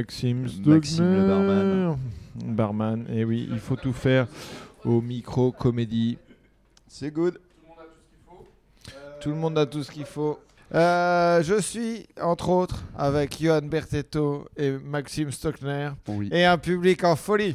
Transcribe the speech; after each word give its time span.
Maxime 0.00 0.46
Maxime 0.64 1.14
le 1.14 1.26
barman. 1.26 1.98
Barman, 2.44 3.06
et 3.12 3.24
oui, 3.24 3.48
il 3.50 3.58
faut 3.58 3.76
tout 3.76 3.92
faire 3.92 4.26
au 4.84 5.00
micro 5.00 5.52
comédie. 5.52 6.16
C'est 6.88 7.10
good. 7.10 7.38
Tout 9.20 9.28
le 9.30 9.34
monde 9.36 9.58
a 9.58 9.66
tout 9.66 9.82
ce 9.82 9.90
qu'il 9.90 10.06
faut. 10.06 10.38
Euh, 10.74 11.42
je 11.42 11.60
suis, 11.60 12.06
entre 12.20 12.48
autres, 12.48 12.82
avec 12.96 13.42
Johan 13.42 13.60
Bertetto 13.62 14.46
et 14.56 14.70
Maxime 14.70 15.30
Stockner, 15.32 15.90
Oui. 16.08 16.28
et 16.32 16.44
un 16.44 16.56
public 16.58 17.02
en 17.04 17.16
folie. 17.16 17.54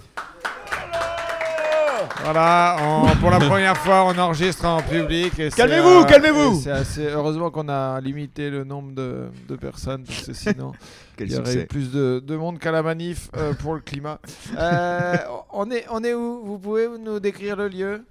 Voilà, 2.26 2.78
on- 2.82 3.16
pour 3.18 3.30
la 3.30 3.38
première 3.40 3.78
fois, 3.78 4.06
on 4.06 4.18
enregistre 4.18 4.66
en 4.66 4.82
public. 4.82 5.38
et 5.40 5.52
c'est, 5.52 5.56
Calmez-vous, 5.58 6.06
calmez-vous. 6.06 6.58
et 6.58 6.62
C'est 6.62 6.72
assez 6.72 7.06
heureusement 7.08 7.52
qu'on 7.52 7.70
a 7.70 8.02
limité 8.02 8.50
le 8.50 8.64
nombre 8.64 8.94
de, 8.96 9.28
de 9.48 9.56
personnes, 9.56 10.04
parce 10.04 10.24
que 10.26 10.34
sinon, 10.34 10.72
Quel 11.18 11.28
il 11.28 11.34
y 11.34 11.38
aurait 11.38 11.44
eu 11.50 11.52
succès. 11.52 11.66
plus 11.68 11.92
de, 11.92 12.24
de 12.26 12.36
monde 12.36 12.58
qu'à 12.58 12.72
la 12.72 12.82
manif 12.82 13.30
euh, 13.38 13.54
pour 13.54 13.76
le 13.76 13.82
climat. 13.82 14.20
Euh, 14.58 15.16
on, 15.54 15.70
est, 15.70 15.86
on 15.92 16.04
est 16.04 16.16
où? 16.16 16.42
Vous 16.44 16.58
pouvez 16.58 16.88
nous 17.00 17.20
décrire 17.20 17.56
le 17.58 17.68
lieu? 17.68 18.04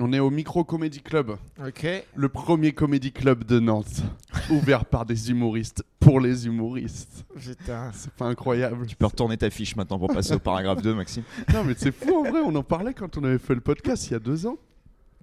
On 0.00 0.12
est 0.12 0.20
au 0.20 0.30
Micro 0.30 0.62
Comedy 0.62 1.00
Club, 1.00 1.36
Ok. 1.64 1.84
le 2.14 2.28
premier 2.28 2.72
comédie 2.72 3.10
club 3.10 3.42
de 3.44 3.58
Nantes, 3.58 4.02
ouvert 4.50 4.84
par 4.84 5.04
des 5.04 5.30
humoristes 5.30 5.82
pour 5.98 6.20
les 6.20 6.46
humoristes. 6.46 7.24
Putain. 7.36 7.90
C'est 7.92 8.12
pas 8.12 8.26
incroyable. 8.26 8.86
Tu 8.86 8.94
peux 8.94 9.06
retourner 9.06 9.36
ta 9.36 9.50
fiche 9.50 9.74
maintenant 9.74 9.98
pour 9.98 10.08
passer 10.08 10.34
au 10.34 10.38
paragraphe 10.38 10.82
2, 10.82 10.94
Maxime. 10.94 11.24
Non 11.52 11.64
mais 11.64 11.74
c'est 11.76 11.90
fou 11.92 12.14
en 12.16 12.30
vrai, 12.30 12.40
on 12.44 12.54
en 12.54 12.62
parlait 12.62 12.94
quand 12.94 13.18
on 13.18 13.24
avait 13.24 13.38
fait 13.38 13.54
le 13.56 13.60
podcast 13.60 14.06
il 14.08 14.12
y 14.12 14.16
a 14.16 14.20
deux 14.20 14.46
ans. 14.46 14.56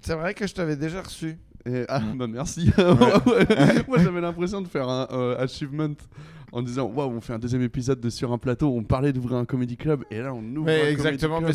C'est 0.01 0.15
vrai 0.15 0.33
que 0.33 0.45
je 0.45 0.53
t'avais 0.53 0.75
déjà 0.75 1.01
reçu. 1.01 1.37
Et, 1.65 1.85
ah 1.87 2.01
bah 2.13 2.27
merci. 2.27 2.69
Moi 3.87 3.97
j'avais 3.99 4.21
l'impression 4.21 4.61
de 4.61 4.67
faire 4.67 4.89
un 4.89 5.07
euh, 5.11 5.41
achievement 5.41 5.95
en 6.55 6.61
disant 6.61 6.85
waouh 6.85 7.11
on 7.11 7.21
fait 7.21 7.33
un 7.33 7.39
deuxième 7.39 7.61
épisode 7.61 7.99
de 7.99 8.09
sur 8.09 8.31
un 8.31 8.37
plateau, 8.37 8.69
on 8.73 8.83
parlait 8.83 9.11
d'ouvrir 9.13 9.37
un 9.37 9.45
comédie 9.45 9.75
club 9.77 10.03
et 10.09 10.19
là 10.21 10.33
on 10.33 10.39
ouvre 10.39 10.61
un 10.61 10.63
Mais 10.63 10.77
comedy 10.79 10.91
exactement, 10.93 11.37
club. 11.39 11.49
mais 11.49 11.53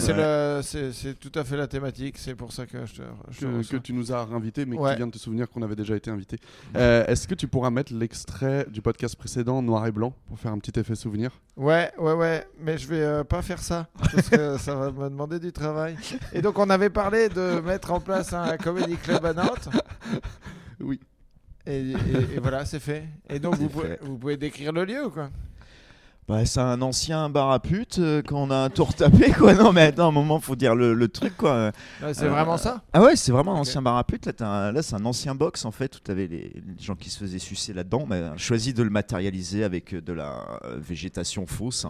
c'est 0.62 1.06
Ouais. 1.08 1.14
tout 1.14 1.32
à 1.34 1.42
fait 1.44 1.56
la 1.56 1.66
thématique. 1.66 2.18
C'est 2.18 2.34
pour 2.34 2.52
ça 2.52 2.66
que 2.66 2.84
je 2.84 2.94
te, 2.96 3.02
je 3.30 3.40
que, 3.46 3.68
que 3.72 3.76
tu 3.78 3.92
nous 3.94 4.12
as 4.12 4.24
réinvité, 4.24 4.66
mais 4.66 4.76
Ouais. 4.76 4.90
qui 4.90 4.96
vient 4.98 5.06
de 5.06 5.12
te 5.12 5.18
souvenir 5.18 5.48
qu'on 5.48 5.62
avait 5.62 5.74
déjà 5.76 5.96
été 5.96 6.10
invité. 6.10 6.36
Euh, 6.76 7.04
Est-ce 7.06 7.26
que 7.26 7.34
tu 7.34 7.48
pourras 7.48 7.70
mettre 7.70 7.94
l'extrait 7.94 8.66
du 8.70 8.82
podcast 8.82 9.16
précédent 9.16 9.62
noir 9.62 9.86
et 9.86 9.92
blanc 9.92 10.14
pour 10.28 10.38
faire 10.38 10.52
un 10.52 10.58
petit 10.58 10.78
effet 10.78 10.94
souvenir? 10.94 11.30
Ouais, 11.56 11.90
ouais, 11.98 12.12
ouais, 12.12 12.46
mais 12.60 12.76
je 12.78 12.86
vais 12.86 13.00
euh, 13.02 13.24
pas 13.24 13.40
faire 13.42 13.58
ça 13.60 13.88
parce 13.98 14.28
que 14.28 14.58
ça 14.58 14.74
va 14.74 14.90
me 14.92 15.08
demander 15.08 15.38
du 15.40 15.50
travail. 15.52 15.96
Et 16.34 16.42
donc 16.42 16.58
on 16.58 16.68
avait 16.68 16.90
parlé 16.90 17.28
de 17.30 17.60
mettre 17.60 17.90
en 17.92 18.00
place 18.00 18.32
un 18.34 18.56
comedy 18.58 18.96
club 18.96 19.24
à 19.24 19.32
Nantes. 19.32 19.68
Oui. 20.80 21.00
Et, 21.66 21.80
et- 21.90 21.94
et 22.36 22.38
voilà, 22.40 22.64
c'est 22.64 22.80
fait. 22.80 23.04
Et 23.28 23.38
donc 23.38 23.54
vous 23.56 23.68
pouvez, 23.68 23.96
vous 24.00 24.16
pouvez 24.18 24.36
décrire 24.36 24.72
le 24.72 24.84
lieu 24.84 25.06
ou 25.06 25.10
quoi 25.10 25.30
Bah, 26.30 26.46
c'est 26.46 26.60
un 26.60 26.80
ancien 26.80 27.28
bar 27.28 27.50
à 27.50 27.58
pute 27.58 27.98
euh, 27.98 28.22
qu'on 28.22 28.52
a 28.52 28.56
un 28.56 28.70
tour 28.70 28.94
tapé, 28.94 29.32
quoi. 29.38 29.52
Non, 29.54 29.72
mais 29.72 29.82
attends, 29.82 30.08
un 30.08 30.12
moment, 30.12 30.38
faut 30.38 30.54
dire 30.54 30.76
le, 30.76 30.94
le 30.94 31.08
truc, 31.08 31.36
quoi. 31.36 31.72
Ouais, 32.00 32.14
C'est 32.14 32.26
Euh, 32.26 32.30
vraiment 32.30 32.56
ça 32.56 32.82
Ah 32.92 33.02
ouais, 33.02 33.16
c'est 33.16 33.32
vraiment 33.32 33.56
un 33.56 33.58
ancien 33.58 33.82
bar 33.82 33.96
à 33.96 34.04
pute. 34.04 34.26
Là, 34.26 34.32
un- 34.46 34.70
là 34.70 34.80
c'est 34.82 34.94
un 34.94 35.04
ancien 35.06 35.34
box, 35.34 35.64
en 35.64 35.72
fait, 35.72 35.96
où 35.96 35.98
t'avais 35.98 36.28
les, 36.28 36.52
les 36.54 36.62
gens 36.82 36.94
qui 36.94 37.10
se 37.10 37.18
faisaient 37.18 37.40
sucer 37.40 37.72
là-dedans. 37.72 38.06
Mais 38.08 38.22
on 38.30 38.34
a 38.34 38.36
choisi 38.36 38.72
de 38.72 38.84
le 38.84 38.90
matérialiser 38.90 39.64
avec 39.64 39.92
euh, 39.92 40.00
de 40.00 40.12
la 40.12 40.60
euh, 40.66 40.76
végétation 40.78 41.46
fausse. 41.46 41.84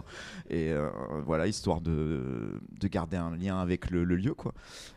Et 0.49 0.71
euh, 0.71 0.89
voilà, 1.23 1.45
histoire 1.45 1.79
de, 1.79 2.59
de 2.79 2.87
garder 2.87 3.17
un 3.17 3.35
lien 3.37 3.59
avec 3.59 3.91
le, 3.91 4.03
le 4.03 4.15
lieu, 4.15 4.33
quoi. 4.33 4.53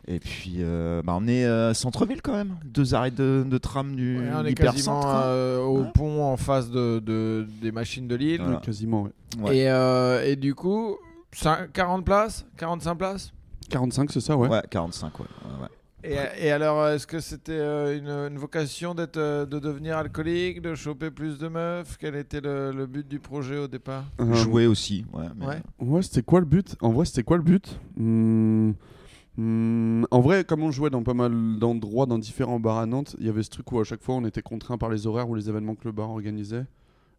Et 0.07 0.17
puis, 0.19 0.55
euh, 0.61 1.03
bah, 1.03 1.13
on 1.15 1.27
est 1.27 1.45
euh, 1.45 1.75
centre-ville, 1.75 2.23
quand 2.23 2.33
même. 2.33 2.55
Deux 2.65 2.95
arrêts 2.95 3.11
de, 3.11 3.45
de 3.47 3.57
tram 3.59 3.95
du 3.95 4.17
Ouais, 4.17 4.29
On 4.35 4.43
est 4.45 4.55
quasiment 4.55 5.01
euh, 5.05 5.59
au 5.61 5.81
Ouais. 5.81 5.91
pont 5.93 6.23
en 6.23 6.35
face 6.37 6.71
de, 6.71 6.97
de- 6.97 7.45
des 7.61 7.71
machines 7.71 8.07
de 8.07 8.15
Lille. 8.15 8.41
Voilà. 8.41 8.57
Quasiment, 8.59 9.03
ouais. 9.03 9.11
Ouais. 9.39 9.57
Et, 9.57 9.69
euh, 9.69 10.23
et 10.25 10.35
du 10.35 10.55
coup, 10.55 10.97
cin- 11.33 11.67
40 11.71 12.05
places 12.05 12.45
45 12.57 12.95
places? 12.95 13.33
45, 13.69 14.11
c'est 14.11 14.21
ça, 14.21 14.37
ouais. 14.37 14.47
Ouais, 14.47 14.61
45, 14.69 15.19
ouais. 15.19 15.25
ouais, 15.45 15.61
ouais. 15.63 15.69
Et, 16.37 16.45
et 16.47 16.51
alors, 16.51 16.87
est-ce 16.89 17.07
que 17.07 17.19
c'était 17.19 17.51
euh, 17.53 17.97
une, 17.97 18.09
une 18.33 18.37
vocation 18.37 18.93
d'être, 18.93 19.17
euh, 19.17 19.47
de 19.47 19.57
devenir 19.57 19.97
alcoolique, 19.97 20.61
de 20.61 20.75
choper 20.75 21.09
plus 21.09 21.39
de 21.39 21.47
meufs? 21.47 21.97
Quel 21.99 22.15
était 22.15 22.41
le, 22.41 22.71
le 22.71 22.85
but 22.85 23.07
du 23.07 23.19
projet 23.19 23.57
au 23.57 23.67
départ? 23.67 24.03
Euh, 24.21 24.31
Jouer 24.35 24.67
aussi, 24.67 25.03
ouais. 25.13 25.25
mais- 25.35 25.45
Ouais. 25.47 25.61
Ouais, 25.79 26.01
c'était 26.03 26.21
quoi 26.21 26.41
le 26.41 26.45
but? 26.45 26.75
En 26.81 26.91
vrai, 26.91 27.05
c'était 27.05 27.23
quoi 27.23 27.37
le 27.37 27.43
but? 27.43 27.79
Hmm, 27.97 28.73
hmm, 29.37 30.03
En 30.11 30.21
vrai, 30.21 30.43
comme 30.43 30.61
on 30.63 30.71
jouait 30.71 30.89
dans 30.91 31.03
pas 31.03 31.13
mal 31.15 31.57
d'endroits, 31.59 32.05
dans 32.05 32.19
différents 32.19 32.59
bars 32.59 32.77
à 32.77 32.85
Nantes, 32.85 33.15
il 33.19 33.25
y 33.25 33.29
avait 33.29 33.41
ce 33.43 33.49
truc 33.49 33.71
où 33.71 33.79
à 33.79 33.83
chaque 33.83 34.03
fois 34.03 34.15
on 34.15 34.25
était 34.25 34.41
contraint 34.43 34.77
par 34.77 34.89
les 34.89 35.07
horaires 35.07 35.27
ou 35.29 35.35
les 35.35 35.49
événements 35.49 35.75
que 35.75 35.85
le 35.85 35.91
bar 35.91 36.09
organisait. 36.11 36.65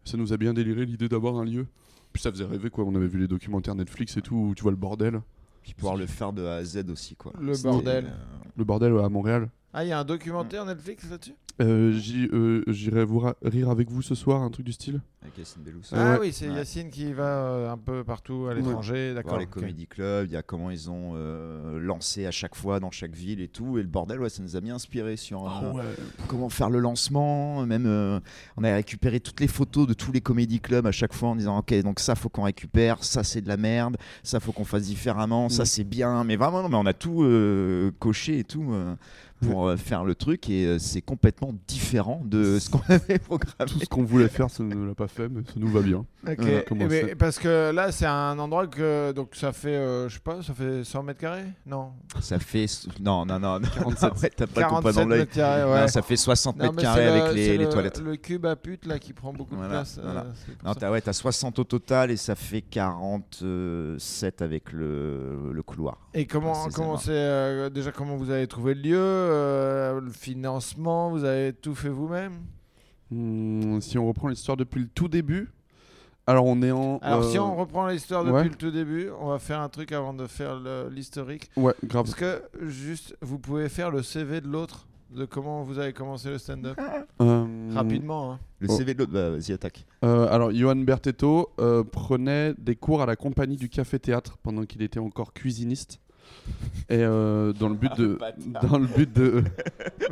Ça 0.05 0.15
nous 0.17 0.31
a 0.31 0.37
bien 0.37 0.53
déliré 0.53 0.85
l'idée 0.85 1.09
d'avoir 1.09 1.35
un 1.37 1.43
lieu. 1.45 1.67
Puis 2.13 2.21
ça 2.21 2.31
faisait 2.31 2.45
rêver 2.45 2.69
quoi. 2.69 2.83
On 2.85 2.95
avait 2.95 3.07
vu 3.07 3.19
les 3.19 3.27
documentaires 3.27 3.75
Netflix 3.75 4.17
et 4.17 4.21
tout 4.21 4.35
où 4.35 4.55
tu 4.55 4.63
vois 4.63 4.71
le 4.71 4.77
bordel. 4.77 5.21
Puis 5.63 5.73
pouvoir 5.73 5.95
le 5.97 6.05
faire 6.05 6.31
de 6.33 6.45
A 6.45 6.55
à 6.55 6.63
Z 6.63 6.89
aussi, 6.89 7.15
quoi. 7.15 7.33
Le 7.39 7.53
C'était, 7.53 7.69
bordel. 7.69 8.05
euh, 8.05 8.09
Le 8.55 8.63
bordel 8.63 8.93
ouais, 8.93 9.03
à 9.03 9.09
Montréal. 9.09 9.49
Ah, 9.73 9.83
il 9.83 9.89
y 9.89 9.91
a 9.91 9.99
un 9.99 10.05
documentaire 10.05 10.65
Netflix 10.65 11.09
là-dessus? 11.09 11.35
Euh, 11.59 11.99
euh, 12.33 12.63
J'irai 12.67 13.03
vous 13.05 13.23
rire 13.41 13.69
avec 13.69 13.89
vous 13.89 14.01
ce 14.01 14.15
soir, 14.15 14.41
un 14.41 14.49
truc 14.49 14.65
du 14.65 14.71
style? 14.73 15.01
avec 15.23 15.39
Yacine 15.39 15.61
Bellous. 15.63 15.81
Ah 15.91 16.11
ouais. 16.13 16.17
oui, 16.27 16.31
c'est 16.31 16.47
Ouais. 16.47 16.55
Yacine 16.55 16.89
qui 16.89 17.11
va 17.11 17.23
euh, 17.25 17.71
un 17.71 17.77
peu 17.77 18.03
partout 18.05 18.45
à 18.49 18.53
l'étranger, 18.53 19.13
d'accord. 19.13 19.31
Voir 19.31 19.39
les 19.41 19.45
ok. 19.47 19.51
comédie 19.51 19.85
clubs, 19.87 20.27
il 20.29 20.31
y 20.31 20.37
a 20.37 20.41
comment 20.41 20.69
ils 20.71 20.89
ont 20.89 21.13
euh, 21.15 21.79
lancé 21.79 22.25
à 22.25 22.31
chaque 22.31 22.55
fois 22.55 22.79
dans 22.79 22.91
chaque 22.91 23.13
ville 23.13 23.41
et 23.41 23.49
tout. 23.49 23.77
Et 23.77 23.81
le 23.81 23.87
bordel, 23.89 24.21
ouais, 24.21 24.29
ça 24.29 24.41
nous 24.41 24.55
a 24.55 24.61
bien 24.61 24.75
inspiré 24.75 25.17
sur 25.17 25.45
euh, 25.45 25.71
ouais. 25.73 25.83
comment 26.27 26.47
faire 26.47 26.69
le 26.69 26.79
lancement. 26.79 27.65
Même, 27.65 27.87
euh, 27.87 28.19
on 28.55 28.63
a 28.63 28.73
récupéré 28.73 29.19
toutes 29.19 29.41
les 29.41 29.47
photos 29.47 29.85
de 29.87 29.93
tous 29.93 30.13
les 30.13 30.21
comédie 30.21 30.61
clubs 30.61 30.85
à 30.87 30.91
chaque 30.93 31.13
fois 31.13 31.29
en 31.29 31.35
disant 31.35 31.57
Ok, 31.57 31.73
donc 31.81 31.99
ça, 31.99 32.15
faut 32.15 32.29
qu'on 32.29 32.43
récupère, 32.43 33.03
ça, 33.03 33.23
c'est 33.25 33.41
de 33.41 33.49
la 33.49 33.57
merde, 33.57 33.97
ça, 34.23 34.39
faut 34.39 34.53
qu'on 34.53 34.63
fasse 34.65 34.83
différemment, 34.83 35.49
ça, 35.49 35.63
Mm. 35.63 35.65
c'est 35.65 35.83
bien. 35.83 36.23
Mais 36.23 36.37
vraiment, 36.37 36.61
non, 36.61 36.69
mais 36.69 36.77
on 36.77 36.85
a 36.85 36.93
tout 36.93 37.23
euh, 37.23 37.91
coché 37.99 38.39
et 38.39 38.43
tout. 38.45 38.71
Pour 39.41 39.67
euh, 39.67 39.77
faire 39.77 40.03
le 40.03 40.15
truc 40.15 40.49
et 40.49 40.65
euh, 40.65 40.79
c'est 40.79 41.01
complètement 41.01 41.53
différent 41.67 42.21
de 42.25 42.57
ce 42.59 42.69
qu'on 42.69 42.81
avait 42.89 43.19
programmé. 43.19 43.71
Tout 43.71 43.79
ce 43.79 43.85
qu'on 43.85 44.03
voulait 44.03 44.27
faire, 44.29 44.49
ça 44.49 44.63
ne 44.63 44.87
l'a 44.87 44.95
pas 44.95 45.07
fait, 45.07 45.29
mais 45.29 45.41
ça 45.45 45.53
nous 45.57 45.67
va 45.67 45.81
bien. 45.81 46.05
Ok, 46.27 46.35
Voilà, 46.39 46.61
comment 46.63 46.85
Eh 46.85 46.87
ben, 46.87 47.15
parce 47.15 47.37
que 47.39 47.71
là 47.71 47.91
c'est 47.91 48.05
un 48.05 48.37
endroit 48.39 48.67
que 48.67 49.11
donc 49.11 49.29
ça 49.35 49.53
fait 49.53 49.75
euh, 49.75 50.09
je 50.09 50.15
sais 50.15 50.19
pas 50.19 50.41
ça 50.41 50.53
fait 50.53 50.83
100 50.83 51.03
mètres 51.03 51.19
carrés? 51.19 51.45
Non 51.65 51.91
Ça 52.19 52.39
fait. 52.39 52.65
Non, 52.99 53.25
non, 53.25 53.39
non. 53.39 53.59
47. 53.61 54.21
Ouais, 54.23 54.29
T'as 54.35 54.47
pas 54.47 54.61
le 54.61 54.67
compas 54.67 54.81
47 54.91 54.95
dans 55.03 55.09
l'œil. 55.09 55.19
mètres 55.19 55.33
carrés 55.33 55.81
Non, 55.81 55.87
ça 55.87 56.01
fait 56.01 56.15
60 56.17 56.57
Non, 56.57 56.63
mètres 56.63 56.75
mais 56.75 56.81
carrés 56.81 57.07
avec 57.07 57.23
le- 57.29 57.33
les, 57.33 57.45
c'est 57.45 57.57
les 57.57 57.63
le- 57.65 57.69
toilettes. 57.69 58.01
Le 58.01 58.15
cube 58.17 58.45
à 58.45 58.55
pute 58.55 58.85
là 58.85 58.99
qui 58.99 59.13
prend 59.13 59.31
beaucoup 59.33 59.55
de 59.55 59.67
place. 59.67 59.99
voilà. 60.03 60.25
Non, 60.65 60.73
t'as 60.73 60.91
ouais, 60.91 61.01
t'as 61.01 61.13
60 61.13 61.59
au 61.59 61.63
total 61.63 62.11
et 62.11 62.17
ça 62.17 62.35
fait 62.35 62.61
47 62.61 64.41
avec 64.41 64.71
le, 64.71 65.51
le 65.53 65.63
couloir. 65.63 65.97
Et 66.13 66.25
comment 66.25 66.67
comment 66.73 66.97
c'est 66.97 67.11
euh, 67.11 67.69
déjà 67.69 67.91
comment 67.91 68.15
vous 68.17 68.29
avez 68.31 68.47
trouvé 68.47 68.73
le 68.73 68.81
lieu, 68.81 68.97
euh, 69.27 69.99
le 70.01 70.11
financement, 70.11 71.09
vous 71.11 71.23
avez 71.23 71.53
tout 71.53 71.75
fait 71.75 71.89
vous-même? 71.89 72.33
Hmm, 73.11 73.79
si 73.79 73.97
on 73.97 74.07
reprend 74.07 74.27
l'histoire 74.27 74.57
depuis 74.57 74.81
le 74.81 74.87
tout 74.87 75.07
début, 75.07 75.49
alors 76.25 76.45
on 76.45 76.61
est 76.61 76.71
en. 76.71 76.97
Alors 76.97 77.23
si 77.23 77.37
euh, 77.37 77.41
on 77.41 77.55
reprend 77.55 77.87
l'histoire 77.87 78.23
depuis 78.23 78.35
ouais. 78.35 78.43
le 78.49 78.55
tout 78.55 78.71
début, 78.71 79.09
on 79.21 79.27
va 79.29 79.39
faire 79.39 79.61
un 79.61 79.69
truc 79.69 79.91
avant 79.93 80.13
de 80.13 80.27
faire 80.27 80.59
l'historique. 80.91 81.49
Ouais, 81.55 81.73
grave. 81.85 82.03
Parce 82.05 82.15
que 82.15 82.41
juste 82.67 83.15
vous 83.21 83.39
pouvez 83.39 83.69
faire 83.69 83.91
le 83.91 84.03
CV 84.03 84.41
de 84.41 84.47
l'autre 84.47 84.87
de 85.09 85.23
comment 85.23 85.63
vous 85.63 85.79
avez 85.79 85.93
commencé 85.93 86.29
le 86.29 86.37
stand-up 86.37 86.77
Euh, 87.21 87.69
rapidement. 87.73 88.33
hein. 88.33 88.39
Le. 88.59 88.67
CV 88.67 88.93
de 88.93 88.99
l'autre, 88.99 89.13
bah, 89.13 89.29
vas-y, 89.29 89.53
attaque. 89.53 89.85
euh, 90.03 90.27
alors, 90.29 90.51
Johan 90.51 90.75
Bertetto 90.75 91.49
euh, 91.61 91.85
prenait 91.85 92.53
des 92.57 92.75
cours 92.75 93.01
à 93.01 93.05
la 93.05 93.15
compagnie 93.15 93.55
du 93.55 93.69
Café 93.69 93.99
Théâtre 93.99 94.37
pendant 94.43 94.65
qu'il 94.65 94.81
était 94.81 94.99
encore 94.99 95.31
cuisiniste. 95.31 96.01
Et 96.89 96.99
euh, 97.03 97.51
dans 97.51 97.67
le 97.67 97.75
but 97.75 97.91
de, 97.97 98.17
dans 98.65 98.77
le 98.77 98.87
but 98.87 99.11
de, 99.11 99.43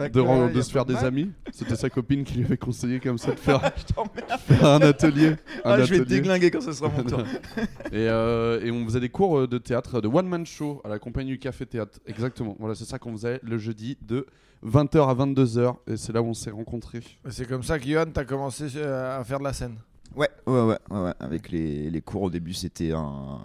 de, 0.09 0.61
se 0.61 0.71
faire 0.71 0.85
des 0.85 0.97
amis, 0.97 1.31
c'était 1.53 1.77
sa 1.77 1.89
copine 1.89 2.25
qui 2.25 2.35
lui 2.35 2.45
avait 2.45 2.57
conseillé 2.57 2.99
comme 2.99 3.17
ça 3.17 3.31
de 3.31 3.39
faire, 3.39 3.61
faire 4.39 4.65
un 4.65 4.81
atelier. 4.81 5.29
un 5.63 5.71
Ah, 5.71 5.81
je 5.81 5.91
vais 5.91 5.97
te 5.99 6.01
atelier. 6.03 6.05
déglinguer 6.19 6.51
quand 6.51 6.59
ce 6.61 6.73
sera 6.73 6.89
mon 6.89 7.03
tour. 7.03 7.19
Et, 7.93 8.09
euh, 8.09 8.59
et 8.61 8.71
on 8.71 8.83
faisait 8.85 8.99
des 8.99 9.07
cours 9.09 9.39
euh, 9.39 9.47
de 9.47 9.57
théâtre, 9.57 10.01
de 10.01 10.07
one-man 10.09 10.45
show 10.45 10.81
à 10.83 10.89
la 10.89 10.99
compagnie 10.99 11.31
du 11.31 11.39
Café 11.39 11.65
Théâtre. 11.65 11.99
Exactement. 12.05 12.57
Voilà, 12.59 12.75
c'est 12.75 12.83
ça 12.85 12.99
qu'on 12.99 13.13
faisait 13.13 13.39
le 13.41 13.57
jeudi 13.57 13.97
de 14.01 14.25
20h 14.65 15.07
à 15.09 15.13
22h. 15.15 15.75
Et 15.87 15.95
c'est 15.95 16.11
là 16.11 16.21
où 16.21 16.25
on 16.27 16.33
s'est 16.33 16.51
rencontrés. 16.51 17.01
C'est 17.29 17.47
comme 17.47 17.63
ça 17.63 17.79
que 17.79 17.85
Johan 17.87 18.05
t'as 18.13 18.25
commencé 18.25 18.65
à 18.81 19.23
faire 19.23 19.39
de 19.39 19.45
la 19.45 19.53
scène. 19.53 19.75
Ouais, 20.13 20.29
ouais, 20.45 20.61
ouais, 20.61 20.77
ouais, 20.89 20.99
ouais. 21.03 21.13
Avec 21.21 21.49
les, 21.51 21.89
les 21.89 22.01
cours 22.01 22.23
au 22.23 22.29
début, 22.29 22.53
c'était 22.53 22.91
un. 22.91 23.39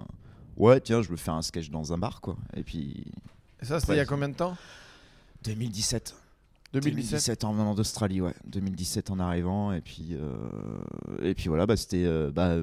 Ouais, 0.61 0.79
tiens, 0.79 1.01
je 1.01 1.09
veux 1.09 1.17
faire 1.17 1.33
un 1.33 1.41
sketch 1.41 1.71
dans 1.71 1.95
un 1.95 1.97
bar, 1.97 2.21
quoi. 2.21 2.37
Et 2.55 2.63
puis. 2.63 3.07
Et 3.63 3.65
ça 3.65 3.81
c'était 3.81 3.95
il 3.95 3.97
y 3.97 4.01
a 4.01 4.05
combien 4.05 4.29
de 4.29 4.35
temps? 4.35 4.59
2017. 5.45 6.15
2017. 6.75 7.11
2017 7.11 7.45
en 7.45 7.53
venant 7.55 7.75
d'Australie, 7.75 8.21
ouais. 8.21 8.35
2017 8.45 9.11
en 9.11 9.21
arrivant. 9.21 9.73
Et 9.73 9.81
puis, 9.81 10.09
euh, 10.11 10.37
et 11.23 11.33
puis 11.33 11.49
voilà, 11.49 11.65
bah, 11.65 11.79
c'était 11.79 12.05
euh, 12.05 12.31
bah, 12.31 12.57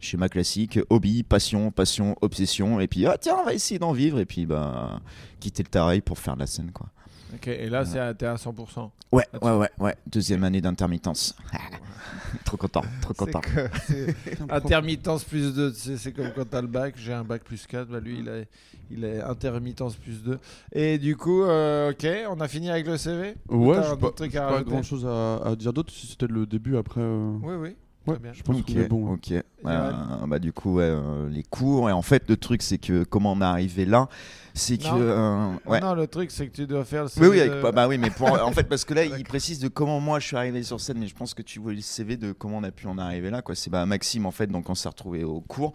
schéma 0.00 0.30
classique 0.30 0.78
hobby, 0.88 1.22
passion, 1.24 1.70
passion, 1.70 2.16
obsession. 2.22 2.80
Et 2.80 2.88
puis, 2.88 3.04
ah, 3.04 3.18
tiens, 3.20 3.36
on 3.38 3.44
va 3.44 3.52
essayer 3.52 3.78
d'en 3.78 3.92
vivre. 3.92 4.18
Et 4.18 4.24
puis, 4.24 4.46
bah, 4.46 5.02
quitter 5.40 5.62
le 5.62 5.68
taré 5.68 6.00
pour 6.00 6.18
faire 6.18 6.36
de 6.36 6.40
la 6.40 6.46
scène, 6.46 6.72
quoi. 6.72 6.88
Ok, 7.34 7.48
et 7.48 7.68
là, 7.68 7.84
c'est 7.84 7.98
à- 7.98 8.14
t'es 8.14 8.26
à 8.26 8.36
100%. 8.36 8.90
Ouais, 9.12 9.24
Ah, 9.32 9.38
ouais, 9.42 9.58
ouais, 9.58 9.70
ouais. 9.80 9.94
Deuxième 10.06 10.44
année 10.44 10.60
d'intermittence. 10.60 11.34
trop 12.44 12.56
content, 12.56 12.82
trop 13.00 13.12
C'est 13.14 13.24
content. 13.26 13.40
que- 13.40 13.68
c'est 13.86 14.14
intermittence 14.50 15.24
plus 15.24 15.54
2, 15.54 15.72
c'est 15.72 15.96
c'est 15.96 16.12
comme 16.12 16.32
quand 16.32 16.48
t'as 16.48 16.60
le 16.60 16.66
bac, 16.66 16.94
j'ai 16.96 17.12
un 17.12 17.24
bac 17.24 17.42
plus 17.44 17.66
4, 17.66 17.88
bah 17.88 18.00
lui 18.00 18.18
il 18.20 18.28
a, 18.28 18.42
il 18.90 19.04
a 19.04 19.28
intermittence 19.30 19.96
plus 19.96 20.22
2. 20.22 20.38
Et 20.72 20.98
du 20.98 21.16
coup, 21.16 21.42
euh, 21.42 21.92
ok, 21.92 22.06
on 22.30 22.40
a 22.40 22.48
fini 22.48 22.70
avec 22.70 22.86
le 22.86 22.96
CV 22.96 23.34
Ouais, 23.48 23.76
T'as 23.76 23.82
j'ai 23.82 23.88
un 23.90 23.96
pas, 23.96 24.12
j'ai 24.18 24.30
pas 24.30 24.44
rajouter? 24.46 24.70
grand 24.70 24.82
chose 24.82 25.06
à, 25.06 25.36
à 25.44 25.56
dire 25.56 25.72
d'autre 25.72 25.92
si 25.92 26.06
c'était 26.06 26.26
le 26.26 26.46
début 26.46 26.76
après. 26.76 27.00
euh, 27.00 27.36
Oui, 27.42 27.54
oui. 27.54 27.76
Ouais, 28.06 28.18
bien. 28.18 28.32
je 28.34 28.42
pense 28.42 28.58
Ok, 28.58 28.66
qu'on 28.66 28.80
est 28.80 28.88
bon. 28.88 29.12
ok. 29.14 29.32
Euh, 29.66 29.92
bah 30.26 30.38
du 30.38 30.52
coup, 30.52 30.74
ouais, 30.74 30.82
euh, 30.84 31.26
les 31.30 31.42
cours. 31.42 31.88
Et 31.88 31.92
en 31.92 32.02
fait, 32.02 32.24
le 32.28 32.36
truc, 32.36 32.60
c'est 32.60 32.76
que 32.76 33.02
comment 33.04 33.32
on 33.32 33.40
est 33.40 33.44
arrivé 33.44 33.86
là, 33.86 34.08
c'est 34.52 34.76
que 34.76 34.84
Non. 34.88 34.98
euh, 35.00 35.48
ouais. 35.66 35.80
Non, 35.80 35.94
le 35.94 36.06
truc 36.06 36.30
c'est 36.30 36.46
que 36.48 36.52
tu 36.54 36.66
dois 36.66 36.84
faire 36.84 37.04
le 37.04 37.08
Oui, 37.08 37.12
CV 37.14 37.28
oui, 37.30 37.40
avec- 37.40 37.52
de- 37.54 37.62
bah, 37.62 37.72
bah 37.72 37.88
oui, 37.88 37.96
mais 37.96 38.10
pour, 38.10 38.28
en 38.30 38.52
fait, 38.52 38.64
parce 38.68 38.84
que 38.84 38.92
là, 38.92 39.04
il 39.18 39.24
précise 39.24 39.58
de 39.58 39.68
comment 39.68 40.00
moi 40.00 40.20
je 40.20 40.26
suis 40.26 40.36
arrivé 40.36 40.62
sur 40.62 40.80
scène, 40.82 40.98
mais 40.98 41.06
je 41.06 41.14
pense 41.14 41.32
que 41.32 41.40
tu 41.40 41.60
vois 41.60 41.72
le 41.72 41.80
CV 41.80 42.18
de 42.18 42.32
comment 42.32 42.58
on 42.58 42.62
a 42.64 42.70
pu 42.70 42.86
en 42.88 42.98
arriver 42.98 43.30
là, 43.30 43.40
quoi. 43.40 43.54
C'est 43.54 43.70
bah, 43.70 43.86
Maxime, 43.86 44.26
en 44.26 44.30
fait, 44.32 44.48
donc 44.48 44.68
on 44.68 44.74
s'est 44.74 44.88
retrouvé 44.90 45.24
au 45.24 45.40
cours, 45.40 45.72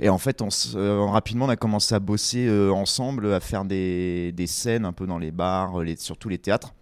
et 0.00 0.08
en 0.08 0.18
fait, 0.18 0.42
on 0.42 0.48
s- 0.48 0.72
euh, 0.74 1.04
rapidement, 1.04 1.44
on 1.46 1.50
a 1.50 1.56
commencé 1.56 1.94
à 1.94 2.00
bosser 2.00 2.48
euh, 2.48 2.72
ensemble, 2.72 3.32
à 3.32 3.38
faire 3.38 3.64
des, 3.64 4.32
des 4.32 4.46
scènes 4.48 4.84
un 4.84 4.92
peu 4.92 5.06
dans 5.06 5.18
les 5.18 5.30
bars, 5.30 5.78
les, 5.84 5.94
surtout 5.96 6.28
les 6.28 6.38
théâtres. 6.38 6.74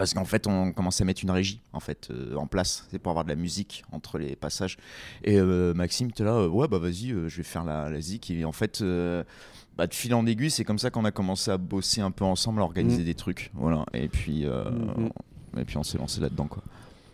Parce 0.00 0.14
qu'en 0.14 0.24
fait, 0.24 0.46
on 0.46 0.72
commençait 0.72 1.02
à 1.02 1.04
mettre 1.04 1.22
une 1.22 1.30
régie 1.30 1.60
en 1.74 1.78
fait 1.80 2.08
euh, 2.10 2.34
en 2.36 2.46
place, 2.46 2.86
c'est 2.90 2.98
pour 2.98 3.10
avoir 3.10 3.26
de 3.26 3.28
la 3.28 3.36
musique 3.36 3.84
entre 3.92 4.16
les 4.16 4.34
passages. 4.34 4.78
Et 5.24 5.36
euh, 5.36 5.74
Maxime, 5.74 6.10
tu 6.10 6.24
là, 6.24 6.32
euh, 6.36 6.48
ouais, 6.48 6.68
bah 6.68 6.78
vas-y, 6.78 7.08
je 7.10 7.36
vais 7.36 7.42
faire 7.42 7.64
la, 7.64 7.90
la 7.90 8.00
zik. 8.00 8.30
Et 8.30 8.46
en 8.46 8.52
fait, 8.52 8.82
bah, 9.76 9.86
de 9.86 9.92
fil 9.92 10.14
en 10.14 10.24
aiguille, 10.24 10.50
c'est 10.50 10.64
comme 10.64 10.78
ça 10.78 10.88
qu'on 10.88 11.04
a 11.04 11.10
commencé 11.10 11.50
à 11.50 11.58
bosser 11.58 12.00
un 12.00 12.10
peu 12.12 12.24
ensemble, 12.24 12.62
à 12.62 12.64
organiser 12.64 13.02
Mm. 13.02 13.04
des 13.04 13.14
trucs. 13.14 13.50
Voilà. 13.52 13.84
Et 13.92 14.08
puis, 14.08 14.46
euh, 14.46 14.70
Mhm. 14.70 15.10
et 15.58 15.64
puis 15.66 15.76
on 15.76 15.82
s'est 15.82 15.98
lancé 15.98 16.18
là-dedans, 16.22 16.46
quoi. 16.46 16.62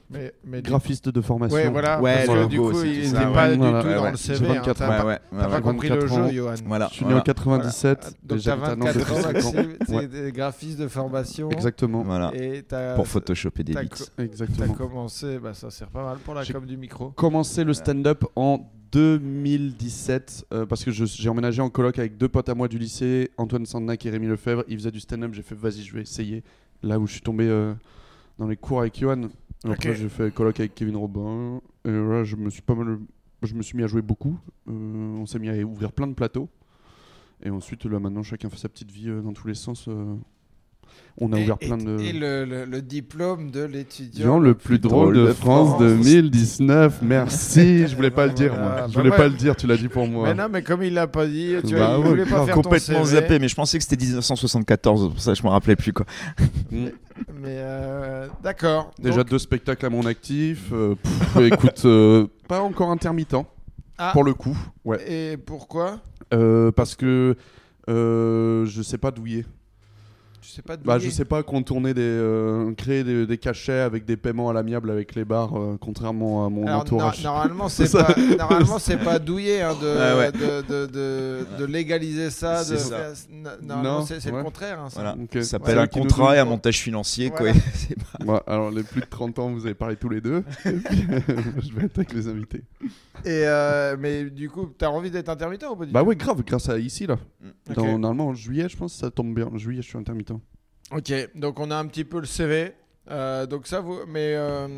Mais, 0.09 0.33
Graphiste 0.63 1.09
de 1.09 1.21
formation. 1.21 1.57
Ouais, 1.57 1.69
voilà. 1.69 2.01
Ouais, 2.01 2.15
parce 2.25 2.29
que 2.29 2.33
le 2.43 2.47
du 2.47 2.59
coup, 2.61 2.83
il 2.85 3.09
ça. 3.09 3.27
pas 3.27 3.49
Ouais, 3.49 3.53
du 3.53 3.59
voilà, 3.59 3.83
tout 3.83 3.89
ouais, 3.89 3.95
dans 3.97 4.03
ouais. 4.05 4.11
le 4.13 4.17
J'ai 4.17 4.35
CV. 4.37 4.47
hein, 4.51 4.55
24 4.61 4.77
T'as 4.79 4.85
ans. 4.85 4.89
pas, 4.89 5.19
t'as 5.19 5.49
pas 5.49 5.57
ouais. 5.57 5.61
compris 5.63 5.89
le 5.89 5.95
24 5.97 6.15
jeu, 6.15 6.21
ans. 6.23 6.29
Johan. 6.31 6.55
Voilà. 6.67 6.89
Je 6.91 6.95
suis 6.95 7.05
né 7.05 7.11
voilà. 7.11 7.21
en 7.21 7.25
97. 7.25 7.99
Donc 8.01 8.09
et 8.11 8.15
t'as 8.29 8.37
j'habite 8.39 8.65
à 8.65 8.77
Nantes 8.77 8.89
24 8.97 9.47
ans, 9.47 9.97
Ouais. 9.97 10.07
des 10.07 10.33
graphistes 10.33 10.79
de 10.79 10.87
formation. 10.89 11.51
Exactement. 11.51 12.03
Voilà. 12.05 12.31
Et 12.37 12.63
Pour 12.95 13.09
photoshopper 13.09 13.65
des 13.65 13.75
bits. 13.75 13.89
co- 13.89 14.05
T'as 14.17 14.23
Exactement. 14.23 14.75
commencé, 14.75 15.39
bah 15.41 15.55
ça 15.55 15.71
sert 15.71 15.89
pas 15.89 16.05
mal 16.05 16.19
pour 16.19 16.35
la 16.35 16.45
com 16.45 16.65
du 16.65 16.77
micro. 16.77 17.11
commencé 17.11 17.65
le 17.65 17.75
stand-up 17.75 18.25
en 18.37 18.61
2017 18.93 20.47
euh, 20.53 20.67
parce 20.67 20.85
que 20.85 20.91
je- 20.91 21.05
j'ai 21.05 21.29
emménagé 21.29 21.61
en 21.63 21.69
coloc 21.69 21.99
avec 21.99 22.17
deux 22.17 22.29
potes 22.29 22.49
à 22.49 22.55
moi 22.55 22.69
du 22.69 22.79
lycée, 22.79 23.31
Antoine 23.39 23.67
Sandenac 23.67 24.05
et 24.07 24.11
Rémi 24.11 24.27
Lefebvre. 24.29 24.63
Ils 24.69 24.79
faisaient 24.79 24.91
du 24.93 25.01
stand-up. 25.01 25.33
J'ai 25.35 25.43
fait 25.43 25.55
vas-y, 25.57 25.83
je 25.83 25.93
vais 25.95 26.03
essayer. 26.03 26.43
Là 26.83 26.99
où 26.99 27.07
je 27.07 27.13
suis 27.13 27.21
tombé 27.23 27.45
euh, 27.49 27.73
dans 28.39 28.47
les 28.47 28.57
cours 28.57 28.81
avec 28.81 28.99
Johan. 28.99 29.23
Après, 29.65 29.95
j'ai 29.95 30.09
fait 30.09 30.33
coloc 30.33 30.59
avec 30.61 30.75
Kevin 30.75 30.97
Robin. 30.97 31.61
Et 31.85 31.91
là, 31.91 32.25
je 32.25 32.37
me 32.37 32.51
suis 32.51 32.63
pas 32.63 32.75
mal. 32.75 32.99
Je 33.43 33.55
me 33.55 33.63
suis 33.63 33.77
mis 33.77 33.83
à 33.85 33.87
jouer 33.87 34.03
beaucoup. 34.03 34.39
Euh, 34.69 34.73
on 34.73 35.27
s'est 35.27 35.39
mis 35.39 35.49
à 35.49 35.55
ouvrir 35.65 35.93
plein 35.93 36.07
de 36.07 36.15
plateaux. 36.15 36.49
Et 37.43 37.51
ensuite, 37.51 37.85
là, 37.85 37.99
maintenant, 37.99 38.23
chacun 38.23 38.49
fait 38.49 38.57
sa 38.57 38.69
petite 38.69 38.91
vie 38.91 39.09
euh, 39.11 39.21
dans 39.21 39.33
tous 39.33 39.47
les 39.47 39.55
sens. 39.55 39.89
euh. 39.89 40.17
On 41.19 41.33
a 41.33 41.39
Et- 41.39 41.45
ouvert 41.45 41.57
et- 41.63 41.67
plein 41.67 41.79
de. 41.79 41.99
Et 42.01 42.13
le, 42.13 42.45
le- 42.45 42.65
le 42.67 42.83
diplôme 42.83 43.51
de 43.51 43.63
l'étudiant 43.65 44.39
le 44.39 44.53
plus 44.55 44.79
drôle 44.79 45.15
de 45.17 45.33
France 45.33 45.79
2019. 45.79 46.99
Merci. 47.03 47.87
Je 47.89 47.97
voulais 47.97 48.11
pas 48.11 48.27
le 48.27 48.33
dire, 48.35 48.55
moi. 48.55 48.87
Je 48.91 48.99
voulais 48.99 49.11
pas 49.11 49.27
le 49.29 49.35
dire, 49.35 49.57
tu 49.57 49.67
l'as 49.67 49.79
dit 49.79 49.89
pour 49.89 50.07
moi. 50.07 50.29
Mais 50.29 50.35
non, 50.35 50.49
mais 50.51 50.63
comme 50.63 50.83
il 50.83 50.93
l'a 50.93 51.07
pas 51.07 51.27
dit, 51.27 51.55
tu 51.67 51.75
Bah 51.75 51.97
vois, 51.97 52.11
il 52.11 52.19
ouais, 52.21 52.25
pas 52.27 52.45
faire 52.45 52.55
ton 52.55 52.63
Complètement 52.63 53.05
CV, 53.07 53.21
zappé, 53.21 53.39
mais 53.39 53.49
je 53.49 53.55
pensais 53.55 53.79
que 53.79 53.85
c'était 53.85 53.97
1974, 54.05 55.09
pour 55.11 55.21
ça 55.21 55.33
je 55.33 55.43
me 55.43 55.49
rappelais 55.49 55.77
plus, 55.77 55.93
quoi. 55.95 56.05
Mais 56.71 56.93
euh, 57.47 58.27
d'accord. 58.43 58.91
Déjà 58.99 59.19
Donc- 59.19 59.31
deux 59.31 59.39
spectacles 59.39 59.87
à 59.87 59.91
mon 59.91 60.05
actif. 60.05 60.71
euh, 60.73 60.95
pff, 60.97 61.37
écoute, 61.51 61.83
euh, 61.87 62.27
pas 62.47 62.61
encore 62.61 62.91
intermittent 62.91 63.37
Ah, 63.97 64.11
pour 64.13 64.23
le 64.25 64.35
coup. 64.35 64.57
Ouais. 64.85 64.99
Et 65.11 65.37
pourquoi? 65.39 66.01
Euh, 66.35 66.73
parce 66.73 66.95
que 66.95 67.37
euh, 67.89 68.67
je 68.67 68.83
sais 68.83 68.99
pas 68.99 69.11
douiller. 69.11 69.47
Tu 70.47 70.53
sais 70.53 70.63
pas. 70.63 70.77
Bah, 70.77 71.01
je 71.01 71.11
sais 71.11 71.25
pas 71.25 71.43
contourner 71.43 71.93
des, 71.93 72.03
euh, 72.03 72.73
créer 72.75 73.03
des, 73.03 73.27
des 73.27 73.37
cachets 73.37 73.81
avec 73.81 74.05
des 74.05 74.17
paiements 74.17 74.49
à 74.49 74.53
l'amiable 74.53 74.93
avec 74.93 75.17
les 75.17 75.25
bars, 75.25 75.59
euh, 75.59 75.77
contrairement 75.81 76.47
à 76.47 76.49
mon 76.51 76.69
Alors, 76.69 76.83
entourage. 76.83 77.19
no- 77.19 77.31
normalement, 77.31 77.69
c'est 77.69 77.91
pas, 77.91 78.15
normalement, 78.39 78.79
c'est 78.79 78.97
pas 78.99 79.19
douillé 79.19 79.61
hein, 79.63 79.75
de, 79.75 79.87
Ouais, 79.87 80.19
ouais. 80.19 80.33
De, 80.33 80.63
de, 80.63 80.87
de, 80.87 81.47
de 81.59 81.65
légaliser 81.65 82.31
ça. 82.31 82.63
C'est 82.63 82.77
Normalement, 83.61 83.99
Non, 84.01 84.07
c'est 84.07 84.25
ouais. 84.25 84.37
le 84.39 84.43
contraire. 84.45 84.79
hein, 84.81 84.89
ça. 84.89 85.01
Voilà. 85.01 85.17
Ok. 85.21 85.29
Ça 85.33 85.39
Ouais. 85.39 85.43
s'appelle 85.45 85.79
un 85.81 85.87
contrat 85.89 86.37
et 86.37 86.39
un 86.39 86.45
montage 86.45 86.79
financier, 86.79 87.33
Voilà. 87.37 87.53
quoi. 88.25 88.41
Pas- 88.41 88.53
alors 88.53 88.71
les 88.71 88.85
plus 88.85 89.01
de 89.01 89.07
30 89.07 89.41
ans, 89.41 89.51
vous 89.51 89.67
avez 89.67 89.75
parlé 89.75 89.97
tous 89.97 90.09
les 90.09 90.21
deux. 90.21 90.45
Je 90.65 90.71
vais 91.75 91.87
être 91.87 91.99
avec 91.99 92.13
les 92.13 92.29
invités. 92.29 92.63
Et 93.25 93.43
euh, 93.47 93.97
mais 93.99 94.25
du 94.31 94.49
coup, 94.51 94.67
t'as 94.67 94.89
envie 94.89 95.11
d'être 95.11 95.29
intermittent 95.29 95.65
ou 95.71 95.77
pas 95.77 95.87
du 95.87 95.93
Bah 95.93 96.03
tout 96.03 96.07
ouais, 96.09 96.17
grave, 96.17 96.43
grâce 96.45 96.69
à 96.69 96.79
ici 96.79 97.07
là. 97.07 97.17
Ok. 97.69 97.75
Dans, 97.77 97.99
normalement 97.99 98.29
en 98.29 98.35
juillet, 98.35 98.69
je 98.69 98.77
pense 98.77 98.93
que 98.95 98.99
ça 99.01 99.11
tombe 99.11 99.35
bien. 99.35 99.47
En 99.47 99.59
juillet, 99.59 99.83
je 99.83 99.89
suis 99.89 99.99
intermittent. 99.99 100.33
Ok, 100.93 101.13
donc 101.35 101.59
on 101.59 101.71
a 101.71 101.77
un 101.77 101.87
petit 101.87 102.05
peu 102.05 102.21
le 102.21 102.27
CV. 102.27 102.73
Euh, 103.11 103.47
donc 103.47 103.67
ça, 103.67 103.81
vous, 103.81 103.99
mais 104.09 104.35
euh, 104.37 104.69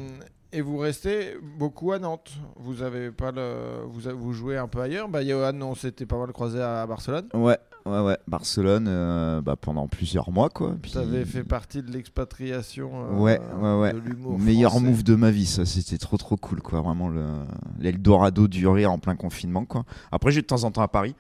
et 0.53 0.61
vous 0.63 0.79
restez 0.79 1.37
beaucoup 1.59 1.93
à 1.93 1.99
Nantes. 1.99 2.31
Vous 2.57 2.83
avez 2.83 3.11
pas 3.11 3.31
le, 3.33 3.83
vous, 3.87 4.09
a- 4.09 4.13
vous 4.15 4.33
jouez 4.33 4.57
un 4.57 4.69
peu 4.69 4.81
ailleurs. 4.81 5.09
Bah 5.09 5.23
Johan, 5.27 5.61
on 5.63 5.75
s'était 5.75 6.07
pas 6.07 6.19
mal 6.19 6.33
croisé 6.33 6.61
à 6.63 6.87
Barcelone. 6.87 7.29
Ouais, 7.35 7.59
ouais, 7.87 8.01
ouais. 8.01 8.19
Barcelone, 8.29 8.87
euh, 8.89 9.41
bah, 9.41 9.57
pendant 9.57 9.87
plusieurs 9.89 10.31
mois, 10.31 10.49
quoi. 10.49 10.75
Puis- 10.81 10.93
Ça 10.93 11.01
avait 11.01 11.25
fait 11.25 11.45
partie 11.45 11.83
de 11.83 11.91
l'expatriation. 11.91 12.91
euh, 12.95 13.17
Ouais, 13.19 13.41
ouais, 13.61 13.79
ouais. 13.81 13.93
De 13.93 13.99
l'humour. 13.99 14.39
Meilleur 14.39 14.73
français. 14.73 14.87
move 14.87 15.03
de 15.05 15.15
ma 15.15 15.31
vie, 15.31 15.47
ça. 15.47 15.65
C'était 15.67 15.99
trop, 15.99 16.17
trop 16.17 16.37
cool, 16.37 16.61
quoi. 16.61 16.81
Vraiment, 16.81 17.09
le- 17.09 17.45
l'Eldorado 17.79 18.49
du 18.49 18.67
rire 18.69 18.93
en 18.93 18.99
plein 18.99 19.17
confinement, 19.17 19.65
quoi. 19.65 19.85
Après, 20.13 20.31
j'ai 20.31 20.43
de 20.43 20.47
temps 20.47 20.65
en 20.65 20.71
temps 20.71 20.83
à 20.83 20.89
Paris. 20.89 21.15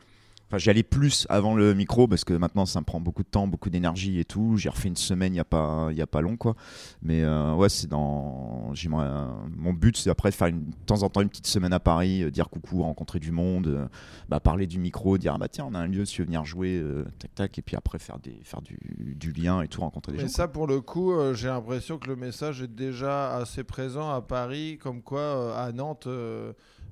Enfin, 0.48 0.56
j'y 0.58 0.70
allais 0.70 0.82
plus 0.82 1.26
avant 1.28 1.54
le 1.54 1.74
micro 1.74 2.08
parce 2.08 2.24
que 2.24 2.32
maintenant 2.32 2.64
ça 2.64 2.80
me 2.80 2.84
prend 2.84 3.00
beaucoup 3.00 3.22
de 3.22 3.28
temps, 3.28 3.46
beaucoup 3.46 3.68
d'énergie 3.68 4.18
et 4.18 4.24
tout. 4.24 4.56
J'ai 4.56 4.70
refait 4.70 4.88
une 4.88 4.96
semaine 4.96 5.34
il 5.34 5.36
y 5.36 5.40
a 5.40 5.44
pas, 5.44 5.90
y 5.92 6.00
a 6.00 6.06
pas 6.06 6.22
long 6.22 6.36
quoi. 6.36 6.54
Mais 7.02 7.22
euh, 7.22 7.52
ouais, 7.54 7.68
c'est 7.68 7.86
dans. 7.86 8.72
euh, 9.00 9.26
mon 9.56 9.74
but, 9.74 9.96
c'est 9.96 10.08
après 10.10 10.30
de 10.30 10.34
faire 10.34 10.48
une, 10.48 10.64
de 10.64 10.74
temps 10.86 11.02
en 11.02 11.10
temps 11.10 11.20
une 11.20 11.28
petite 11.28 11.46
semaine 11.46 11.72
à 11.74 11.80
Paris, 11.80 12.22
euh, 12.22 12.30
dire 12.30 12.48
coucou, 12.48 12.82
rencontrer 12.82 13.18
du 13.18 13.30
monde, 13.30 13.66
euh, 13.66 13.86
bah, 14.30 14.40
parler 14.40 14.66
du 14.66 14.78
micro, 14.78 15.18
dire 15.18 15.34
ah 15.34 15.38
bah 15.38 15.48
tiens, 15.48 15.66
on 15.68 15.74
a 15.74 15.78
un 15.80 15.86
lieu, 15.86 16.04
si 16.06 16.14
tu 16.14 16.22
veux 16.22 16.26
venir 16.26 16.44
jouer, 16.46 16.82
tac 17.18 17.34
tac, 17.34 17.58
et 17.58 17.62
puis 17.62 17.76
après 17.76 17.99
faire 17.99 18.18
des, 18.18 18.38
faire 18.42 18.62
du, 18.62 18.78
du 18.99 19.32
lien 19.32 19.61
et 19.61 19.68
tout, 19.68 19.82
rencontrer 19.82 20.12
des 20.12 20.18
Mais 20.18 20.25
gens. 20.25 20.32
ça, 20.32 20.49
pour 20.49 20.66
le 20.66 20.80
coup, 20.80 21.12
j'ai 21.34 21.49
l'impression 21.49 21.99
que 21.99 22.08
le 22.08 22.16
message 22.16 22.62
est 22.62 22.75
déjà 22.75 23.37
assez 23.37 23.64
présent 23.64 24.11
à 24.11 24.23
Paris, 24.23 24.78
comme 24.78 25.02
quoi 25.02 25.54
à 25.58 25.73
Nantes, 25.73 26.08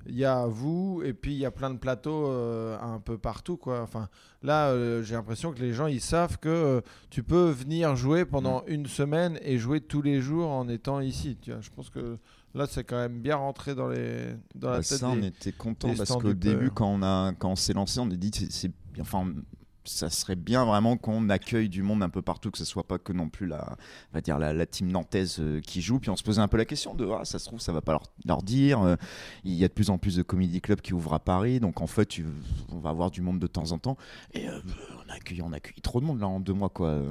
il 0.07 0.15
y 0.15 0.25
a 0.25 0.45
vous 0.47 1.01
et 1.05 1.13
puis 1.13 1.33
il 1.33 1.37
y 1.39 1.45
a 1.45 1.51
plein 1.51 1.69
de 1.69 1.77
plateaux 1.77 2.27
euh, 2.27 2.77
un 2.81 2.99
peu 2.99 3.17
partout, 3.17 3.57
quoi. 3.57 3.81
Enfin, 3.81 4.07
là, 4.43 4.69
euh, 4.69 5.03
j'ai 5.03 5.15
l'impression 5.15 5.51
que 5.53 5.59
les 5.59 5.73
gens 5.73 5.87
ils 5.87 6.01
savent 6.01 6.37
que 6.39 6.49
euh, 6.49 6.81
tu 7.09 7.23
peux 7.23 7.49
venir 7.49 7.95
jouer 7.95 8.25
pendant 8.25 8.63
une 8.67 8.85
semaine 8.87 9.37
et 9.41 9.57
jouer 9.57 9.81
tous 9.81 10.01
les 10.01 10.21
jours 10.21 10.49
en 10.49 10.67
étant 10.69 10.99
ici. 11.01 11.37
Tu 11.41 11.51
vois, 11.51 11.61
je 11.61 11.69
pense 11.69 11.89
que 11.89 12.17
là, 12.55 12.65
c'est 12.69 12.83
quand 12.83 12.97
même 12.97 13.19
bien 13.19 13.35
rentré 13.35 13.75
dans 13.75 13.87
les 13.89 14.35
dans 14.55 14.69
la 14.69 14.77
Bah, 14.77 14.83
tête. 14.83 14.97
ça, 14.99 15.09
on 15.09 15.15
des- 15.17 15.27
était 15.27 15.51
content 15.51 15.93
parce 15.95 16.11
qu'au 16.15 16.33
début, 16.33 16.71
quand 16.71 16.87
on, 16.87 17.03
a, 17.03 17.33
quand 17.37 17.51
on 17.51 17.55
s'est 17.55 17.73
lancé, 17.73 17.99
on 17.99 18.09
a 18.09 18.15
dit 18.15 18.31
c'est- 18.49 18.71
enfin, 18.99 19.27
ça 19.87 20.09
serait 20.09 20.35
bien 20.35 20.65
vraiment 20.65 20.97
qu'on 20.97 21.29
accueille 21.29 21.69
du 21.69 21.81
monde 21.81 22.03
un 22.03 22.09
peu 22.09 22.21
partout, 22.21 22.51
que 22.51 22.57
ce 22.57 22.65
soit 22.65 22.85
pas 22.87 22.97
que 22.97 23.13
non 23.13 23.29
plus 23.29 23.47
la, 23.47 23.75
on 24.11 24.15
va 24.15 24.21
dire 24.21 24.37
la, 24.37 24.53
la 24.53 24.65
team 24.65 24.91
nantaise 24.91 25.37
euh, 25.39 25.59
qui 25.61 25.81
joue. 25.81 25.99
Puis 25.99 26.09
on 26.09 26.15
se 26.15 26.23
posait 26.23 26.41
un 26.41 26.47
peu 26.47 26.57
la 26.57 26.65
question 26.65 26.93
de 26.93 27.07
ah, 27.09 27.25
ça 27.25 27.39
se 27.39 27.45
trouve, 27.45 27.59
ça 27.59 27.71
va 27.71 27.81
pas 27.81 27.93
leur, 27.93 28.03
leur 28.25 28.43
dire. 28.43 28.81
euh, 28.81 28.95
il 29.43 29.53
y 29.53 29.63
a 29.63 29.67
de 29.67 29.73
plus 29.73 29.89
en 29.89 29.97
plus 29.97 30.15
de 30.15 30.21
comédie 30.23 30.61
clubs 30.61 30.81
qui 30.81 30.93
ouvrent 30.93 31.13
à 31.13 31.19
Paris, 31.19 31.59
donc 31.59 31.81
en 31.81 31.87
fait, 31.87 32.05
tu- 32.05 32.25
on 32.71 32.79
va 32.79 32.89
avoir 32.91 33.09
du 33.11 33.21
monde 33.21 33.39
de 33.39 33.47
temps 33.47 33.71
en 33.71 33.77
temps. 33.77 33.97
Et 34.33 34.47
euh, 34.47 34.59
on 35.05 35.09
a 35.11 35.15
accueilli, 35.15 35.41
on 35.41 35.51
a 35.53 35.57
accueilli 35.57 35.81
trop 35.81 35.99
de 36.01 36.05
monde 36.05 36.19
là 36.19 36.27
en 36.27 36.39
deux 36.39 36.53
mois, 36.53 36.69
quoi. 36.69 36.95
Ouais, 36.97 37.03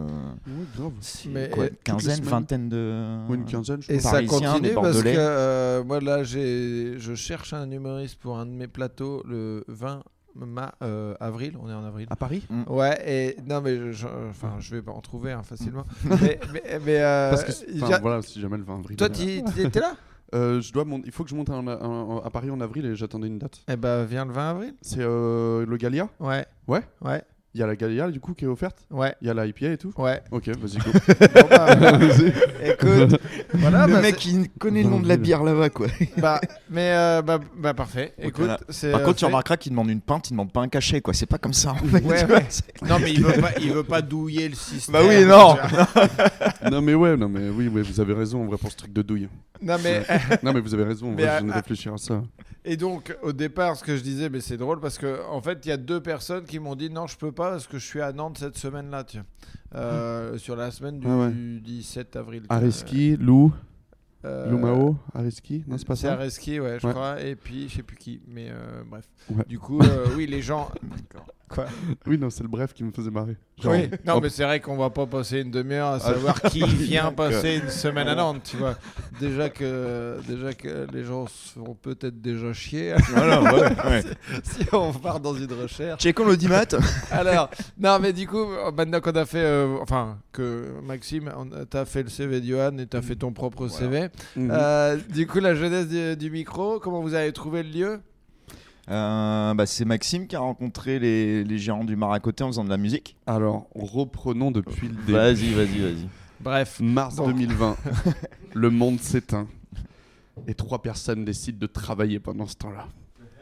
grave. 0.76 0.92
c'est 1.00 1.28
Mais, 1.30 1.48
quoi, 1.50 1.66
une 1.68 1.76
quinzaine, 1.82 2.20
vingtaine 2.22 2.68
de. 2.68 3.16
Une 3.32 3.44
quinzaine, 3.44 3.80
je 3.82 3.92
Et 3.92 4.00
ça 4.00 4.22
continue 4.22 4.60
des 4.60 4.74
parce 4.74 4.88
que 4.88 4.92
Bordelais. 4.94 5.14
euh, 5.18 5.84
moi 5.84 6.00
là 6.00 6.22
j'ai 6.24 6.94
je 6.98 7.14
cherche 7.14 7.52
un 7.52 7.70
humoriste 7.70 8.16
pour 8.18 8.38
un 8.38 8.46
de 8.46 8.50
mes 8.50 8.68
plateaux 8.68 9.22
le 9.26 9.64
20 9.68 10.02
ma- 10.44 10.74
euh, 10.82 11.14
avril, 11.20 11.56
on 11.62 11.68
est 11.70 11.74
en 11.74 11.84
avril. 11.84 12.06
À 12.10 12.16
Paris 12.16 12.46
Ouais, 12.68 12.98
et 13.06 13.36
non, 13.48 13.60
mais 13.60 13.76
je, 13.76 13.92
je- 13.92 14.06
enfin, 14.30 14.54
je 14.58 14.74
vais 14.74 14.82
pas 14.82 14.92
en 14.92 15.00
trouver 15.00 15.32
hein, 15.32 15.42
facilement. 15.42 15.84
mais 16.20 16.38
mais, 16.52 16.62
mais, 16.84 17.00
euh, 17.00 17.30
Parce 17.30 17.44
que, 17.44 17.92
a- 17.94 17.98
voilà, 18.00 18.22
si 18.22 18.40
jamais 18.40 18.56
le 18.58 18.64
20 18.64 18.78
avril. 18.80 18.96
toi, 18.96 19.08
tu 19.08 19.22
étais 19.62 19.80
là? 19.80 19.94
Euh, 20.34 20.60
je 20.60 20.72
dois 20.72 20.84
mon- 20.84 21.00
il 21.04 21.12
faut 21.12 21.22
que 21.22 21.30
je 21.30 21.36
monte 21.36 21.50
à 21.50 22.30
Paris 22.30 22.50
en 22.50 22.60
avril 22.60 22.84
et 22.84 22.96
j'attendais 22.96 23.28
une 23.28 23.38
date. 23.38 23.62
Eh 23.68 23.76
ben, 23.76 24.04
viens 24.04 24.24
le 24.24 24.32
20 24.32 24.50
avril. 24.50 24.74
C'est 24.82 24.98
euh, 24.98 25.64
le 25.64 25.76
Galia? 25.76 26.08
Ouais. 26.18 26.44
Ouais? 26.66 26.82
Ouais. 27.00 27.22
Il 27.56 27.60
y 27.60 27.62
a 27.62 27.66
la 27.66 27.74
Galia 27.74 28.10
du 28.10 28.20
coup 28.20 28.34
qui 28.34 28.44
est 28.44 28.48
offerte 28.48 28.76
Ouais, 28.90 29.14
Il 29.22 29.28
y 29.28 29.30
a 29.30 29.34
la 29.34 29.46
IPA 29.46 29.68
et 29.68 29.76
tout 29.78 29.90
ouais. 29.96 30.20
Ok, 30.30 30.48
vas-y, 30.58 30.76
go. 30.76 30.90
Bon, 31.34 31.46
bah, 31.48 31.74
Vas-y. 31.96 32.32
Écoute, 32.70 33.18
voilà, 33.54 33.86
le 33.86 33.94
bah, 33.94 34.00
mec 34.02 34.26
il 34.26 34.50
connaît 34.58 34.82
le 34.82 34.90
nom 34.90 35.00
de 35.00 35.08
la 35.08 35.16
bière 35.16 35.42
là-bas 35.42 35.70
quoi. 35.70 35.86
bah, 36.18 36.38
mais 36.68 36.90
euh, 36.92 37.22
bah, 37.22 37.40
bah, 37.56 37.72
parfait. 37.72 38.12
Écoute, 38.20 38.44
Voilà. 38.44 38.60
c'est. 38.68 38.90
Par 38.92 39.00
euh, 39.00 39.04
contre, 39.04 39.16
tu 39.16 39.20
fait. 39.20 39.26
remarqueras 39.28 39.56
qu'il 39.56 39.72
demande 39.72 39.88
une 39.88 40.02
pinte, 40.02 40.28
il 40.28 40.34
demande 40.34 40.52
pas 40.52 40.60
un 40.60 40.68
cachet 40.68 41.00
quoi. 41.00 41.14
C'est 41.14 41.24
pas 41.24 41.38
comme 41.38 41.54
ça. 41.54 41.70
en 41.72 41.76
fait, 41.76 42.04
Ouais, 42.04 42.26
ouais. 42.26 42.46
Non, 42.86 42.98
mais 43.00 43.10
il 43.14 43.22
veut 43.24 43.40
pas, 43.40 43.50
il 43.58 43.72
veut 43.72 43.84
pas 43.84 44.02
douiller 44.02 44.50
le 44.50 44.54
système. 44.54 44.92
Bah 44.92 45.00
oui, 45.02 45.24
non. 45.24 45.56
non 46.70 46.82
mais 46.82 46.92
ouais, 46.94 47.16
non 47.16 47.30
mais 47.30 47.48
oui, 47.48 47.68
ouais, 47.68 47.80
vous 47.80 48.00
avez 48.00 48.12
raison 48.12 48.42
en 48.42 48.46
vrai 48.48 48.58
pour 48.58 48.70
ce 48.70 48.76
truc 48.76 48.92
de 48.92 49.00
douille. 49.00 49.28
Non, 49.62 49.76
mais. 49.82 50.02
non 50.42 50.52
mais 50.52 50.60
vous 50.60 50.74
avez 50.74 50.84
raison, 50.84 51.06
en 51.08 51.12
Mais 51.12 51.22
vrai, 51.22 51.30
à- 51.30 51.38
je 51.38 51.44
viens 51.44 51.52
de 51.52 51.56
réfléchir 51.56 51.94
à 51.94 51.96
ça. 51.98 52.22
Et 52.68 52.76
donc, 52.76 53.16
au 53.22 53.32
départ, 53.32 53.76
ce 53.76 53.84
que 53.84 53.96
je 53.96 54.02
disais, 54.02 54.28
mais 54.28 54.40
c'est 54.40 54.56
drôle 54.56 54.80
parce 54.80 54.98
que, 54.98 55.24
en 55.30 55.40
fait, 55.40 55.64
il 55.64 55.68
y 55.68 55.72
a 55.72 55.76
deux 55.76 56.00
personnes 56.00 56.44
qui 56.44 56.58
m'ont 56.58 56.74
dit 56.74 56.90
non, 56.90 57.06
je 57.06 57.16
peux 57.16 57.30
pas 57.32 57.50
parce 57.52 57.66
que 57.68 57.78
je 57.78 57.86
suis 57.86 58.00
à 58.00 58.12
Nantes 58.12 58.38
cette 58.38 58.58
semaine-là, 58.58 59.04
tiens. 59.04 59.24
Euh, 59.76 60.36
sur 60.36 60.56
la 60.56 60.70
semaine 60.72 60.98
du 60.98 61.06
Ah 61.08 61.16
ouais. 61.16 61.30
17 61.32 62.16
avril. 62.16 62.42
Ariski, 62.48 63.16
Lou, 63.16 63.52
Euh, 64.24 64.50
Lumao, 64.50 64.96
Ariski, 65.14 65.62
non 65.68 65.78
c'est 65.78 65.86
pas 65.86 65.94
ça 65.94 66.14
Areski, 66.14 66.58
ouais, 66.58 66.78
je 66.80 66.86
Ouais. 66.88 66.92
crois. 66.92 67.20
Et 67.22 67.36
puis, 67.36 67.68
je 67.68 67.76
sais 67.76 67.82
plus 67.84 67.96
qui. 67.96 68.20
Mais 68.26 68.48
euh, 68.50 68.82
bref. 68.84 69.04
Ouais. 69.30 69.44
Du 69.46 69.60
coup, 69.60 69.78
euh, 69.80 70.06
oui, 70.16 70.26
les 70.26 70.42
gens. 70.42 70.68
Quoi 71.48 71.66
Oui, 72.06 72.18
non, 72.18 72.28
c'est 72.30 72.42
le 72.42 72.48
bref 72.48 72.72
qui 72.74 72.82
me 72.84 72.90
faisait 72.90 73.10
marrer. 73.10 73.36
Genre, 73.62 73.72
Oui, 73.72 73.88
non, 74.04 74.14
hop, 74.16 74.22
mais 74.24 74.28
c'est 74.30 74.44
vrai 74.44 74.60
qu'on 74.60 74.76
va 74.76 74.90
pas 74.90 75.06
passer 75.06 75.40
une 75.40 75.50
demi-heure 75.50 75.86
à 75.88 75.94
Ah, 75.96 76.00
savoir 76.00 76.42
qui 76.42 76.64
vient 76.64 77.12
passer 77.12 77.60
une 77.62 77.70
semaine 77.70 78.08
à. 78.08 78.14
Nantes, 78.14 78.42
tu 78.44 78.56
vois. 78.56 78.76
Déjà 79.20 79.48
que, 79.48 80.18
déjà 80.26 80.52
que 80.52 80.86
les 80.92 81.04
gens 81.04 81.26
sont 81.26 81.74
peut-être 81.80 82.20
déjà 82.20 82.52
chiés 82.52 82.94
Voilà, 83.10 83.42
ouais, 83.42 83.60
ouais. 83.84 84.02
si 84.42 84.66
on 84.72 84.92
part 84.92 85.20
dans 85.20 85.34
une 85.34 85.52
recherche. 85.52 86.02
Checkons 86.02 86.24
l'audimat. 86.26 86.64
Alors, 87.10 87.48
non, 87.78 87.98
mais 88.00 88.12
du 88.12 88.26
coup, 88.26 88.44
maintenant 88.76 89.00
qu'on 89.00 89.12
a 89.12 89.24
fait, 89.24 89.38
euh, 89.44 89.76
enfin, 89.80 90.18
que 90.32 90.66
Maxime, 90.82 91.32
t'as 91.70 91.84
fait 91.84 92.02
le 92.02 92.08
CV 92.08 92.40
de 92.40 92.46
Johan 92.46 92.76
et 92.78 92.86
t'as 92.86 93.02
fait 93.02 93.16
ton 93.16 93.32
propre 93.32 93.68
CV. 93.68 94.08
mhm. 94.36 94.50
Euh, 94.52 94.98
du 95.14 95.26
coup, 95.26 95.38
la 95.38 95.54
jeunesse 95.54 95.88
du, 95.88 96.16
du 96.16 96.30
micro, 96.30 96.78
comment 96.80 97.00
vous 97.00 97.14
avez 97.14 97.32
trouvé 97.32 97.62
le 97.62 97.70
lieu? 97.70 98.00
Euh, 98.88 99.54
bah, 99.54 99.66
c'est 99.66 99.84
Maxime 99.84 100.26
qui 100.26 100.36
a 100.36 100.40
rencontré 100.40 100.98
les, 100.98 101.44
les 101.44 101.58
gérants 101.58 101.84
du 101.84 101.96
Mar 101.96 102.12
à 102.12 102.20
côté 102.20 102.44
en 102.44 102.48
faisant 102.48 102.64
de 102.64 102.70
la 102.70 102.76
musique. 102.76 103.16
Alors, 103.26 103.68
reprenons 103.74 104.50
depuis 104.50 104.88
le 104.88 104.94
début. 104.94 105.12
Vas-y, 105.12 105.52
vas-y, 105.52 105.78
vas-y. 105.80 106.08
Bref. 106.40 106.80
Mars 106.80 107.16
Donc. 107.16 107.28
2020, 107.28 107.76
le 108.54 108.70
monde 108.70 109.00
s'éteint 109.00 109.48
et 110.46 110.54
trois 110.54 110.82
personnes 110.82 111.24
décident 111.24 111.58
de 111.58 111.66
travailler 111.66 112.20
pendant 112.20 112.46
ce 112.46 112.56
temps-là. 112.56 112.86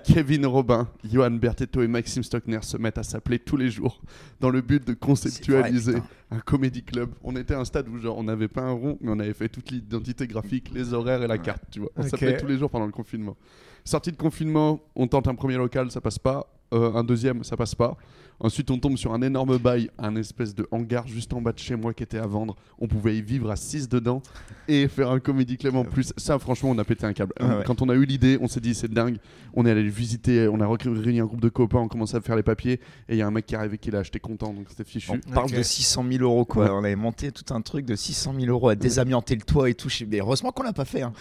Kevin 0.05 0.45
Robin, 0.45 0.87
Johan 1.11 1.31
Bertetto 1.31 1.83
et 1.83 1.89
Maxime 1.89 2.23
Stockner 2.23 2.59
se 2.61 2.77
mettent 2.77 2.99
à 2.99 3.03
s'appeler 3.03 3.39
tous 3.39 3.57
les 3.57 3.71
jours 3.71 4.03
dans 4.39 4.51
le 4.51 4.61
but 4.61 4.87
de 4.87 4.93
conceptualiser 4.93 5.93
vrai, 5.93 6.03
un 6.31 6.41
comédie 6.41 6.83
club. 6.83 7.11
On 7.23 7.35
était 7.37 7.55
à 7.55 7.61
un 7.61 7.65
stade 7.65 7.89
où 7.89 7.99
genre 7.99 8.19
on 8.19 8.25
n'avait 8.25 8.49
pas 8.49 8.61
un 8.61 8.73
rond, 8.73 8.99
mais 9.01 9.11
on 9.11 9.19
avait 9.19 9.33
fait 9.33 9.49
toute 9.49 9.71
l'identité 9.71 10.27
graphique, 10.27 10.71
les 10.75 10.93
horaires 10.93 11.23
et 11.23 11.27
la 11.27 11.39
carte, 11.39 11.63
tu 11.71 11.81
vois. 11.81 11.91
On 11.97 12.03
s'appelait 12.03 12.37
tous 12.37 12.47
les 12.47 12.59
jours 12.59 12.69
pendant 12.69 12.87
le 12.87 12.93
confinement. 12.93 13.37
Sortie 13.85 14.12
de 14.12 14.17
confinement, 14.17 14.81
on 14.97 15.07
tente 15.07 15.29
un 15.29 15.35
premier 15.35 15.57
local, 15.57 15.91
ça 15.91 16.00
passe 16.00 16.19
pas. 16.19 16.47
Euh, 16.73 16.95
un 16.95 17.05
deuxième, 17.05 17.45
ça 17.45 17.57
passe 17.57 17.75
pas. 17.75 17.97
Ensuite, 18.41 18.71
on 18.71 18.79
tombe 18.79 18.97
sur 18.97 19.14
un 19.14 19.23
énorme 19.23 19.59
bail, 19.59 19.91
un 19.99 20.17
espèce 20.17 20.55
de 20.55 20.67
hangar 20.71 21.07
juste 21.09 21.33
en 21.33 21.41
bas 21.41 21.53
de 21.53 21.59
chez 21.59 21.76
moi 21.76 21.95
qui 21.95 22.03
était 22.03 22.19
à 22.19 22.26
vendre. 22.26 22.57
On 22.79 22.88
pouvait 22.88 23.17
y 23.17 23.23
vivre 23.23 23.50
à 23.50 23.57
6 23.57 23.88
dedans 23.88 24.23
et 24.69 24.88
faire 24.88 25.11
un 25.11 25.21
comédie 25.21 25.57
club 25.57 25.76
en 25.76 25.85
plus. 25.85 26.12
Ça, 26.17 26.38
franchement, 26.38 26.71
on 26.71 26.79
a 26.79 26.85
pété 26.85 27.07
un 27.07 27.12
câble. 27.12 27.33
Ouais, 27.41 27.47
ouais. 27.47 27.62
Quand 27.64 27.81
on 27.81 27.88
a 27.88 27.95
eu 27.95 28.05
l'idée, 28.05 28.37
on 28.41 28.49
s'est 28.49 28.61
dit 28.61 28.75
c'est 28.75 28.93
dingue. 28.93 29.19
On 29.55 29.64
est 29.67 29.71
allé 29.71 29.83
le 29.85 29.91
visiter, 29.91 30.49
on 30.49 30.61
a 30.61 30.67
réuni 30.69 31.21
un 31.21 31.26
groupe 31.26 31.41
de 31.41 31.49
copains, 31.49 31.79
on 31.79 31.88
commençait 31.88 32.17
à 32.17 32.21
faire 32.21 32.35
les 32.37 32.43
papiers 32.43 32.81
et 33.09 33.14
il 33.14 33.17
y 33.17 33.23
a 33.23 33.26
un 33.26 33.31
mec 33.31 33.47
qui 33.47 33.55
est 33.55 33.59
arrivé 33.59 33.79
qui 33.79 33.91
l'a 33.93 34.00
acheté 34.00 34.19
content, 34.19 34.53
donc 34.53 34.67
c'était 34.69 34.83
fichu. 34.85 35.12
On 35.12 35.33
parle 35.33 35.53
de 35.53 35.62
600 35.62 36.05
000 36.11 36.25
euros 36.25 36.45
quoi. 36.45 36.64
Ouais. 36.64 36.71
On 36.73 36.79
avait 36.85 36.97
monté 36.97 37.31
tout 37.31 37.55
un 37.55 37.61
truc 37.61 37.87
de 37.87 37.95
600 37.95 38.35
000 38.38 38.47
euros 38.50 38.69
à 38.69 38.75
désamianter 38.75 39.37
le 39.37 39.43
toit 39.43 39.71
et 39.71 39.75
tout. 39.75 39.88
Mais 40.09 40.19
heureusement 40.21 40.50
qu'on 40.50 40.64
l'a 40.64 40.73
pas 40.73 40.85
fait. 40.85 41.03
hein. 41.03 41.12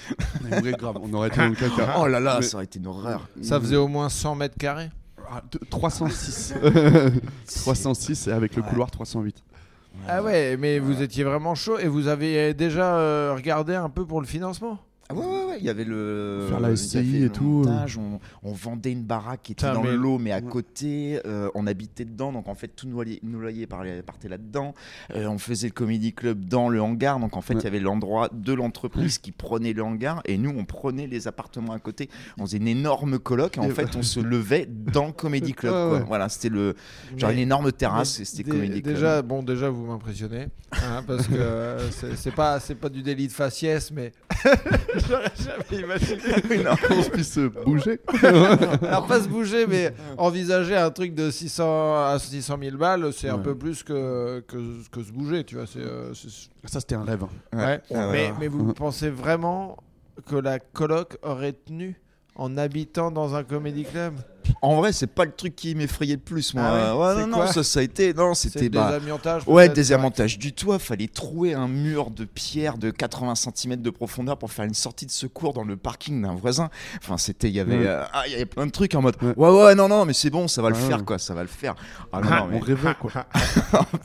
Mais 0.43 0.59
vrai, 0.59 0.71
grave, 0.71 0.97
on 1.01 1.13
aurait 1.13 1.27
été 1.27 1.37
dans 1.37 1.49
le 1.49 1.55
caca. 1.55 1.95
Oh 1.99 2.07
là 2.07 2.19
là, 2.19 2.37
Mais- 2.39 2.45
ça 2.45 2.55
aurait 2.57 2.65
été 2.65 2.79
une 2.79 2.87
horreur. 2.87 3.27
Ça 3.43 3.59
faisait 3.59 3.75
au 3.75 3.87
moins 3.87 4.09
100 4.09 4.35
mètres 4.35 4.57
carrés 4.57 4.89
Ah, 4.91 5.02
306. 5.69 6.53
306 7.45 8.27
et 8.27 8.31
avec 8.31 8.55
le 8.55 8.61
couloir 8.61 8.91
308. 8.91 9.43
Ah 10.07 10.23
ouais, 10.23 10.57
mais 10.57 10.79
vous 10.79 11.01
étiez 11.01 11.23
vraiment 11.23 11.55
chaud 11.55 11.77
et 11.77 11.87
vous 11.87 12.07
avez 12.07 12.53
déjà 12.53 12.95
euh, 12.95 13.33
regardé 13.35 13.75
un 13.75 13.89
peu 13.89 14.05
pour 14.05 14.21
le 14.21 14.27
financement? 14.27 14.79
Ah 15.15 15.19
ouais, 15.19 15.25
ouais, 15.25 15.45
ouais, 15.51 15.57
il 15.59 15.65
y 15.65 15.69
avait 15.69 15.83
le. 15.83 16.45
Faire 16.49 16.59
la 16.59 16.69
il 16.69 16.73
y 16.73 16.77
SCI 16.77 16.97
avait 16.97 17.07
et 17.07 17.19
le 17.21 17.29
tout. 17.29 17.43
montage, 17.43 17.97
On, 17.97 18.19
on 18.43 18.51
vendait 18.53 18.91
une 18.91 19.03
baraque 19.03 19.41
qui 19.43 19.51
était 19.53 19.71
dans 19.71 19.81
mais- 19.83 19.91
le 19.91 19.95
lot, 19.97 20.17
mais 20.17 20.31
à 20.31 20.37
Ouais. 20.37 20.43
côté. 20.49 21.19
euh, 21.25 21.49
on 21.55 21.67
habitait 21.67 22.05
dedans, 22.05 22.31
donc 22.31 22.47
en 22.47 22.55
fait, 22.55 22.67
tout 22.69 22.87
nos 22.87 22.93
loyers, 22.95 23.19
nos 23.23 23.39
loyers 23.39 23.67
par- 23.67 23.83
partaient 24.05 24.27
là-dedans. 24.29 24.73
Euh, 25.15 25.27
on 25.27 25.37
faisait 25.37 25.67
le 25.67 25.73
comedy 25.73 26.13
club 26.13 26.45
dans 26.45 26.69
le 26.69 26.81
hangar, 26.81 27.19
donc 27.19 27.37
en 27.37 27.41
fait, 27.41 27.53
il 27.53 27.57
Ouais. 27.57 27.63
y 27.63 27.67
avait 27.67 27.79
l'endroit 27.79 28.29
de 28.33 28.53
l'entreprise 28.53 29.17
qui 29.17 29.31
prenait 29.31 29.73
le 29.73 29.83
hangar, 29.83 30.21
et 30.25 30.37
nous, 30.37 30.53
on 30.57 30.65
prenait 30.65 31.07
les 31.07 31.27
appartements 31.27 31.73
à 31.73 31.79
côté. 31.79 32.09
On 32.39 32.45
faisait 32.45 32.57
une 32.57 32.67
énorme 32.67 33.19
coloc, 33.19 33.57
et 33.57 33.59
en 33.59 33.63
Et 33.65 33.69
fait, 33.69 33.95
on 33.95 34.01
se 34.03 34.19
levait 34.19 34.65
dans 34.67 35.05
le 35.07 35.11
comedy 35.13 35.53
club. 35.53 35.73
Ouais, 35.73 35.79
quoi. 35.89 35.97
ouais. 35.99 36.03
Voilà, 36.07 36.29
c'était 36.29 36.49
le. 36.49 36.75
Genre 37.17 37.29
Mais- 37.29 37.35
une 37.35 37.41
énorme 37.41 37.71
terrasse, 37.71 38.19
et 38.19 38.25
c'était 38.25 38.49
comedy 38.49 38.81
club. 38.81 38.95
Déjà, 38.95 39.21
bon, 39.21 39.43
déjà, 39.43 39.69
vous 39.69 39.85
m'impressionnez. 39.85 40.47
hein, 40.73 41.03
parce 41.05 41.27
que 41.27 41.35
euh, 41.35 41.89
c'est 41.91 42.15
c'est 42.15 42.31
pas, 42.31 42.59
c'est 42.59 42.75
pas 42.75 42.89
du 42.89 43.01
délit 43.03 43.27
de 43.27 43.31
faciès, 43.31 43.91
mais. 43.91 44.11
J'aurais 45.07 45.31
jamais 45.37 45.81
imaginé. 45.83 46.21
Oui, 46.49 46.63
non. 46.63 46.75
Qu'on 46.87 47.03
se 47.03 47.09
puisse 47.09 47.37
bouger. 47.65 47.99
Alors, 48.23 49.05
pas 49.07 49.21
se 49.21 49.27
bouger, 49.27 49.65
mais 49.67 49.93
envisager 50.17 50.75
un 50.75 50.89
truc 50.91 51.13
de 51.13 51.29
600 51.31 52.05
à 52.05 52.17
600 52.19 52.57
000 52.61 52.77
balles, 52.77 53.11
c'est 53.13 53.29
un 53.29 53.37
peu 53.39 53.55
plus 53.55 53.83
que, 53.83 54.41
que, 54.47 54.57
que 54.91 55.03
se 55.03 55.11
bouger, 55.11 55.43
tu 55.43 55.55
vois. 55.55 55.65
c'est, 55.67 55.79
euh, 55.79 56.13
c'est- 56.13 56.49
Ça, 56.65 56.79
c'était 56.79 56.95
un 56.95 57.03
rêve. 57.03 57.23
Ouais. 57.53 57.81
Ah 57.93 58.09
ouais. 58.09 58.11
mais, 58.11 58.33
mais 58.39 58.47
vous 58.47 58.73
pensez 58.73 59.09
vraiment 59.09 59.77
que 60.27 60.35
la 60.35 60.59
coloc 60.59 61.17
aurait 61.23 61.53
tenu 61.53 61.99
en 62.35 62.57
habitant 62.57 63.11
dans 63.11 63.35
un 63.35 63.43
comédie 63.43 63.83
club 63.83 64.13
En 64.61 64.75
vrai, 64.77 64.91
c'est 64.91 65.07
pas 65.07 65.23
le 65.25 65.31
truc 65.31 65.55
qui 65.55 65.75
m'effrayait 65.75 66.15
le 66.15 66.19
plus, 66.21 66.53
moi. 66.53 66.63
Ah 66.65 66.97
ouais 66.97 67.05
ouais, 67.15 67.21
non, 67.21 67.27
non, 67.27 67.47
ça, 67.47 67.63
ça 67.63 67.79
a 67.79 67.83
été. 67.83 68.13
Non, 68.13 68.33
c'était. 68.33 68.61
des 68.61 68.69
bah, 68.69 68.87
amiantages 68.87 69.43
Ouais, 69.47 69.65
peut-être, 69.65 69.75
désavantage 69.75 70.39
du 70.39 70.51
toit. 70.53 70.79
Fallait 70.79 71.07
trouer 71.07 71.53
un 71.53 71.67
mur 71.67 72.09
de 72.09 72.25
pierre 72.25 72.77
de 72.77 72.89
80 72.89 73.35
cm 73.35 73.75
de 73.81 73.89
profondeur 73.89 74.37
pour 74.37 74.51
faire 74.51 74.65
une 74.65 74.73
sortie 74.73 75.05
de 75.05 75.11
secours 75.11 75.53
dans 75.53 75.63
le 75.63 75.77
parking 75.77 76.21
d'un 76.23 76.33
voisin. 76.33 76.69
Enfin, 77.01 77.17
c'était, 77.17 77.49
il 77.49 77.53
y 77.55 77.59
avait, 77.59 77.77
Ouais. 77.77 77.87
euh, 77.87 78.03
ah, 78.13 78.23
il 78.25 78.31
y 78.31 78.35
avait 78.35 78.45
plein 78.45 78.65
de 78.65 78.71
trucs 78.71 78.95
en 78.95 79.01
mode. 79.01 79.15
Ouais. 79.21 79.33
Ouais, 79.37 79.63
ouais, 79.65 79.75
non, 79.75 79.87
non, 79.87 80.05
mais 80.05 80.13
c'est 80.13 80.29
bon, 80.29 80.47
ça 80.47 80.61
va 80.61 80.69
le 80.69 80.75
faire, 80.75 81.05
quoi, 81.05 81.19
ça 81.19 81.33
va 81.33 81.41
le 81.43 81.47
faire. 81.47 81.75
Ah 82.11 82.19
non, 82.21 82.27
Ah, 82.31 82.39
non, 82.41 82.47
mais 82.47 82.57
On 82.57 82.59
rêvait, 82.59 82.95
quoi. 82.99 83.11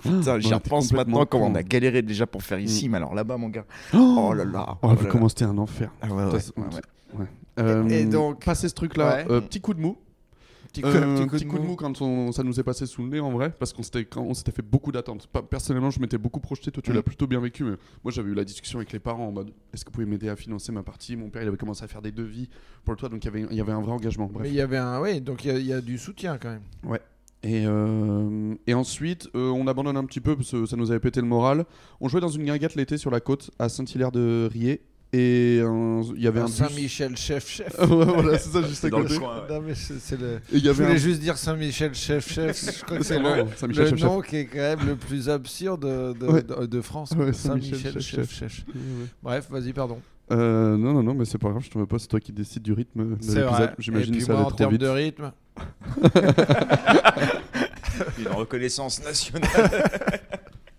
putain, 0.02 0.38
j'y 0.38 0.52
repense 0.54 0.92
maintenant 0.92 1.24
comment 1.26 1.46
on 1.46 1.54
a 1.54 1.62
galéré 1.62 2.02
déjà 2.02 2.26
pour 2.26 2.42
faire 2.42 2.58
ici, 2.58 2.88
mais 2.88 2.98
alors 2.98 3.14
là-bas, 3.14 3.36
mon 3.38 3.48
gars. 3.48 3.64
Oh 3.94 4.32
là 4.34 4.44
là. 4.44 4.66
Oh, 4.82 4.88
oh 4.90 4.94
vu 4.94 5.04
là 5.06 5.10
comment 5.10 5.28
c'était 5.28 5.44
un 5.46 5.56
enfer. 5.58 5.90
là. 6.02 6.08
Ah 6.10 6.14
ouais, 6.14 6.24
ouais, 7.14 7.26
Ouais, 7.58 7.64
ouais. 7.64 7.70
Euh, 7.70 7.88
Et 7.88 8.04
donc- 8.06 8.44
passer 8.44 8.68
ce 8.68 8.74
truc-là, 8.74 9.16
Ouais. 9.16 9.26
euh, 9.30 9.40
petit 9.40 9.60
coup 9.60 9.74
de 9.74 9.80
mou. 9.80 9.96
Petit 10.72 10.82
coup, 10.82 10.88
Euh, 10.88 11.24
petit 11.26 11.46
coup 11.46 11.58
de 11.58 11.62
mou. 11.64 11.76
quand 11.76 12.02
on- 12.02 12.30
ça 12.30 12.42
nous 12.42 12.60
est 12.60 12.62
passé 12.62 12.84
sous 12.84 13.02
le 13.02 13.08
nez 13.08 13.20
en 13.20 13.30
vrai, 13.30 13.50
parce 13.58 13.72
qu'on 13.72 13.82
s'était 13.82 14.04
quand 14.04 14.20
on 14.20 14.34
s'était 14.34 14.52
fait 14.52 14.60
beaucoup 14.62 14.92
d'attentes. 14.92 15.26
Personnellement, 15.48 15.88
je 15.90 15.98
m'étais 15.98 16.18
beaucoup 16.18 16.40
projeté. 16.40 16.70
Toi, 16.70 16.82
tu 16.82 16.90
Mm. 16.90 16.94
l'as 16.94 17.02
plutôt 17.02 17.26
bien 17.26 17.40
vécu. 17.40 17.64
Mais 17.64 17.76
moi, 18.04 18.12
j'avais 18.12 18.28
eu 18.30 18.34
la 18.34 18.44
discussion 18.44 18.78
avec 18.78 18.92
les 18.92 18.98
parents 18.98 19.28
en 19.28 19.32
mode 19.32 19.50
est-ce 19.72 19.82
que 19.86 19.88
vous 19.90 19.94
pouvez 19.94 20.04
m'aider 20.06 20.28
à 20.28 20.36
financer 20.36 20.70
ma 20.70 20.82
partie? 20.82 21.16
Mon 21.16 21.30
père, 21.30 21.42
il 21.42 21.48
avait 21.48 21.56
commencé 21.56 21.84
à 21.84 21.88
faire 21.88 22.02
des 22.02 22.12
devis 22.12 22.50
pour 22.84 22.92
le 22.92 22.98
toit, 22.98 23.08
donc 23.08 23.24
il 23.24 23.26
y 23.26 23.28
avait, 23.28 23.46
il 23.50 23.56
y 23.56 23.60
avait 23.62 23.72
un 23.72 23.80
vrai 23.80 23.92
engagement. 23.92 24.26
Bref. 24.30 24.42
Mais 24.42 24.50
il 24.50 24.56
y 24.56 24.60
avait 24.60 24.76
un. 24.76 25.00
Oui, 25.00 25.22
donc 25.22 25.42
il 25.46 25.48
y 25.48 25.50
a- 25.54 25.58
il 25.58 25.66
y, 25.66 25.72
a 25.72 25.80
du 25.80 25.96
soutien 25.96 26.36
quand 26.36 26.50
même. 26.50 26.98
Et, 27.44 27.64
euh, 27.66 28.54
et 28.66 28.74
ensuite, 28.74 29.30
euh, 29.36 29.48
on 29.50 29.68
abandonne 29.68 29.96
un 29.96 30.04
petit 30.04 30.20
peu 30.20 30.36
parce 30.36 30.50
que 30.50 30.66
ça 30.66 30.76
nous 30.76 30.90
avait 30.90 31.00
pété 31.00 31.20
le 31.22 31.26
moral. 31.28 31.64
On 32.00 32.08
jouait 32.08 32.20
dans 32.20 32.28
une 32.28 32.44
guinguette 32.44 32.74
l'été 32.74 32.98
sur 32.98 33.10
la 33.10 33.20
côte 33.20 33.50
à 33.58 33.68
Saint-Hilaire-de-Riez. 33.70 34.82
Et 35.12 35.56
il 35.56 36.22
y 36.22 36.26
avait 36.26 36.40
Un 36.40 36.44
bus. 36.46 36.54
Saint-Michel 36.54 37.16
chef 37.16 37.48
chef. 37.48 37.74
Ouais, 37.78 37.86
voilà, 37.86 38.38
c'est 38.38 38.50
ça, 38.50 38.60
juste 38.62 38.84
à 38.84 38.90
Dans 38.90 38.98
le 38.98 39.04
côté. 39.04 39.18
coin, 39.18 39.36
ouais. 39.40 39.54
Non 39.54 39.62
mais 39.66 39.74
c'est 39.74 39.98
c'est 39.98 40.20
le. 40.20 40.34
Et 40.52 40.52
il 40.52 40.58
y 40.58 40.64
Je 40.64 40.68
avait 40.68 40.82
voulais 40.84 40.94
un. 40.96 40.98
juste 40.98 41.20
dire 41.20 41.38
Saint-Michel 41.38 41.94
chef 41.94 42.30
chef. 42.30 42.62
Je 42.78 42.84
crois 42.84 42.98
que 42.98 43.04
c'est 43.04 43.14
C'est 43.14 43.18
le, 43.18 43.22
marrant, 43.22 43.48
Saint-Michel 43.56 43.84
le 43.84 43.90
chef, 43.90 43.98
chef. 44.00 44.08
nom 44.08 44.20
qui 44.20 44.36
est 44.36 44.44
quand 44.44 44.58
même 44.58 44.86
le 44.86 44.96
plus 44.96 45.30
absurde 45.30 45.80
de, 45.82 46.12
de, 46.12 46.26
Ouais. 46.30 46.42
de- 46.42 46.66
de 46.66 46.80
France. 46.82 47.12
Ouais, 47.12 47.32
Saint-Michel 47.32 47.78
Saint-Michel 47.78 48.02
chef 48.02 48.30
chef, 48.30 48.52
chef. 48.52 48.64
Ouais, 48.68 48.74
ouais. 48.74 49.06
Bref, 49.22 49.46
vas-y, 49.50 49.72
pardon. 49.72 49.98
Euh, 50.30 50.76
non, 50.76 50.92
non, 50.92 51.02
non, 51.02 51.14
mais 51.14 51.24
c'est 51.24 51.38
pas 51.38 51.48
grave, 51.48 51.62
je 51.64 51.70
te 51.70 51.78
veux 51.78 51.86
pas, 51.86 51.98
c'est 51.98 52.08
toi 52.08 52.20
qui 52.20 52.32
décides 52.32 52.62
du 52.62 52.74
rythme 52.74 53.16
de 53.16 53.22
C'est 53.22 53.40
vrai. 53.40 53.44
l'épisode. 53.50 53.70
Et 53.70 53.82
J'imagine 53.82 54.10
puis 54.10 54.20
que 54.20 54.26
ça 54.26 54.32
moi, 54.34 54.40
allait 54.42 54.46
en 54.46 54.50
trop 54.50 54.58
termes 54.58 54.72
vite. 54.72 54.80
de 54.82 54.88
rythme. 54.88 55.32
Une 58.18 58.28
reconnaissance 58.28 59.02
nationale. 59.02 59.48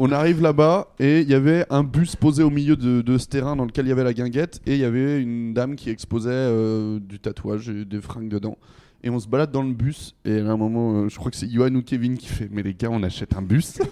On 0.01 0.13
arrive 0.13 0.41
là-bas 0.41 0.94
et 1.00 1.20
il 1.20 1.29
y 1.29 1.34
avait 1.34 1.65
un 1.70 1.84
bus 1.84 2.15
posé 2.15 2.41
au 2.41 2.50
milieu 2.50 2.77
de, 2.77 3.18
ce 3.18 3.27
terrain 3.27 3.58
dans 3.58 3.65
lequel 3.65 3.86
il 3.86 3.89
y 3.89 3.91
avait 3.91 4.06
la 4.06 4.13
guinguette 4.13 4.62
et 4.65 4.75
il 4.75 4.79
y 4.79 4.86
avait 4.86 5.22
une 5.22 5.53
dame 5.53 5.75
qui 5.75 5.89
exposait 5.89 6.29
euh, 6.32 7.00
du 7.01 7.20
tatouage 7.20 7.68
et 7.68 7.84
des 7.84 8.00
fringues 8.00 8.29
dedans. 8.29 8.58
Et 9.01 9.10
on 9.10 9.18
se 9.20 9.27
balade 9.29 9.51
dans 9.51 9.62
le 9.63 9.72
bus 9.72 10.13
et 10.25 10.39
à 10.39 10.51
un 10.51 10.58
moment, 10.58 10.94
euh, 11.03 11.10
je 11.10 11.15
crois 11.18 11.32
que 11.32 11.38
c'est 11.38 11.50
Johan 11.50 11.74
ou 11.75 11.82
Kevin 11.82 12.18
qui 12.18 12.27
fait 12.27 12.50
Mais 12.51 12.62
les 12.63 12.74
gars, 12.74 12.89
on 12.91 13.01
achète 13.01 13.34
un 13.38 13.41
bus 13.41 13.77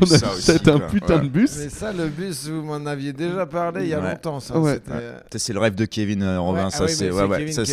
On 0.00 0.06
Ça 0.06 0.28
a 0.30 0.34
aussi, 0.34 0.46
peut-être 0.50 0.68
un 0.68 0.78
quoi. 0.78 0.88
putain 0.88 1.16
Ouais. 1.18 1.24
de 1.24 1.28
bus. 1.28 1.56
Mais 1.58 1.68
ça, 1.68 1.92
le 1.92 2.08
bus, 2.08 2.48
vous 2.48 2.62
m'en 2.62 2.84
aviez 2.86 3.12
déjà 3.12 3.44
parlé 3.46 3.82
il 3.84 3.88
y 3.88 3.94
a 3.94 4.00
Ouais. 4.00 4.10
longtemps. 4.12 4.40
Ça, 4.40 4.58
Ouais. 4.58 4.80
C'est 5.36 5.52
le 5.52 5.58
rêve 5.58 5.74
de 5.74 5.84
Kevin 5.84 6.22
euh, 6.22 6.40
Robin, 6.40 6.64
Ouais, 6.64 6.70
ça 6.70 6.78
ah 6.80 6.86
oui, 6.86 6.92
c'est 7.52 7.64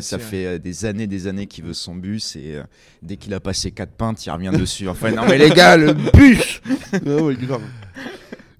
ça 0.00 0.18
son- 0.18 0.24
fait 0.24 0.46
euh, 0.46 0.58
des 0.58 0.84
années 0.84 1.06
des 1.08 1.26
années 1.26 1.46
qu'il 1.46 1.64
veut 1.64 1.74
son 1.74 1.96
bus 1.96 2.36
et 2.36 2.56
euh, 2.56 2.62
dès 3.02 3.16
qu'il 3.16 3.34
a 3.34 3.40
passé 3.40 3.70
quatre 3.72 3.92
pintes, 3.92 4.24
il 4.24 4.30
revient 4.30 4.52
dessus. 4.56 4.88
Enfin 4.88 5.10
non 5.10 5.22
mais 5.28 5.36
les 5.38 5.50
gars, 5.50 5.76
le 5.76 5.92
bus. 5.94 6.60
Ah 6.94 7.22
ouais, 7.22 7.34
grave. 7.34 7.62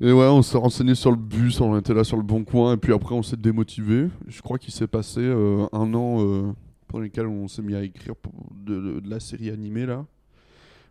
Et 0.01 0.11
ouais, 0.11 0.25
on 0.27 0.43
s'est 0.43 0.59
renseigné 0.59 0.95
sur 0.97 1.11
le 1.13 1.17
bus, 1.17 1.61
on 1.61 1.79
était 1.79 1.95
là 1.95 2.03
sur 2.03 2.17
le 2.17 2.25
bon 2.25 2.43
coin, 2.45 2.75
et 2.75 2.77
puis 2.77 2.93
après 2.93 3.15
on 3.15 3.23
s'est 3.23 3.37
démotivé. 3.37 4.09
Je 4.27 4.43
crois 4.43 4.59
qu'il 4.59 4.75
s'est 4.75 4.89
passé 4.89 5.21
euh, 5.21 5.67
un 5.73 5.95
an 5.95 6.17
euh, 6.21 6.53
pendant 6.93 7.03
lequel 7.05 7.27
on 7.27 7.49
s'est 7.49 7.63
mis 7.63 7.75
à 7.75 7.83
écrire 7.83 8.15
pour- 8.15 8.33
de, 8.55 8.75
de- 8.81 9.01
de 9.01 9.11
la 9.11 9.19
série 9.19 9.51
animée 9.51 9.87
là. 9.87 10.05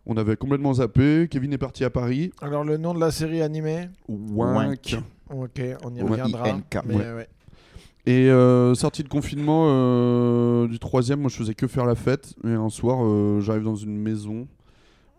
On 0.04 0.16
avait 0.16 0.34
complètement 0.36 0.74
zappé. 0.74 1.28
Kevin 1.30 1.52
est 1.52 1.58
parti 1.58 1.84
à 1.84 1.90
Paris. 1.90 2.32
Alors, 2.42 2.64
le 2.64 2.76
nom 2.76 2.92
de 2.92 2.98
la 2.98 3.12
série 3.12 3.40
animée 3.40 3.88
Wank. 4.08 4.96
Ok, 5.30 5.62
on 5.84 5.94
y 5.94 6.02
reviendra. 6.02 6.58
Mais, 6.84 6.94
ouais. 6.96 7.12
ouais. 7.14 7.28
Et 8.04 8.28
euh, 8.28 8.74
sortie 8.74 9.04
de 9.04 9.08
confinement 9.08 9.66
euh, 9.68 10.66
du 10.66 10.80
troisième, 10.80 11.20
moi 11.20 11.30
je 11.30 11.36
faisais 11.36 11.54
que 11.54 11.68
faire 11.68 11.86
la 11.86 11.94
fête. 11.94 12.34
Et 12.44 12.48
un 12.50 12.68
soir, 12.68 12.98
euh, 13.04 13.40
j'arrive 13.40 13.62
dans 13.62 13.76
une 13.76 13.96
maison 13.96 14.48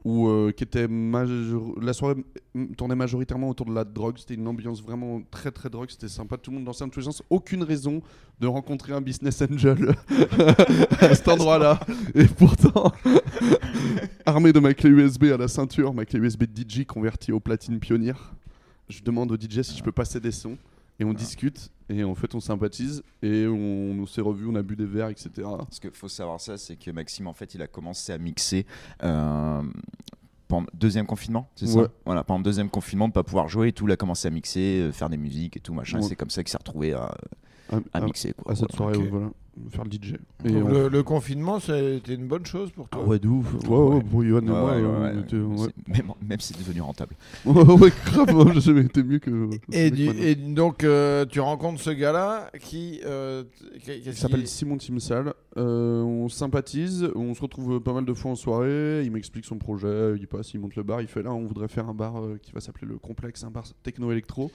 où 0.05 0.27
euh, 0.27 0.51
qui 0.51 0.63
était 0.63 0.88
la 1.81 1.93
soirée 1.93 2.15
tournait 2.77 2.95
majoritairement 2.95 3.50
autour 3.50 3.65
de 3.65 3.74
la 3.74 3.83
drogue. 3.83 4.17
C'était 4.17 4.33
une 4.33 4.48
ambiance 4.48 4.81
vraiment 4.81 5.22
très 5.31 5.51
très 5.51 5.69
drogue. 5.69 5.89
C'était 5.89 6.10
sympa. 6.10 6.38
Tout 6.38 6.51
le 6.51 6.57
monde 6.57 6.65
dansait 6.65 6.83
dans 6.83 6.89
tous 6.89 7.00
les 7.00 7.05
sens. 7.05 7.24
Aucune 7.29 7.63
raison 7.63 8.01
de 8.39 8.48
rencontrer 8.48 8.93
un 8.93 9.01
business 9.01 9.41
angel 9.41 9.95
à 11.00 11.15
cet 11.15 11.27
endroit-là. 11.27 11.79
Et 12.15 12.25
pourtant, 12.25 12.91
armé 14.25 14.51
de 14.51 14.60
ma 14.60 14.74
clé 14.74 14.89
USB 14.89 15.25
à 15.25 15.38
la 15.38 15.48
ceinture, 15.48 15.93
ma 15.93 16.05
clé 16.05 16.19
USB 16.19 16.43
DJ 16.43 16.86
convertie 16.86 17.31
au 17.31 17.39
platine 17.39 17.79
pionnière, 17.79 18.33
je 18.89 19.01
demande 19.01 19.31
au 19.31 19.36
DJ 19.36 19.62
si 19.62 19.77
je 19.77 19.83
peux 19.83 19.91
passer 19.91 20.19
des 20.19 20.31
sons. 20.31 20.57
Et 21.03 21.05
on 21.05 21.13
discute, 21.13 21.69
et 21.89 22.03
en 22.05 22.15
fait 22.15 22.33
on 22.33 22.39
sympathise, 22.39 23.03
et 23.22 23.45
on, 23.45 24.00
on 24.01 24.05
s'est 24.05 24.22
revus, 24.22 24.48
on 24.48 24.55
a 24.55 24.62
bu 24.62 24.77
des 24.77 24.86
verres, 24.86 25.10
etc. 25.10 25.29
Parce 25.36 25.79
qu'il 25.81 25.91
faut 25.91 26.07
savoir 26.07 26.39
ça, 26.39 26.57
c'est 26.57 26.77
que 26.77 26.91
Maxime 26.91 27.27
en 27.27 27.33
fait, 27.33 27.53
il 27.55 27.62
a 27.62 27.67
commencé 27.67 28.13
à 28.13 28.17
mixer 28.17 28.65
euh, 29.03 29.62
pendant 30.48 30.67
deuxième 30.74 31.05
confinement, 31.05 31.50
c'est 31.55 31.67
ça? 31.67 31.88
Voilà, 32.05 32.24
pendant 32.24 32.38
le 32.39 32.43
deuxième 32.45 32.69
confinement, 32.69 33.07
de 33.10 33.13
pas 33.13 33.24
pouvoir 33.24 33.50
jouer 33.50 33.67
et 33.69 33.74
tout, 33.74 33.86
il 33.88 33.91
a 33.91 33.98
commencé 33.98 34.27
à 34.27 34.31
mixer, 34.31 34.79
euh, 34.81 34.91
faire 34.93 35.10
des 35.10 35.17
musiques 35.17 35.57
et 35.57 35.60
tout 35.60 35.74
machin. 35.74 35.98
Ouais. 36.00 36.03
C'est 36.07 36.15
comme 36.15 36.29
ça 36.29 36.41
qu'il 36.43 36.51
s'est 36.51 36.57
retrouvé 36.57 36.93
à, 36.93 37.13
À, 37.72 37.75
à 37.75 37.98
à- 37.98 38.01
mixer 38.01 38.33
quoi. 38.33 38.53
à 38.53 38.55
cette 38.55 38.72
soirée, 38.72 38.95
ok. 38.98 39.07
voilà, 39.10 39.29
faire 39.69 39.83
le 39.83 39.91
DJ. 39.91 40.15
Et 40.45 40.50
Donc, 40.51 40.65
on- 40.65 40.67
le, 40.69 40.88
le 40.89 41.03
confinement, 41.03 41.60
c'était 41.60 42.15
une 42.15 42.27
bonne 42.27 42.45
chose 42.45 42.72
pour 42.72 42.88
Ah 42.91 42.95
toi. 42.98 43.05
ouais, 43.05 43.19
de 43.19 43.27
ouf. 43.27 43.53
Ouais, 43.67 43.77
ouais, 43.77 43.95
Ouais. 43.95 44.03
pour 44.03 44.24
Yohan 44.24 44.39
et 44.41 44.43
Ouais, 44.43 44.50
moi, 44.50 44.75
ouais, 44.75 44.81
ouais, 44.81 44.88
on 44.88 45.01
ouais. 45.01 45.19
était- 45.22 45.36
ouais. 45.38 45.67
C'est- 45.88 45.88
Même, 45.98 46.12
même 46.27 46.39
si 46.39 46.53
c'est 46.53 46.60
devenu 46.60 46.81
rentable. 46.81 47.15
Ouais, 47.45 47.91
grave, 48.05 48.60
jamais 48.60 48.81
été 48.81 49.03
mieux 49.03 49.19
que. 49.19 49.50
Et, 49.72 49.91
du- 49.91 50.36
donc, 50.53 50.83
euh, 50.83 51.25
tu 51.25 51.39
rencontres 51.39 51.79
ce 51.81 51.89
gars-là 51.91 52.50
qui. 52.60 53.00
euh, 53.05 53.43
s'appelle 54.13 54.48
Simon 54.48 54.77
Timsal. 54.77 55.33
Euh, 55.57 56.01
on 56.01 56.29
sympathise, 56.29 57.07
on 57.15 57.33
se 57.36 57.41
retrouve 57.41 57.79
pas 57.79 57.93
mal 57.93 58.05
de 58.05 58.13
fois 58.13 58.31
en 58.31 58.36
soirée. 58.36 59.03
Il 59.05 59.12
m'explique 59.12 59.45
son 59.45 59.57
projet, 59.57 60.15
il 60.17 60.27
passe, 60.27 60.53
il 60.53 60.60
monte 60.60 60.75
le 60.75 60.83
bar. 60.83 61.01
Il 61.01 61.07
fait 61.07 61.22
là, 61.22 61.31
on 61.31 61.45
voudrait 61.45 61.67
faire 61.67 61.88
un 61.88 61.93
bar 61.93 62.19
euh, 62.19 62.39
qui 62.41 62.51
va 62.51 62.60
s'appeler 62.60 62.88
le 62.88 62.98
Complexe, 62.98 63.43
un 63.43 63.51
bar 63.51 63.63
techno-électro. 63.83 64.51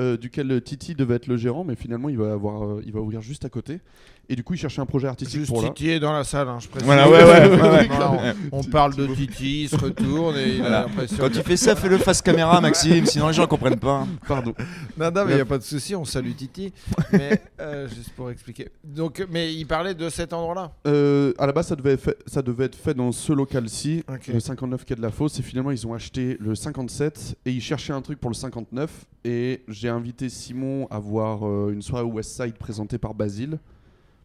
euh, 0.00 0.16
duquel 0.16 0.62
Titi 0.62 0.94
devait 0.94 1.16
être 1.16 1.26
le 1.26 1.36
gérant, 1.36 1.64
mais 1.64 1.74
finalement 1.74 2.08
il 2.08 2.16
va, 2.16 2.32
avoir, 2.32 2.62
euh, 2.64 2.82
il 2.86 2.92
va 2.92 3.00
ouvrir 3.00 3.20
juste 3.20 3.44
à 3.44 3.48
côté. 3.48 3.80
Et 4.30 4.36
du 4.36 4.44
coup, 4.44 4.52
il 4.52 4.58
cherchait 4.58 4.82
un 4.82 4.86
projet 4.86 5.08
artistique 5.08 5.40
Juste 5.40 5.50
pour 5.50 5.62
là. 5.62 5.68
Titi 5.68 5.88
est 5.88 6.00
dans 6.00 6.12
la 6.12 6.22
salle, 6.22 6.48
hein, 6.48 6.58
je 6.60 6.68
précise. 6.68 6.84
Voilà, 6.84 7.08
ouais, 7.08 7.24
ouais, 7.24 7.48
ouais, 7.56 7.70
ouais. 7.70 7.86
Voilà, 7.86 8.36
on, 8.52 8.58
on 8.58 8.62
parle 8.62 8.94
de 8.94 9.06
Titi, 9.06 9.62
il 9.62 9.68
se 9.70 9.76
retourne 9.76 10.36
et 10.36 10.56
il 10.56 10.62
a 10.62 10.82
l'impression. 10.82 11.16
Quand 11.18 11.30
tu 11.30 11.40
fais 11.42 11.56
ça, 11.56 11.74
fais-le 11.74 11.96
face 11.96 12.20
caméra, 12.20 12.60
Maxime, 12.60 13.06
sinon 13.06 13.28
les 13.28 13.32
gens 13.32 13.46
comprennent 13.46 13.78
pas. 13.78 14.06
Pardon. 14.26 14.52
Non, 14.98 15.10
non, 15.10 15.24
mais 15.24 15.32
il 15.32 15.36
n'y 15.36 15.40
a 15.40 15.46
pas 15.46 15.56
de 15.56 15.62
souci, 15.62 15.94
on 15.94 16.04
salue 16.04 16.32
Titi. 16.32 16.74
mais 17.10 17.40
euh, 17.58 17.88
juste 17.88 18.10
pour 18.10 18.30
expliquer. 18.30 18.68
Donc, 18.84 19.26
mais 19.30 19.54
il 19.54 19.64
parlait 19.64 19.94
de 19.94 20.10
cet 20.10 20.34
endroit-là. 20.34 20.72
Euh, 20.86 21.32
à 21.38 21.46
la 21.46 21.52
base, 21.52 21.68
ça 21.68 21.76
devait, 21.76 21.92
être 21.92 22.02
fait, 22.02 22.18
ça 22.26 22.42
devait 22.42 22.66
être 22.66 22.76
fait 22.76 22.92
dans 22.92 23.12
ce 23.12 23.32
local-ci, 23.32 24.04
le 24.30 24.40
59 24.40 24.84
quai 24.84 24.94
de 24.94 25.00
la 25.00 25.10
Fosse. 25.10 25.38
Et 25.38 25.42
finalement, 25.42 25.70
ils 25.70 25.86
ont 25.86 25.94
acheté 25.94 26.36
le 26.38 26.54
57 26.54 27.38
et 27.46 27.50
ils 27.50 27.62
cherchaient 27.62 27.94
un 27.94 28.02
truc 28.02 28.20
pour 28.20 28.28
le 28.28 28.36
59. 28.36 29.06
Et 29.24 29.62
j'ai 29.68 29.88
invité 29.88 30.28
Simon 30.28 30.86
à 30.90 30.98
voir 30.98 31.46
euh, 31.46 31.70
une 31.72 31.80
soirée 31.80 32.04
West 32.04 32.40
Side 32.40 32.54
présentée 32.58 32.98
par 32.98 33.14
Basile 33.14 33.58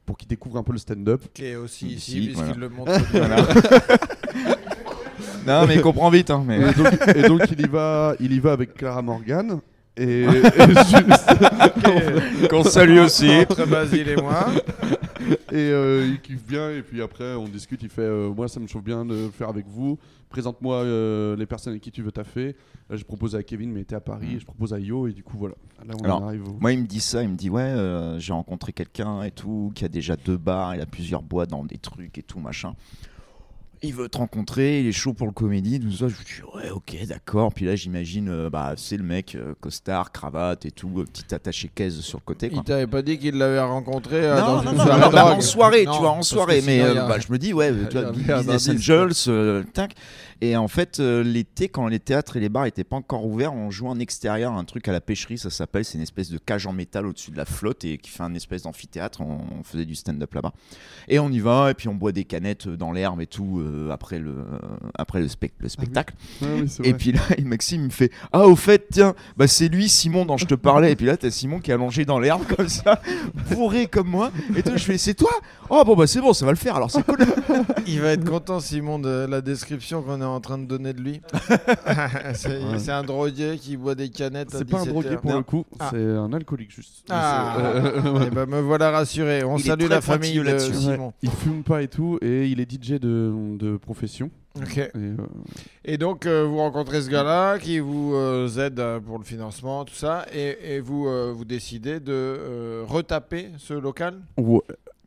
pour 0.06 0.18
qu'il 0.18 0.28
découvre 0.28 0.58
un 0.58 0.64
peu 0.64 0.74
le 0.74 0.78
stand-up. 0.80 1.22
Qui 1.34 1.46
est 1.46 1.56
aussi 1.56 1.88
Ici, 1.88 2.18
ici, 2.20 2.28
puisqu'il 2.28 2.44
voilà. 2.44 2.60
le 2.60 2.70
montre. 2.70 2.92
Voilà. 3.12 3.38
non, 5.62 5.66
mais 5.68 5.76
il 5.76 5.82
comprend 5.82 6.10
vite. 6.10 6.30
Hein, 6.30 6.44
mais... 6.46 6.58
Et 6.60 6.74
donc, 6.74 6.88
et 7.16 7.22
donc, 7.24 7.42
il, 7.52 7.62
y 7.62 7.68
va, 7.68 8.16
il 8.20 8.34
y 8.34 8.40
va 8.40 8.52
avec 8.54 8.74
Clara 8.76 9.02
Morgan. 9.02 9.60
Et, 9.96 10.24
et 10.24 10.26
juste- 10.26 11.04
Qu'on 12.50 12.64
salue 12.64 13.00
aussi. 13.00 13.30
Entre 13.32 13.66
Basile 13.68 14.10
et 14.10 14.16
moi. 14.16 14.48
Et 15.52 15.56
euh, 15.56 16.06
il 16.08 16.20
kiffe 16.22 16.46
bien, 16.46 16.70
et 16.72 16.82
puis 16.82 17.02
après 17.02 17.36
on 17.36 17.48
discute, 17.48 17.82
il 17.84 17.90
fait 17.90 18.02
euh, 18.02 18.34
Moi 18.34 18.48
ça 18.48 18.60
me 18.60 18.68
chauffe 18.68 18.84
bien 18.84 19.06
de 19.06 19.14
le 19.14 19.30
faire 19.30 19.50
avec 19.50 19.66
vous, 19.68 19.98
présente-moi 20.30 20.78
euh, 20.78 21.36
les 21.36 21.46
personnes 21.46 21.72
avec 21.72 21.84
qui 21.84 21.92
tu 21.92 22.02
veux 22.02 22.12
taffer. 22.12 22.56
Là 22.90 22.96
je 22.98 23.04
propose 23.04 23.36
à 23.36 23.44
Kevin, 23.44 23.72
mais 23.72 23.80
il 23.80 23.84
était 23.84 23.96
à 23.96 24.02
Paris, 24.02 24.28
Mm. 24.34 24.36
et 24.36 24.40
je 24.40 24.46
propose 24.46 24.74
à 24.74 24.80
Yo, 24.80 25.08
et 25.08 25.14
du 25.14 25.24
coup 25.24 25.38
voilà. 25.38 25.56
Là 25.88 25.94
on 26.00 26.04
Alors, 26.04 26.22
en 26.22 26.28
arrive 26.28 26.48
au. 26.48 26.58
Moi, 26.60 26.74
il 26.74 26.80
me 26.80 26.86
dit 26.88 27.00
ça, 27.02 27.24
il 27.24 27.30
me 27.30 27.36
dit 27.36 27.50
ouais, 27.50 27.62
euh, 27.62 28.20
j'ai 28.20 28.34
rencontré 28.34 28.74
quelqu'un 28.74 29.24
et 29.24 29.32
tout, 29.32 29.72
qui 29.76 29.86
a 29.86 29.90
déjà 29.90 30.16
deux 30.16 30.38
bars, 30.38 30.76
il 30.76 30.82
a 30.82 30.86
plusieurs 30.86 31.22
boîtes 31.22 31.50
dans 31.50 31.64
des 31.64 31.78
trucs 31.78 32.18
et 32.18 32.24
tout 32.24 32.40
machin. 32.40 32.74
Il 33.86 33.94
veut 33.94 34.08
te 34.08 34.18
rencontrer, 34.18 34.80
il 34.80 34.88
est 34.88 34.92
chaud 34.94 35.12
pour 35.14 35.28
le 35.28 35.34
comédie, 35.34 35.78
tout 35.78 35.92
ça. 35.92 36.08
Je 36.08 36.16
lui 36.16 36.24
dis 36.24 36.42
ouais, 36.56 36.70
ok, 36.70 37.06
d'accord. 37.06 37.54
Puis 37.54 37.66
là, 37.66 37.76
j'imagine, 37.76 38.30
euh, 38.30 38.50
bah, 38.50 38.76
c'est 38.78 38.96
le 38.96 39.04
mec, 39.04 39.36
euh, 39.36 39.54
costard, 39.60 40.14
cravate 40.14 40.66
et 40.66 40.72
tout, 40.72 40.90
euh, 41.00 41.04
petit 41.04 41.36
attaché 41.36 41.70
caisse 41.74 42.00
sur 42.00 42.20
le 42.20 42.24
côté. 42.24 42.50
Quoi. 42.50 42.60
Il 42.64 42.64
t'avait 42.64 42.88
pas 42.88 43.02
dit 43.02 43.18
qu'il 43.20 43.38
l'avait 43.38 43.60
rencontré 43.60 44.22
non, 44.22 44.36
dans 44.36 44.64
non, 44.64 44.72
une 44.72 44.78
non, 44.78 44.84
soirée 44.86 45.02
non, 45.02 45.10
bah, 45.12 45.22
drogue. 45.24 45.38
en 45.38 45.42
soirée, 45.42 45.82
tu 45.92 46.00
vois, 46.00 46.12
en 46.12 46.22
soirée. 46.24 46.62
Mais 46.66 46.80
sinon, 46.80 46.96
euh, 46.96 47.04
a- 47.06 47.08
bah, 47.10 47.18
je 47.20 47.32
me 47.32 47.38
dis, 47.38 47.52
ouais, 47.52 47.74
tu 47.90 47.98
vois, 48.00 48.12
Business 48.12 48.70
Angels, 48.70 49.64
tac. 49.74 49.94
Et 50.46 50.58
en 50.58 50.68
fait, 50.68 51.00
euh, 51.00 51.24
l'été, 51.24 51.70
quand 51.70 51.88
les 51.88 52.00
théâtres 52.02 52.36
et 52.36 52.42
les 52.42 52.50
bars 52.50 52.66
n'étaient 52.66 52.84
pas 52.84 52.98
encore 52.98 53.26
ouverts, 53.26 53.54
on 53.54 53.72
jouait 53.72 53.88
en 53.88 53.98
extérieur, 53.98 54.52
un 54.52 54.66
truc 54.66 54.90
à 54.90 54.92
la 54.92 55.00
pêcherie, 55.00 55.38
ça 55.38 55.50
s'appelle. 55.50 55.86
C'est 55.86 55.98
une 55.98 56.04
espèce 56.04 56.30
de 56.30 56.38
cage 56.38 56.68
en 56.68 56.74
métal 56.74 57.06
au-dessus 57.08 57.32
de 57.32 57.38
la 57.38 57.46
flotte 57.46 57.86
et 57.86 57.98
qui 57.98 58.10
fait 58.10 58.24
un 58.24 58.34
espèce 58.34 58.64
d'amphithéâtre. 58.64 59.22
On, 59.22 59.38
on 59.58 59.64
faisait 59.64 59.86
du 59.86 59.96
stand-up 59.96 60.34
là-bas. 60.34 60.52
Et 61.08 61.18
on 61.20 61.30
y 61.32 61.40
va, 61.40 61.72
et 61.72 61.74
puis 61.74 61.88
on 61.88 61.96
boit 61.96 62.12
des 62.12 62.26
canettes 62.26 62.68
dans 62.68 62.92
l'herbe 62.92 63.22
et 63.22 63.26
tout 63.26 63.62
euh, 63.62 63.90
après, 63.90 64.20
le, 64.20 64.36
après 64.96 65.22
le, 65.22 65.30
spec- 65.30 65.54
le 65.60 65.70
spectacle. 65.70 66.14
Ah 66.42 66.46
oui, 66.56 66.68
c'est 66.68 66.86
Et 66.86 66.94
puis 66.94 67.14
là, 67.14 67.22
et 67.38 67.44
Maxime 67.44 67.86
me 67.86 67.90
fait 67.90 68.12
Ah, 68.34 68.46
au 68.46 68.58
fait, 68.58 68.88
tiens, 68.92 69.16
bah 69.38 69.48
c'est 69.48 69.70
lui, 69.70 69.88
Simon, 69.88 70.26
dont 70.26 70.36
je 70.36 70.46
te 70.46 70.56
parlais. 70.56 70.92
Et 70.92 70.96
puis 70.98 71.06
là, 71.06 71.16
t'as 71.16 71.32
Simon 71.32 71.62
qui 71.62 71.72
est 71.72 71.74
allongé 71.76 72.04
dans 72.04 72.20
l'herbe 72.20 72.44
comme 72.54 72.68
ça, 72.68 73.02
bourré 73.52 73.88
comme 73.88 74.10
moi. 74.10 74.30
Et 74.58 74.62
toi, 74.64 74.76
je 74.76 74.84
fais 74.84 74.98
C'est 74.98 75.14
toi? 75.14 75.32
Oh, 75.70 75.84
bon, 75.86 75.96
bah 75.96 76.06
c'est 76.06 76.20
bon, 76.20 76.34
ça 76.34 76.46
va 76.46 76.52
le 76.52 76.58
faire. 76.58 76.76
Alors 76.76 76.92
c'est 76.92 77.04
cool. 77.06 77.20
Il 77.88 78.02
va 78.02 78.10
être 78.10 78.30
content, 78.30 78.60
Simon, 78.60 79.00
de 79.00 79.26
la 79.30 79.40
description 79.40 80.02
qu'on 80.02 80.20
est 80.20 80.33
en 80.34 80.42
train 80.42 80.58
de 80.58 80.66
donner 80.66 80.94
de 80.94 81.02
lui. 81.02 81.22
c'est 82.34 82.60
Ouais. 82.64 82.90
un 82.90 83.04
droguier 83.04 83.58
qui 83.58 83.78
boit 83.78 83.96
des 83.96 84.10
canettes. 84.10 84.54
à 84.54 84.58
C'est 84.60 84.66
pas 84.66 84.78
un 84.78 84.84
17 84.84 84.94
drogué 84.94 85.18
pour 85.18 85.32
Non. 85.32 85.38
le 85.38 85.44
coup, 85.44 85.66
Ah. 85.80 85.90
c'est 85.92 86.04
un 86.04 86.32
alcoolique 86.34 86.72
juste. 86.72 87.06
Ah, 87.10 87.58
euh, 87.60 88.24
Eh 88.28 88.30
ben, 88.30 88.46
me 88.46 88.60
voilà 88.62 88.92
rassuré. 88.92 89.44
On 89.44 89.58
Il 89.58 89.64
salue 89.64 89.88
la 89.88 90.02
famille 90.02 90.36
de 90.36 90.42
là-dessus. 90.42 90.74
Simon. 90.74 91.14
Il 91.22 91.30
fume 91.32 91.64
pas 91.64 91.82
et 91.82 91.88
tout, 91.88 92.18
et 92.22 92.48
il 92.48 92.60
est 92.60 92.70
DJ 92.72 93.00
de, 93.00 93.34
de 93.58 93.78
profession. 93.78 94.30
Ok. 94.56 94.78
Et, 94.78 94.90
euh, 94.96 95.16
Et 95.84 95.98
donc, 95.98 96.26
euh, 96.28 96.44
vous 96.46 96.58
rencontrez 96.58 97.02
ce 97.02 97.10
gars-là 97.10 97.58
qui 97.58 97.80
vous 97.80 98.14
euh, 98.14 98.48
aide 98.60 98.82
pour 99.04 99.18
le 99.18 99.24
financement, 99.24 99.84
tout 99.84 99.96
ça, 99.96 100.26
et, 100.32 100.76
et 100.76 100.80
vous, 100.80 101.08
euh, 101.08 101.34
vous 101.36 101.44
décidez 101.46 102.00
de 102.00 102.12
euh, 102.14 102.84
retaper 102.88 103.50
ce 103.58 103.74
local? 103.74 104.20
Ouais. 104.38 104.62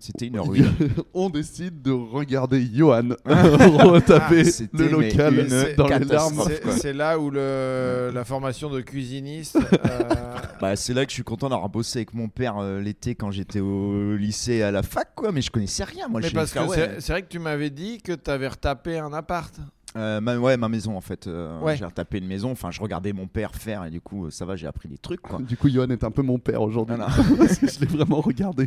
C'était 0.06 0.26
une 0.26 0.38
ruine. 0.40 0.72
on 1.14 1.30
décide 1.30 1.82
de 1.82 1.90
regarder 1.90 2.64
Johan 2.72 3.08
retaper 3.26 4.42
Ah, 4.46 4.66
le 4.72 4.88
local 4.88 5.38
une 5.38 5.74
dans 5.76 5.86
les 5.88 6.04
larmes. 6.04 6.42
C'est- 6.78 6.92
là 6.92 7.18
où 7.18 7.30
le, 7.30 8.10
la 8.14 8.24
formation 8.24 8.70
de 8.70 8.80
cuisiniste. 8.80 9.56
euh, 9.56 9.98
Bah, 10.60 10.74
c'est 10.76 10.94
là 10.94 11.04
que 11.04 11.10
je 11.10 11.14
suis 11.14 11.22
content 11.24 11.48
d'avoir 11.50 11.68
bossé 11.68 11.98
avec 11.98 12.14
mon 12.14 12.28
père 12.28 12.56
euh, 12.58 12.80
l'été 12.80 13.14
quand 13.14 13.30
j'étais 13.30 13.60
au 13.60 14.16
lycée 14.16 14.62
à 14.62 14.70
la 14.70 14.82
fac, 14.82 15.08
quoi. 15.14 15.30
Mais 15.32 15.42
je 15.42 15.50
connaissais 15.50 15.84
rien, 15.84 16.08
moi. 16.08 16.20
mais 16.22 16.30
parce 16.30 16.52
que 16.52 16.60
ouais. 16.60 16.66
c'est 16.74 17.00
c'est 17.00 17.12
vrai 17.12 17.22
que 17.22 17.28
tu 17.28 17.38
m'avais 17.38 17.68
dit 17.70 17.98
que 17.98 18.12
tu 18.12 18.30
avais 18.30 18.48
retapé 18.48 18.98
un 18.98 19.12
appart. 19.12 19.54
Euh, 19.96 20.20
ma, 20.20 20.36
ouais, 20.38 20.56
ma 20.56 20.68
maison 20.68 20.96
en 20.96 21.00
fait. 21.00 21.26
Euh, 21.26 21.58
Ouais. 21.60 21.76
J'ai 21.76 21.84
retapé 21.84 22.18
une 22.18 22.26
maison. 22.26 22.50
Enfin, 22.52 22.70
je 22.70 22.80
regardais 22.80 23.12
mon 23.12 23.26
père 23.26 23.54
faire 23.54 23.84
et 23.84 23.90
du 23.90 24.00
coup, 24.00 24.30
ça 24.30 24.44
va, 24.44 24.56
j'ai 24.56 24.66
appris 24.66 24.88
des 24.88 24.98
trucs, 24.98 25.20
quoi. 25.22 25.40
Du 25.40 25.56
coup, 25.56 25.68
Johan 25.68 25.88
est 25.90 26.04
un 26.04 26.10
peu 26.10 26.22
mon 26.22 26.38
père 26.38 26.62
aujourd'hui. 26.62 26.96
Voilà. 26.96 27.10
Parce 27.38 27.58
que 27.58 27.66
je 27.68 27.80
l'ai 27.80 27.86
vraiment 27.86 28.20
regardé 28.20 28.66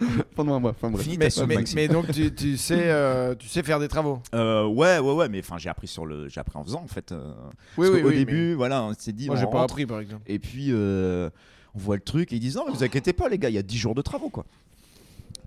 pendant 0.34 0.54
un 0.54 0.60
mois. 0.60 0.70
Enfin 0.70 0.90
bref. 0.90 1.04
Fini 1.04 1.18
Mais, 1.18 1.26
ta 1.26 1.30
somme, 1.30 1.48
mais- 1.48 1.56
Maxime. 1.56 1.76
mais 1.76 1.88
donc, 1.88 2.10
tu, 2.12 2.34
tu 2.34 2.56
sais, 2.56 2.82
euh, 2.90 3.34
tu 3.34 3.48
sais 3.48 3.62
faire 3.62 3.78
des 3.80 3.88
travaux. 3.88 4.20
Euh, 4.34 4.66
ouais, 4.66 4.98
ouais, 4.98 5.12
ouais, 5.14 5.28
mais 5.28 5.38
enfin, 5.40 5.56
j'ai 5.58 5.68
appris 5.68 5.86
sur 5.86 6.04
le, 6.06 6.28
j'ai 6.28 6.40
appris 6.40 6.58
en 6.58 6.64
faisant 6.64 6.82
en 6.82 6.88
fait. 6.88 7.12
euh, 7.12 7.32
Oui, 7.76 7.86
parce 7.86 7.90
oui, 7.90 8.02
qu'au 8.02 8.08
oui, 8.08 8.16
début, 8.16 8.54
voilà, 8.54 8.82
on 8.84 8.94
s'est 8.94 9.12
dit, 9.12 9.26
Moi, 9.26 9.36
on 9.36 9.38
j'ai 9.38 9.44
pas 9.46 9.58
rentre, 9.58 9.72
appris, 9.74 9.86
par 9.86 10.00
exemple. 10.00 10.22
et 10.26 10.38
puis 10.38 10.68
euh, 10.70 11.30
on 11.74 11.78
voit 11.78 11.96
le 11.96 12.02
truc 12.02 12.32
et 12.32 12.36
ils 12.36 12.40
disent 12.40 12.56
non, 12.56 12.64
mais 12.66 12.72
vous 12.72 12.82
inquiétez 12.84 13.12
pas, 13.12 13.28
les 13.28 13.38
gars, 13.38 13.48
il 13.50 13.54
y 13.54 13.58
a 13.58 13.62
10 13.62 13.76
jours 13.78 13.94
de 13.94 14.02
travaux, 14.02 14.30
quoi. 14.30 14.44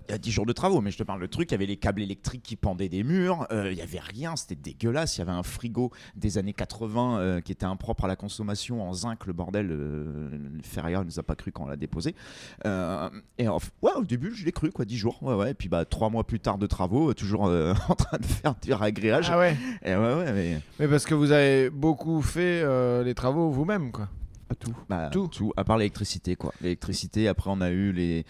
Il 0.08 0.12
y 0.12 0.14
a 0.14 0.18
10 0.18 0.30
jours 0.30 0.46
de 0.46 0.52
travaux, 0.52 0.80
mais 0.80 0.90
je 0.90 0.98
te 0.98 1.02
parle 1.02 1.20
le 1.20 1.28
truc, 1.28 1.50
il 1.50 1.52
y 1.52 1.54
avait 1.54 1.66
les 1.66 1.76
câbles 1.76 2.00
électriques 2.00 2.42
qui 2.42 2.56
pendaient 2.56 2.88
des 2.88 3.02
murs, 3.02 3.46
euh, 3.52 3.70
il 3.70 3.76
y 3.78 3.82
avait 3.82 3.98
rien, 4.00 4.36
c'était 4.36 4.54
dégueulasse. 4.54 5.16
Il 5.16 5.20
y 5.20 5.22
avait 5.22 5.32
un 5.32 5.42
frigo 5.42 5.90
des 6.16 6.38
années 6.38 6.52
80 6.54 7.18
euh, 7.18 7.40
qui 7.40 7.52
était 7.52 7.66
impropre 7.66 8.04
à 8.04 8.08
la 8.08 8.16
consommation 8.16 8.82
en 8.88 8.92
zinc, 8.94 9.26
le 9.26 9.32
bordel. 9.32 9.68
Euh, 9.70 10.30
Ferrier 10.62 10.98
ne 10.98 11.04
nous 11.04 11.18
a 11.18 11.22
pas 11.22 11.36
cru 11.36 11.52
quand 11.52 11.64
on 11.64 11.66
l'a 11.66 11.76
déposé. 11.76 12.14
Euh, 12.64 13.10
et 13.38 13.48
ouais, 13.48 13.92
au 13.96 14.04
début, 14.04 14.34
je 14.34 14.44
l'ai 14.44 14.52
cru, 14.52 14.70
quoi, 14.70 14.84
10 14.84 14.96
jours. 14.96 15.22
Ouais, 15.22 15.34
ouais. 15.34 15.50
Et 15.50 15.54
puis, 15.54 15.68
bah, 15.68 15.84
3 15.84 16.10
mois 16.10 16.24
plus 16.24 16.40
tard 16.40 16.58
de 16.58 16.66
travaux, 16.66 17.10
euh, 17.10 17.14
toujours 17.14 17.42
en 17.88 17.94
train 17.94 18.18
de 18.18 18.24
faire 18.26 18.54
du 18.62 18.72
ragréage. 18.72 19.30
Ah 19.30 19.38
ouais. 19.38 19.56
Et 19.84 19.94
ouais, 19.94 20.14
ouais, 20.14 20.32
mais. 20.32 20.60
Mais 20.80 20.88
parce 20.88 21.04
que 21.04 21.14
vous 21.14 21.32
avez 21.32 21.70
beaucoup 21.70 22.22
fait 22.22 22.64
les 23.04 23.14
travaux 23.14 23.50
vous-même, 23.50 23.92
quoi. 23.92 24.08
À 24.50 24.54
tout. 24.54 24.74
Bah, 24.88 25.10
Tout. 25.12 25.28
tout. 25.28 25.52
à 25.58 25.64
part 25.64 25.76
l'électricité 25.76 26.34
quoi. 26.34 26.54
L'électricité, 26.62 27.28
après 27.28 27.50
on 27.52 27.60
a 27.60 27.68
eu 27.70 27.92
les 27.92 28.24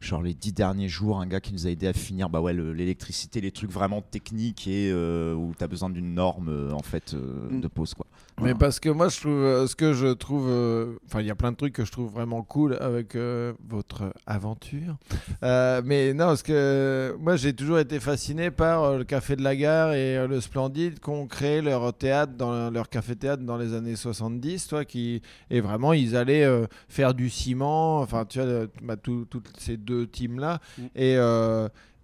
genre 0.00 0.22
les 0.22 0.34
dix 0.34 0.52
derniers 0.52 0.88
jours 0.88 1.20
un 1.20 1.26
gars 1.26 1.40
qui 1.40 1.52
nous 1.52 1.66
a 1.66 1.70
aidé 1.70 1.86
à 1.86 1.92
finir 1.92 2.28
bah 2.30 2.40
ouais 2.40 2.52
le- 2.52 2.72
l'électricité, 2.72 3.40
les 3.40 3.50
trucs 3.52 3.70
vraiment 3.70 4.00
techniques 4.02 4.66
et 4.68 4.90
euh, 4.92 5.34
où 5.34 5.52
tu 5.56 5.64
as 5.64 5.68
besoin 5.68 5.90
d'une 5.90 6.14
norme 6.14 6.48
euh, 6.48 6.72
en 6.72 6.82
fait 6.82 7.14
euh, 7.14 7.48
Mm. 7.50 7.60
de 7.60 7.68
pause 7.68 7.94
quoi. 7.94 8.06
Mais 8.40 8.54
parce 8.54 8.78
que 8.78 8.88
moi, 8.88 9.08
je 9.08 9.18
trouve, 9.20 9.32
euh, 9.32 9.66
ce 9.66 9.74
que 9.74 9.92
je 9.92 10.06
trouve, 10.12 10.46
euh, 10.48 10.94
enfin, 11.06 11.20
il 11.20 11.26
y 11.26 11.30
a 11.30 11.34
plein 11.34 11.50
de 11.52 11.56
trucs 11.56 11.72
que 11.72 11.84
je 11.84 11.90
trouve 11.90 12.10
vraiment 12.12 12.42
cool 12.42 12.76
avec 12.80 13.16
euh, 13.16 13.52
votre 13.68 14.12
aventure. 14.26 14.96
Euh, 15.42 15.82
mais 15.84 16.14
non, 16.14 16.26
parce 16.26 16.42
que 16.44 17.16
moi, 17.20 17.36
j'ai 17.36 17.52
toujours 17.52 17.78
été 17.80 17.98
fasciné 17.98 18.50
par 18.50 18.96
le 18.96 19.04
Café 19.04 19.34
de 19.34 19.42
la 19.42 19.56
Gare 19.56 19.92
et 19.92 20.26
le 20.26 20.40
Splendide 20.40 21.00
qui 21.00 21.10
ont 21.10 21.26
créé 21.26 21.60
leur 21.62 21.92
théâtre, 21.92 22.32
dans 22.36 22.70
leur 22.70 22.88
café-théâtre 22.88 23.42
dans 23.42 23.56
les 23.56 23.74
années 23.74 23.96
70, 23.96 24.68
toi, 24.68 24.84
qui 24.84 25.20
et 25.50 25.60
vraiment, 25.60 25.92
ils 25.92 26.16
allaient 26.16 26.48
faire 26.88 27.14
du 27.14 27.30
ciment, 27.30 27.98
enfin, 28.00 28.24
tu 28.24 28.40
vois, 28.40 28.66
bah, 28.82 28.96
tout- 28.96 29.26
toutes 29.28 29.50
ces 29.58 29.76
deux 29.76 30.06
teams-là, 30.06 30.60
Mm. 30.78 30.82
et 30.94 31.16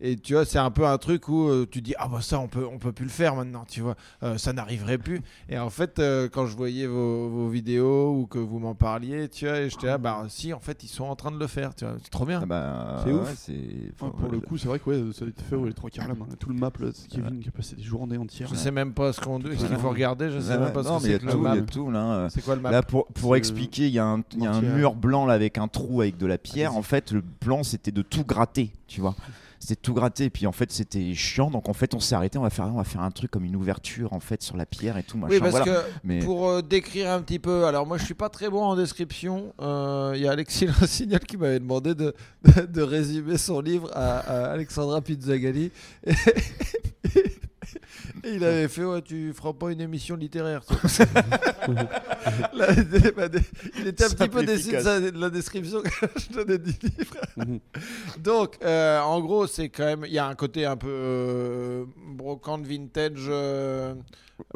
et 0.01 0.17
tu 0.17 0.35
vois, 0.35 0.45
c'est 0.45 0.59
un 0.59 0.71
peu 0.71 0.87
un 0.87 0.99
truc 0.99 1.29
où 1.29 1.49
euh, 1.49 1.67
tu 1.71 1.81
dis 1.81 1.95
ah 1.99 2.09
bah 2.09 2.21
ça 2.21 2.39
on 2.41 2.49
peut 2.49 2.67
on 2.67 2.79
peut 2.79 2.93
plus 2.93 3.05
le 3.05 3.11
faire 3.11 3.37
maintenant, 3.37 3.65
tu 3.69 3.81
vois, 3.81 3.95
Euh, 4.23 4.37
ça 4.39 4.53
n'arriverait 4.53 4.99
plus. 4.99 5.21
Et 5.49 5.59
en 5.59 5.71
fait, 5.71 5.99
euh, 5.99 6.29
quand 6.31 6.47
je 6.47 6.57
voyais 6.57 6.87
vos, 6.87 7.29
vos 7.29 7.49
vidéos 7.49 8.13
ou 8.13 8.27
que 8.27 8.39
vous 8.39 8.59
m'en 8.59 8.75
parliez, 8.75 9.29
tu 9.29 9.47
vois, 9.47 9.59
et 9.61 9.71
j'étais 9.71 9.87
là, 9.87 9.99
bah 9.99 10.25
si, 10.29 10.53
en 10.53 10.61
fait, 10.61 10.83
ils 10.85 10.89
sont 10.89 11.05
en 11.05 11.17
train 11.17 11.31
de 11.31 11.39
le 11.39 11.47
faire, 11.47 11.75
tu 11.75 11.85
vois, 11.85 11.95
c'est 12.03 12.11
trop 12.11 12.27
bien. 12.27 12.41
Ah 12.43 12.47
bah, 12.47 13.01
C'est 13.05 13.13
ouais, 13.13 13.21
ouf. 13.21 13.35
c'est- 13.39 13.53
Ouais, 13.53 13.91
enfin, 14.01 14.11
pour 14.19 14.31
le 14.31 14.41
coup, 14.41 14.59
c'est 14.59 14.69
vrai 14.69 14.79
que 14.79 14.91
ouais, 14.91 15.13
ça 15.13 15.25
a 15.25 15.29
été 15.29 15.43
fait 15.43 15.57
ouais, 15.57 15.69
les 15.69 15.75
trois 15.75 15.91
quarts 15.91 16.09
là, 16.09 16.15
tout 16.39 16.49
le 16.49 16.55
map, 16.57 16.71
là, 16.81 16.89
c'est 16.93 17.09
Kevin 17.09 17.41
qui 17.41 17.49
a 17.49 17.53
passé 17.53 17.77
des 17.77 17.83
journées 17.83 18.19
entières. 18.19 18.49
Je 18.49 18.55
sais 18.57 18.71
même 18.71 18.93
pas 18.93 19.13
ce 19.13 19.21
qu'on 19.21 19.41
ce 19.41 19.67
qu'il 19.67 19.79
faut 19.79 19.91
regarder, 19.91 20.31
je 20.31 20.41
sais 20.41 20.53
Ouais, 20.55 20.59
même 20.65 20.73
pas 20.73 20.83
non, 20.83 20.99
ce 20.99 21.05
que 21.07 21.11
a 21.11 21.13
c'est 21.13 21.25
que 21.25 21.31
tout, 21.33 21.39
le 21.43 21.49
il 21.49 21.55
y 21.55 21.59
a 21.59 21.63
tout 21.63 21.91
là. 21.91 22.13
euh, 22.15 22.29
C'est 22.31 22.43
quoi 22.43 22.57
le 22.57 22.61
map? 22.61 22.71
Là, 22.71 22.83
pour, 22.83 23.07
pour 23.07 23.37
expliquer, 23.37 23.87
il 23.87 23.93
y 23.93 23.99
a 23.99 24.07
un, 24.07 24.23
y 24.37 24.47
a 24.47 24.53
un 24.53 24.61
mur 24.61 24.95
blanc 24.95 25.27
là, 25.27 25.35
avec 25.35 25.59
un 25.59 25.69
trou 25.69 26.01
avec 26.01 26.17
de 26.17 26.27
la 26.27 26.39
pierre. 26.39 26.75
En 26.77 26.83
fait, 26.83 27.13
le 27.13 27.23
plan, 27.23 27.63
c'était 27.63 27.93
de 27.93 28.03
tout 28.03 28.25
gratter, 28.25 28.71
tu 28.87 29.01
vois. 29.01 29.15
C'était 29.67 29.81
tout 29.81 29.95
gratter. 29.95 30.25
Et 30.25 30.31
puis, 30.31 30.47
en 30.47 30.53
fait, 30.53 30.71
c'était 30.71 31.15
chiant. 31.15 31.51
Donc, 31.51 31.71
en 31.71 31.73
fait, 31.73 31.95
on 31.95 32.01
s'est 32.01 32.15
arrêté. 32.15 32.37
On 32.37 32.43
va, 32.43 32.51
faire, 32.51 32.67
on 32.67 32.77
va 32.77 32.85
faire 32.85 33.01
un 33.01 33.11
truc 33.11 33.31
comme 33.31 33.47
une 33.47 33.57
ouverture, 33.57 34.13
en 34.13 34.21
fait, 34.21 34.43
sur 34.43 34.59
la 34.59 34.67
pierre 34.67 34.99
et 34.99 35.03
tout. 35.03 35.17
Machin, 35.17 35.33
Oui, 35.33 35.41
parce 35.41 35.53
voilà. 35.53 35.65
que 35.65 35.87
Mais 36.05 36.19
pour 36.19 36.47
euh, 36.51 36.61
décrire 36.61 37.11
un 37.11 37.23
petit 37.23 37.39
peu, 37.39 37.65
alors 37.65 37.87
moi 37.87 37.97
je 37.97 38.05
suis 38.05 38.13
pas 38.13 38.29
très 38.29 38.51
bon 38.51 38.63
en 38.63 38.77
description. 38.77 39.55
Euh, 39.63 40.13
Il 40.17 40.21
y 40.23 40.29
a 40.29 40.33
Alexis 40.33 40.67
Rossignol 40.81 41.21
qui 41.21 41.39
m'avait 41.39 41.61
demandé 41.61 41.95
de, 41.95 42.15
de, 42.45 42.67
de 42.67 42.83
résumer 42.83 43.39
son 43.39 43.61
livre 43.63 43.91
à, 43.95 44.19
à 44.19 44.53
Alexandra 44.53 45.01
Pizzagalli. 45.01 45.71
Et, 46.07 46.11
et 48.25 48.35
il 48.35 48.45
avait 48.45 48.69
fait 48.69 48.85
ouais, 48.85 49.03
Tu 49.03 49.33
feras 49.33 49.53
pas 49.53 49.71
une 49.71 49.81
émission 49.81 50.17
littéraire. 50.17 50.63
Là, 52.53 52.67
il 53.79 53.87
était- 53.89 54.05
un 54.05 54.11
petit 54.11 54.29
peu 54.29 54.45
déçu 54.45 54.71
de 54.73 55.21
la 55.21 55.31
description 55.31 55.83
que 55.83 55.89
je 56.17 56.33
donnais 56.33 56.59
du 56.59 56.71
livre. 56.83 57.17
Mhm. 57.37 57.61
Donc, 58.19 58.57
euh, 58.65 59.01
en 59.01 59.21
gros, 59.21 59.47
c'est 59.47 59.69
quand 59.69 59.85
même. 59.85 60.05
Il 60.07 60.13
y 60.13 60.19
a 60.19 60.27
un 60.27 60.35
côté 60.35 60.65
un 60.67 60.77
peu 60.77 60.89
euh, 60.91 61.85
brocante 62.17 62.67
vintage 62.67 63.27
euh, 63.29 63.95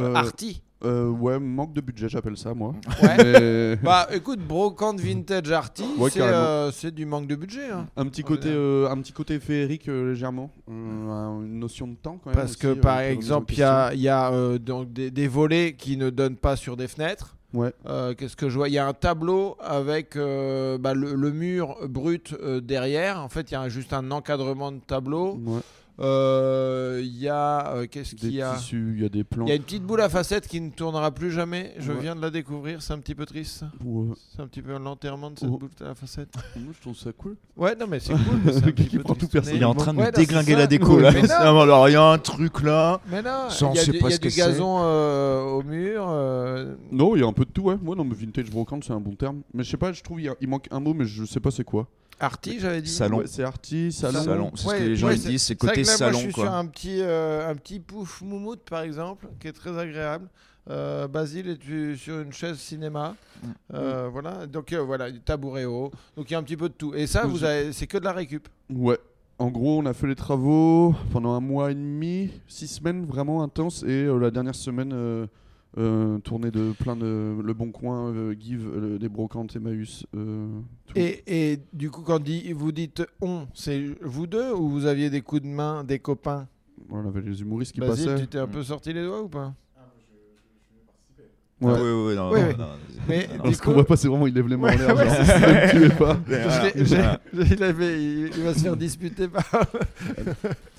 Euh, 0.00 0.14
arty. 0.14 0.62
Euh, 0.84 1.08
ouais, 1.08 1.38
manque 1.40 1.72
de 1.72 1.80
budget, 1.80 2.08
j'appelle 2.08 2.36
ça 2.36 2.54
moi. 2.54 2.74
Ouais. 3.02 3.16
Mais- 3.18 3.76
Bah 3.82 4.06
écoute, 4.12 4.38
brocante 4.40 5.00
vintage 5.00 5.50
arty, 5.50 5.84
Ouais, 5.98 6.10
c'est 6.10 6.20
euh, 6.22 6.70
c'est 6.70 6.94
du 6.94 7.04
manque 7.06 7.26
de 7.26 7.34
budget. 7.36 7.70
hein. 7.70 7.86
Un 7.96 8.06
petit 8.06 8.22
côté, 8.22 8.48
euh, 8.50 8.88
un 8.88 8.96
petit 9.00 9.12
côté 9.12 9.40
féerique 9.40 9.86
légèrement, 9.86 10.50
une 10.68 11.58
notion 11.58 11.88
de 11.88 11.94
temps 11.96 12.18
quand 12.22 12.30
même. 12.30 12.36
Parce 12.38 12.50
aussi, 12.52 12.60
que 12.60 12.72
par 12.74 13.00
exemple, 13.00 13.52
il 13.54 13.58
y 13.58 13.62
a, 13.62 13.94
y 13.94 14.08
a 14.08 14.58
donc 14.58 14.92
des, 14.92 15.10
des 15.10 15.26
volets 15.28 15.74
qui 15.76 15.96
ne 15.96 16.10
donnent 16.10 16.36
pas 16.36 16.56
sur 16.56 16.76
des 16.76 16.86
fenêtres. 16.88 17.34
Ouais. 17.54 17.72
Qu'est-ce 18.18 18.36
que 18.36 18.48
je 18.50 18.56
vois? 18.58 18.68
Il 18.68 18.74
y 18.74 18.78
a 18.78 18.86
un 18.86 18.92
tableau 18.92 19.56
avec 19.60 20.14
bah, 20.16 20.94
le, 20.94 21.14
le 21.14 21.30
mur 21.32 21.76
brut 21.88 22.36
derrière. 22.62 23.20
En 23.22 23.28
fait, 23.28 23.50
il 23.50 23.54
y 23.54 23.56
a 23.56 23.68
juste 23.68 23.92
un 23.94 24.10
encadrement 24.10 24.70
de 24.70 24.80
tableau. 24.86 25.38
Ouais. 25.44 25.60
Euh, 26.00 27.00
Il 27.02 27.16
y 27.18 27.28
a 27.28 27.74
euh, 27.74 27.86
qu'est-ce 27.90 28.14
Des 28.14 28.20
qu'il 28.20 28.34
y 28.34 28.42
a 28.42 28.54
tissus, 28.54 28.92
il 28.96 29.02
y 29.02 29.06
a 29.06 29.08
des 29.08 29.24
plans. 29.24 29.44
Il 29.46 29.48
y 29.48 29.52
a 29.52 29.56
une 29.56 29.62
petite 29.62 29.82
boule 29.82 30.00
à 30.00 30.08
facettes 30.08 30.46
qui 30.46 30.60
ne 30.60 30.70
tournera 30.70 31.10
plus 31.10 31.30
jamais. 31.30 31.74
Je 31.78 31.92
Ouais. 31.92 31.98
viens 32.00 32.14
de 32.16 32.20
la 32.20 32.30
découvrir. 32.30 32.82
C'est 32.82 32.92
un 32.92 32.98
petit 32.98 33.14
peu 33.14 33.26
triste. 33.26 33.64
Ouais. 33.84 34.14
C'est 34.34 34.40
un 34.42 34.46
petit 34.46 34.62
peu 34.62 34.76
l'enterrement 34.78 35.30
de 35.30 35.38
cette 35.38 35.48
Oh. 35.52 35.58
boule 35.58 35.70
à 35.84 35.94
facettes. 35.94 36.32
Moi, 36.56 36.72
je 36.76 36.80
trouve 36.80 36.96
ça 36.96 37.10
cool. 37.12 37.36
Ouais, 37.56 37.74
non, 37.74 37.86
mais 37.88 37.98
c'est 38.00 38.12
cool. 38.12 38.22
mais 38.44 38.56
un 38.56 38.72
Qui 38.88 38.98
prend 38.98 39.14
tout 39.14 39.28
il 39.32 39.62
est 39.62 39.64
en 39.64 39.74
train 39.74 39.92
de 39.94 39.98
Ouais, 39.98 40.12
déglinguer 40.12 40.52
ça. 40.52 40.58
la 40.58 40.66
déco 40.66 40.98
là. 40.98 41.10
Mais 41.12 41.22
non. 41.22 41.60
Alors, 41.60 41.88
il 41.88 41.92
y 41.92 41.96
a 41.96 42.02
un 42.04 42.18
truc 42.18 42.62
là. 42.62 43.00
Mais 43.10 43.22
non, 43.22 43.48
il 43.50 43.76
y 43.76 43.78
a 43.80 43.84
du, 43.84 43.98
y 43.98 44.12
a 44.14 44.18
du 44.18 44.28
gazon 44.28 44.78
euh, 44.82 45.42
au 45.42 45.62
mur. 45.62 46.06
euh, 46.08 46.74
Non, 46.92 47.16
il 47.16 47.20
y 47.20 47.24
a 47.24 47.26
un 47.26 47.32
peu 47.32 47.44
de 47.44 47.50
tout, 47.50 47.62
ouais. 47.62 47.76
Moi, 47.82 47.96
non, 47.96 48.04
mais 48.04 48.14
vintage 48.14 48.50
brocante, 48.50 48.84
c'est 48.84 48.92
un 48.92 49.00
bon 49.00 49.14
terme. 49.14 49.42
Mais 49.54 49.64
je 49.64 49.70
sais 49.70 49.76
pas, 49.76 49.92
je 49.92 50.02
trouve 50.02 50.20
il 50.20 50.48
manque 50.48 50.68
un 50.70 50.80
mot, 50.80 50.94
mais 50.94 51.04
je 51.06 51.24
sais 51.24 51.40
pas 51.40 51.50
c'est 51.50 51.64
quoi. 51.64 51.88
Arty, 52.20 52.58
j'avais 52.60 52.82
dit. 52.82 52.90
Salon. 52.90 53.18
Ouais, 53.18 53.26
c'est 53.26 53.44
arty, 53.44 53.92
salon. 53.92 54.22
Salon. 54.24 54.50
C'est 54.54 54.62
ce 54.62 54.68
Ouais, 54.68 54.78
que 54.78 54.84
les 54.84 54.96
gens 54.96 55.06
ouais, 55.08 55.14
ils 55.16 55.20
c'est- 55.20 55.28
disent, 55.28 55.42
c'est 55.42 55.56
côté 55.56 55.82
que 55.82 55.86
là, 55.86 55.96
salon 55.96 56.10
moi, 56.12 56.18
je 56.20 56.24
suis 56.24 56.32
quoi. 56.32 56.44
sur 56.44 56.52
un 56.54 56.66
petit, 56.66 56.98
euh, 57.00 57.48
un 57.50 57.54
petit 57.54 57.78
pouf 57.80 58.20
moumoute, 58.22 58.60
par 58.68 58.80
exemple, 58.82 59.26
qui 59.40 59.48
est 59.48 59.52
très 59.52 59.76
agréable. 59.78 60.28
Euh, 60.70 61.08
Basile 61.08 61.48
est 61.48 61.96
sur 61.96 62.20
une 62.20 62.32
chaise 62.32 62.58
cinéma. 62.58 63.14
Mm. 63.42 63.46
Euh, 63.74 64.08
Voilà. 64.12 64.46
Donc 64.46 64.72
euh, 64.72 64.82
voilà, 64.82 65.10
du 65.10 65.20
tabouret 65.20 65.64
haut. 65.64 65.90
Donc 66.16 66.28
il 66.28 66.32
y 66.32 66.36
a 66.36 66.38
un 66.38 66.42
petit 66.42 66.56
peu 66.58 66.68
de 66.68 66.74
tout. 66.74 66.94
Et 66.94 67.06
ça, 67.06 67.24
vous 67.26 67.38
c'est- 67.38 67.46
avez, 67.46 67.72
c'est 67.72 67.86
que 67.86 67.96
de 67.98 68.04
la 68.04 68.12
récup. 68.12 68.48
Ouais. 68.68 68.98
En 69.38 69.48
gros, 69.48 69.78
on 69.78 69.86
a 69.86 69.94
fait 69.94 70.08
les 70.08 70.16
travaux 70.16 70.94
pendant 71.12 71.32
un 71.32 71.40
mois 71.40 71.70
et 71.70 71.74
demi, 71.74 72.32
six 72.48 72.66
semaines 72.66 73.06
vraiment 73.06 73.42
intenses. 73.44 73.82
Et 73.84 74.04
euh, 74.04 74.18
la 74.18 74.30
dernière 74.32 74.56
semaine, 74.56 74.92
euh, 75.76 76.16
euh, 76.16 76.18
tournée 76.18 76.50
de 76.50 76.72
plein 76.72 76.96
de. 76.96 77.36
Le 77.42 77.52
Bon 77.54 77.70
Coin, 77.70 78.12
euh, 78.14 78.34
Give, 78.38 78.66
euh, 78.66 78.98
des 78.98 79.08
brocantes, 79.08 79.54
Emmaüs. 79.56 80.06
euh, 80.16 80.48
tout. 80.86 80.94
Et, 80.98 81.22
et 81.26 81.58
du 81.72 81.90
coup, 81.90 82.02
quand 82.02 82.18
dit- 82.22 82.52
vous 82.52 82.72
dites 82.72 83.02
on, 83.20 83.46
c'est 83.54 83.82
vous 84.02 84.26
deux 84.26 84.52
ou 84.52 84.68
vous 84.68 84.86
aviez 84.86 85.10
des 85.10 85.20
coups 85.20 85.42
de 85.42 85.46
main, 85.48 85.84
des 85.84 85.98
copains? 85.98 86.48
Voilà, 86.88 87.06
on 87.06 87.08
avait 87.10 87.20
les 87.22 87.40
humoristes 87.42 87.72
qui 87.72 87.80
Basile, 87.80 88.06
passaient. 88.06 88.20
tu 88.22 88.28
t'es 88.28 88.38
un 88.38 88.46
Mm. 88.46 88.50
peu 88.50 88.62
sorti 88.62 88.92
les 88.92 89.02
doigts 89.04 89.22
ou 89.22 89.28
pas? 89.28 89.54
Ouais. 91.60 91.72
ouais, 91.72 91.80
ouais, 91.80 92.04
ouais, 92.06 92.14
non, 92.14 92.30
Oui, 92.30 92.40
non, 92.40 92.46
oui. 92.50 92.54
non, 92.58 92.66
Mais 93.08 93.28
non, 93.44 93.52
ce 93.52 93.60
qu'on 93.60 93.72
voit 93.72 93.84
pas, 93.86 93.96
c'est 93.96 94.06
vraiment 94.06 94.26
il 94.28 94.34
lève 94.34 94.46
les 94.46 94.56
mains 94.56 94.68
Ouais, 94.68 94.74
en 94.76 94.94
l'air. 94.94 94.96
ouais, 94.96 95.74
ne 95.74 95.88
pas. 95.98 96.16
Voilà. 96.24 97.20
il, 97.34 97.62
avait- 97.64 98.00
il- 98.02 98.30
il 98.36 98.42
va 98.44 98.54
se 98.54 98.60
faire 98.60 98.76
disputer 98.76 99.26
par. 99.26 99.44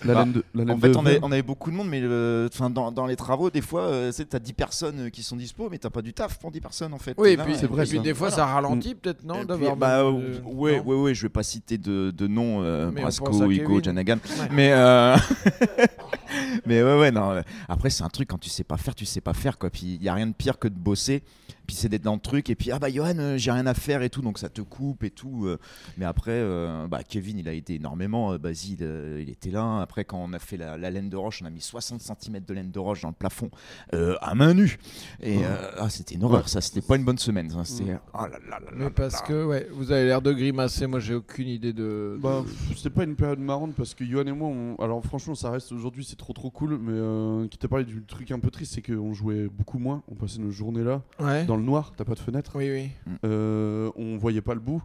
La 0.06 0.14
Bah, 0.14 0.20
laine 0.24 0.32
de, 0.32 0.44
la 0.56 0.64
laine 0.64 0.72
En 0.78 0.80
fait, 0.80 0.90
de 0.92 0.96
on 0.96 1.06
avait, 1.06 1.20
on 1.22 1.32
avait 1.34 1.42
beaucoup 1.42 1.70
de 1.72 1.76
monde, 1.76 1.90
mais 1.90 2.00
le- 2.00 2.48
dans, 2.70 2.92
dans 2.94 3.06
les 3.06 3.18
travaux, 3.18 3.50
des 3.50 3.60
fois, 3.62 3.82
euh, 3.82 4.12
tu 4.14 4.24
as 4.34 4.40
10 4.40 4.54
personnes 4.54 5.00
euh, 5.00 5.10
qui 5.10 5.22
sont 5.24 5.36
dispo, 5.36 5.68
mais 5.70 5.78
t'as 5.78 5.90
pas 5.90 6.02
du 6.02 6.14
taf 6.14 6.40
pour 6.40 6.52
10 6.52 6.62
personnes 6.62 6.94
en 6.94 6.98
fait. 7.00 7.14
Oui, 7.18 7.32
et 7.32 7.36
Là, 7.36 7.44
puis, 7.44 7.56
c'est 7.60 7.68
vrai, 7.68 7.84
et 7.86 7.90
puis 7.90 8.00
des 8.00 8.14
fois, 8.14 8.30
Voilà. 8.30 8.44
ça 8.46 8.54
ralentit 8.54 8.96
peut-être, 8.96 9.26
non 9.26 9.44
d'avoir 9.44 9.76
bah, 9.76 10.00
euh, 10.00 10.12
euh, 10.14 10.40
ouais, 10.46 10.80
ouais, 10.80 10.96
ouais, 10.96 11.14
je 11.14 11.24
vais 11.24 11.30
pas 11.30 11.44
citer 11.44 11.78
de, 11.78 12.12
de 12.12 12.28
nom, 12.28 12.62
euh, 12.64 12.90
Brasco, 12.92 13.30
Hugo, 13.52 13.68
Kevin. 13.80 13.84
Janagan. 13.84 14.16
Ouais. 14.40 14.48
Mais, 14.52 14.72
euh, 14.72 15.18
mais 16.66 16.82
ouais, 16.82 16.98
ouais, 17.00 17.12
non. 17.12 17.32
euh, 17.32 17.42
Après, 17.68 17.90
c'est 17.90 18.04
un 18.04 18.10
truc, 18.10 18.30
quand 18.30 18.38
tu 18.38 18.50
sais 18.50 18.64
pas 18.64 18.78
faire, 18.78 18.96
tu 18.96 19.06
sais 19.06 19.20
pas 19.22 19.34
faire, 19.34 19.58
quoi. 19.58 19.70
Puis 19.70 19.98
il 20.00 20.04
y 20.04 20.08
a 20.08 20.14
rien 20.14 20.28
de 20.28 20.34
pire 20.34 20.58
que 20.60 20.69
de 20.70 20.80
bosser, 20.80 21.22
puis 21.70 21.76
c'est 21.76 21.88
d'être 21.88 22.02
dans 22.02 22.16
le 22.16 22.20
truc, 22.20 22.50
et 22.50 22.56
puis, 22.56 22.72
ah 22.72 22.80
bah, 22.80 22.90
Johan, 22.90 23.14
euh, 23.20 23.38
j'ai 23.38 23.52
rien 23.52 23.68
à 23.68 23.76
faire 23.76 24.02
et 24.02 24.10
tout, 24.10 24.22
donc 24.24 24.40
ça 24.40 24.50
te 24.50 24.62
coupe 24.62 25.04
et 25.04 25.12
tout. 25.12 25.46
euh. 25.46 25.60
Mais 26.00 26.06
après, 26.06 26.32
euh, 26.34 26.88
bah, 26.88 27.02
Kevin, 27.08 27.38
il 27.38 27.48
a 27.48 27.54
aidé 27.54 27.76
énormément. 27.76 28.34
euh, 28.34 28.38
Basile, 28.40 28.80
euh, 28.82 29.20
il 29.22 29.30
était 29.30 29.52
là. 29.52 29.82
Après, 29.82 30.04
quand 30.04 30.18
on 30.18 30.34
a 30.34 30.40
fait 30.40 30.58
la, 30.58 30.78
la 30.78 30.90
laine 30.90 31.10
de 31.10 31.16
roche, 31.16 31.42
on 31.44 31.46
a 31.46 31.52
mis 31.52 31.62
60 31.62 32.02
cm 32.02 32.40
de 32.44 32.54
laine 32.56 32.72
de 32.72 32.80
roche 32.80 33.02
dans 33.04 33.10
le 33.10 33.14
plafond 33.14 33.52
euh, 33.94 34.16
à 34.22 34.34
main 34.34 34.54
nue. 34.56 34.80
Et 35.22 35.46
euh, 35.46 35.72
ah, 35.78 35.90
c'était 35.92 36.16
une 36.16 36.24
horreur, 36.24 36.50
ça. 36.50 36.60
C'était 36.62 36.82
pas 36.82 36.96
une 36.96 37.06
bonne 37.06 37.20
semaine. 37.20 37.50
ça. 37.52 37.64
C'était. 37.66 37.98
oh 38.14 38.18
là 38.22 38.30
là 38.30 38.38
là 38.50 38.60
là 38.60 38.72
Mais 38.76 38.90
parce 38.90 39.14
là. 39.22 39.28
que, 39.28 39.46
ouais, 39.46 39.68
vous 39.72 39.92
avez 39.92 40.06
l'air 40.06 40.22
de 40.24 40.34
grimacer. 40.34 40.88
Moi, 40.88 41.00
j'ai 41.00 41.14
aucune 41.14 41.48
idée 41.48 41.74
de. 41.74 42.18
Bah, 42.20 42.44
de- 42.44 42.76
c'était 42.76 42.90
pas 42.90 43.04
une 43.04 43.16
période 43.16 43.40
marrante 43.40 43.76
parce 43.76 43.94
que 43.94 44.04
Johan 44.04 44.26
et 44.26 44.32
moi, 44.32 44.48
on- 44.50 44.76
alors 44.84 45.04
franchement, 45.06 45.36
ça 45.36 45.52
reste 45.52 45.72
aujourd'hui, 45.72 46.04
c'est 46.04 46.16
trop 46.18 46.34
trop 46.34 46.50
cool. 46.50 46.78
Mais 46.82 46.94
euh, 46.94 47.48
qui 47.48 47.58
t'a 47.58 47.68
parlé 47.68 47.86
du 47.86 48.02
truc 48.06 48.32
un 48.32 48.40
peu 48.40 48.50
triste, 48.50 48.74
c'est 48.74 48.82
qu'on 48.82 49.14
jouait 49.14 49.48
beaucoup 49.50 49.78
moins. 49.78 50.02
On 50.10 50.16
passait 50.16 50.40
nos 50.40 50.50
journées 50.52 50.84
là, 50.84 51.02
Ouais. 51.20 51.46
dans 51.46 51.58
le 51.60 51.66
noir, 51.66 51.94
t'as 51.96 52.06
pas 52.06 52.16
de 52.16 52.20
fenêtre. 52.20 52.52
Oui, 52.56 52.70
oui. 52.72 52.90
Euh, 53.26 53.92
on 53.96 54.18
voyait 54.18 54.42
pas 54.42 54.54
le 54.54 54.60
bout. 54.60 54.82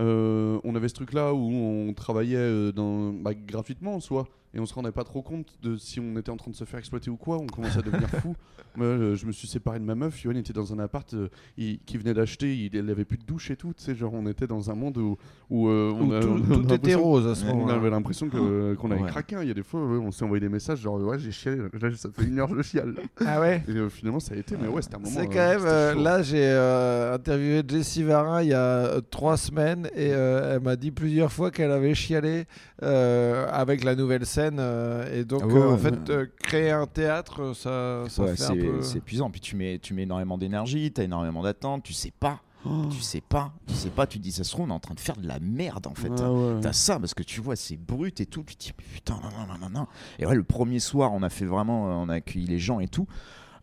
Euh, 0.00 0.58
on 0.64 0.74
avait 0.74 0.88
ce 0.88 0.94
truc 0.94 1.12
là 1.12 1.34
où 1.34 1.52
on 1.52 1.92
travaillait 1.92 2.36
euh, 2.36 2.72
dans, 2.72 3.12
bah, 3.12 3.34
gratuitement 3.34 3.94
en 3.96 4.00
soi. 4.00 4.26
Et 4.54 4.60
on 4.60 4.66
se 4.66 4.74
rendait 4.74 4.92
pas 4.92 5.04
trop 5.04 5.22
compte 5.22 5.54
de 5.62 5.76
si 5.76 6.00
on 6.00 6.16
était 6.18 6.30
en 6.30 6.36
train 6.36 6.50
de 6.50 6.56
se 6.56 6.64
faire 6.64 6.78
exploiter 6.78 7.10
ou 7.10 7.16
quoi. 7.16 7.38
On 7.38 7.46
commençait 7.46 7.78
à 7.78 7.82
devenir 7.82 8.08
fou. 8.08 8.34
Moi, 8.76 8.86
euh, 8.86 9.14
je 9.16 9.26
me 9.26 9.32
suis 9.32 9.46
séparé 9.48 9.78
de 9.80 9.84
ma 9.84 9.94
meuf. 9.94 10.22
Yoann 10.24 10.36
était 10.38 10.54
dans 10.54 10.72
un 10.72 10.78
appart 10.78 11.12
euh, 11.12 11.28
il- 11.58 11.78
qu'il 11.80 12.00
venait 12.00 12.14
d'acheter. 12.14 12.54
Il, 12.56 12.74
il 12.74 12.90
avait 12.90 13.04
plus 13.04 13.18
de 13.18 13.24
douche 13.24 13.50
et 13.50 13.56
tout. 13.56 13.74
Tu 13.76 13.82
sais, 13.84 13.94
genre 13.94 14.14
on 14.14 14.26
était 14.26 14.46
dans 14.46 14.70
un 14.70 14.74
monde 14.74 14.96
où, 14.96 15.18
où, 15.50 15.68
euh, 15.68 15.92
on 15.94 16.08
Où 16.08 16.14
a- 16.14 16.20
tout, 16.20 16.28
on 16.28 16.36
a 16.36 16.38
tout 16.46 16.60
était 16.62 16.70
l'impression- 16.72 17.02
rose 17.02 17.26
à 17.26 17.34
ce 17.34 17.44
On 17.44 17.48
moment-là. 17.48 17.74
avait 17.74 17.90
l'impression 17.90 18.28
que- 18.30 18.74
qu'on 18.74 18.90
avait 18.90 19.02
Ouais. 19.02 19.08
craqué. 19.08 19.36
hein. 19.36 19.40
Il 19.42 19.48
y 19.48 19.50
a 19.50 19.54
des 19.54 19.62
fois, 19.62 19.84
ouais, 19.84 19.98
on 19.98 20.10
s'est 20.10 20.24
envoyé 20.24 20.40
des 20.40 20.48
messages 20.48 20.80
genre 20.80 20.98
ouais 21.02 21.18
j'ai 21.18 21.32
chialé. 21.32 21.58
Là, 21.58 21.90
ça 21.94 22.08
fait 22.10 22.24
une 22.24 22.38
heure 22.38 22.48
je 22.56 22.62
chiale. 22.62 22.94
Ah 23.26 23.40
ouais 23.40 23.62
Et 23.68 23.72
euh, 23.72 23.90
finalement 23.90 24.20
ça 24.20 24.34
a 24.34 24.38
été. 24.38 24.56
Mais 24.60 24.68
ouais 24.68 24.80
c'était 24.80 24.96
un 24.96 25.00
moment. 25.00 25.10
C'est 25.12 25.20
euh, 25.20 25.24
quand 25.26 25.34
même. 25.34 25.58
c'était 25.58 25.70
euh, 25.70 25.92
chaud. 25.94 26.02
là, 26.02 26.22
j'ai 26.22 26.44
euh, 26.46 27.14
interviewé 27.14 27.62
Jessie 27.68 28.02
Varin 28.04 28.42
il 28.42 28.48
y 28.48 28.54
a 28.54 28.58
euh, 28.58 29.00
trois 29.02 29.36
semaines 29.36 29.86
et 29.94 30.12
euh, 30.14 30.54
elle 30.56 30.62
m'a 30.62 30.76
dit 30.76 30.90
plusieurs 30.92 31.30
fois 31.30 31.50
qu'elle 31.50 31.70
avait 31.72 31.94
chialé 31.94 32.44
euh, 32.82 33.46
avec 33.50 33.84
la 33.84 33.94
nouvelle 33.94 34.24
scène. 34.24 34.41
Euh, 34.58 35.20
et 35.20 35.24
donc, 35.24 35.40
Ah 35.44 35.46
ouais, 35.46 35.60
euh, 35.60 35.72
en 35.72 35.78
fait, 35.78 35.90
ouais. 35.90 36.10
euh, 36.10 36.26
créer 36.42 36.70
un 36.70 36.86
théâtre, 36.86 37.54
ça, 37.54 38.04
ça 38.08 38.22
Ouais, 38.22 38.36
fait 38.36 38.42
un 38.44 38.46
c'est 38.48 38.56
peu. 38.56 38.82
c'est 38.82 38.98
épuisant. 38.98 39.30
Puis 39.30 39.40
tu 39.40 39.56
mets, 39.56 39.78
tu 39.78 39.94
mets 39.94 40.02
énormément 40.02 40.38
d'énergie, 40.38 40.92
tu 40.92 41.00
as 41.00 41.04
énormément 41.04 41.42
d'attentes, 41.42 41.82
tu 41.82 41.92
sais 41.92 42.12
pas. 42.18 42.40
Oh. 42.64 42.86
Tu 42.90 43.00
sais 43.00 43.20
pas. 43.20 43.52
Tu 43.66 43.74
sais 43.74 43.90
pas, 43.90 44.06
tu 44.06 44.18
te 44.18 44.22
dis, 44.22 44.30
ça 44.30 44.44
se 44.44 44.50
trouve, 44.52 44.66
on 44.66 44.70
est 44.70 44.72
en 44.72 44.78
train 44.80 44.94
de 44.94 45.00
faire 45.00 45.16
de 45.16 45.26
la 45.26 45.40
merde 45.40 45.86
en 45.88 45.94
fait. 45.94 46.12
Ah 46.20 46.32
ouais. 46.32 46.60
T'as 46.60 46.72
ça 46.72 46.98
parce 47.00 47.12
que 47.12 47.24
tu 47.24 47.40
vois, 47.40 47.56
c'est 47.56 47.76
brut 47.76 48.20
et 48.20 48.26
tout. 48.26 48.44
Tu 48.46 48.54
te 48.54 48.64
dis, 48.64 48.72
mais 48.78 48.84
putain, 48.94 49.14
non, 49.22 49.30
non, 49.30 49.52
non, 49.54 49.58
non, 49.68 49.80
non. 49.80 49.86
Et 50.20 50.26
ouais, 50.26 50.36
le 50.36 50.44
premier 50.44 50.78
soir, 50.78 51.12
on 51.12 51.22
a 51.24 51.28
fait 51.28 51.44
vraiment, 51.44 51.86
on 52.02 52.08
a 52.08 52.14
accueilli 52.14 52.46
les 52.46 52.60
gens 52.60 52.78
et 52.78 52.86
tout. 52.88 53.06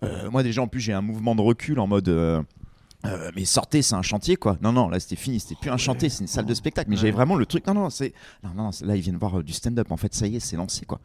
Euh, 0.04 0.30
moi, 0.30 0.44
déjà, 0.44 0.62
en 0.62 0.68
plus, 0.68 0.80
j'ai 0.82 0.94
un 0.94 1.02
mouvement 1.02 1.34
de 1.36 1.42
recul 1.42 1.80
en 1.80 1.88
mode. 1.88 2.10
Euh, 3.06 3.32
mais 3.36 3.46
sortez, 3.46 3.82
c'est 3.82 3.96
un 3.96 4.02
chantier 4.02 4.36
quoi. 4.36 4.58
Non, 4.62 4.74
non, 4.74 4.90
là 4.90 5.00
c'était 5.00 5.16
fini, 5.16 5.40
c'était 5.40 5.56
plus 5.56 5.72
un 5.72 5.78
chantier, 5.78 6.10
c'est 6.10 6.22
une 6.22 6.28
salle 6.28 6.46
de 6.46 6.54
spectacle. 6.54 6.90
Mais 6.90 6.98
j'avais 6.98 7.12
vraiment 7.12 7.36
le 7.36 7.46
truc. 7.46 7.66
Non, 7.68 7.74
non, 7.74 7.90
c'est. 7.90 8.14
Non, 8.44 8.50
non, 8.56 8.70
là 8.82 8.96
ils 8.96 9.02
viennent 9.02 9.18
voir 9.18 9.40
euh, 9.40 9.44
du 9.44 9.54
stand-up. 9.54 9.92
En 9.92 9.98
fait, 9.98 10.14
ça 10.14 10.28
y 10.28 10.36
est, 10.36 10.40
c'est 10.40 10.58
lancé 10.58 10.86
quoi. 10.86 11.00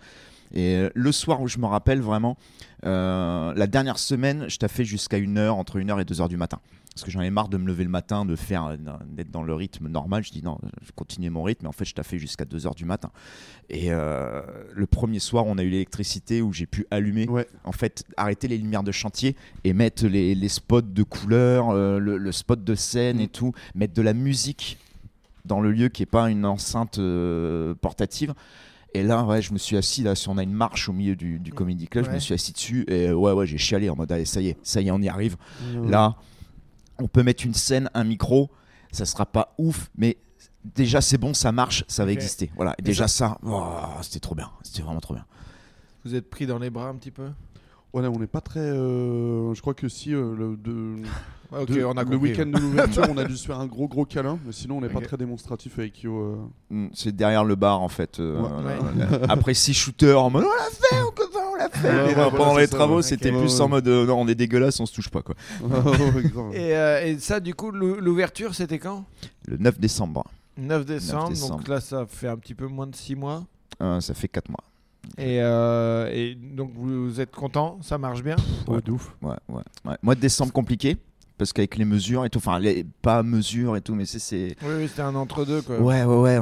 Et 0.53 0.77
euh, 0.77 0.91
le 0.95 1.13
soir 1.13 1.41
où 1.41 1.49
je 1.49 1.59
me 1.59 1.67
rappelle 1.67 2.01
vraiment, 2.01 2.37
la 2.83 3.67
dernière 3.67 3.99
semaine, 3.99 4.47
je 4.49 4.59
t'ai 4.59 4.69
fait 4.69 4.85
jusqu'à 4.85 5.19
1h, 5.19 5.49
entre 5.51 5.79
1h 5.79 6.01
et 6.01 6.05
2h 6.05 6.29
du 6.29 6.37
matin. 6.37 6.61
Parce 6.95 7.05
que 7.05 7.11
j'en 7.11 7.23
ai 7.23 7.31
marre 7.31 7.49
de 7.49 7.57
me 7.57 7.67
lever 7.67 7.83
le 7.83 7.91
matin, 7.91 8.25
de 8.25 8.37
faire, 8.37 8.67
euh, 8.67 8.77
d'être 9.09 9.31
dans 9.33 9.43
le 9.43 9.53
rythme 9.53 9.89
normal. 9.89 10.23
Je 10.23 10.31
dis 10.31 10.43
non, 10.43 10.59
je 10.87 10.93
continue 10.93 11.29
mon 11.29 11.43
rythme. 11.43 11.63
Mais 11.65 11.69
en 11.69 11.73
fait, 11.73 11.85
je 11.85 11.93
t'ai 11.95 12.03
fait 12.05 12.19
jusqu'à 12.19 12.45
2h 12.45 12.75
du 12.77 12.85
matin. 12.85 13.11
Et 13.69 13.87
euh, 13.93 14.43
le 14.73 14.87
premier 14.87 15.19
soir, 15.19 15.45
on 15.47 15.59
a 15.59 15.63
eu 15.65 15.71
l'électricité 15.71 16.41
où 16.41 16.53
j'ai 16.53 16.67
pu 16.67 16.87
allumer, 16.93 17.29
Ouais. 17.29 17.49
en 17.65 17.73
fait, 17.73 18.05
arrêter 18.17 18.47
les 18.47 18.59
lumières 18.59 18.85
de 18.85 18.93
chantier 18.93 19.35
et 19.65 19.73
mettre 19.73 20.07
les, 20.07 20.35
les 20.37 20.49
spots 20.49 20.83
de 20.83 21.03
couleurs, 21.03 21.71
euh, 21.71 21.99
le, 21.99 22.17
le 22.17 22.33
spot 22.33 22.63
de 22.63 22.75
scène 22.77 23.19
et 23.19 23.29
tout, 23.29 23.53
mettre 23.75 23.95
de 23.95 24.03
la 24.03 24.13
musique 24.15 24.79
dans 25.45 25.61
le 25.61 25.73
lieu 25.73 25.89
qui 25.89 26.03
est 26.05 26.07
pas 26.07 26.31
une 26.31 26.45
enceinte 26.47 26.99
euh, 26.99 27.75
portative. 27.75 28.35
Et 28.95 29.03
là, 29.03 29.25
ouais, 29.25 29.43
je 29.43 29.53
me 29.53 29.59
suis 29.59 29.77
assis 29.77 30.03
là, 30.05 30.15
si 30.15 30.29
on 30.29 30.39
a 30.39 30.43
une 30.45 30.53
marche 30.53 30.89
au 30.89 30.93
milieu 30.93 31.17
du, 31.17 31.41
du 31.41 31.53
comedy 31.53 31.89
club, 31.89 32.05
je 32.05 32.11
me 32.13 32.19
suis 32.21 32.33
assis 32.33 32.53
dessus 32.53 32.85
et 32.87 33.11
ouais, 33.13 33.33
ouais, 33.33 33.45
j'ai 33.47 33.59
chialé 33.59 33.91
en 33.91 33.97
mode 33.97 34.13
allez, 34.13 34.25
ça 34.25 34.41
y 34.41 34.51
est, 34.51 34.57
ça 34.63 34.81
y 34.81 34.87
est, 34.87 34.91
on 34.93 35.03
y 35.03 35.09
arrive. 35.09 35.37
Ouais. 35.75 35.91
Là, 35.91 36.15
on 37.01 37.09
peut 37.09 37.23
mettre 37.23 37.45
une 37.45 37.55
scène, 37.55 37.91
un 37.95 38.05
micro, 38.05 38.51
ça 38.93 39.05
sera 39.05 39.27
pas 39.27 39.55
ouf, 39.59 39.91
mais 39.97 40.17
déjà 40.65 41.01
c'est 41.01 41.19
bon, 41.19 41.35
ça 41.35 41.53
marche, 41.53 41.85
ça 41.89 42.05
va 42.05 42.13
exister. 42.13 42.51
Voilà, 42.57 42.75
et 42.79 42.83
déjà 42.83 43.09
ça, 43.09 43.39
oh, 43.45 43.65
c'était 44.03 44.21
trop 44.21 44.35
bien, 44.35 44.51
c'était 44.63 44.83
vraiment 44.83 45.01
trop 45.01 45.15
bien. 45.15 45.25
Vous 46.05 46.15
êtes 46.15 46.29
pris 46.31 46.47
dans 46.47 46.59
les 46.59 46.71
bras 46.71 46.89
un 46.89 46.95
petit 46.97 47.11
peu? 47.11 47.29
Ouais, 47.93 48.05
on 48.09 48.19
n'est 48.19 48.27
pas 48.27 48.41
très. 48.41 48.59
euh, 48.61 49.55
je 49.55 49.61
crois 49.61 49.73
que 49.75 49.89
si 49.89 50.13
euh, 50.13 50.35
le, 50.37 50.57
de, 50.57 50.97
Ouais, 51.53 51.61
Ok, 51.63 51.71
de- 51.71 51.85
on 51.85 51.93
a 51.93 52.03
le 52.03 52.17
week-end 52.17 52.47
de 52.47 52.59
l'ouverture, 52.59 53.05
on 53.09 53.17
a 53.19 53.25
dû 53.25 53.37
se 53.37 53.47
faire 53.47 53.61
un 53.61 53.67
gros 53.67 53.87
gros 53.87 54.05
câlin, 54.05 54.39
mais 54.45 54.51
sinon 54.53 54.79
on 54.79 54.81
n'est 54.81 54.89
pas 54.89 55.01
très 55.01 55.17
démonstratif 55.17 55.79
avec 55.79 56.03
Yo. 56.03 56.19
euh. 56.19 56.37
Mm, 56.71 56.89
C'est 56.95 57.15
derrière 57.15 57.45
le 57.45 57.55
bar 57.55 57.81
en 57.81 57.89
fait. 57.89 58.19
euh, 58.19 58.41
Ouais. 58.41 58.79
euh, 59.01 59.27
Après 59.29 59.55
six 59.55 59.75
shooters 59.75 60.21
en 60.21 60.31
mode 60.31 60.45
on 60.45 60.49
l'a 60.49 60.71
fait, 60.71 61.03
on 61.07 61.13
l'a 61.83 62.05
voilà, 62.15 62.31
pendant 62.31 62.57
les 62.57 62.67
ça, 62.67 62.77
travaux, 62.77 62.97
ouais. 62.97 63.03
c'était 63.03 63.31
Ok. 63.33 63.39
plus 63.41 63.61
en 63.61 63.69
mode 63.69 63.87
euh, 63.89 64.07
non, 64.07 64.21
on 64.21 64.29
est 64.29 64.35
dégueulasse, 64.35 64.79
on 64.81 64.87
se 64.87 64.95
touche 64.95 65.09
pas 65.09 65.23
quoi. 65.23 65.35
Et, 66.53 66.75
euh, 66.77 67.05
et 67.05 67.19
ça, 67.19 67.41
du 67.41 67.55
coup, 67.55 67.71
l'ou- 67.71 67.97
l'ouverture, 68.01 68.55
c'était 68.55 68.79
quand? 68.79 69.05
Le 69.47 69.57
9 69.57 69.79
décembre, 69.79 70.25
9 70.57 70.85
décembre, 70.85 71.29
décembre. 71.31 71.57
donc 71.59 71.69
là, 71.69 71.81
ça 71.81 72.07
fait 72.07 72.29
un 72.29 72.37
petit 72.37 72.55
peu 72.55 72.67
moins 72.67 72.87
de 72.87 72.95
6 72.97 73.15
mois. 73.17 73.45
euh, 73.83 74.01
ça 74.01 74.15
fait 74.15 74.29
4 74.29 74.49
mois. 74.49 74.65
Et, 75.19 75.43
euh, 75.43 76.09
et 76.13 76.35
donc, 76.35 76.71
vous 76.75 77.21
êtes 77.21 77.31
content? 77.35 77.79
Ça 77.83 77.99
marche 77.99 78.23
bien? 78.23 78.37
Ouais, 78.67 78.81
de 78.81 78.91
ouf. 78.93 79.15
Ouais, 79.21 79.35
ouais, 79.51 79.63
ouais. 79.85 79.97
Mois 80.03 80.15
de 80.15 80.21
décembre 80.21 80.53
compliqué 80.53 80.97
parce 81.39 81.53
qu'avec 81.53 81.77
les 81.77 81.85
mesures 81.85 82.25
et 82.25 82.31
tout, 82.31 82.39
enfin 82.39 82.59
les 82.59 82.85
pas 83.03 83.23
mesures 83.23 83.77
et 83.77 83.81
tout, 83.81 83.95
mais 83.95 84.07
c'est 84.07 84.19
c'est 84.19 84.55
Oui, 84.63 84.75
oui, 84.79 84.89
c'était 84.89 85.03
un 85.03 85.15
entre-deux, 85.15 85.63
quoi. 85.63 85.79
Ouais, 85.81 86.05
ouais, 86.05 86.39
ouais. 86.39 86.41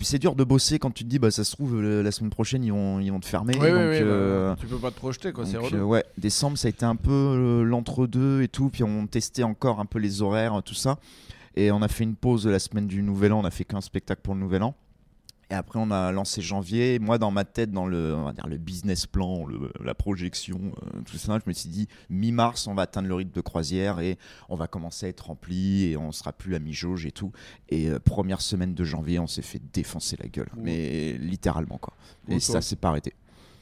c'est 0.00 0.18
dur 0.18 0.34
de 0.34 0.44
bosser 0.44 0.78
quand 0.78 0.90
tu 0.90 1.04
te 1.04 1.08
dis, 1.08 1.18
bah 1.18 1.30
ça 1.30 1.44
se 1.44 1.52
trouve, 1.52 1.80
le- 1.80 2.02
la 2.02 2.10
semaine 2.10 2.30
prochaine, 2.30 2.64
ils 2.64 2.72
vont, 2.72 2.98
ils 3.00 3.10
vont 3.10 3.20
te 3.20 3.26
fermer. 3.26 3.54
Oui, 3.54 3.60
oui, 3.66 3.70
donc, 3.70 3.78
oui, 3.80 3.98
bah, 4.00 4.04
euh, 4.06 4.54
tu 4.58 4.66
peux 4.66 4.78
pas 4.78 4.90
te 4.90 4.96
projeter, 4.96 5.32
quoi, 5.32 5.46
c'est 5.46 5.56
euh, 5.56 5.82
ouais, 5.82 6.04
décembre, 6.18 6.58
ça 6.58 6.66
a 6.66 6.70
été 6.70 6.84
un 6.84 6.96
peu 6.96 7.10
euh, 7.12 7.62
l'entre-deux 7.62 8.42
et 8.42 8.48
tout. 8.48 8.68
Puis 8.68 8.82
on 8.84 9.06
testait 9.06 9.42
encore 9.44 9.80
un 9.80 9.86
peu 9.86 9.98
les 9.98 10.22
horaires, 10.22 10.62
tout 10.64 10.74
ça. 10.74 10.98
Et 11.54 11.70
on 11.70 11.80
a 11.80 11.88
fait 11.88 12.04
une 12.04 12.16
pause 12.16 12.46
la 12.46 12.58
semaine 12.58 12.86
du 12.86 13.02
Nouvel 13.02 13.32
An. 13.32 13.40
On 13.40 13.44
a 13.44 13.50
fait 13.50 13.64
qu'un 13.64 13.80
spectacle 13.80 14.20
pour 14.22 14.34
le 14.34 14.40
Nouvel 14.40 14.62
An. 14.62 14.74
Et 15.48 15.54
après, 15.54 15.78
on 15.78 15.92
a 15.92 16.10
lancé 16.10 16.42
janvier. 16.42 16.98
Moi, 16.98 17.18
dans 17.18 17.30
ma 17.30 17.44
tête, 17.44 17.70
dans 17.70 17.86
le, 17.86 18.14
on 18.16 18.24
va 18.24 18.32
dire, 18.32 18.48
le 18.48 18.56
business 18.56 19.06
plan, 19.06 19.46
le- 19.46 19.70
la 19.84 19.94
projection, 19.94 20.58
euh, 20.82 21.00
tout 21.04 21.18
ça, 21.18 21.38
je 21.38 21.48
me 21.48 21.52
suis 21.54 21.68
dit, 21.68 21.86
mi-mars, 22.10 22.66
on 22.66 22.74
va 22.74 22.82
atteindre 22.82 23.06
le 23.06 23.14
rythme 23.14 23.30
de 23.32 23.40
croisière 23.40 24.00
et 24.00 24.18
on 24.48 24.56
va 24.56 24.66
commencer 24.66 25.06
à 25.06 25.08
être 25.08 25.26
rempli 25.26 25.84
et 25.84 25.96
on 25.96 26.10
sera 26.10 26.32
plus 26.32 26.56
à 26.56 26.58
mi-jauge 26.58 27.06
et 27.06 27.12
tout. 27.12 27.30
Et 27.68 27.88
euh, 27.90 28.00
première 28.00 28.40
semaine 28.40 28.74
de 28.74 28.82
janvier, 28.84 29.20
on 29.20 29.28
s'est 29.28 29.42
fait 29.42 29.60
défoncer 29.72 30.16
la 30.20 30.26
gueule. 30.28 30.48
Ouais. 30.56 30.62
Mais 30.64 31.12
littéralement, 31.18 31.78
quoi. 31.78 31.94
Et 32.28 32.34
Ouais, 32.34 32.40
ça 32.40 32.54
ça- 32.54 32.60
s'est 32.62 32.74
pas 32.76 32.88
arrêté. 32.88 33.12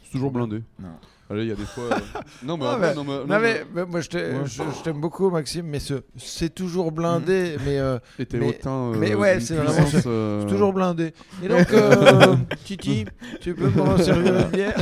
C'est 0.05 0.13
toujours 0.13 0.31
blindé. 0.31 0.63
Non. 0.79 0.89
Allez, 1.31 1.45
il 1.45 1.49
y 1.49 1.53
a 1.53 1.55
des 1.55 1.65
fois. 1.65 1.85
euh, 1.85 1.95
Non, 2.45 2.59
mais 2.59 2.65
Ouais, 2.65 2.71
après, 2.73 2.89
mais- 2.91 2.95
non, 2.95 3.05
mais- 3.05 3.13
Non, 3.13 3.27
non, 3.27 3.41
mais, 3.41 3.65
mais 3.75 3.85
moi, 3.87 4.01
je 4.03 4.09
Ouais. 4.19 4.67
t'aime 4.85 5.01
beaucoup, 5.01 5.31
Maxime, 5.31 5.67
mais 5.67 5.79
ce- 5.81 6.03
c'est 6.19 6.55
toujours 6.55 6.93
blindé, 6.93 7.57
mais 7.65 7.79
euh, 7.79 7.99
Et 8.19 8.27
t'es 8.27 8.37
mais- 8.39 8.49
hautain. 8.49 8.93
euh, 8.93 8.97
mais 8.99 9.15
ouais, 9.15 9.41
c'est 9.41 9.55
vraiment- 9.55 9.73
puissance, 9.73 10.03
c'est 10.03 10.07
euh, 10.07 10.45
toujours 10.49 10.73
blindé. 10.75 11.15
Et 11.43 11.49
donc, 11.49 11.67
euh, 11.73 12.37
Titi, 12.65 13.07
tu 13.41 13.55
peux 13.55 13.69
me 13.71 13.97
servir 14.03 14.35
une 14.39 14.49
bière 14.51 14.75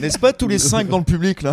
N'est-ce 0.00 0.18
pas 0.18 0.32
tous 0.32 0.48
les 0.48 0.58
cinq 0.58 0.88
dans 0.88 0.98
le 0.98 1.04
public 1.04 1.42
là? 1.42 1.52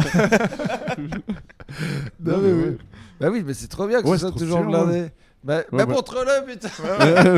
Non, 2.24 2.38
mais 2.42 2.52
oui. 2.54 2.78
Bah 3.26 3.32
oui, 3.32 3.44
mais 3.44 3.56
c'est 3.56 3.68
trop 3.68 3.88
bien 3.88 4.04
que 4.04 4.08
Ouais, 4.08 4.18
ce 4.20 4.28
soit 4.28 4.32
toujours 4.38 4.60
stylé, 4.60 4.68
blindé. 4.72 5.08
Bah, 5.44 5.58
Ouais, 5.58 5.64
bah 5.72 5.86
bah- 5.88 5.94
montre-le, 5.96 6.46
putain. 6.46 6.70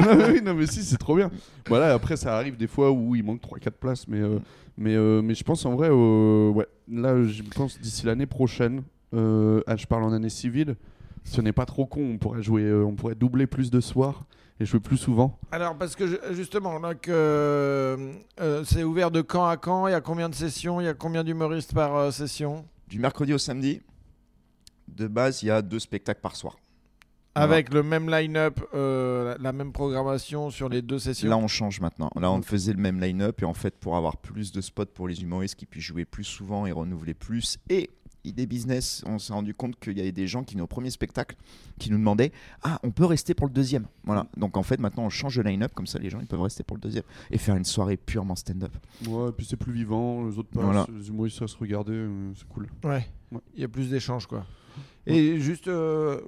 Non, 0.02 0.16
mais 0.18 0.32
oui, 0.34 0.42
non, 0.44 0.54
mais 0.54 0.68
si, 0.68 0.84
c'est 0.84 0.98
trop 0.98 1.16
bien. 1.16 1.32
Voilà, 1.70 1.94
après, 1.94 2.18
ça 2.18 2.36
arrive 2.36 2.58
des 2.58 2.68
fois 2.68 2.92
où 2.92 3.16
il 3.16 3.24
manque 3.24 3.40
3-4 3.40 3.78
places, 3.78 4.06
mais, 4.06 4.20
euh, 4.20 4.40
mais, 4.78 4.96
euh, 4.96 5.22
mais 5.22 5.34
je 5.34 5.46
pense 5.46 5.66
en 5.66 5.76
vrai, 5.76 5.88
euh, 5.90 6.50
ouais, 6.50 6.68
là, 6.92 7.24
je 7.24 7.42
pense 7.56 7.80
d'ici 7.80 8.06
l'année 8.06 8.26
prochaine, 8.26 8.84
euh, 9.14 9.62
ah, 9.66 9.78
je 9.78 9.86
parle 9.86 10.04
en 10.04 10.12
année 10.12 10.28
civile, 10.28 10.76
si 11.24 11.40
on 11.40 11.44
n'est 11.44 11.54
pas 11.54 11.66
trop 11.66 11.86
con, 11.86 12.02
on 12.02 12.18
pourrait 12.18 12.44
jouer, 12.44 12.64
euh, 12.64 12.84
on 12.84 12.96
pourrait 12.96 13.16
doubler 13.16 13.48
plus 13.48 13.72
de 13.72 13.80
soirs 13.80 14.26
et 14.60 14.66
jouer 14.66 14.82
plus 14.82 14.98
souvent. 14.98 15.40
Alors, 15.54 15.78
parce 15.78 15.96
que 15.96 16.06
je- 16.06 16.34
justement, 16.34 16.82
donc, 16.82 17.08
euh, 17.08 18.12
euh, 18.42 18.64
c'est 18.66 18.84
ouvert 18.84 19.10
de 19.10 19.22
quand 19.22 19.48
à 19.48 19.56
quand? 19.56 19.88
Il 19.88 19.92
y 19.92 19.94
a 19.94 20.02
combien 20.02 20.28
de 20.28 20.36
sessions? 20.36 20.82
Il 20.82 20.86
y 20.86 20.90
a 20.90 20.94
combien 20.94 21.24
d'humoristes 21.24 21.74
par 21.74 21.96
euh, 21.96 22.12
session? 22.12 22.66
Du 22.90 23.00
mercredi 23.00 23.34
au 23.34 23.38
samedi, 23.38 23.82
de 24.88 25.08
base, 25.08 25.44
il 25.44 25.48
y 25.48 25.52
a 25.52 25.62
deux 25.62 25.80
spectacles 25.80 26.22
par 26.22 26.36
soir. 26.36 26.58
Voilà. 27.36 27.54
Avec 27.54 27.72
le 27.72 27.84
même 27.84 28.10
line-up, 28.10 28.60
euh, 28.74 29.36
la 29.40 29.54
même 29.54 29.72
programmation 29.72 30.50
sur 30.50 30.70
les 30.70 30.82
deux 30.82 30.98
sessions 30.98 31.30
Là, 31.30 31.38
on 31.38 31.48
change 31.48 31.80
maintenant. 31.82 32.10
Là, 32.20 32.32
on 32.32 32.42
faisait 32.42 32.74
le 32.74 32.80
même 32.80 33.00
line-up 33.00 33.44
et 33.44 33.46
en 33.46 33.54
fait, 33.54 33.78
pour 33.78 33.96
avoir 33.96 34.18
plus 34.18 34.52
de 34.52 34.60
spots 34.60 34.86
pour 34.88 35.08
les 35.08 35.22
humoristes 35.22 35.54
qui 35.56 35.68
puissent 35.68 35.84
jouer 35.84 36.04
plus 36.06 36.24
souvent 36.24 36.66
et 36.66 36.72
renouveler 36.72 37.14
plus. 37.14 37.60
Et 37.70 37.92
idée 38.24 38.48
business, 38.48 39.04
on 39.06 39.20
s'est 39.20 39.34
rendu 39.34 39.54
compte 39.54 39.80
qu'il 39.80 39.96
y 39.98 40.02
avait 40.02 40.12
des 40.12 40.26
gens 40.26 40.44
qui, 40.44 40.60
au 40.60 40.66
premier 40.66 40.90
spectacle, 40.90 41.36
qui 41.78 41.92
nous 41.92 42.00
demandaient 42.00 42.32
Ah, 42.64 42.80
on 42.82 42.90
peut 42.90 43.06
rester 43.06 43.36
pour 43.36 43.46
le 43.46 43.54
deuxième. 43.54 43.86
Voilà. 44.04 44.26
Donc 44.36 44.58
en 44.58 44.64
fait, 44.64 44.80
maintenant, 44.80 45.04
on 45.04 45.10
change 45.10 45.36
de 45.36 45.44
line-up 45.44 45.74
comme 45.76 45.86
ça, 45.86 46.00
les 46.00 46.10
gens 46.10 46.20
ils 46.20 46.26
peuvent 46.26 46.42
rester 46.42 46.64
pour 46.64 46.76
le 46.78 46.82
deuxième 46.82 47.04
et 47.30 47.38
faire 47.38 47.56
une 47.56 47.66
soirée 47.66 47.98
purement 47.98 48.36
stand-up. 48.36 48.76
Ouais, 49.08 49.30
et 49.30 49.32
puis 49.32 49.46
c'est 49.46 49.58
plus 49.58 49.74
vivant, 49.74 50.26
les 50.26 50.40
autres 50.40 50.50
passent, 50.50 50.64
Voilà. 50.64 50.88
les 50.92 51.08
humoristes 51.08 51.40
à 51.44 51.48
se 51.48 51.56
regarder, 51.58 51.94
euh, 51.94 52.34
c'est 52.36 52.48
cool. 52.48 52.68
Ouais. 52.84 53.06
Ouais. 53.32 53.42
Il 53.54 53.62
y 53.62 53.64
a 53.64 53.68
plus 53.68 53.92
d'échanges, 53.92 54.26
quoi. 54.26 54.44
Et 55.08 55.40
juste, 55.40 55.68
euh, 55.68 56.20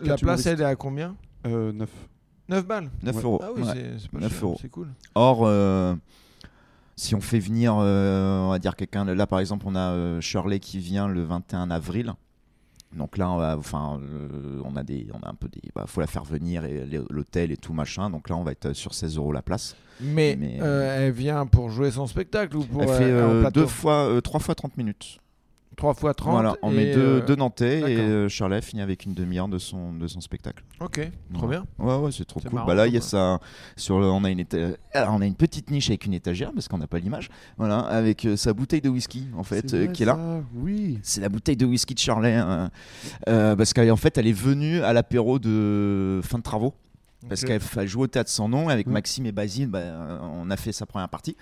la 0.00 0.16
place, 0.16 0.46
elle 0.46 0.60
est 0.60 0.64
à 0.64 0.76
combien? 0.76 1.16
Euh, 1.46 1.72
9. 1.72 1.88
9 2.48 2.66
balles 2.66 2.90
9 3.02 3.16
Ouais. 3.16 3.22
euros. 3.22 3.40
Ah 3.42 3.48
oui, 3.54 3.62
Ouais. 3.62 3.72
c'est- 3.72 3.98
c'est 4.00 4.10
pas 4.10 4.18
9 4.20 4.32
cher, 4.32 4.44
euros. 4.44 4.58
c'est 4.60 4.68
cool. 4.68 4.88
Or, 5.14 5.40
euh, 5.46 5.94
si 6.96 7.14
on 7.14 7.20
fait 7.20 7.38
venir, 7.38 7.74
euh, 7.78 8.40
on 8.40 8.50
va 8.50 8.58
dire 8.58 8.76
quelqu'un, 8.76 9.04
là 9.04 9.26
par 9.26 9.40
exemple, 9.40 9.64
on 9.68 9.74
a 9.74 9.90
euh, 9.92 10.20
Shirley 10.20 10.60
qui 10.60 10.78
vient 10.78 11.08
le 11.08 11.22
21 11.22 11.70
avril. 11.70 12.12
Donc 12.94 13.18
là, 13.18 13.28
on 13.30 13.38
va, 13.38 13.56
enfin, 13.58 13.98
euh, 14.00 14.60
on 14.64 14.76
a 14.76 14.84
des, 14.84 15.08
on 15.12 15.18
a 15.26 15.30
un 15.30 15.34
peu 15.34 15.48
des, 15.48 15.60
bah, 15.74 15.84
faut 15.88 16.00
la 16.00 16.06
faire 16.06 16.22
venir 16.22 16.64
et 16.64 16.86
les- 16.86 17.00
l'hôtel 17.10 17.50
et 17.50 17.56
tout 17.56 17.72
machin. 17.72 18.08
Donc 18.08 18.28
là, 18.28 18.36
on 18.36 18.44
va 18.44 18.52
être 18.52 18.72
sur 18.72 18.94
16 18.94 19.16
euros 19.16 19.32
la 19.32 19.42
place. 19.42 19.74
Mais, 20.00 20.36
Mais, 20.38 20.58
euh, 20.60 21.06
elle 21.06 21.12
vient 21.12 21.44
pour 21.46 21.70
jouer 21.70 21.90
son 21.90 22.06
spectacle 22.06 22.56
ou 22.56 22.64
pour 22.64 22.82
Elle 22.82 22.88
euh, 22.90 22.98
fait 22.98 23.04
en 23.04 23.30
euh, 23.30 23.40
plateau? 23.40 23.60
deux 23.60 23.66
fois, 23.66 24.06
euh, 24.08 24.20
trois 24.20 24.38
fois 24.38 24.54
30 24.54 24.76
minutes. 24.76 25.18
3 25.76 25.94
fois 25.94 26.14
30. 26.14 26.32
Voilà, 26.32 26.54
on 26.62 26.70
met 26.70 26.90
et, 26.90 26.94
deux, 26.94 27.00
euh, 27.00 27.20
deux 27.20 27.34
Nantais 27.36 27.80
et 27.80 27.98
euh, 27.98 28.28
Charlet 28.28 28.60
finit 28.62 28.82
avec 28.82 29.04
une 29.04 29.14
demi-heure 29.14 29.48
de 29.48 29.58
son, 29.58 29.92
de 29.92 30.06
son 30.06 30.20
spectacle. 30.20 30.62
Ok, 30.80 31.00
trop 31.34 31.46
bien. 31.48 31.64
Ouais, 31.78 31.96
ouais, 31.96 32.10
c'est 32.12 32.24
trop 32.24 32.40
cool. 32.40 32.52
marrant, 32.52 32.66
Bah 32.66 32.74
là, 32.74 32.86
il 32.86 32.94
y 32.94 32.96
a 32.96 33.00
ça. 33.00 33.38
Sur 33.76 34.00
le, 34.00 34.06
on, 34.06 34.24
a 34.24 34.30
une 34.30 34.40
éta- 34.40 34.76
alors, 34.92 35.14
on 35.14 35.20
a 35.20 35.26
une 35.26 35.34
petite 35.34 35.70
niche 35.70 35.88
avec 35.90 36.06
une 36.06 36.14
étagère 36.14 36.52
parce 36.52 36.68
qu'on 36.68 36.78
n'a 36.78 36.86
pas 36.86 36.98
l'image. 36.98 37.28
Voilà, 37.58 37.80
avec 37.80 38.24
euh, 38.24 38.36
sa 38.36 38.52
bouteille 38.52 38.80
de 38.80 38.88
whisky 38.88 39.26
en 39.36 39.42
fait, 39.42 39.72
euh, 39.74 39.86
qui 39.88 40.02
est 40.02 40.06
là. 40.06 40.14
ça, 40.14 40.42
Oui. 40.54 40.98
C'est 41.02 41.20
la 41.20 41.28
bouteille 41.28 41.56
de 41.56 41.66
whisky 41.66 41.94
de 41.94 41.98
Charlet. 41.98 42.34
hein. 42.34 42.70
Euh, 43.28 43.56
parce 43.56 43.72
qu'en 43.72 43.96
fait, 43.96 44.16
elle 44.18 44.26
est 44.26 44.32
venue 44.32 44.80
à 44.82 44.92
l'apéro 44.92 45.38
de 45.38 46.20
fin 46.22 46.38
de 46.38 46.42
travaux. 46.42 46.74
Parce 47.28 47.42
Ok. 47.42 47.48
qu'elle 47.48 47.62
elle 47.76 47.88
joue 47.88 48.02
au 48.02 48.06
théâtre 48.06 48.30
sans 48.30 48.48
nom 48.48 48.68
avec. 48.68 48.86
Maxime 48.86 49.26
et 49.26 49.32
Basile, 49.32 49.68
bah, 49.68 50.20
on 50.22 50.50
a 50.50 50.56
fait 50.56 50.72
sa 50.72 50.86
première 50.86 51.08
partie. 51.08 51.36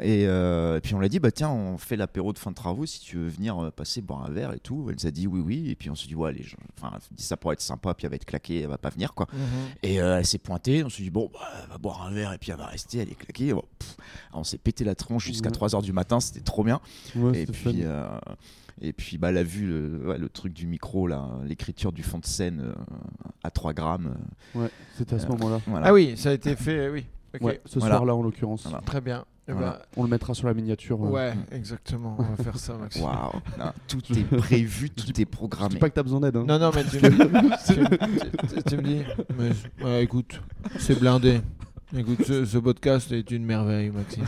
Et, 0.00 0.24
euh, 0.26 0.78
et 0.78 0.80
puis 0.80 0.94
on 0.94 1.00
l'a 1.00 1.08
dit, 1.10 1.18
bah 1.20 1.30
tiens, 1.30 1.50
on 1.50 1.76
fait 1.76 1.96
l'apéro 1.96 2.32
de 2.32 2.38
fin 2.38 2.50
de 2.50 2.54
travaux 2.56 2.86
si 2.86 2.98
tu 3.00 3.18
veux 3.18 3.28
venir 3.28 3.62
euh, 3.62 3.70
passer 3.70 4.00
boire 4.00 4.24
un 4.24 4.30
verre 4.30 4.54
et 4.54 4.58
tout. 4.58 4.86
Elle 4.88 4.94
nous 4.98 5.06
a 5.06 5.10
dit 5.10 5.26
oui, 5.26 5.40
oui. 5.44 5.68
Et 5.70 5.74
puis 5.76 5.90
on 5.90 5.94
s'est 5.94 6.06
dit, 6.06 6.14
ouais, 6.14 6.30
allez, 6.30 6.42
je- 6.42 6.56
enfin, 6.80 6.96
ça 7.18 7.36
pourrait 7.36 7.52
être 7.54 7.60
sympa, 7.60 7.92
puis 7.92 8.06
elle 8.06 8.10
va 8.10 8.16
être 8.16 8.24
claquée, 8.24 8.60
elle 8.62 8.68
va 8.70 8.78
pas 8.78 8.88
venir 8.88 9.12
quoi. 9.12 9.26
Mhm. 9.34 9.38
Et 9.82 10.00
euh, 10.00 10.18
elle 10.18 10.24
s'est 10.24 10.38
pointée, 10.38 10.82
on 10.82 10.88
s'est 10.88 11.02
dit, 11.02 11.10
bon, 11.10 11.28
bah, 11.30 11.40
elle 11.62 11.68
va 11.68 11.76
boire 11.76 12.00
un 12.04 12.10
verre 12.10 12.32
et 12.32 12.38
puis 12.38 12.50
elle 12.52 12.56
va 12.56 12.66
rester, 12.68 12.98
elle 13.00 13.10
est 13.10 13.14
claquée. 13.14 13.52
Bon. 13.52 13.64
Alors, 14.30 14.40
on 14.40 14.44
s'est 14.44 14.56
pété 14.56 14.82
la 14.82 14.94
tronche 14.94 15.26
jusqu'à 15.26 15.50
Ouais. 15.50 15.54
3h 15.68 15.82
du 15.82 15.92
matin, 15.92 16.20
c'était 16.20 16.40
trop 16.40 16.64
bien. 16.64 16.80
Ouais, 17.14 17.42
Et 17.42 17.46
puis, 17.46 17.80
euh, 17.82 18.08
et 18.82 18.92
puis 18.92 19.16
bah, 19.16 19.30
elle 19.30 19.38
a 19.38 19.42
vu 19.44 19.66
le, 19.66 20.08
ouais, 20.08 20.18
le 20.18 20.28
truc 20.28 20.52
du 20.52 20.66
micro, 20.66 21.06
là, 21.06 21.28
l'écriture 21.44 21.92
du 21.92 22.02
fond 22.02 22.18
de 22.18 22.26
scène 22.26 22.60
euh, 22.64 22.74
à 23.44 23.50
3 23.50 23.72
grammes. 23.72 24.14
euh, 24.56 24.62
Ouais, 24.64 24.70
c'était 24.98 25.14
à 25.14 25.18
ce 25.18 25.26
euh, 25.26 25.30
moment-là. 25.30 25.60
voilà. 25.66 25.86
Ah 25.86 25.92
oui, 25.92 26.14
ça 26.16 26.30
a 26.30 26.32
été 26.32 26.54
fait, 26.56 26.88
oui. 26.90 27.06
Ouais, 27.40 27.62
ce 27.64 27.78
Voilà. 27.78 27.94
soir-là 27.96 28.14
en 28.14 28.22
l'occurrence. 28.22 28.64
Voilà. 28.64 28.80
très 28.84 29.00
bien. 29.00 29.24
Eh 29.48 29.52
Voilà. 29.52 29.70
ben, 29.70 29.78
On 29.96 30.02
le 30.04 30.08
mettra 30.10 30.34
sur 30.34 30.46
la 30.46 30.54
miniature. 30.54 31.02
euh. 31.04 31.08
ouais, 31.10 31.32
exactement. 31.50 32.14
On 32.18 32.22
va 32.22 32.36
faire 32.44 32.58
ça, 32.58 32.74
Maxime. 32.80 33.04
Waouh, 33.04 33.32
tout 33.88 34.00
est 34.12 34.36
prévu, 34.36 34.90
tout 34.90 35.10
est 35.10 35.20
Je 35.20 35.24
programmé. 35.24 35.70
dis 35.74 35.78
pas 35.80 35.88
que 35.88 35.94
t'as 35.94 36.02
besoin 36.02 36.20
d'aide. 36.20 36.36
Hein. 36.36 36.44
Non, 36.46 36.58
non, 36.58 36.70
mais 36.74 36.84
tu 36.84 36.96
me 36.96 37.08
dis, 37.10 37.56
tu, 37.66 38.54
tu- 38.54 38.62
tu 38.62 38.76
me 38.76 38.82
dis 38.82 39.02
mais, 39.38 39.50
ouais, 39.84 40.04
écoute, 40.04 40.40
c'est 40.78 40.98
blindé. 40.98 41.40
Écoute, 41.96 42.22
ce, 42.26 42.44
ce 42.44 42.58
podcast 42.58 43.10
est 43.12 43.30
une 43.32 43.44
merveille, 43.44 43.90
Maxime. 43.90 44.24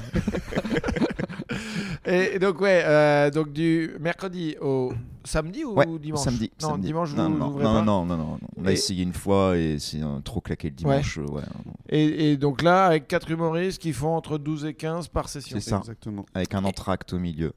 et, 2.07 2.39
donc, 2.39 2.61
ouais, 2.61 2.83
euh, 2.85 3.31
donc 3.31 3.53
du 3.53 3.93
mercredi 4.01 4.57
au 4.61 4.93
samedi 5.25 5.65
ou 5.65 5.75
Ouais, 5.75 5.87
dimanche 5.99 6.21
Samedi. 6.25 6.51
Non, 6.63 6.69
samedi. 6.71 6.87
dimanche, 6.89 7.15
non, 7.15 7.31
vous 7.31 7.39
non, 7.39 7.51
non, 7.53 7.59
pas 7.59 7.83
non, 7.83 8.05
non, 8.05 8.17
non, 8.17 8.39
On 8.57 8.67
a 8.67 8.71
Et- 8.71 8.75
essayé 8.75 9.03
une 9.03 9.13
fois 9.15 9.57
et 9.57 9.79
c'est 9.79 10.03
euh, 10.03 10.21
trop 10.21 10.41
claqué 10.41 10.69
le 10.69 10.75
dimanche. 10.75 11.19
euh, 11.19 11.27
ouais. 11.27 11.43
Et, 11.89 12.33
et 12.33 12.37
donc 12.37 12.63
là, 12.63 12.87
avec 12.87 13.09
quatre 13.09 13.31
humoristes 13.31 13.81
qui 13.81 13.93
font 13.93 14.15
entre 14.17 14.39
12 14.39 14.65
et 14.67 14.75
15 14.75 15.09
par 15.09 15.29
session. 15.29 15.59
C'est 15.61 15.71
ça. 15.71 15.79
Exactement. 15.79 16.27
Avec 16.35 16.55
un 16.55 16.65
entracte 16.65 17.13
au 17.13 17.19
milieu. 17.19 17.53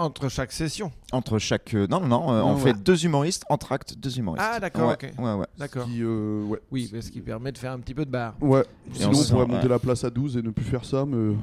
Entre 0.00 0.28
chaque 0.28 0.52
session. 0.52 0.92
Entre 1.10 1.40
chaque. 1.40 1.74
euh, 1.74 1.88
non, 1.90 1.98
non, 2.00 2.06
non, 2.06 2.30
euh, 2.32 2.38
Non, 2.40 2.50
on 2.50 2.54
ouais. 2.54 2.60
fait 2.72 2.72
deux 2.72 3.04
humoristes, 3.04 3.42
entracte, 3.48 3.98
deux 3.98 4.16
humoristes. 4.16 4.46
Ah, 4.48 4.60
d'accord, 4.60 4.90
Ouais, 4.90 4.94
ok. 4.94 5.12
Ouais, 5.18 5.32
ouais. 5.34 5.46
D'accord. 5.58 5.86
Qui, 5.86 6.02
euh, 6.04 6.44
ouais. 6.44 6.60
Oui, 6.70 6.88
parce 6.92 7.10
qui 7.10 7.20
permet 7.20 7.50
de 7.50 7.58
faire 7.58 7.72
un 7.72 7.80
petit 7.80 7.94
peu 7.94 8.04
de 8.04 8.10
bar. 8.10 8.34
Ouais. 8.40 8.60
Et 8.92 8.94
Sinon, 8.94 9.08
on 9.08 9.10
on, 9.10 9.14
sent- 9.14 9.32
pourrait 9.32 9.46
monter 9.46 9.64
ouais. 9.64 9.68
la 9.68 9.78
place 9.80 10.04
à 10.04 10.10
12 10.10 10.36
et 10.36 10.42
ne 10.42 10.50
plus 10.50 10.64
faire 10.64 10.84
ça, 10.84 11.04
mais 11.04 11.34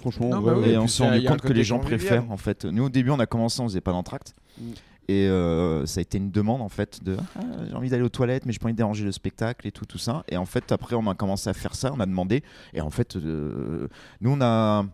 franchement, 0.00 0.28
Non, 0.28 0.40
bah 0.40 0.54
oui, 0.56 0.70
Et 0.70 0.78
on 0.78 0.86
s'est 0.86 1.04
rendu 1.08 1.24
compte 1.24 1.42
que 1.42 1.52
les 1.52 1.64
gens 1.64 1.78
préfèrent 1.78 2.30
en 2.30 2.36
fait. 2.36 2.64
Nous 2.64 2.84
au 2.84 2.88
début 2.88 3.10
on 3.10 3.20
a 3.20 3.26
commencé, 3.26 3.60
on 3.60 3.68
faisait 3.68 3.80
pas 3.80 3.92
d'entracte. 3.92 4.34
Mm. 4.58 4.70
Et 5.08 5.26
euh, 5.26 5.86
ça 5.86 5.98
a 5.98 6.02
été 6.02 6.18
une 6.18 6.30
demande 6.30 6.62
en 6.62 6.68
fait 6.68 7.02
de 7.02 7.16
Ah, 7.34 7.40
j'ai 7.68 7.74
envie 7.74 7.90
d'aller 7.90 8.04
aux 8.04 8.08
toilettes 8.08 8.46
mais 8.46 8.52
j'ai 8.52 8.60
pas 8.60 8.66
envie 8.66 8.74
de 8.74 8.76
déranger 8.76 9.04
le 9.04 9.10
spectacle 9.10 9.66
et 9.66 9.72
tout 9.72 9.84
tout 9.84 9.98
ça. 9.98 10.22
Et 10.28 10.36
en 10.36 10.44
fait 10.46 10.70
après 10.70 10.94
on 10.94 11.06
a 11.08 11.14
commencé 11.14 11.50
à 11.50 11.52
faire 11.52 11.74
ça, 11.74 11.92
on 11.92 11.98
a 12.00 12.06
demandé. 12.06 12.44
Et 12.74 12.80
en 12.80 12.90
fait 12.90 13.16
euh, 13.16 13.88
nous 14.20 14.30
on 14.30 14.40
a 14.40 14.84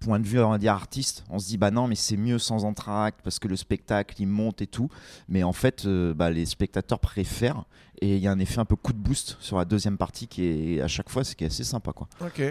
point 0.00 0.20
de 0.20 0.26
vue 0.26 0.38
on 0.38 0.50
va 0.50 0.58
dire 0.58 0.74
artiste, 0.74 1.24
on 1.30 1.38
se 1.38 1.46
dit 1.48 1.56
bah 1.56 1.70
non 1.70 1.88
mais 1.88 1.94
c'est 1.94 2.18
mieux 2.18 2.38
sans 2.38 2.64
entracte 2.64 3.20
parce 3.24 3.38
que 3.38 3.48
le 3.48 3.56
spectacle 3.56 4.16
il 4.18 4.26
monte 4.26 4.60
et 4.60 4.66
tout. 4.66 4.90
Mais 5.28 5.42
en 5.42 5.54
fait 5.54 5.86
euh, 5.86 6.12
bah, 6.12 6.30
les 6.30 6.44
spectateurs 6.44 7.00
préfèrent 7.00 7.64
et 8.02 8.16
il 8.16 8.22
y 8.22 8.26
a 8.26 8.32
un 8.32 8.38
effet 8.38 8.58
un 8.60 8.64
peu 8.64 8.76
coup 8.76 8.92
de 8.92 8.98
boost 8.98 9.36
sur 9.40 9.58
la 9.58 9.64
deuxième 9.64 9.96
partie 9.96 10.26
qui 10.28 10.44
est 10.44 10.80
à 10.80 10.88
chaque 10.88 11.08
fois 11.10 11.24
ce 11.24 11.34
qui 11.36 11.44
est 11.44 11.48
assez 11.48 11.64
sympa 11.64 11.92
quoi. 11.92 12.08
Ok. 12.20 12.42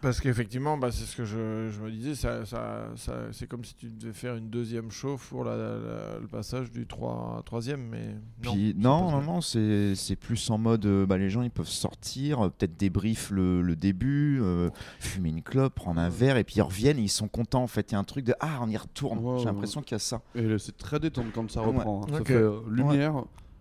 Parce 0.00 0.20
qu'effectivement, 0.20 0.76
bah, 0.78 0.90
c'est 0.92 1.04
ce 1.04 1.16
que 1.16 1.24
je, 1.24 1.70
je 1.70 1.80
me 1.80 1.90
disais, 1.90 2.14
ça, 2.14 2.44
ça, 2.44 2.88
ça- 2.96 3.26
c'est 3.32 3.46
comme 3.46 3.64
si 3.64 3.74
tu 3.74 3.86
devais 3.88 4.12
faire 4.12 4.36
une 4.36 4.50
deuxième 4.50 4.90
chauffe 4.90 5.28
pour 5.30 5.44
la, 5.44 5.56
la- 5.56 6.18
le 6.20 6.26
passage 6.26 6.70
du 6.72 6.86
3, 6.86 7.42
troisième, 7.44 7.82
mais 7.88 8.14
non. 8.44 8.52
Puis, 8.52 8.74
non, 8.76 9.10
non, 9.10 9.22
non, 9.22 9.40
c'est 9.40 9.94
c'est 9.94 10.16
plus 10.16 10.50
en 10.50 10.58
mode, 10.58 10.86
euh, 10.86 11.06
bah, 11.06 11.18
les 11.18 11.30
gens 11.30 11.42
ils 11.42 11.50
peuvent 11.50 11.66
sortir, 11.68 12.46
euh, 12.46 12.48
peut-être 12.48 12.76
débrief 12.76 13.30
le, 13.30 13.62
le 13.62 13.76
début, 13.76 14.40
euh, 14.42 14.70
fumer 15.00 15.30
une 15.30 15.42
clope, 15.42 15.74
prendre 15.74 16.00
un 16.00 16.08
verre, 16.08 16.36
et 16.36 16.44
puis 16.44 16.56
ils 16.56 16.62
reviennent 16.62 16.98
et 16.98 17.02
ils 17.02 17.08
sont 17.08 17.28
contents 17.28 17.62
en 17.62 17.66
fait. 17.68 17.90
Il 17.90 17.94
y 17.94 17.96
a 17.96 17.98
un 17.98 18.04
truc 18.04 18.24
de 18.24 18.34
ah, 18.40 18.58
on 18.62 18.68
y 18.68 18.76
retourne. 18.76 19.18
Ouais, 19.18 19.38
J'ai 19.38 19.46
ouais, 19.46 19.52
l'impression 19.52 19.82
qu'il 19.82 19.92
y 19.92 19.96
a 19.96 19.98
ça. 19.98 20.22
Et 20.34 20.42
là, 20.42 20.58
c'est 20.58 20.76
très 20.76 20.98
détente 21.00 21.26
quand 21.34 21.50
ça 21.50 21.60
Ouais. 21.60 21.68
reprend. 21.68 22.02
hein. 22.04 22.06
Ça 22.12 22.20
Ok. 22.20 22.26
fait 22.28 22.34
euh, 22.34 22.60
lumière. 22.68 23.14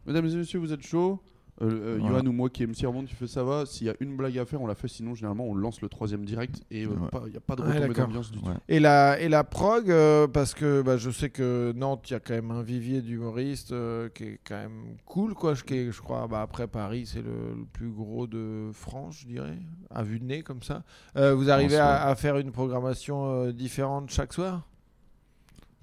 Mesdames 0.06 0.25
et 0.27 0.36
messieurs, 0.36 0.60
vous 0.60 0.73
êtes 0.73 0.82
chaud 0.86 1.21
euh, 1.62 1.66
euh, 1.70 1.98
Voilà. 2.00 2.18
Johan 2.20 2.26
ou 2.28 2.32
moi 2.32 2.50
qui 2.50 2.63
aime 2.63 2.74
si 2.74 2.86
remonte, 2.86 3.06
tu 3.08 3.16
fais 3.16 3.28
ça 3.28 3.44
va. 3.44 3.66
S'il 3.66 3.88
y 3.88 3.89
a 3.89 3.96
une 4.00 4.18
blague 4.18 4.38
à 4.39 4.46
faire, 4.46 4.62
on 4.62 4.68
la 4.68 4.76
fait. 4.76 4.88
Sinon, 4.88 5.13
généralement, 5.16 5.46
on 5.46 5.54
lance 5.56 5.82
le 5.82 5.89
troisième 5.89 6.26
direct 6.26 6.62
et 6.72 6.82
il 6.82 6.88
Ouais. 6.88 6.96
n'y 7.30 7.38
a 7.38 7.39
pas 7.39 7.56
de 7.56 7.62
Ouais, 7.62 7.68
retombée 7.70 7.88
d'accord. 7.89 8.08
d'ambiance 8.08 8.32
du 8.32 8.39
tout. 8.39 8.46
Ouais. 8.48 8.56
Et 8.70 8.80
la, 8.80 9.20
et 9.20 9.30
la 9.30 9.44
prog, 9.44 9.89
euh, 9.92 10.28
parce 10.28 10.54
que 10.54 10.82
bah, 10.82 10.98
je 10.98 11.12
sais 11.12 11.30
que 11.30 11.72
Nantes, 11.76 12.10
il 12.10 12.13
y 12.13 12.16
a 12.16 12.20
quand 12.20 12.34
même 12.34 12.52
un 12.52 12.63
vivier 12.63 13.02
d'humoristes 13.02 13.72
euh, 13.72 14.10
qui 14.10 14.24
est 14.24 14.39
quand 14.48 14.56
même 14.56 14.96
cool, 15.06 15.34
quoi. 15.36 15.54
Je, 15.54 15.63
qui 15.63 15.76
est- 15.76 15.92
je 15.92 16.02
crois, 16.02 16.28
bah, 16.28 16.42
après 16.42 16.68
Paris, 16.68 17.06
c'est 17.06 17.22
le, 17.22 17.56
le 17.58 17.66
plus 17.72 17.89
gros 17.92 18.26
de 18.28 18.72
France, 18.74 19.20
je 19.22 19.28
dirais, 19.28 19.58
à 19.92 20.02
vue 20.04 20.20
de 20.20 20.26
nez, 20.26 20.42
comme 20.44 20.63
ça. 20.63 20.84
Euh, 21.18 21.36
vous 21.36 21.50
arrivez 21.52 21.78
à, 21.78 22.06
à 22.08 22.16
faire 22.16 22.38
une 22.38 22.52
programmation 22.52 23.26
euh, 23.30 23.52
différente 23.52 24.10
chaque 24.10 24.34
soir? 24.34 24.68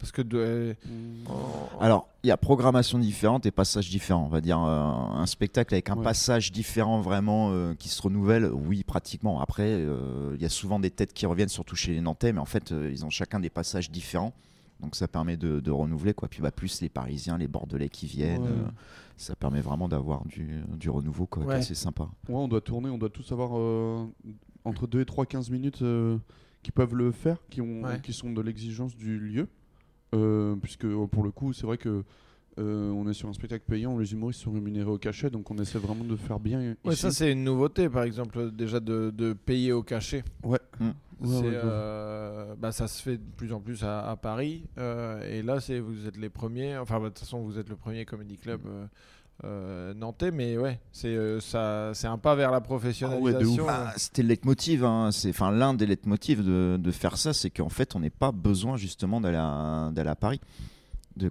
Parce 0.01 0.13
que 0.13 0.23
de, 0.23 0.39
euh, 0.39 0.75
en- 1.29 1.79
Alors, 1.81 2.09
il 2.25 2.29
y 2.29 2.31
a 2.31 2.37
programmation 2.39 2.99
différente 2.99 3.45
et 3.47 3.51
passage 3.51 3.91
différent. 3.91 4.25
On 4.25 4.29
va 4.29 4.41
dire 4.41 4.59
euh, 4.63 4.81
un 4.81 5.27
spectacle 5.27 5.75
avec 5.75 5.91
un 5.91 5.97
Ouais. 5.99 6.03
passage 6.05 6.51
différent 6.53 7.01
vraiment 7.01 7.51
euh, 7.53 7.75
qui 7.75 7.89
se 7.91 8.01
renouvelle. 8.01 8.47
Oui, 8.53 8.83
pratiquement. 8.83 9.41
Après, 9.41 9.69
euh, 9.69 10.33
il 10.37 10.43
y 10.43 10.47
a 10.47 10.49
souvent 10.49 10.81
des 10.81 10.91
têtes 10.91 11.13
qui 11.13 11.27
reviennent, 11.27 11.49
surtout 11.51 11.77
chez 11.77 11.93
les 11.93 12.01
Nantais, 12.01 12.33
mais 12.33 12.41
en 12.41 12.47
fait, 12.47 12.73
euh, 12.73 12.91
ils 12.91 13.05
ont 13.05 13.11
chacun 13.11 13.41
des 13.41 13.51
passages 13.51 13.91
différents. 13.91 14.33
Donc 14.81 14.97
ça 14.97 15.07
permet 15.07 15.37
de, 15.37 15.61
de 15.61 15.71
renouveler 15.71 16.15
quoi. 16.15 16.27
Puis 16.29 16.41
bah, 16.41 16.51
plus 16.51 16.81
les 16.81 16.89
Parisiens, 16.89 17.37
les 17.37 17.49
Bordelais 17.49 17.91
qui 17.91 18.07
viennent, 18.07 18.43
Ouais. 18.45 18.49
euh, 18.49 18.69
ça 19.19 19.37
permet 19.37 19.61
vraiment 19.61 19.89
d'avoir 19.89 20.25
du, 20.25 20.63
du 20.79 20.89
renouveau 20.89 21.27
quoi. 21.27 21.45
Ouais. 21.45 21.57
assez 21.57 21.75
sympa. 21.75 22.05
Ouais, 22.31 22.37
on 22.37 22.49
doit 22.49 22.63
tourner, 22.63 22.89
on 22.89 22.97
doit 22.97 23.11
tous 23.11 23.31
avoir 23.33 23.51
euh, 23.59 24.07
entre 24.65 24.87
2 24.87 25.03
et 25.03 25.05
3, 25.05 25.27
15 25.27 25.51
minutes 25.51 25.83
euh, 25.83 26.17
qui 26.63 26.71
peuvent 26.73 26.95
le 26.95 27.13
faire, 27.13 27.37
qui, 27.51 27.61
ont, 27.61 27.83
Ouais. 27.83 28.01
qui 28.03 28.15
sont 28.15 28.31
de 28.33 28.41
l'exigence 28.41 28.97
du 28.97 29.19
lieu. 29.19 29.49
Euh, 30.15 30.57
puisque 30.57 30.85
euh, 30.87 31.07
pour 31.07 31.23
le 31.23 31.31
coup, 31.31 31.53
c'est 31.53 31.67
vrai 31.67 31.79
que 31.79 32.03
euh, 32.59 32.91
on 32.91 33.09
est 33.09 33.15
sur 33.15 33.29
un 33.29 33.33
spectacle 33.33 33.65
payant, 33.67 33.97
les 33.97 34.13
humoristes 34.13 34.41
sont 34.41 34.51
rémunérés 34.53 34.91
au 34.91 34.99
cachet, 34.99 35.31
donc 35.31 35.51
on 35.51 35.57
essaie 35.59 35.79
vraiment 35.79 36.05
de 36.05 36.17
faire 36.17 36.41
bien. 36.41 36.75
Ouais, 36.85 36.93
ici. 36.93 37.03
ça 37.03 37.11
c'est 37.13 37.33
une 37.33 37.45
nouveauté, 37.45 37.89
par 37.89 38.03
exemple, 38.03 38.51
déjà 38.51 38.81
de, 38.81 39.11
de 39.15 39.33
payer 39.33 39.73
au 39.73 39.83
cachet. 39.83 40.25
Ouais. 40.43 40.59
Mm. 40.81 40.91
Ouais, 41.21 41.29
ouais, 41.37 41.51
euh, 41.53 42.55
bah, 42.57 42.73
ça 42.73 42.89
se 42.89 43.03
fait 43.03 43.19
de 43.19 43.23
plus 43.37 43.53
en 43.53 43.61
plus 43.61 43.85
à, 43.85 44.09
à 44.11 44.17
Paris. 44.17 44.65
euh, 44.79 45.23
et 45.31 45.43
là, 45.43 45.61
c'est 45.61 45.79
vous 45.79 46.07
êtes 46.07 46.17
les 46.17 46.31
premiers. 46.31 46.79
Enfin, 46.79 46.99
bah, 46.99 47.05
de 47.05 47.09
toute 47.11 47.19
façon, 47.21 47.41
vous 47.43 47.59
êtes 47.59 47.69
le 47.69 47.77
premier 47.77 48.05
comedy 48.07 48.37
club 48.39 48.63
euh, 48.67 48.87
euh, 49.45 49.95
nantais. 49.95 50.31
Mais 50.31 50.59
ouais, 50.59 50.81
c'est 50.93 51.09
euh, 51.09 51.41
ça, 51.41 51.93
c'est 51.95 52.07
un 52.07 52.19
pas 52.19 52.35
vers 52.35 52.51
la 52.51 52.61
professionnalisation. 52.61 53.67
Bah, 53.67 53.87
euh. 53.89 53.93
C'était 53.97 54.23
le 54.23 54.29
leitmotiv, 54.29 54.85
hein. 54.85 55.11
c'est 55.13 55.31
enfin 55.31 55.51
l'un 55.51 55.75
des 55.75 55.87
leitmotivs 55.87 56.45
de, 56.45 56.77
de 56.79 56.91
faire 56.91 57.17
ça, 57.17 57.33
c'est 57.33 57.51
qu'en 57.51 57.69
fait 57.69 57.95
on 57.95 58.01
n'ait 58.01 58.11
pas 58.11 58.33
besoin 58.33 58.77
justement 58.77 59.21
d'aller 59.21 59.39
à, 59.39 60.17
Paris, 60.19 60.41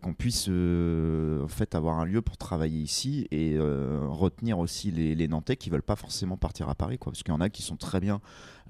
qu'on 0.02 0.14
puisse 0.14 0.48
euh, 0.50 1.44
en 1.44 1.48
fait 1.48 1.74
avoir 1.74 2.00
un 2.00 2.06
lieu 2.06 2.22
pour 2.22 2.38
travailler 2.38 2.80
ici 2.80 3.28
et 3.32 3.56
euh, 3.58 4.06
retenir 4.08 4.60
aussi 4.60 4.92
les, 4.92 5.16
les 5.16 5.28
Nantais 5.28 5.56
qui 5.56 5.70
veulent 5.70 5.82
pas 5.82 5.96
forcément 5.96 6.38
partir 6.38 6.70
à 6.70 6.76
Paris, 6.76 6.98
quoi, 7.00 7.12
parce 7.12 7.24
qu'il 7.24 7.34
y 7.34 7.36
en 7.38 7.42
a 7.42 7.50
qui 7.50 7.62
sont 7.64 7.76
très 7.78 8.00
bien, 8.00 8.22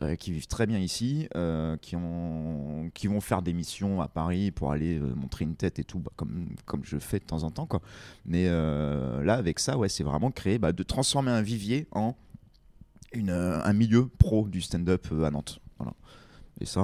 euh, 0.02 0.16
qui 0.16 0.32
vivent 0.32 0.48
très 0.48 0.66
bien 0.68 0.78
ici, 0.80 1.28
qui 1.82 1.96
ont, 1.96 2.90
qui 2.94 3.08
vont 3.08 3.20
faire 3.22 3.42
des 3.42 3.54
missions 3.54 4.02
à 4.02 4.08
Paris 4.08 4.52
pour 4.52 4.72
aller 4.72 5.00
montrer 5.00 5.46
une 5.46 5.56
tête 5.56 5.80
et 5.80 5.84
tout, 5.84 6.00
bah, 6.00 6.12
comme 6.16 6.50
comme 6.66 6.86
je 6.86 6.98
fais 7.00 7.20
de 7.20 7.26
temps 7.26 7.44
en 7.44 7.52
temps, 7.52 7.66
quoi. 7.66 7.82
Mais 8.26 8.46
là 8.48 9.34
avec 9.36 9.60
ça, 9.60 9.78
ouais, 9.78 9.90
c'est 9.90 10.04
vraiment 10.04 10.32
créer, 10.32 10.58
bah, 10.60 10.72
de 10.72 10.84
transformer 10.84 11.32
un 11.32 11.42
vivier 11.42 11.88
en 11.92 12.16
une, 13.14 13.32
un 13.32 13.74
milieu 13.74 14.08
pro 14.08 14.48
du 14.48 14.62
stand-up 14.62 15.08
à 15.24 15.32
Nantes. 15.32 15.60
Voilà. 15.80 15.94
Et 16.62 16.66
ça, 16.66 16.84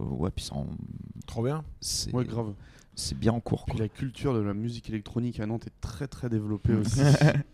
ouais, 0.00 0.30
puis 0.30 0.44
ça, 0.44 0.54
en- 0.54 0.68
Trop 1.26 1.42
bien. 1.42 1.64
c'est 1.80 2.14
Ouais, 2.14 2.24
grave. 2.24 2.54
C'est 2.96 3.16
bien 3.16 3.32
en 3.32 3.40
cours. 3.40 3.66
Quoi. 3.66 3.78
la 3.78 3.88
culture 3.88 4.34
de 4.34 4.40
la 4.40 4.54
musique 4.54 4.88
électronique 4.88 5.38
à 5.38 5.46
Nantes 5.46 5.66
est 5.68 5.80
très 5.80 6.08
très 6.08 6.28
développée 6.28 6.72
aussi. 6.80 7.00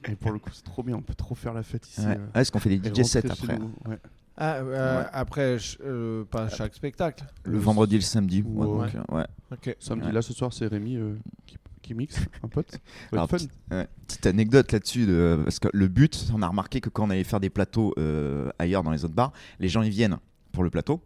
et 0.08 0.14
pour 0.16 0.30
le 0.32 0.38
coup, 0.38 0.50
c'est 0.54 0.64
trop 0.64 0.82
bien, 0.82 0.96
on 0.96 1.02
peut 1.02 1.14
trop 1.14 1.34
faire 1.34 1.52
la 1.52 1.62
fête 1.62 1.86
ici. 1.88 2.00
Ouais. 2.00 2.16
euh, 2.18 2.40
est-ce 2.40 2.50
qu'on 2.50 2.60
fait 2.60 2.78
des 2.78 2.88
DJ 2.94 3.04
sets 3.04 3.30
après 3.30 3.58
ouais. 3.58 3.98
Ah, 4.36 4.54
euh, 4.56 5.02
Ouais. 5.02 5.08
Après, 5.12 5.56
euh, 5.82 6.24
pas 6.24 6.48
chaque 6.48 6.74
spectacle. 6.74 7.24
Le 7.44 7.58
vendredi 7.58 7.96
et 7.96 7.98
le 7.98 8.02
samedi. 8.04 8.42
Ouais. 8.42 8.66
ouais, 9.10 9.26
donc, 9.50 9.68
euh. 9.68 9.74
Samedi, 9.78 10.06
Ouais. 10.06 10.12
là 10.12 10.22
ce 10.22 10.32
soir, 10.32 10.52
c'est 10.54 10.66
Rémi 10.68 10.96
euh, 10.96 11.16
qui, 11.46 11.56
qui 11.82 11.92
mixe, 11.94 12.18
un 12.42 12.48
pote. 12.48 12.78
Alors, 13.12 13.28
fun. 13.28 13.36
petite, 13.36 13.50
ouais, 13.70 13.88
petite 14.06 14.26
anecdote 14.26 14.72
là-dessus, 14.72 15.04
de- 15.06 15.40
parce 15.44 15.58
que 15.58 15.68
le 15.72 15.88
but, 15.88 16.28
on 16.32 16.40
a 16.40 16.48
remarqué 16.48 16.80
que 16.80 16.88
quand 16.88 17.04
on 17.06 17.10
allait 17.10 17.24
faire 17.24 17.40
des 17.40 17.50
plateaux 17.50 17.92
euh, 17.98 18.48
ailleurs 18.58 18.82
dans 18.84 18.90
les 18.92 19.04
autres 19.04 19.14
bars, 19.14 19.32
les 19.60 19.68
gens 19.68 19.82
ils 19.82 19.90
viennent 19.90 20.16
pour 20.52 20.62
le 20.64 20.70
plateau, 20.70 21.02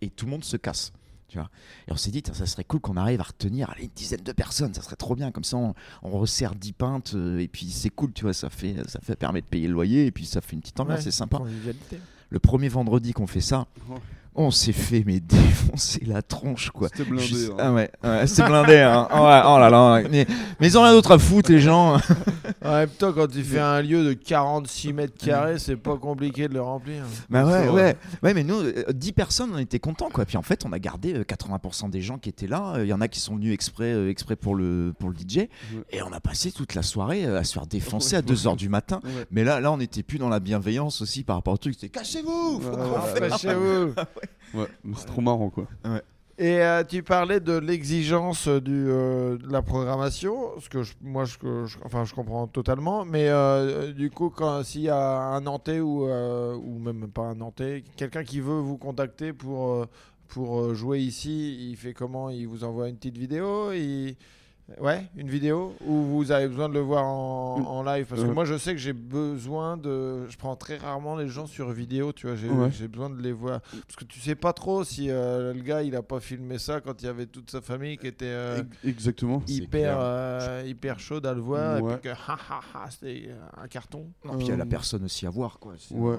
et 0.00 0.10
tout 0.10 0.26
le 0.26 0.30
monde 0.32 0.44
se 0.44 0.56
casse. 0.56 0.92
Tu 1.32 1.38
vois 1.38 1.48
et 1.88 1.92
on 1.92 1.96
s'est 1.96 2.10
dit, 2.10 2.22
ça 2.30 2.44
serait 2.44 2.64
cool 2.64 2.80
qu'on 2.80 2.98
arrive 2.98 3.20
à 3.20 3.24
retenir 3.24 3.70
allez, 3.70 3.84
une 3.84 3.90
dizaine 3.96 4.20
de 4.22 4.32
personnes, 4.32 4.74
ça 4.74 4.82
serait 4.82 4.96
trop 4.96 5.16
bien. 5.16 5.30
Comme 5.32 5.44
ça, 5.44 5.56
on, 5.56 5.74
on 6.02 6.10
resserre 6.18 6.54
10 6.54 6.72
pintes 6.72 7.14
euh, 7.14 7.38
et 7.38 7.48
puis 7.48 7.70
c'est 7.70 7.88
cool, 7.88 8.12
tu 8.12 8.24
vois. 8.24 8.34
Ça 8.34 8.50
fait, 8.50 8.76
ça 8.86 9.00
fait 9.00 9.16
permet 9.16 9.40
de 9.40 9.46
payer 9.46 9.66
le 9.66 9.72
loyer 9.72 10.04
et 10.04 10.12
puis 10.12 10.26
ça 10.26 10.42
fait 10.42 10.52
une 10.52 10.60
petite 10.60 10.78
ambiance, 10.78 10.98
Ouais, 10.98 11.04
c'est 11.04 11.10
sympa. 11.10 11.40
Le 12.28 12.38
premier 12.38 12.68
vendredi 12.68 13.14
qu'on 13.14 13.26
fait 13.26 13.40
ça. 13.40 13.66
On 14.34 14.50
s'est 14.50 14.72
fait 14.72 15.02
mais 15.06 15.20
défoncer 15.20 16.04
la 16.06 16.22
tronche 16.22 16.70
quoi. 16.70 16.88
C'était 16.88 17.08
blindé. 17.08 17.48
Hein. 17.50 17.56
Ah 17.58 17.72
ouais, 17.72 17.90
ouais, 18.04 18.26
c'est 18.26 18.44
blindé. 18.44 18.78
Hein. 18.78 19.08
Oh, 19.12 19.18
ouais, 19.18 19.42
oh 19.44 19.58
là 19.58 19.70
là, 19.70 20.02
mais, 20.10 20.26
mais 20.60 20.66
ils 20.66 20.78
ont 20.78 20.82
rien 20.82 20.92
d'autre 20.92 21.12
à 21.12 21.18
foutre 21.18 21.50
les 21.50 21.60
gens. 21.60 21.98
En 22.64 22.72
même 22.72 22.88
temps, 22.88 23.12
quand 23.12 23.26
tu 23.26 23.42
fais 23.42 23.58
un 23.58 23.82
lieu 23.82 24.04
de 24.04 24.12
46 24.12 24.92
mètres 24.92 25.14
carrés, 25.18 25.58
c'est 25.58 25.76
pas 25.76 25.96
compliqué 25.96 26.48
de 26.48 26.54
le 26.54 26.62
remplir. 26.62 27.04
Bah 27.28 27.44
ouais, 27.44 27.68
ouais, 27.68 27.96
ouais, 28.22 28.34
mais 28.34 28.44
nous, 28.44 28.60
euh, 28.60 28.84
10 28.92 29.12
personnes, 29.12 29.50
on 29.54 29.58
était 29.58 29.80
contents 29.80 30.10
quoi. 30.10 30.24
Puis 30.24 30.36
en 30.36 30.42
fait, 30.42 30.64
on 30.64 30.72
a 30.72 30.78
gardé 30.78 31.14
euh, 31.14 31.24
80% 31.24 31.90
des 31.90 32.00
gens 32.00 32.18
qui 32.18 32.28
étaient 32.28 32.46
là. 32.46 32.74
Il 32.78 32.86
y 32.86 32.92
en 32.92 33.00
a 33.00 33.08
qui 33.08 33.20
sont 33.20 33.36
venus 33.36 33.52
exprès, 33.52 33.92
euh, 33.92 34.10
exprès 34.10 34.36
pour 34.36 34.54
le 34.54 34.92
pour 34.98 35.10
le 35.10 35.16
DJ. 35.16 35.48
Et 35.90 36.02
on 36.02 36.12
a 36.12 36.20
passé 36.20 36.52
toute 36.52 36.74
la 36.74 36.82
soirée 36.82 37.24
euh, 37.26 37.38
à 37.38 37.44
se 37.44 37.54
faire 37.54 37.66
défoncer 37.66 38.16
à 38.16 38.22
2h 38.22 38.56
du 38.56 38.68
matin. 38.68 39.00
Ouais. 39.04 39.26
Mais 39.30 39.44
là, 39.44 39.60
là, 39.60 39.72
on 39.72 39.80
était 39.80 40.02
plus 40.02 40.18
dans 40.18 40.28
la 40.28 40.40
bienveillance 40.40 41.02
aussi 41.02 41.22
par 41.22 41.36
rapport 41.36 41.54
au 41.54 41.58
truc. 41.58 41.74
C'était 41.74 41.88
cassez-vous. 41.88 42.60
faut 42.60 42.70
Ouais, 44.54 44.66
c'est 44.96 45.06
trop 45.06 45.20
marrant 45.22 45.50
quoi. 45.50 45.66
Et 46.38 46.60
euh, 46.60 46.82
tu 46.82 47.02
parlais 47.02 47.40
de 47.40 47.52
l'exigence 47.52 48.48
du, 48.48 48.86
euh, 48.88 49.36
de 49.36 49.52
la 49.52 49.62
programmation, 49.62 50.58
ce 50.60 50.68
que 50.68 50.82
je- 50.82 50.94
moi 51.02 51.24
je, 51.24 51.36
enfin, 51.84 52.04
je 52.04 52.14
comprends 52.14 52.46
totalement, 52.46 53.04
mais 53.04 53.28
euh, 53.28 53.92
du 53.92 54.10
coup, 54.10 54.32
s'il 54.64 54.80
y 54.82 54.88
a 54.88 55.20
un 55.20 55.40
Nantais 55.42 55.80
ou, 55.80 56.06
euh, 56.06 56.54
ou 56.56 56.78
même 56.78 57.06
pas 57.08 57.22
un 57.22 57.34
Nantais, 57.34 57.84
quelqu'un 57.96 58.24
qui 58.24 58.40
veut 58.40 58.58
vous 58.60 58.78
contacter 58.78 59.32
pour, 59.34 59.72
euh, 59.72 59.86
pour 60.28 60.60
euh, 60.60 60.74
jouer 60.74 61.00
ici, 61.00 61.70
il 61.70 61.76
fait 61.76 61.92
comment? 61.92 62.30
Il 62.30 62.48
vous 62.48 62.64
envoie 62.64 62.88
une 62.88 62.96
petite 62.96 63.18
vidéo? 63.18 63.72
Il... 63.72 64.16
Ouais, 64.80 65.06
une 65.16 65.28
vidéo 65.28 65.74
Ou 65.86 65.92
vous 66.02 66.32
avez 66.32 66.48
besoin 66.48 66.68
de 66.68 66.74
le 66.74 66.80
voir 66.80 67.04
en, 67.04 67.56
en 67.60 67.82
live? 67.82 68.06
Parce 68.08 68.22
que 68.22 68.28
Euh. 68.28 68.32
moi 68.32 68.44
je 68.44 68.56
sais 68.56 68.72
que 68.72 68.78
j'ai 68.78 68.92
besoin 68.94 69.76
de. 69.76 70.26
Je 70.28 70.36
prends 70.38 70.56
très 70.56 70.78
rarement 70.78 71.14
les 71.16 71.28
gens 71.28 71.46
sur 71.46 71.70
vidéo, 71.72 72.12
tu 72.12 72.26
vois, 72.26 72.36
j'ai 72.36 72.48
Ouais. 72.48 72.70
besoin 72.88 73.10
de 73.10 73.20
les 73.20 73.32
voir. 73.32 73.60
Parce 73.60 73.96
que 73.96 74.04
tu 74.04 74.18
sais 74.20 74.34
pas 74.34 74.52
trop 74.52 74.82
si 74.84 75.10
euh, 75.10 75.52
le 75.52 75.60
gars 75.60 75.82
il 75.82 75.94
a 75.96 76.02
pas 76.02 76.20
filmé 76.20 76.58
ça 76.58 76.80
quand 76.80 77.02
il 77.02 77.06
y 77.06 77.08
avait 77.08 77.26
toute 77.26 77.50
sa 77.50 77.60
famille 77.60 77.98
qui 77.98 78.06
était 78.06 78.24
euh, 78.26 78.60
Ex- 78.60 78.78
Exactement. 78.84 79.42
Hyper, 79.46 79.96
euh, 80.00 80.62
hyper 80.64 80.98
chaude 81.00 81.26
à 81.26 81.34
le 81.34 81.40
voir 81.40 81.82
Ouais. 81.82 81.92
et 81.92 81.96
puis 81.96 82.02
que 82.10 82.14
ha 82.14 82.38
ha 82.48 82.60
ha 82.74 82.90
c'était 82.90 83.30
un 83.60 83.68
carton. 83.68 84.06
Non, 84.24 84.36
puis 84.36 84.46
il 84.46 84.50
y 84.50 84.52
a 84.52 84.56
la 84.56 84.64
personne 84.66 85.04
aussi 85.04 85.26
à 85.26 85.30
voir 85.30 85.58
quoi. 85.58 85.74
Ouais. 85.90 86.16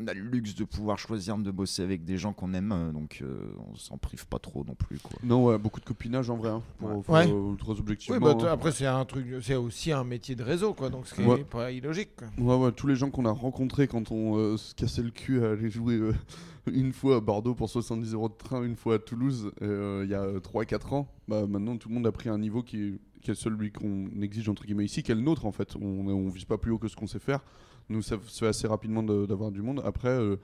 On 0.00 0.06
a 0.06 0.14
le 0.14 0.20
luxe 0.22 0.54
de 0.54 0.64
pouvoir 0.64 0.98
choisir 0.98 1.36
de 1.36 1.50
bosser 1.50 1.82
avec 1.82 2.04
des 2.04 2.16
gens 2.16 2.32
qu'on 2.32 2.54
aime, 2.54 2.72
euh, 2.72 2.92
donc 2.92 3.18
euh, 3.22 3.52
on 3.70 3.76
s'en 3.76 3.98
prive 3.98 4.26
pas 4.26 4.38
trop 4.38 4.64
non 4.64 4.74
plus 4.74 4.98
quoi. 4.98 5.18
Non, 5.22 5.44
ouais, 5.44 5.58
beaucoup 5.58 5.80
de 5.80 5.84
copinage 5.84 6.30
en 6.30 6.36
vrai. 6.36 6.48
Hein, 6.50 6.62
pour, 6.78 6.88
Ouais. 6.88 7.02
pour, 7.02 7.14
Ouais. 7.14 7.30
euh, 7.30 7.54
très 7.56 7.72
objectivement. 7.78 8.16
Oui, 8.16 8.22
bah, 8.34 8.38
hein. 8.40 8.52
après 8.52 8.72
c'est 8.72 8.86
un 8.86 9.04
truc, 9.04 9.26
c'est 9.42 9.54
aussi 9.54 9.92
un 9.92 10.04
métier 10.04 10.34
de 10.34 10.42
réseau 10.42 10.72
quoi, 10.72 10.88
donc 10.88 11.06
ce 11.06 11.14
qui 11.14 11.22
Ouais. 11.22 11.40
est 11.40 11.44
pas 11.44 11.70
illogique. 11.70 12.10
quoi. 12.16 12.28
Ouais, 12.38 12.64
ouais, 12.64 12.72
tous 12.72 12.86
les 12.86 12.94
gens 12.96 13.10
qu'on 13.10 13.26
a 13.26 13.30
rencontrés 13.30 13.86
quand 13.86 14.10
on 14.12 14.36
euh, 14.38 14.56
se 14.56 14.74
cassait 14.74 15.02
le 15.02 15.10
cul 15.10 15.44
à 15.44 15.50
aller 15.50 15.68
jouer 15.70 15.96
euh, 15.96 16.14
une 16.72 16.92
fois 16.94 17.16
à 17.16 17.20
Bordeaux 17.20 17.54
pour 17.54 17.68
70 17.68 18.14
euros 18.14 18.28
de 18.30 18.34
train, 18.34 18.62
une 18.62 18.76
fois 18.76 18.94
à 18.94 18.98
Toulouse, 18.98 19.50
euh, 19.60 20.02
il 20.04 20.10
y 20.10 20.14
a 20.14 20.24
3-4 20.40 20.94
ans, 20.94 21.08
bah, 21.28 21.46
maintenant 21.46 21.76
tout 21.76 21.90
le 21.90 21.94
monde 21.96 22.06
a 22.06 22.12
pris 22.12 22.30
un 22.30 22.38
niveau 22.38 22.62
qui 22.62 22.82
est, 22.82 22.98
qui 23.20 23.30
est 23.30 23.34
celui 23.34 23.70
qu'on 23.72 24.08
exige 24.22 24.48
entre 24.48 24.64
guillemets 24.64 24.86
ici, 24.86 25.02
qui 25.02 25.12
est 25.12 25.14
le 25.14 25.20
nôtre 25.20 25.44
en 25.44 25.52
fait. 25.52 25.76
On, 25.76 26.06
on 26.08 26.28
vise 26.30 26.46
pas 26.46 26.56
plus 26.56 26.70
haut 26.72 26.78
que 26.78 26.88
ce 26.88 26.96
qu'on 26.96 27.06
sait 27.06 27.18
faire. 27.20 27.40
Nous, 27.88 28.02
ça 28.02 28.16
se 28.26 28.38
fait 28.40 28.46
assez 28.46 28.66
rapidement 28.66 29.02
de- 29.02 29.26
d'avoir 29.26 29.50
du 29.50 29.60
monde. 29.62 29.82
Après, 29.84 30.08
euh, 30.08 30.36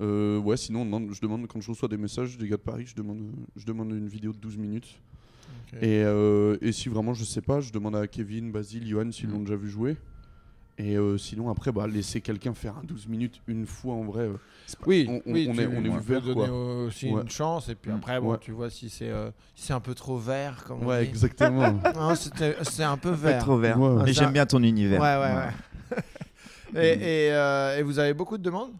euh, 0.00 0.38
ouais, 0.38 0.56
sinon, 0.56 0.84
demande- 0.84 1.12
je 1.12 1.20
demande, 1.20 1.46
quand 1.46 1.60
je 1.60 1.70
reçois 1.70 1.88
des 1.88 1.96
messages 1.96 2.38
des 2.38 2.48
gars 2.48 2.56
de 2.56 2.62
Paris, 2.62 2.84
je 2.86 2.94
demande, 2.94 3.22
je 3.56 3.64
demande 3.66 3.90
une 3.90 4.08
vidéo 4.08 4.32
de 4.32 4.38
12 4.38 4.56
minutes. 4.56 5.00
Et, 5.80 6.02
euh, 6.04 6.56
et 6.60 6.70
si 6.72 6.88
vraiment 6.90 7.14
je 7.14 7.24
sais 7.24 7.40
pas, 7.40 7.60
je 7.60 7.72
demande 7.72 7.96
à 7.96 8.06
Kevin, 8.06 8.52
Basile, 8.52 8.86
Johan 8.86 9.10
s'ils 9.10 9.28
Mm. 9.28 9.32
l'ont 9.32 9.40
déjà 9.40 9.56
vu 9.56 9.70
jouer. 9.70 9.96
Et 10.78 10.96
euh, 10.96 11.18
sinon, 11.18 11.50
après, 11.50 11.70
bah, 11.72 11.86
laisser 11.86 12.20
quelqu'un 12.20 12.54
faire 12.54 12.76
un 12.78 12.84
12 12.84 13.06
minutes 13.06 13.40
une 13.46 13.66
fois 13.66 13.94
en 13.94 14.04
vrai. 14.04 14.28
pas- 14.28 14.86
Oui, 14.86 15.06
on, 15.08 15.22
on- 15.26 15.32
oui, 15.34 15.46
on 15.50 15.54
tu- 15.54 15.60
est, 15.60 15.66
on 15.66 15.84
est 15.84 15.88
ouvert. 15.88 16.22
peux 16.22 16.32
Quoi. 16.34 16.46
donner 16.46 16.86
aussi 16.86 17.10
Ouais. 17.10 17.20
une 17.22 17.28
chance 17.30 17.68
et 17.68 17.74
puis 17.74 17.90
Mm. 17.90 17.96
après 17.96 18.20
bon, 18.20 18.32
Ouais. 18.32 18.38
tu 18.40 18.52
vois 18.52 18.70
si 18.70 18.88
c'est 18.88 19.10
euh, 19.10 19.30
si 19.54 19.66
c'est 19.66 19.72
un 19.74 19.80
peu 19.80 19.94
trop 19.94 20.16
vert 20.18 20.64
comme 20.64 20.82
on 20.82 20.86
Ouais, 20.86 21.02
dit. 21.04 21.08
exactement. 21.10 21.78
C'est 22.62 22.82
un 22.84 22.96
peu 22.96 23.10
vert. 23.10 23.42
trop 23.42 23.56
vert. 23.58 23.78
Ouais, 23.80 23.88
ouais. 23.96 24.02
Mais 24.06 24.12
j'aime 24.14 24.32
bien 24.32 24.46
ton 24.46 24.62
univers. 24.62 25.00
Ouais, 25.00 25.16
ouais, 25.16 25.34
ouais. 25.36 25.98
et, 26.76 27.26
et, 27.28 27.32
euh, 27.32 27.78
et 27.78 27.82
vous 27.82 27.98
avez 27.98 28.14
beaucoup 28.14 28.38
de 28.38 28.42
demandes? 28.42 28.72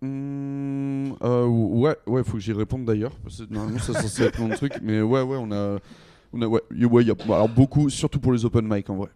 Hmm, 0.00 1.12
euh, 1.22 1.46
ouais, 1.46 1.96
ouais, 2.06 2.22
faut 2.22 2.34
que 2.34 2.38
j'y 2.38 2.52
réponde 2.52 2.84
d'ailleurs. 2.84 3.12
parce 3.22 3.38
que 3.38 3.52
Normalement, 3.52 3.78
c'est 3.80 3.92
censé 3.94 4.22
être 4.24 4.38
mon 4.40 4.54
truc. 4.54 4.72
Mais 4.82 5.00
ouais, 5.02 5.22
ouais, 5.22 5.36
on 5.40 5.50
a. 5.50 5.78
On 6.32 6.42
a 6.42 6.46
ouais, 6.46 6.60
y- 6.74 6.84
ouais, 6.84 7.04
y 7.04 7.10
a, 7.10 7.14
alors 7.24 7.48
beaucoup, 7.48 7.88
surtout 7.88 8.20
pour 8.20 8.32
les 8.32 8.44
open 8.44 8.66
mic 8.68 8.88
en 8.90 8.96
vrai. 8.96 9.08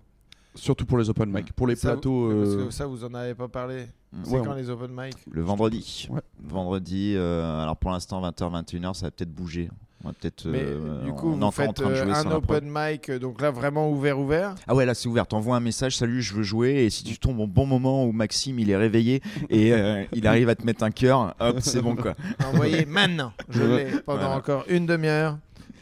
Surtout 0.54 0.84
pour 0.86 0.98
les 0.98 1.08
open 1.08 1.30
mic. 1.30 1.52
Pour 1.52 1.66
les 1.66 1.76
Ça, 1.76 1.92
plateaux. 1.92 2.28
Parce 2.30 2.50
euh, 2.54 2.64
que 2.66 2.70
ça, 2.70 2.86
vous 2.86 3.04
en 3.04 3.14
avez 3.14 3.34
pas 3.34 3.48
parlé. 3.48 3.86
C'est 4.24 4.30
Ouais, 4.32 4.40
quand 4.44 4.52
on- 4.52 4.54
les 4.54 4.68
open 4.70 4.90
mic? 4.92 5.16
Le 5.30 5.42
vendredi. 5.42 6.08
Ouais. 6.10 6.20
Vendredi, 6.42 7.14
euh, 7.16 7.62
alors 7.62 7.76
pour 7.76 7.90
l'instant 7.90 8.20
20h, 8.20 8.50
21h, 8.50 8.94
ça 8.94 9.06
va 9.06 9.10
peut-être 9.10 9.32
bouger. 9.32 9.70
On 10.04 10.08
va 10.08 10.14
peut-être. 10.14 10.46
Euh, 10.46 11.02
du 11.04 11.12
coup, 11.12 11.32
on 11.32 11.36
vous 11.44 11.50
faites 11.52 11.74
train 11.74 11.86
de 11.88 11.92
euh, 11.92 12.04
jouer 12.04 12.12
un 12.12 12.30
open 12.32 12.64
mic, 12.68 13.08
euh, 13.08 13.18
donc 13.20 13.40
là 13.40 13.50
vraiment 13.52 13.88
ouvert, 13.88 14.18
ouvert? 14.18 14.54
Ah 14.66 14.74
ouais, 14.74 14.84
là 14.84 14.94
c'est 14.94 15.08
ouvert. 15.08 15.26
T'envoies 15.26 15.56
un 15.56 15.60
message, 15.60 15.96
salut, 15.96 16.22
je 16.22 16.34
veux 16.34 16.42
jouer. 16.42 16.84
Et 16.84 16.90
si 16.90 17.04
tu 17.04 17.18
tombes 17.18 17.38
au 17.40 17.46
bon 17.46 17.66
moment 17.66 18.04
où 18.04 18.10
Maxime 18.12 18.58
il 18.58 18.70
est 18.70 18.76
réveillé 18.76 19.22
et 19.48 19.72
euh, 19.72 20.02
il 20.12 20.26
arrive 20.26 20.48
à 20.48 20.54
te 20.56 20.64
mettre 20.66 20.82
un 20.82 20.90
cœur, 20.90 21.34
hop, 21.38 21.56
c'est 21.60 21.80
bon 21.80 21.94
quoi. 21.94 22.14
Envoyez 22.52 22.84
maintenant. 22.84 23.32
Je 23.48 23.62
l'ai 23.62 23.84
pendant 24.04 24.18
Voilà. 24.22 24.36
encore 24.36 24.64
une 24.68 24.86
demi-heure, 24.86 25.38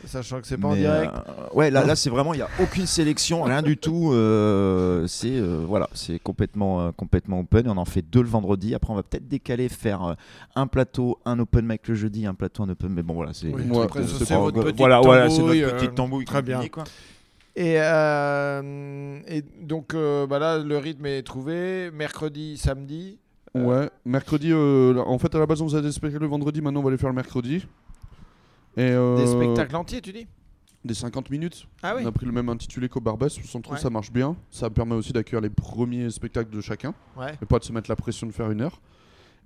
sachant 0.06 0.40
que 0.40 0.46
c'est 0.46 0.56
pas 0.56 0.68
en 0.68 0.74
direct. 0.76 1.12
euh, 1.14 1.54
ouais, 1.54 1.70
là, 1.70 1.84
là 1.84 1.96
c'est 1.96 2.10
vraiment, 2.10 2.34
il 2.34 2.38
n'y 2.38 2.42
a 2.42 2.48
aucune 2.60 2.86
sélection, 2.86 3.42
rien 3.42 3.62
du 3.62 3.76
tout. 3.76 4.12
euh, 4.12 5.06
c'est 5.06 5.30
euh, 5.36 5.64
voilà, 5.66 5.88
c'est 5.92 6.18
complètement, 6.18 6.80
euh, 6.80 6.90
complètement 6.92 7.40
open. 7.40 7.66
Et 7.66 7.68
on 7.70 7.76
en 7.76 7.84
fait 7.84 8.02
deux 8.02 8.22
le 8.22 8.28
vendredi. 8.28 8.74
Après, 8.74 8.92
on 8.92 8.96
va 8.96 9.02
peut-être 9.02 9.28
décaler, 9.28 9.68
faire 9.68 10.04
euh, 10.04 10.14
un 10.56 10.66
plateau, 10.66 11.18
un 11.24 11.38
open 11.38 11.66
mic 11.66 11.86
le 11.88 11.94
jeudi, 11.94 12.26
un 12.26 12.34
plateau, 12.34 12.62
un 12.62 12.68
open. 12.70 12.90
Mais 12.90 13.02
bon, 13.02 13.14
voilà, 13.14 13.32
c'est. 13.32 13.48
Oui, 13.48 13.62
euh, 13.70 13.86
petite 13.86 14.76
voilà, 14.78 15.00
voilà, 15.00 15.30
c'est 15.30 15.42
notre 15.42 15.54
euh, 15.54 15.70
petite 15.72 15.94
tambouille. 15.94 16.24
très 16.24 16.42
bien. 16.42 16.66
quoi. 16.68 16.84
Et, 17.56 17.74
euh, 17.78 19.18
et 19.26 19.42
donc 19.62 19.94
euh, 19.94 20.26
bah 20.26 20.38
là, 20.38 20.58
le 20.58 20.78
rythme 20.78 21.06
est 21.06 21.22
trouvé. 21.22 21.90
Mercredi, 21.92 22.56
samedi. 22.56 23.18
Euh, 23.56 23.64
Ouais, 23.64 23.90
mercredi, 24.04 24.50
euh, 24.52 24.96
en 25.04 25.18
fait 25.18 25.34
à 25.34 25.40
la 25.40 25.46
base 25.46 25.60
on 25.60 25.68
faisait 25.68 25.82
des 25.82 25.90
spectacles 25.90 26.22
le 26.22 26.30
vendredi, 26.30 26.60
maintenant 26.62 26.78
on 26.80 26.84
va 26.84 26.90
les 26.92 26.96
faire 26.96 27.08
le 27.08 27.16
mercredi. 27.16 27.66
Et, 28.76 28.82
euh, 28.82 29.16
Des 29.16 29.26
spectacles 29.26 29.76
entiers, 29.76 30.00
tu 30.00 30.12
dis 30.12 30.26
Des 30.84 30.94
50 30.94 31.30
minutes. 31.30 31.66
Ah 31.82 31.94
oui 31.96 32.02
On 32.04 32.08
a 32.08 32.12
pris 32.12 32.26
le 32.26 32.32
même 32.32 32.48
intitulé 32.48 32.88
qu'au 32.88 33.00
Barbès, 33.00 33.36
on 33.54 33.60
trouve 33.60 33.74
Ouais. 33.76 33.80
ça 33.80 33.90
marche 33.90 34.12
bien. 34.12 34.36
Ça 34.50 34.70
permet 34.70 34.94
aussi 34.94 35.12
d'accueillir 35.12 35.40
les 35.40 35.50
premiers 35.50 36.08
spectacles 36.10 36.50
de 36.50 36.60
chacun, 36.60 36.94
Ouais. 37.16 37.34
et 37.42 37.46
pas 37.46 37.58
de 37.58 37.64
se 37.64 37.72
mettre 37.72 37.90
la 37.90 37.96
pression 37.96 38.26
de 38.26 38.32
faire 38.32 38.50
une 38.50 38.60
heure. 38.62 38.80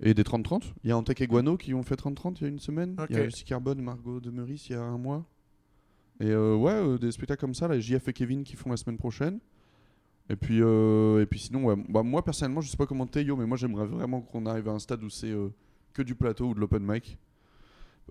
Et 0.01 0.13
des 0.13 0.23
30-30. 0.23 0.73
Il 0.83 0.89
y 0.89 0.91
a 0.91 0.97
Antec 0.97 1.21
et 1.21 1.27
Guano 1.27 1.55
qui 1.57 1.73
ont 1.73 1.81
fait 1.83 1.95
30-30 1.95 2.37
il 2.39 2.43
y 2.43 2.45
a 2.45 2.49
une 2.49 2.59
semaine. 2.59 2.95
Il 3.09 3.15
y 3.15 3.19
a. 3.19 3.23
Lucie 3.23 3.45
Carbone, 3.45 3.81
Margot 3.81 4.19
de 4.19 4.29
Meurice 4.29 4.69
il 4.69 4.73
y 4.73 4.75
a 4.75 4.81
un 4.81 4.97
mois. 4.97 5.23
Et 6.19 6.29
euh, 6.29 6.55
ouais, 6.55 6.71
euh, 6.73 6.97
des 6.97 7.11
spectacles 7.11 7.39
comme 7.41 7.53
ça, 7.53 7.67
là, 7.67 7.79
JF 7.79 8.07
et 8.09 8.13
Kevin 8.13 8.43
qui 8.43 8.55
font 8.55 8.69
la 8.69 8.77
semaine 8.77 8.97
prochaine. 8.97 9.39
Et 10.29 10.35
puis, 10.35 10.59
euh, 10.61 11.21
et 11.21 11.25
puis 11.25 11.39
sinon, 11.39 11.65
ouais, 11.65 11.75
bah, 11.89 12.03
moi 12.03 12.23
personnellement, 12.23 12.59
je 12.61 12.69
sais 12.69 12.77
pas 12.77 12.85
comment 12.85 13.05
t'es 13.05 13.23
Yo, 13.23 13.35
mais 13.37 13.45
moi 13.45 13.57
j'aimerais 13.57 13.85
vraiment 13.85 14.21
qu'on 14.21 14.45
arrive 14.45 14.67
à 14.69 14.71
un 14.71 14.79
stade 14.79 15.03
où 15.03 15.09
c'est 15.09 15.33
que 15.93 16.01
du 16.01 16.15
plateau 16.15 16.47
ou 16.49 16.53
de 16.53 16.59
l'open 16.59 16.83
mic. 16.85 17.17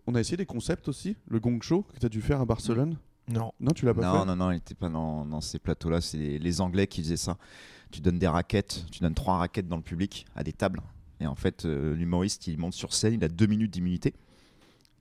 On 0.07 0.15
a 0.15 0.21
essayé 0.21 0.37
des 0.37 0.47
concepts 0.47 0.89
aussi, 0.89 1.17
le 1.29 1.41
Gong 1.41 1.61
Show 1.63 1.83
que 1.95 1.99
t'as 1.99 2.09
dû 2.09 2.21
faire 2.21 2.41
à 2.41 2.45
Barcelone. 2.45 2.99
Non. 3.29 3.53
Non, 3.61 3.73
tu 3.73 3.87
l'as 3.87 3.95
pas 3.95 4.03
Non, 4.03 4.21
fait 4.21 4.27
non, 4.27 4.37
non, 4.37 4.51
il 4.51 4.57
n'était 4.57 4.75
pas 4.75 4.89
dans, 4.89 5.25
dans 5.25 5.41
ces 5.41 5.59
plateaux-là. 5.59 6.01
C'est 6.01 6.19
les, 6.19 6.39
les 6.39 6.61
Anglais 6.61 6.87
qui 6.87 7.03
faisaient 7.03 7.17
ça. 7.17 7.39
Tu 7.91 8.01
donnes 8.01 8.19
des 8.19 8.29
raquettes, 8.29 8.85
tu 8.91 9.01
donnes 9.01 9.15
trois 9.15 9.39
raquettes 9.39 9.69
dans 9.69 9.77
le 9.77 9.83
public, 9.83 10.27
à 10.35 10.43
des 10.43 10.53
tables. 10.53 10.83
Et 11.21 11.27
en 11.27 11.35
fait, 11.35 11.65
euh, 11.65 11.95
l'humoriste, 11.95 12.47
il 12.49 12.59
monte 12.59 12.75
sur 12.75 12.93
scène, 12.93 13.15
il 13.15 13.25
a 13.25 13.29
deux 13.29 13.47
minutes 13.47 13.73
d'immunité. 13.73 14.15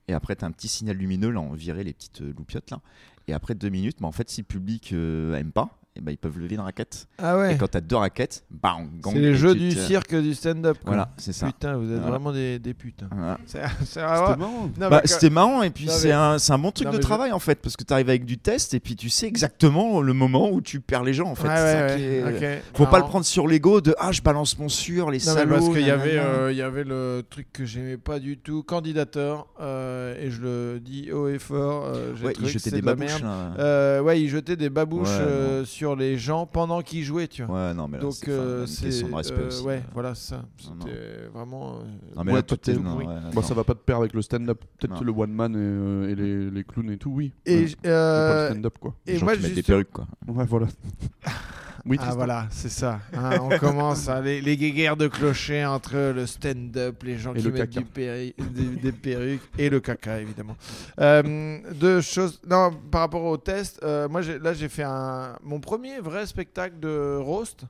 Et 0.08 0.14
après, 0.14 0.36
tu 0.36 0.44
as 0.44 0.48
un 0.48 0.52
petit 0.52 0.68
signal 0.68 0.96
lumineux, 0.96 1.30
là, 1.30 1.40
on 1.40 1.52
virait 1.52 1.84
les 1.84 1.92
petites 1.92 2.22
euh, 2.22 2.32
loupiottes, 2.36 2.70
là. 2.70 2.80
Et 3.26 3.32
après 3.32 3.54
deux 3.54 3.68
minutes, 3.68 3.96
bah, 4.00 4.06
en 4.06 4.12
fait, 4.12 4.30
si 4.30 4.42
le 4.42 4.46
public 4.46 4.92
euh, 4.92 5.34
aime 5.34 5.50
pas, 5.52 5.78
et 5.96 6.00
ben 6.00 6.10
ils 6.10 6.18
peuvent 6.18 6.38
lever 6.38 6.56
une 6.56 6.60
raquette. 6.60 7.06
Ah 7.18 7.38
ouais. 7.38 7.54
Et 7.54 7.56
quand 7.56 7.68
tu 7.70 7.76
as 7.76 7.80
deux 7.80 7.94
raquettes, 7.96 8.44
bang, 8.50 8.88
C'est 9.04 9.14
les 9.18 9.34
jeux 9.36 9.54
du 9.54 9.68
te- 9.74 9.78
cirque 9.78 10.14
du 10.14 10.34
stand-up. 10.34 10.76
Voilà, 10.84 11.10
c'est 11.16 11.32
ça. 11.32 11.46
Putain, 11.46 11.76
vous 11.76 11.84
êtes 11.84 11.98
Voilà. 12.00 12.10
vraiment 12.10 12.32
des, 12.32 12.58
des 12.58 12.74
putes. 12.74 13.04
Voilà. 13.12 13.38
C'est 13.46 13.60
c'est 13.80 13.84
C'était 13.86 14.00
vraiment- 14.00 14.36
marrant. 14.36 14.90
Bah, 14.90 15.02
c'était 15.04 15.30
marrant 15.30 15.62
et 15.62 15.70
puis 15.70 15.86
c'est 15.88 16.08
mais- 16.08 16.14
un, 16.14 16.38
c'est 16.38 16.52
un 16.52 16.58
bon 16.58 16.72
truc 16.72 16.86
Non, 16.86 16.92
de 16.92 16.96
je- 16.96 17.02
travail 17.02 17.30
en 17.32 17.38
fait 17.38 17.60
parce 17.60 17.76
que 17.76 17.84
tu 17.84 17.92
arrives 17.92 18.08
avec 18.08 18.24
du 18.24 18.38
test 18.38 18.74
et 18.74 18.80
puis 18.80 18.96
tu 18.96 19.08
sais 19.08 19.26
exactement 19.26 20.00
le 20.00 20.12
moment 20.14 20.50
où 20.50 20.60
tu 20.60 20.80
perds 20.80 21.04
les 21.04 21.14
gens 21.14 21.28
en 21.28 21.34
fait. 21.36 21.46
Ouais, 21.48 21.54
ça 21.56 21.86
ouais, 21.86 21.96
qui 21.96 22.44
est-. 22.44 22.62
Faut 22.74 22.86
pas 22.86 22.98
le 22.98 23.04
prendre 23.04 23.24
sur 23.24 23.46
l'ego 23.46 23.80
de 23.80 23.94
ah 23.98 24.10
je 24.10 24.20
balance 24.22 24.58
mon 24.58 24.68
sur 24.68 25.10
les 25.12 25.18
Non, 25.18 25.24
salauds. 25.24 25.54
parce 25.56 25.68
qu'il 25.68 25.86
y 25.86 25.90
avait, 25.90 26.18
euh, 26.18 26.50
il 26.50 26.58
y 26.58 26.62
avait 26.62 26.84
le 26.84 27.22
truc 27.28 27.46
que 27.52 27.64
j'aimais 27.64 27.96
pas 27.98 28.18
du 28.18 28.36
tout, 28.36 28.62
candidateur, 28.64 29.46
euh, 29.60 30.14
et 30.20 30.30
je 30.30 30.40
le 30.40 30.80
dis 30.80 31.12
haut 31.12 31.28
et 31.28 31.38
fort. 31.38 31.84
euh, 31.86 32.12
ouais, 32.24 32.32
ils 32.38 32.42
que 32.42 32.48
jetaient 32.48 32.58
c'est 32.58 32.70
des 32.72 32.82
babouches. 32.82 33.22
Euh, 33.58 34.00
ouais, 34.00 34.20
il 34.20 34.28
jetait 34.28 34.56
des 34.56 34.70
babouches 34.70 35.08
euh, 35.10 35.64
sur 35.64 35.83
sur 35.84 35.96
les 35.96 36.16
gens 36.16 36.46
pendant 36.46 36.80
qu'ils 36.80 37.04
jouaient, 37.04 37.28
tu 37.28 37.42
vois. 37.44 37.68
Ouais, 37.68 37.74
non, 37.74 37.88
mais 37.88 37.98
là, 37.98 38.04
Donc 38.04 38.26
euh, 38.26 38.64
c'est 38.64 38.86
question 38.86 39.08
de 39.10 39.14
respect 39.16 39.38
euh, 39.42 39.48
aussi. 39.48 39.62
ouais, 39.64 39.82
voilà 39.92 40.14
ça. 40.14 40.42
C'était 40.56 41.26
vraiment. 41.32 41.74
euh, 41.80 41.82
Non, 42.16 42.24
mais 42.24 42.32
Ouais, 42.32 42.38
là, 42.38 42.42
tout 42.42 42.70
est. 42.70 42.74
non, 42.78 42.96
ouais, 42.96 43.04
Bah, 43.34 43.42
ça 43.42 43.52
va 43.52 43.64
pas 43.64 43.74
de 43.74 43.80
pair 43.80 43.98
avec 43.98 44.14
le 44.14 44.22
stand-up. 44.22 44.64
Peut-être 44.78 45.04
le 45.04 45.12
one 45.12 45.30
man 45.30 45.52
et, 45.54 45.58
euh, 45.58 46.08
et 46.10 46.14
les, 46.14 46.50
les 46.50 46.64
clowns 46.64 46.90
et 46.90 46.96
tout, 46.96 47.10
oui. 47.10 47.32
Et, 47.44 47.64
Ouais. 47.64 47.74
pas 47.82 47.88
euh, 47.90 48.48
le 48.48 48.54
stand-up, 48.54 48.78
quoi. 48.80 48.94
Les 49.06 49.12
et 49.12 49.18
gens 49.18 49.26
moi 49.26 49.36
qui 49.36 49.42
mettent 49.42 49.54
des 49.54 49.62
perruques, 49.62 49.90
quoi. 49.92 50.06
Ouais, 50.26 50.46
voilà. 50.46 50.68
oui, 51.86 51.98
Ah 52.00 52.14
voilà, 52.14 52.46
c'est 52.50 52.70
ça. 52.70 53.00
hein, 53.12 53.38
on 53.42 53.58
commence 53.58 54.08
hein, 54.08 54.20
les, 54.22 54.40
les 54.40 54.56
guéguerres 54.56 54.96
de 54.96 55.06
clocher 55.08 55.64
entre 55.66 55.96
le 56.14 56.26
stand-up, 56.26 57.02
les 57.02 57.18
gens 57.18 57.34
Et 57.34 57.38
qui 57.38 57.44
le 57.44 57.52
mettent 57.52 57.70
caca. 57.70 57.80
du 57.80 57.84
péri- 57.86 58.34
des, 58.38 58.64
des 58.76 58.92
perruques 58.92 59.42
et 59.58 59.68
le 59.68 59.80
caca 59.80 60.20
évidemment. 60.20 60.56
Euh, 61.00 61.58
deux 61.74 62.00
choses. 62.00 62.40
Non, 62.48 62.70
par 62.90 63.02
rapport 63.02 63.24
au 63.24 63.36
test, 63.36 63.80
euh, 63.82 64.08
moi 64.08 64.22
là 64.22 64.54
j'ai 64.54 64.68
fait 64.68 64.82
un 64.84 65.36
mon 65.42 65.60
premier 65.60 66.00
vrai 66.00 66.26
spectacle 66.26 66.78
de 66.80 67.16
roast 67.20 67.64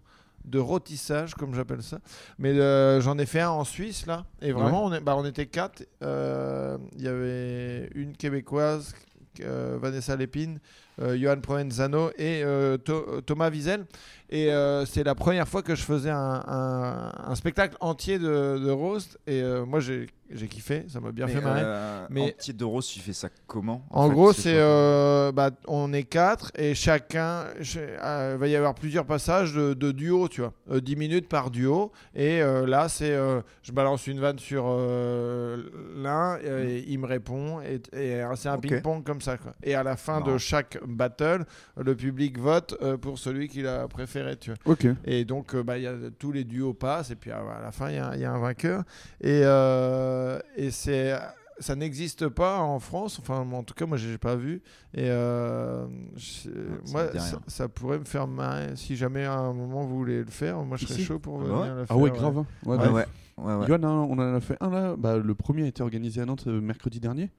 de 0.45 0.59
rôtissage 0.59 1.35
comme 1.35 1.55
j'appelle 1.55 1.83
ça 1.83 2.01
mais 2.39 2.51
euh, 2.51 3.01
j'en 3.01 3.17
ai 3.19 3.25
fait 3.25 3.41
un 3.41 3.49
en 3.49 3.65
Suisse 3.65 4.05
là 4.07 4.27
et 4.43 4.53
vraiment 4.53 4.85
on, 4.85 4.93
est, 4.93 5.01
bah, 5.01 5.17
on 5.17 5.25
était 5.25 5.47
quatre 5.47 5.83
Euh, 6.03 6.77
il 6.97 7.03
y 7.03 7.09
avait 7.09 7.89
une 7.95 8.15
québécoise 8.15 8.95
euh, 9.41 9.79
Vanessa 9.81 10.15
Lépine 10.17 10.59
Johan 10.99 11.41
Provenzano 11.41 12.11
et 12.19 12.43
euh, 12.45 12.77
Tho- 12.79 13.21
Thomas 13.23 13.51
Wiesel 13.51 13.85
et 14.31 14.51
euh, 14.53 14.85
c'est 14.87 15.05
la 15.05 15.15
première 15.15 15.47
fois 15.47 15.63
que 15.63 15.75
je 15.75 15.83
faisais 15.83 16.11
un, 16.11 16.43
un- 16.47 17.13
un 17.31 17.35
spectacle 17.35 17.77
entier 17.81 18.19
de, 18.19 18.59
de 18.59 18.71
roast 18.71 19.19
et 19.27 19.43
euh, 19.43 19.65
moi 19.67 19.81
j'ai 19.81 20.07
j'ai 20.31 20.49
kiffé 20.49 20.87
ça 20.89 21.01
m'a 21.01 21.13
bien 21.13 21.29
fait 21.29 21.41
marrer 21.41 21.61
euh, 21.63 22.07
Mais- 22.11 22.23
En 22.23 22.31
titre 22.39 22.59
de 22.59 22.65
rose, 22.65 22.87
tu 22.87 22.99
fais 23.01 23.13
ça 23.13 23.29
comment 23.47 23.85
en 23.91 24.09
fait, 24.09 24.15
gros, 24.15 24.33
c'est 24.33 24.55
euh, 24.57 25.31
bah, 25.33 25.51
on 25.69 25.93
est 25.93 26.03
quatre 26.05 26.51
et 26.57 26.75
chacun 26.75 27.45
ch- 27.57 27.77
euh, 27.79 28.37
va 28.41 28.49
y 28.49 28.57
avoir 28.57 28.75
plusieurs 28.75 29.05
passages 29.05 29.53
de, 29.53 29.75
de 29.75 29.93
duo, 29.93 30.29
tu 30.29 30.41
vois, 30.41 30.53
Euh, 30.71 30.81
10 30.81 30.97
minutes 30.97 31.29
par 31.29 31.51
duo. 31.51 31.93
Et 32.15 32.41
euh, 32.41 32.67
là, 32.67 32.89
c'est 32.89 33.13
euh, 33.13 33.43
je 33.63 33.71
balance 33.73 34.07
une 34.07 34.19
vanne 34.19 34.39
sur 34.39 34.65
euh, 34.67 35.63
l'un 35.97 36.39
et, 36.39 36.85
il 36.89 36.99
me 36.99 37.07
répond 37.07 37.61
et, 37.61 37.81
et, 37.93 38.15
euh, 38.23 38.35
c'est 38.35 38.49
un 38.49 38.55
Ok. 38.57 38.63
ping-pong 38.63 39.05
comme 39.05 39.21
ça. 39.21 39.37
Quoi. 39.37 39.55
Et 39.63 39.75
à 39.75 39.83
la 39.83 39.97
fin 39.97 40.21
de 40.23 40.39
chaque 40.39 40.79
battle, 40.87 41.45
le 41.77 41.95
public 41.95 42.39
vote 42.39 42.77
euh, 42.83 42.97
pour 42.97 43.19
celui 43.19 43.49
qu'il 43.49 43.67
a 43.67 43.87
préféré, 43.89 44.37
tu 44.37 44.51
vois. 44.51 44.59
Et 45.05 45.25
donc, 45.25 45.55
euh, 45.55 45.63
bah, 45.63 45.79
il 45.79 45.85
y 45.85 45.87
a, 45.87 45.95
tous 46.19 46.33
les 46.33 46.45
duos 46.45 46.75
passent, 46.75 47.11
et 47.11 47.17
puis 47.17 47.31
à, 47.31 47.39
à 47.39 47.61
la 47.63 47.73
fin, 47.73 47.91
il 47.91 47.97
y, 47.97 47.99
a- 47.99 48.15
il 48.15 48.21
y 48.21 48.25
a 48.25 48.33
un 48.33 48.39
vainqueur. 48.39 48.83
Et, 49.21 49.41
euh, 49.45 50.39
et 50.57 50.71
c'est, 50.71 51.15
ça 51.61 51.77
n'existe 51.77 52.29
pas 52.29 52.59
en 52.61 52.81
France, 52.81 53.19
enfin, 53.21 53.47
en 53.53 53.63
tout 53.63 53.75
cas, 53.75 53.87
moi, 53.87 53.97
je 53.97 54.09
n'ai 54.09 54.19
pas 54.19 54.35
vu. 54.37 54.61
Et 54.93 55.09
euh, 55.11 55.87
je- 56.17 56.51
ça 56.85 56.93
moi, 56.93 57.13
ça, 57.19 57.41
ça 57.47 57.69
pourrait 57.69 57.99
me 57.99 58.05
faire 58.05 58.27
marrer. 58.27 58.75
Si 58.77 58.97
jamais 58.97 59.25
à 59.25 59.35
un 59.35 59.53
moment 59.53 59.83
vous 59.85 59.97
voulez 59.97 60.19
le 60.25 60.31
faire, 60.31 60.59
moi, 60.63 60.77
je 60.77 60.85
serais 60.87 60.95
Ici 60.97 61.05
chaud 61.05 61.19
pour 61.19 61.41
Ah 61.41 61.45
venir 61.45 61.59
ouais 61.61 61.69
le 61.81 61.87
faire. 61.87 61.97
Ah 61.97 61.97
ouais, 61.97 62.11
grave. 62.11 62.39
hein. 62.39 62.47
Ouais, 62.65 62.73
Ouais, 62.73 62.79
grave. 62.79 62.95
ouais. 62.95 63.07
Ouais, 63.37 63.55
ouais. 63.55 63.67
Johan, 63.67 63.83
hein, 63.83 64.07
on 64.09 64.13
en 64.19 64.35
a 64.35 64.41
fait 64.41 64.57
un 64.61 64.71
là. 64.71 64.95
Bah, 64.97 65.17
le 65.17 65.35
premier 65.35 65.65
a 65.65 65.67
été 65.67 65.83
organisé 65.83 66.21
à 66.21 66.25
Nantes 66.25 66.45
euh, 66.47 66.61
mercredi 66.61 67.01
dernier. 67.01 67.31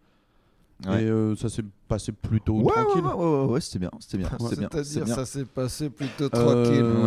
Ouais. 0.86 1.04
Et 1.04 1.08
euh, 1.10 1.36
ça 1.38 1.48
s'est 1.48 1.64
passé 1.88 2.12
plutôt 2.12 2.56
Ouais, 2.60 2.74
tranquille. 2.74 3.02
ouais, 3.02 3.14
ouais, 3.14 3.40
ouais, 3.46 3.54
ouais, 3.54 3.62
c'était 3.62 3.80
bien, 3.80 3.92
c'était 4.00 4.18
bien, 4.18 4.28
c'était 4.38 4.56
bien, 4.58 4.68
c'était 4.70 4.84
C'est-à-dire, 4.84 5.16
ça 5.16 5.26
s'est 5.26 5.46
passé 5.46 5.90
plutôt 5.90 6.26
Euh, 6.26 6.28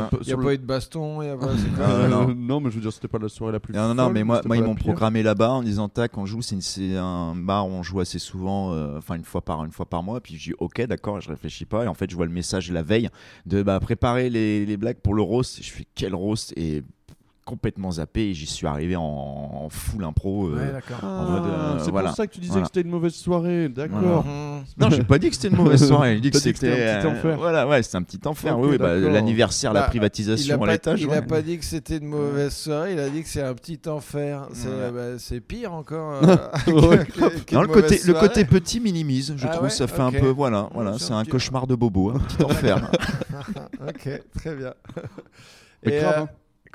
tranquille. 0.09 0.19
Il 0.23 0.27
n'y 0.27 0.33
a 0.33 0.37
pas 0.37 0.43
le- 0.43 0.55
eu 0.55 0.59
de 0.59 0.65
baston, 0.65 1.21
il 1.21 1.27
y 1.27 1.29
a 1.29 1.37
pas. 1.37 1.49
Ah, 1.79 1.83
Euh, 1.83 2.09
non. 2.09 2.35
non. 2.35 2.61
mais 2.61 2.71
je 2.71 2.77
veux 2.77 2.81
dire, 2.81 2.93
c'était 2.93 3.09
pas 3.09 3.19
la 3.19 3.29
soirée 3.29 3.53
la 3.53 3.61
plus. 3.61 3.75
Non, 3.75 3.89
non, 3.89 3.95
non, 3.95 4.05
folle, 4.05 4.13
mais 4.15 4.25
moi, 4.25 4.41
moi 4.47 4.57
ils 4.57 4.63
m'ont 4.65 4.75
programmé 4.75 5.23
là-bas 5.23 5.51
en 5.51 5.63
disant 5.63 5.91
tac, 5.91 6.17
on 6.17 6.25
joue, 6.25 6.41
c'est 6.41 6.97
un 6.97 7.35
bar 7.37 7.67
où 7.69 7.71
on 7.73 7.83
joue 7.83 8.01
assez 8.01 8.19
souvent, 8.19 8.73
euh, 8.73 8.97
enfin 8.97 9.17
une 9.17 9.25
fois 9.25 9.43
par 9.43 9.63
une 9.67 9.73
fois 9.73 9.85
par 9.87 10.03
mois. 10.03 10.21
Puis 10.23 10.37
je 10.39 10.51
dis 10.51 10.55
ok, 10.59 10.81
d'accord, 10.87 11.21
je 11.21 11.29
réfléchis 11.29 11.67
pas. 11.67 11.85
Et 11.85 11.89
en 11.89 11.95
fait, 11.95 12.09
je 12.11 12.17
vois 12.17 12.25
le 12.27 12.33
message 12.33 12.71
la 12.73 12.83
veille 12.83 13.11
de 13.45 13.63
bah, 13.63 13.79
préparer 13.81 14.31
les, 14.31 14.65
les 14.65 14.77
blagues 14.79 14.99
pour 15.03 15.13
le 15.15 15.21
roast. 15.23 15.59
Et 15.59 15.63
je 15.63 15.73
fais 15.73 15.85
quel 15.95 16.15
roast? 16.15 16.55
Et 16.57 16.83
complètement 17.49 17.91
zappé. 17.93 18.29
Et 18.29 18.35
j'y 18.35 18.47
suis 18.47 18.67
arrivé 18.67 18.95
en, 18.97 19.03
en 19.03 19.69
full 19.71 20.05
impro. 20.05 20.49
euh. 20.49 20.57
Ouais, 20.57 20.73
d'accord. 20.73 20.99
Ah, 21.03 21.43
euh, 21.77 21.79
c'est 21.83 21.91
voilà. 21.91 22.09
pour 22.09 22.17
ça 22.17 22.27
que 22.27 22.33
tu 22.35 22.41
disais 22.41 22.53
Voilà. 22.53 22.67
que 22.67 22.69
c'était 22.75 22.87
une 22.87 22.93
mauvaise 22.93 23.15
soirée. 23.15 23.69
D'accord. 23.69 24.25
Mhm. 24.27 24.65
Non, 24.79 24.91
j'ai 24.91 25.03
pas 25.05 25.19
dit 25.19 25.29
que 25.31 25.35
c'était 25.35 25.49
une 25.49 25.57
mauvaise 25.57 25.87
soirée. 25.87 26.15
J'ai 26.15 26.21
dit 26.21 26.31
que 26.31 26.37
que 26.37 26.43
c'était 26.43 26.69
un 26.69 27.01
petit 27.01 27.07
euh, 27.07 27.11
enfer. 27.11 27.37
Voilà, 27.39 27.67
ouais, 27.67 27.83
c'était 27.83 27.97
un 27.97 28.03
petit 28.03 28.21
enfer. 28.27 28.59
Oui, 28.59 28.77
bah, 28.79 28.95
l'anniversaire, 28.97 29.73
la 29.73 29.81
Bah, 29.83 29.87
privatisation 29.89 30.63
a 30.63 30.69
à 30.69 30.73
l'étage. 30.73 31.01
il 31.01 31.09
ouais. 31.09 31.17
a 31.17 31.23
pas 31.23 31.43
dit 31.43 31.59
que 31.59 31.65
c'était 31.65 31.97
une 31.97 32.07
mauvaise 32.09 32.55
soirée, 32.55 32.93
il 32.93 32.99
a 32.99 33.09
dit 33.09 33.23
que 33.23 33.29
c'est 33.29 33.43
un 33.43 33.55
petit 33.55 33.81
enfer. 33.89 34.47
C'est 34.53 34.69
Ouais. 34.69 34.91
bah, 34.93 35.19
c'est 35.19 35.41
pire 35.41 35.73
encore. 35.73 36.23
euh, 36.23 36.37
Ouais, 36.69 37.05
que- 37.07 37.39
qu'une 37.41 37.57
Non, 37.59 37.63
le 37.63 37.69
côté, 37.69 38.01
le 38.07 38.13
côté 38.15 38.45
petit 38.45 38.81
minimise, 38.81 39.35
je 39.37 39.47
Ah 39.47 39.51
trouve, 39.51 39.65
ouais 39.65 39.71
ça 39.71 39.87
fait 39.87 40.03
un 40.03 40.13
peu, 40.13 40.29
voilà, 40.29 40.69
voilà, 40.75 40.91
Ouais, 40.93 40.97
c'est 40.99 41.07
c'est 41.07 41.13
un 41.15 41.25
cauchemar 41.25 41.67
de 41.67 41.75
bobo, 41.75 42.11
un 42.11 42.19
petit 42.19 42.43
enfer. 42.45 42.91
ok, 43.87 44.23
très 44.37 44.55
bien. 44.55 44.75
Et, 45.85 45.99
grave, 46.01 46.23
euh, 46.23 46.27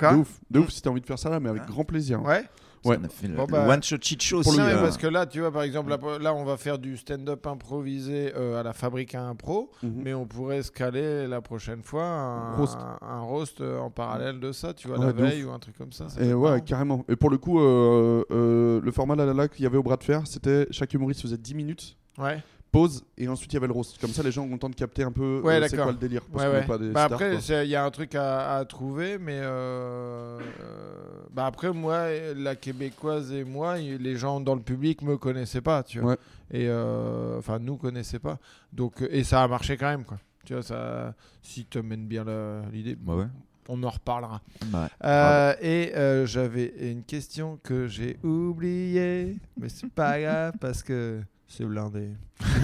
hein. 0.03 0.09
quoi 0.09 0.17
de 0.17 0.21
ouf, 0.21 0.39
de 0.51 0.59
ouf 0.59 0.69
si 0.69 0.81
t'as 0.81 0.89
envie 0.89 1.01
de 1.01 1.05
faire 1.05 1.19
ça 1.19 1.29
là, 1.29 1.39
mais 1.39 1.49
avec 1.49 1.65
grand 1.65 1.83
plaisir. 1.85 2.19
hein. 2.19 2.27
Ouais. 2.27 2.43
Ouais. 2.85 2.97
On 3.01 3.05
a 3.05 3.07
fait 3.07 3.29
le, 3.29 3.35
Bon, 3.37 3.45
le 3.45 3.51
bah, 3.53 3.65
one 3.65 3.81
shot 3.81 3.95
cheat 4.01 4.21
show 4.21 4.39
aussi. 4.39 4.57
Mais 4.57 4.73
euh, 4.73 4.81
parce 4.81 4.97
que 4.97 5.07
là, 5.07 5.25
tu 5.25 5.39
vois, 5.39 5.53
par 5.53 5.61
exemple, 5.63 5.89
là, 5.89 5.97
là, 6.19 6.33
on 6.33 6.43
va 6.43 6.57
faire 6.57 6.77
du 6.77 6.97
stand-up 6.97 7.47
improvisé 7.47 8.33
euh, 8.35 8.59
à 8.59 8.63
la 8.63 8.73
fabrique 8.73 9.15
à 9.15 9.21
impro, 9.23 9.71
Mhm. 9.83 10.01
mais 10.03 10.13
on 10.13 10.25
pourrait 10.25 10.61
se 10.63 10.69
caler 10.69 11.25
la 11.25 11.39
prochaine 11.39 11.81
fois 11.81 12.03
un 12.03 12.55
Roast. 12.57 12.77
un, 12.77 12.97
un 13.07 13.21
roast 13.21 13.61
euh, 13.61 13.79
en 13.79 13.89
parallèle 13.89 14.41
de 14.41 14.51
ça, 14.51 14.73
tu 14.73 14.89
vois, 14.89 14.99
Ouais, 14.99 15.05
la 15.05 15.11
veille 15.13 15.45
ou 15.45 15.51
un 15.51 15.59
truc 15.59 15.77
comme 15.77 15.93
ça. 15.93 16.07
Et 16.19 16.33
ouais, 16.33 16.49
marrant. 16.49 16.59
carrément. 16.59 17.05
Et 17.07 17.15
pour 17.15 17.29
le 17.29 17.37
coup, 17.37 17.61
euh, 17.61 18.25
euh, 18.31 18.81
le 18.83 18.91
format 18.91 19.15
là, 19.15 19.25
là, 19.27 19.33
là 19.33 19.47
qu'il 19.47 19.63
y 19.63 19.65
avait 19.65 19.77
au 19.77 19.83
bras 19.83 19.95
de 19.95 20.03
fer, 20.03 20.23
c'était 20.25 20.67
chaque 20.71 20.93
humoriste 20.93 21.21
faisait 21.21 21.37
10 21.37 21.55
minutes, 21.55 21.97
Ouais. 22.17 22.43
Pause, 22.73 23.05
et 23.17 23.27
ensuite 23.29 23.53
il 23.53 23.55
y 23.55 23.57
avait 23.57 23.67
le 23.67 23.73
roast. 23.73 23.97
Comme 24.01 24.09
ça, 24.09 24.21
les 24.23 24.31
gens 24.31 24.43
ont 24.43 24.51
le 24.51 24.57
temps 24.59 24.69
de 24.69 24.75
capter 24.75 25.03
un 25.03 25.11
peu 25.11 25.39
Ouais, 25.43 25.53
euh, 25.53 25.61
c'est 25.63 25.71
d'accord. 25.71 25.85
quoi 25.85 25.91
le 25.93 25.99
délire. 25.99 26.23
Parce 26.31 26.43
Ouais, 26.43 26.49
qu'on 26.51 26.57
est 26.57 26.59
ouais. 26.61 26.67
pas 26.67 26.77
des 26.77 26.89
Bah 26.89 27.05
stars, 27.05 27.13
après, 27.21 27.63
il 27.65 27.69
y 27.69 27.75
a 27.75 27.85
un 27.85 27.91
truc 27.91 28.15
à, 28.15 28.57
à 28.57 28.65
trouver, 28.65 29.17
mais 29.17 29.37
euh, 29.39 30.39
euh, 30.39 30.97
bah 31.31 31.45
après, 31.45 31.71
moi, 31.71 32.07
la 32.35 32.55
québécoise 32.55 33.31
et 33.31 33.43
moi, 33.43 33.77
les 33.77 34.15
gens 34.17 34.39
dans 34.41 34.55
le 34.55 34.61
public 34.61 35.01
me 35.03 35.17
connaissaient 35.17 35.61
pas, 35.61 35.83
tu 35.83 35.99
vois. 35.99 36.11
Ouais. 36.11 36.17
Et 36.51 36.67
euh, 36.67 37.37
enfin, 37.39 37.59
nous 37.59 37.77
connaissaient 37.77 38.19
pas. 38.19 38.37
Donc, 38.73 39.01
euh, 39.01 39.07
et 39.11 39.23
ça 39.23 39.43
a 39.43 39.47
marché 39.47 39.77
quand 39.77 39.89
même, 39.89 40.03
quoi. 40.03 40.17
Tu 40.45 40.53
vois, 40.53 40.61
ça, 40.63 41.13
si 41.41 41.65
tu 41.65 41.81
mènes 41.81 42.05
bien 42.05 42.25
l'idée, 42.71 42.95
Bah 42.99 43.15
ouais. 43.15 43.25
on 43.69 43.81
en 43.83 43.89
reparlera. 43.89 44.41
Bah, 44.65 44.89
Euh, 45.05 45.53
et 45.61 45.95
euh, 45.95 46.25
j'avais 46.25 46.73
une 46.81 47.03
question 47.03 47.57
que 47.63 47.87
j'ai 47.87 48.17
oubliée, 48.23 49.37
mais 49.57 49.69
c'est 49.69 49.89
pas 49.89 50.19
grave 50.19 50.53
parce 50.59 50.83
que 50.83 51.21
c'est 51.55 51.65
blindé. 51.65 52.09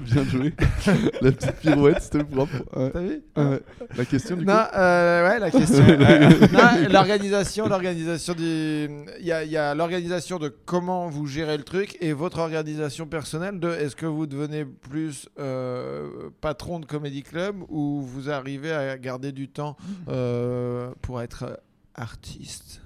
Bien 0.00 0.24
joué. 0.24 0.54
la 1.20 1.32
petite 1.32 1.56
pirouette, 1.56 2.00
c'était 2.00 2.24
propre. 2.24 2.54
Ouais. 2.76 2.90
T'as 2.92 3.00
vu 3.00 3.22
Ouais. 3.36 3.60
La 3.96 4.04
question 4.04 4.36
du 4.36 4.44
Non, 4.44 4.52
coup. 4.54 4.76
euh, 4.76 5.28
ouais, 5.28 5.38
la 5.40 5.50
question. 5.50 5.84
euh, 5.88 6.88
l'organisation, 6.88 7.68
l'organisation 7.68 8.34
du. 8.34 8.88
Il 9.20 9.26
y 9.26 9.32
a, 9.32 9.44
il 9.44 9.50
y 9.50 9.56
a 9.56 9.74
l'organisation 9.74 10.38
de 10.38 10.48
comment 10.48 11.08
vous 11.08 11.26
gérez 11.26 11.56
le 11.56 11.64
truc 11.64 11.96
et 12.00 12.12
votre 12.12 12.38
organisation 12.38 13.06
personnelle 13.06 13.58
de 13.58 13.70
est-ce 13.70 13.96
que 13.96 14.06
vous 14.06 14.26
devenez 14.26 14.64
plus 14.64 15.28
euh, 15.38 16.30
patron 16.40 16.78
de 16.80 16.86
comédie 16.86 17.22
club 17.22 17.56
ou 17.68 18.02
vous 18.02 18.30
arrivez 18.30 18.72
à 18.72 18.96
garder 18.98 19.32
du 19.32 19.48
temps 19.48 19.76
euh, 20.08 20.90
pour 21.02 21.20
être 21.22 21.60
artiste? 21.94 22.82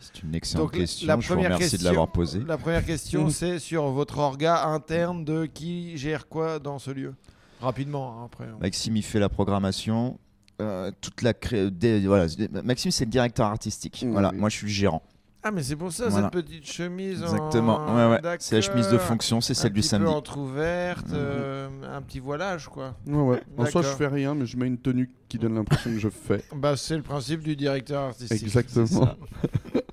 C'est 0.00 0.22
une 0.22 0.34
excellente 0.34 0.66
Donc, 0.66 0.74
la- 0.74 0.80
question. 0.80 1.06
la 1.06 1.14
je 1.20 1.28
vous 1.28 1.34
première 1.34 1.44
remercie 1.54 1.64
de 1.66 1.70
question- 1.72 1.90
l'avoir 1.90 2.08
posée. 2.12 2.40
La 2.46 2.58
première 2.58 2.84
question, 2.84 3.28
c'est 3.30 3.58
sur 3.58 3.84
votre 3.90 4.18
orga 4.18 4.64
interne 4.66 5.24
de 5.24 5.46
qui 5.46 5.96
gère 5.96 6.28
quoi 6.28 6.58
dans 6.58 6.78
ce 6.78 6.90
lieu? 6.90 7.14
Rapidement, 7.60 8.20
hein, 8.22 8.24
après. 8.26 8.46
Maxime, 8.60 8.96
il 8.96 9.02
fait 9.04 9.20
la 9.20 9.28
programmation. 9.28 10.18
euh, 10.62 10.90
toute 11.00 11.22
la 11.22 11.32
cré... 11.32 11.70
des- 11.70 12.06
voilà, 12.06 12.26
Maxime, 12.64 12.90
c'est 12.90 13.06
le 13.06 13.10
directeur 13.10 13.46
artistique. 13.46 14.04
Voilà, 14.10 14.30
oui. 14.32 14.36
moi, 14.38 14.50
je 14.50 14.56
suis 14.56 14.66
le 14.66 14.72
gérant. 14.72 15.02
Ah, 15.42 15.50
mais 15.50 15.62
c'est 15.62 15.74
pour 15.74 15.90
ça, 15.90 16.08
Voilà. 16.10 16.30
cette 16.30 16.44
petite 16.44 16.66
chemise. 16.70 17.22
en- 17.22 17.28
Exactement. 17.34 17.86
Ouais, 17.94 18.10
ouais. 18.22 18.36
C'est 18.40 18.56
la 18.56 18.60
chemise 18.60 18.88
de 18.88 18.98
fonction, 18.98 19.40
c'est 19.40 19.52
un 19.52 19.54
celle 19.54 19.72
du 19.72 19.80
petit 19.80 19.88
samedi. 19.88 20.04
peu 20.10 20.14
entrouverte, 20.14 21.06
Mhm. 21.08 21.14
euh, 21.14 21.68
un 21.96 22.02
petit 22.02 22.18
voilage, 22.20 22.68
quoi. 22.68 22.94
Ouais, 23.06 23.16
ouais. 23.22 23.42
En 23.56 23.64
soi, 23.64 23.80
je 23.80 23.88
fais 23.88 24.06
rien, 24.08 24.34
mais 24.34 24.44
je 24.44 24.58
mets 24.58 24.66
une 24.66 24.76
tenue 24.76 25.08
qui 25.30 25.38
donne 25.38 25.54
l'impression 25.54 25.90
que 25.92 25.98
je 25.98 26.10
fais. 26.10 26.44
Bah, 26.54 26.76
c'est 26.76 26.96
le 26.98 27.02
principe 27.02 27.40
du 27.42 27.56
directeur 27.56 28.02
artistique. 28.02 28.42
Exactement. 28.42 29.14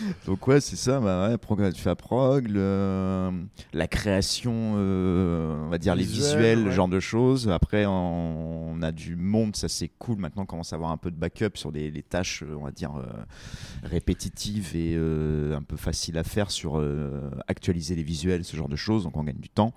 Donc 0.26 0.46
ouais, 0.46 0.60
c'est 0.60 0.76
ça, 0.76 1.00
bah 1.00 1.28
ouais, 1.28 1.36
prog- 1.36 1.72
tu 1.72 1.80
fais 1.80 1.90
à 1.90 1.94
prog, 1.96 2.48
le- 2.48 3.30
la 3.72 3.86
création, 3.88 4.74
euh, 4.76 5.64
on 5.66 5.68
va 5.68 5.78
dire 5.78 5.94
les 5.94 6.04
Visuel, 6.04 6.24
visuels, 6.24 6.58
ouais. 6.64 6.70
ce 6.70 6.74
genre 6.76 6.88
de 6.88 7.00
choses. 7.00 7.48
Après, 7.48 7.86
on, 7.86 8.72
on 8.72 8.82
a 8.82 8.92
du 8.92 9.16
monde, 9.16 9.56
ça 9.56 9.68
c'est 9.68 9.88
cool. 9.98 10.18
Maintenant, 10.18 10.42
on 10.42 10.46
commence 10.46 10.72
à 10.72 10.76
avoir 10.76 10.90
un 10.90 10.96
peu 10.96 11.10
de 11.10 11.16
backup 11.16 11.50
sur 11.56 11.70
les, 11.70 11.90
les 11.90 12.02
tâches, 12.02 12.42
euh, 12.42 12.56
on 12.58 12.64
va 12.64 12.70
dire, 12.70 12.94
euh, 12.96 13.04
répétitives 13.82 14.74
et 14.74 14.94
euh, 14.96 15.56
un 15.56 15.62
peu 15.62 15.76
faciles 15.76 16.18
à 16.18 16.24
faire 16.24 16.50
sur 16.50 16.82
actualiser 17.48 17.94
les 17.94 18.02
visuels, 18.02 18.44
ce 18.44 18.56
genre 18.56 18.68
de 18.68 18.76
choses. 18.76 19.04
Donc 19.04 19.16
on 19.16 19.24
gagne 19.24 19.38
du 19.38 19.48
temps. 19.48 19.72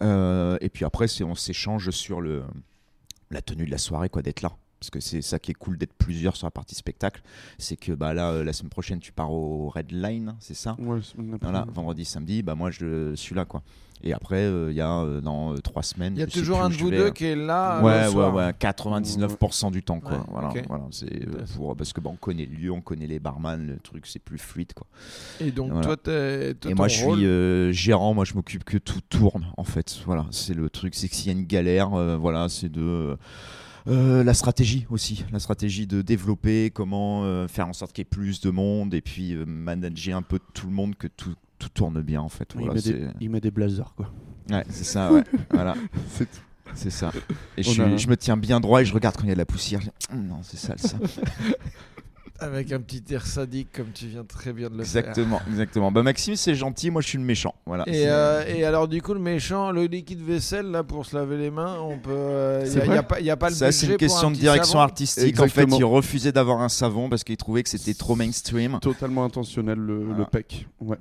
Et 0.00 0.68
puis 0.72 0.84
après, 0.84 1.06
on 1.22 1.34
s'échange 1.34 1.90
sur 1.90 2.20
le 2.20 2.42
la 3.30 3.40
tenue 3.40 3.64
de 3.64 3.70
la 3.70 3.78
soirée, 3.78 4.08
quoi, 4.10 4.20
d'être 4.22 4.42
là. 4.42 4.52
Parce 4.82 4.90
que 4.90 4.98
c'est 4.98 5.22
ça 5.22 5.38
qui 5.38 5.52
est 5.52 5.54
cool 5.54 5.78
d'être 5.78 5.92
plusieurs 5.92 6.34
sur 6.34 6.48
la 6.48 6.50
partie 6.50 6.74
spectacle. 6.74 7.22
C'est 7.56 7.76
que 7.76 7.92
bah, 7.92 8.14
là, 8.14 8.32
euh, 8.32 8.42
la 8.42 8.52
semaine 8.52 8.70
prochaine, 8.70 8.98
tu 8.98 9.12
pars 9.12 9.30
au 9.30 9.68
Red 9.68 9.92
Line, 9.92 10.34
c'est 10.40 10.54
ça? 10.54 10.74
Ouais. 10.80 10.98
Voilà, 11.40 11.64
vendredi, 11.72 12.04
samedi, 12.04 12.42
bah 12.42 12.56
moi 12.56 12.72
je 12.72 13.14
suis 13.14 13.36
là 13.36 13.44
quoi. 13.44 13.62
Et 14.04 14.12
après, 14.12 14.42
euh, 14.44 14.70
il 14.70 14.76
y 14.76 14.80
a 14.80 15.00
euh, 15.00 15.20
dans 15.20 15.54
trois 15.58 15.82
semaines. 15.82 16.14
Il 16.16 16.20
y 16.20 16.24
a 16.24 16.26
toujours 16.26 16.60
un 16.60 16.68
de 16.68 16.74
vous 16.74 16.90
deux 16.90 17.06
euh, 17.06 17.10
qui 17.10 17.26
est 17.26 17.36
là. 17.36 17.80
Ouais, 17.82 18.08
ouais, 18.08 18.30
ouais, 18.30 18.50
99% 18.50 19.70
du 19.70 19.82
temps, 19.82 20.00
quoi. 20.00 20.18
Ouais, 20.18 20.24
voilà, 20.28 20.52
voilà, 20.66 20.84
c'est 20.90 21.26
pour 21.54 21.76
parce 21.76 21.92
que 21.92 22.00
bah, 22.00 22.10
on 22.12 22.16
connaît 22.16 22.46
le 22.46 22.56
lieu, 22.56 22.72
on 22.72 22.80
connaît 22.80 23.06
les 23.06 23.20
barman, 23.20 23.64
le 23.64 23.78
truc, 23.78 24.06
c'est 24.06 24.18
plus 24.18 24.38
fluide, 24.38 24.72
quoi. 24.74 24.86
Et 25.40 25.52
donc, 25.52 25.70
Voilà. 25.70 25.86
toi, 25.86 25.96
t'es. 25.96 26.54
Et 26.68 26.74
moi, 26.74 26.88
je 26.88 26.98
suis 26.98 27.74
gérant. 27.74 28.14
Moi, 28.14 28.24
je 28.24 28.34
m'occupe 28.34 28.64
que 28.64 28.78
tout 28.78 29.00
tourne, 29.08 29.46
en 29.56 29.64
fait. 29.64 30.00
Voilà, 30.04 30.26
c'est 30.30 30.54
le 30.54 30.68
truc, 30.68 30.94
c'est 30.94 31.08
que 31.08 31.14
s'il 31.14 31.32
y 31.32 31.36
a 31.36 31.38
une 31.38 31.46
galère, 31.46 31.90
voilà, 32.18 32.48
c'est 32.48 32.70
de 32.70 33.16
euh, 33.88 34.22
la 34.24 34.34
stratégie 34.34 34.86
aussi, 34.90 35.24
la 35.32 35.38
stratégie 35.38 35.86
de 35.86 36.02
développer, 36.02 36.70
comment 36.70 37.24
euh, 37.24 37.48
faire 37.48 37.68
en 37.68 37.72
sorte 37.72 37.92
qu'il 37.92 38.02
y 38.02 38.06
ait 38.06 38.10
plus 38.10 38.40
de 38.40 38.50
monde 38.50 38.94
et 38.94 39.00
puis 39.00 39.34
euh, 39.34 39.44
manager 39.46 40.16
un 40.16 40.22
peu 40.22 40.38
tout 40.54 40.66
le 40.66 40.72
monde, 40.72 40.94
que 40.96 41.06
tout, 41.08 41.34
tout 41.58 41.68
tourne 41.68 42.00
bien, 42.02 42.20
en 42.20 42.28
fait. 42.28 42.54
il, 42.58 42.70
met 42.70 42.80
des, 42.80 43.06
il 43.20 43.30
met 43.30 43.40
des 43.40 43.50
blazers, 43.50 43.94
quoi. 43.96 44.10
ouais, 44.50 44.64
c'est 44.68 44.84
ça, 44.84 45.12
ouais. 45.12 45.24
voilà. 45.50 45.74
C'est 46.10 46.30
tout. 46.30 46.40
C'est 46.74 46.90
ça. 46.90 47.12
Et 47.58 47.62
je, 47.62 47.68
On 47.68 47.72
suis- 47.72 47.82
a- 47.82 47.96
je 47.98 48.08
me 48.08 48.16
tiens 48.16 48.36
bien 48.38 48.58
droit 48.58 48.80
et 48.80 48.84
je 48.86 48.94
regarde 48.94 49.14
quand 49.16 49.24
il 49.24 49.28
y 49.28 49.32
a 49.32 49.34
de 49.34 49.38
la 49.38 49.44
poussière. 49.44 49.80
je 49.82 49.88
Hum, 50.14 50.26
Non, 50.26 50.38
c'est 50.42 50.56
sale 50.56 50.78
ça. 50.78 50.96
Avec 52.42 52.72
un 52.72 52.80
petit 52.80 53.02
air 53.12 53.26
sadique, 53.26 53.68
comme 53.72 53.92
tu 53.92 54.06
viens 54.06 54.24
très 54.24 54.52
bien 54.52 54.68
de 54.68 54.76
le 54.76 54.84
faire. 54.84 55.02
exactement, 55.02 55.40
exactement. 55.48 55.92
Bah 55.92 56.02
Maxime, 56.02 56.36
c'est 56.36 56.54
gentil. 56.54 56.90
Moi, 56.90 57.00
je 57.02 57.08
suis 57.08 57.18
le 57.18 57.24
méchant. 57.24 57.54
Voilà. 57.66 57.84
Et, 57.86 58.08
euh, 58.08 58.44
et 58.46 58.64
alors 58.64 58.88
du 58.88 59.00
coup 59.00 59.14
le 59.14 59.20
méchant, 59.20 59.70
le 59.70 59.84
liquide 59.86 60.20
vaisselle 60.20 60.66
là 60.70 60.82
pour 60.82 61.06
se 61.06 61.16
laver 61.16 61.36
les 61.36 61.50
mains, 61.50 61.76
on 61.80 61.98
peut. 61.98 62.60
Il 62.64 62.70
C'est 62.70 62.88
n'y 62.88 62.96
a, 62.96 63.02
pas, 63.02 63.20
y 63.20 63.30
a 63.30 63.36
pas 63.36 63.48
le 63.48 63.54
Ça, 63.54 63.70
c'est 63.72 63.86
une 63.86 63.96
question 63.96 64.28
un 64.28 64.30
de 64.32 64.36
direction 64.36 64.72
savon 64.72 64.82
artistique. 64.84 65.38
En 65.38 65.42
fait, 65.42 65.62
Exactement. 65.62 65.76
il 65.78 65.84
refusait 65.84 66.32
d'avoir 66.32 66.60
un 66.60 66.68
savon 66.68 67.08
parce 67.08 67.24
qu'il 67.24 67.36
trouvait 67.36 67.62
que 67.62 67.68
c'était 67.68 67.94
trop 67.94 68.16
mainstream. 68.16 68.78
Totalement 68.80 69.24
intentionnel, 69.24 69.78
le, 69.78 69.98
le 70.00 70.04
Voilà. 70.06 70.24
PEC. 70.26 70.66
Ouais. 70.80 70.96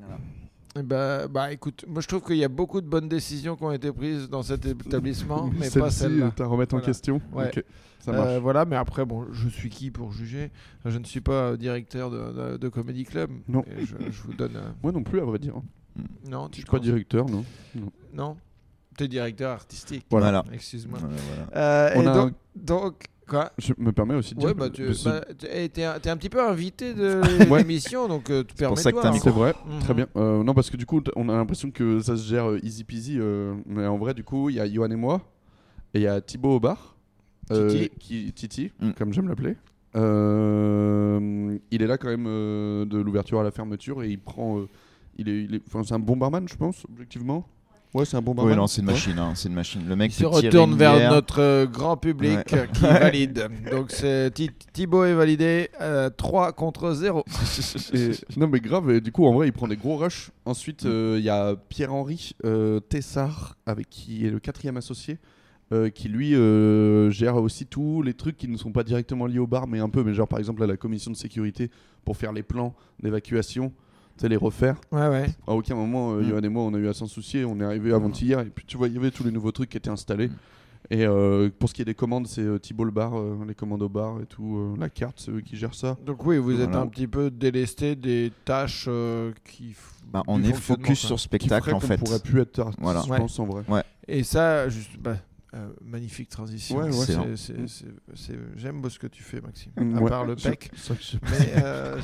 Bah, 0.83 1.27
bah 1.27 1.51
écoute, 1.51 1.83
moi 1.87 2.01
je 2.01 2.07
trouve 2.07 2.21
qu'il 2.23 2.37
y 2.37 2.43
a 2.43 2.47
beaucoup 2.49 2.79
de 2.81 2.87
bonnes 2.87 3.09
décisions 3.09 3.55
qui 3.57 3.63
ont 3.63 3.71
été 3.71 3.91
prises 3.91 4.29
dans 4.29 4.41
cet 4.41 4.65
établissement, 4.65 5.47
mais 5.53 5.65
pas 5.69 5.89
Celle-ci, 5.89 5.97
celle-là. 5.97 6.31
t'as 6.35 6.45
à 6.45 6.47
remettre 6.47 6.75
en 6.75 6.79
question 6.79 7.21
Ouais. 7.33 7.47
Ok, 7.47 7.63
ça 7.99 8.11
Euh, 8.13 8.39
voilà, 8.39 8.63
mais 8.65 8.77
après, 8.77 9.05
bon, 9.05 9.25
je 9.33 9.49
suis 9.49 9.69
qui 9.69 9.91
pour 9.91 10.11
juger? 10.13 10.49
Je 10.85 10.97
ne 10.97 11.03
suis 11.03 11.19
pas 11.21 11.33
euh, 11.51 11.57
directeur 11.57 12.09
de, 12.09 12.31
de, 12.53 12.57
de 12.57 12.69
Comedy 12.69 13.03
Club. 13.03 13.29
Non. 13.49 13.63
Et 13.77 13.85
je, 13.85 13.95
je 14.09 14.21
vous 14.23 14.33
donne. 14.33 14.55
euh, 14.55 14.69
Moi 14.81 14.91
non 14.93 15.03
plus, 15.03 15.19
à 15.19 15.25
vrai 15.25 15.39
dire. 15.39 15.55
Non, 16.29 16.45
Je 16.45 16.51
tu 16.51 16.61
suis 16.61 16.69
pas 16.69 16.79
directeur, 16.79 17.25
non. 17.29 17.43
Non, 18.13 18.37
t'es 18.97 19.09
directeur 19.09 19.51
artistique. 19.51 20.05
Voilà. 20.09 20.43
Excuse-moi. 20.53 20.99
Voilà, 20.99 21.15
voilà. 21.51 21.57
Euh, 21.57 21.91
On 21.97 22.01
et 22.01 22.33
donc, 22.63 22.93
quoi 23.31 23.51
Je 23.57 23.73
me 23.77 23.91
permets 23.91 24.15
aussi 24.15 24.35
de 24.35 24.39
dire. 24.39 24.49
Ouais, 24.49 24.53
bah, 24.53 24.69
tu, 24.69 24.83
que 24.83 24.93
ce- 24.93 25.09
bah, 25.09 25.21
tu- 25.37 25.47
eh, 25.51 25.69
t'es 25.69 25.83
un, 25.83 25.99
t'es 25.99 26.09
un 26.09 26.17
petit 26.17 26.29
peu 26.29 26.41
invité 26.41 26.93
de 26.93 27.21
l'émission, 27.65 28.07
donc 28.07 28.29
euh, 28.29 28.43
C'est 28.55 28.67
pour 28.67 28.77
ça 28.77 28.91
que 28.91 28.97
permets-toi. 29.01 29.01
t'as 29.01 29.17
hein. 29.17 29.21
C'est 29.23 29.29
vrai, 29.39 29.53
Mhm. 29.65 29.79
très 29.79 29.93
bien. 29.93 30.07
Euh, 30.17 30.43
non, 30.43 30.53
parce 30.53 30.69
que 30.69 30.77
du 30.77 30.85
coup, 30.85 31.01
on 31.15 31.29
a 31.29 31.33
l'impression 31.33 31.71
que 31.71 31.99
ça 32.01 32.15
se 32.17 32.27
gère 32.27 32.49
euh, 32.49 32.59
easy 32.63 32.83
peasy. 32.83 33.17
euh, 33.19 33.55
mais 33.65 33.87
en 33.87 33.97
vrai, 33.97 34.13
du 34.13 34.23
coup, 34.23 34.49
il 34.49 34.55
y 34.57 34.59
a 34.59 34.71
Johan 34.71 34.91
et 34.91 34.95
moi. 34.95 35.21
Et 35.93 35.99
il 35.99 36.03
y 36.03 36.07
a 36.07 36.21
Thibaut 36.21 36.55
au 36.55 36.59
bar. 36.59 36.95
euh, 37.51 37.69
Titi. 37.69 37.89
qui, 37.99 38.33
Titi, 38.33 38.71
Mm. 38.79 38.91
comme 38.91 39.13
j'aime 39.13 39.27
l'appeler. 39.27 39.55
Euh, 39.95 41.57
il 41.71 41.81
est 41.81 41.87
là 41.87 41.97
quand 41.97 42.07
même 42.09 42.25
euh, 42.27 42.85
de 42.85 42.97
l'ouverture 42.97 43.39
à 43.39 43.43
la 43.43 43.51
fermeture 43.51 44.03
et 44.03 44.09
il 44.09 44.19
prend. 44.19 44.59
euh, 44.59 44.67
il 45.17 45.27
est, 45.27 45.43
il 45.43 45.55
est- 45.55 45.61
enfin, 45.67 45.83
c'est 45.83 45.93
un 45.93 45.99
bon 45.99 46.15
barman, 46.15 46.47
je 46.47 46.55
pense, 46.55 46.85
objectivement. 46.89 47.45
Ouais, 47.93 48.05
c'est 48.05 48.15
un 48.15 48.21
bon 48.21 48.33
barman. 48.33 48.53
Oui, 48.53 48.57
non, 48.57 48.67
c'est 48.67 48.81
une 48.81 48.87
Ouais. 48.87 48.93
machine. 48.93 49.19
hein, 49.19 49.33
c'est 49.35 49.49
une 49.49 49.55
machine. 49.55 49.81
Le 49.85 49.95
mec 49.97 50.11
Il 50.11 50.15
se 50.15 50.25
retourne 50.25 50.75
vers 50.77 50.95
bière. 50.95 51.11
notre 51.11 51.41
euh, 51.41 51.65
grand 51.65 51.97
public 51.97 52.39
Ouais. 52.53 52.69
qui 52.73 52.81
valide. 52.83 53.49
Donc 53.69 53.91
c'est 53.91 54.31
Thi- 54.33 54.49
Thibaut 54.71 55.03
est 55.03 55.13
validé, 55.13 55.69
euh, 55.81 56.09
3 56.09 56.53
contre 56.53 56.93
0. 56.93 57.25
Et- 57.93 58.11
non 58.37 58.47
mais 58.47 58.61
grave, 58.61 58.89
et 58.91 59.01
du 59.01 59.11
coup 59.11 59.25
en 59.25 59.33
vrai 59.33 59.47
il 59.47 59.51
prend 59.51 59.67
des 59.67 59.75
gros 59.75 59.97
rushs. 59.97 60.31
Ensuite 60.45 60.85
euh, 60.85 61.17
il 61.19 61.25
y 61.25 61.29
a 61.29 61.55
Pierre-Henri 61.67 62.31
euh, 62.45 62.79
Tessard 62.79 63.57
avec 63.65 63.89
qui 63.89 64.25
est 64.25 64.29
le 64.29 64.39
quatrième 64.39 64.77
associé. 64.77 65.17
euh, 65.73 65.89
qui 65.89 66.09
lui 66.09 66.35
euh, 66.35 67.09
gère 67.11 67.37
aussi 67.37 67.65
tous 67.65 68.01
les 68.01 68.13
trucs 68.13 68.35
qui 68.35 68.49
ne 68.49 68.57
sont 68.57 68.73
pas 68.73 68.83
directement 68.83 69.25
liés 69.25 69.39
au 69.39 69.47
bar 69.47 69.67
mais 69.67 69.79
un 69.79 69.87
peu 69.87 70.03
mais 70.03 70.13
genre 70.13 70.27
par 70.27 70.39
exemple 70.39 70.61
à 70.63 70.67
la 70.67 70.75
commission 70.75 71.11
de 71.11 71.15
sécurité 71.15 71.71
pour 72.03 72.17
faire 72.17 72.33
les 72.33 72.43
plans 72.43 72.73
d'évacuation 73.01 73.71
sais 74.21 74.29
les 74.29 74.37
refaire 74.37 74.75
Ouais, 74.91 75.07
ouais. 75.07 75.25
à 75.47 75.51
aucun 75.53 75.75
moment 75.75 76.13
euh, 76.13 76.21
Mm. 76.21 76.29
Johan 76.29 76.41
et 76.43 76.49
moi 76.49 76.63
on 76.63 76.73
a 76.73 76.77
eu 76.77 76.87
à 76.87 76.93
s'en 76.93 77.07
soucier 77.07 77.43
on 77.45 77.59
est 77.59 77.63
arrivé 77.63 77.91
avant-hier 77.93 78.39
et 78.39 78.45
puis 78.45 78.65
tu 78.65 78.77
vois 78.77 78.87
il 78.87 78.93
y 78.93 78.97
avait 78.97 79.11
tous 79.11 79.23
les 79.23 79.31
nouveaux 79.31 79.51
trucs 79.51 79.69
qui 79.69 79.77
étaient 79.77 79.89
installés 79.89 80.27
Mm. 80.29 80.33
et 80.91 81.05
euh, 81.05 81.49
pour 81.59 81.69
ce 81.69 81.73
qui 81.73 81.81
est 81.81 81.85
des 81.85 81.93
commandes 81.95 82.27
c'est 82.27 82.41
euh, 82.41 82.57
Thibault 82.59 82.85
le 82.85 82.91
bar 82.91 83.17
euh, 83.17 83.37
les 83.47 83.53
commandes 83.55 83.81
au 83.83 83.89
bar 83.89 84.19
et 84.21 84.25
tout 84.25 84.57
euh, 84.57 84.75
la 84.79 84.89
carte 84.89 85.19
c'est 85.19 85.31
eux 85.31 85.41
qui 85.41 85.55
gèrent 85.57 85.75
ça 85.75 85.97
Donc 86.05 86.25
oui, 86.25 86.37
vous 86.37 86.59
êtes 86.61 86.75
un 86.75 86.87
petit 86.87 87.07
peu 87.07 87.29
délesté 87.31 87.95
des 87.95 88.31
tâches 88.45 88.85
euh, 88.87 89.31
qui... 89.45 89.75
Bah, 90.11 90.23
on 90.27 90.43
est 90.43 90.51
focus 90.53 90.99
sur 90.99 91.19
spectacle 91.19 91.73
en 91.73 91.79
fait. 91.79 91.97
pourrait 91.97 92.19
plus 92.19 92.41
être 92.41 92.59
artiste, 92.59 92.79
Voilà. 92.81 93.01
je 93.05 93.11
Ouais. 93.11 93.17
pense 93.17 93.39
en 93.39 93.45
vrai 93.45 93.63
Et 94.07 94.23
ça, 94.23 94.67
juste, 94.67 94.97
bah, 94.99 95.15
euh, 95.53 95.69
magnifique 95.81 96.29
transition. 96.29 96.77
Ouais, 96.77 96.89
J'aime 98.55 98.81
ce 98.89 98.99
que 98.99 99.07
tu 99.07 99.23
fais, 99.23 99.41
Maxime. 99.41 99.71
À 99.77 100.01
ouais. 100.01 100.09
part 100.09 100.25
le 100.25 100.35
pec. 100.35 100.71
je- 100.75 101.17
Mais, 101.23 101.63
euh, 101.63 101.99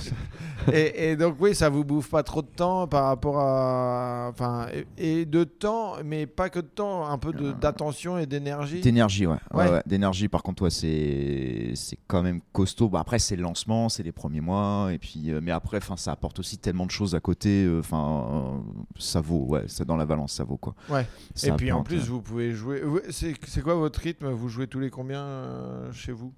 et, 0.74 1.12
et 1.12 1.16
donc 1.16 1.36
oui, 1.40 1.56
ça 1.56 1.70
vous 1.70 1.84
bouffe 1.84 2.10
pas 2.10 2.24
trop 2.24 2.42
de 2.42 2.48
temps 2.48 2.88
par 2.88 3.06
rapport 3.06 3.40
à, 3.40 4.30
enfin, 4.32 4.68
et, 4.98 5.22
et 5.22 5.26
de 5.26 5.44
temps, 5.44 5.96
mais 6.04 6.26
pas 6.26 6.50
que 6.50 6.60
de 6.60 6.68
temps, 6.68 7.06
un 7.08 7.18
peu 7.18 7.32
de- 7.34 7.52
d'attention 7.54 8.18
et 8.18 8.26
d'énergie. 8.26 8.82
D'énergie, 8.82 9.26
ouais. 9.28 9.38
D'énergie, 9.86 10.28
par 10.28 10.44
contre, 10.44 10.64
ouais, 10.64 10.70
c'est 10.70 11.72
c'est 11.76 11.98
quand 12.08 12.24
même 12.24 12.42
costaud. 12.52 12.90
Bah, 12.90 13.00
après, 13.00 13.20
c'est 13.20 13.36
le 13.36 13.44
lancement, 13.44 13.90
c'est 13.90 14.04
les 14.04 14.12
premiers 14.12 14.42
mois, 14.42 14.90
et 14.92 14.98
puis, 14.98 15.32
euh, 15.32 15.40
mais 15.42 15.52
après, 15.52 15.78
enfin, 15.78 15.98
ça 15.98 16.12
apporte 16.12 16.40
aussi 16.40 16.58
tellement 16.58 16.86
de 16.86 16.92
choses 16.92 17.16
à 17.16 17.20
côté. 17.20 17.64
euh, 17.66 17.80
Enfin, 17.80 18.26
euh, 18.34 18.82
ça 19.00 19.22
vaut, 19.22 19.46
ouais, 19.46 19.64
ça 19.68 19.86
dans 19.86 19.96
la 19.98 20.06
balance, 20.06 20.34
ça 20.34 20.44
vaut 20.44 20.58
quoi. 20.58 20.76
Ouais. 20.90 21.06
Ça 21.36 21.48
Et 21.50 21.52
puis 21.54 21.72
en 21.72 21.84
plus, 21.84 22.00
euh, 22.02 22.06
vous 22.12 22.22
pouvez 22.22 22.52
jouer. 22.54 22.82
C'est 23.10 23.37
c'est 23.46 23.62
quoi 23.62 23.76
votre 23.76 24.00
rythme? 24.00 24.28
Vous 24.30 24.50
jouez 24.50 24.68
tous 24.68 24.80
les 24.80 24.90
combien 24.90 25.22
euh, 25.22 25.92
chez 25.92 26.12
vous? 26.12 26.34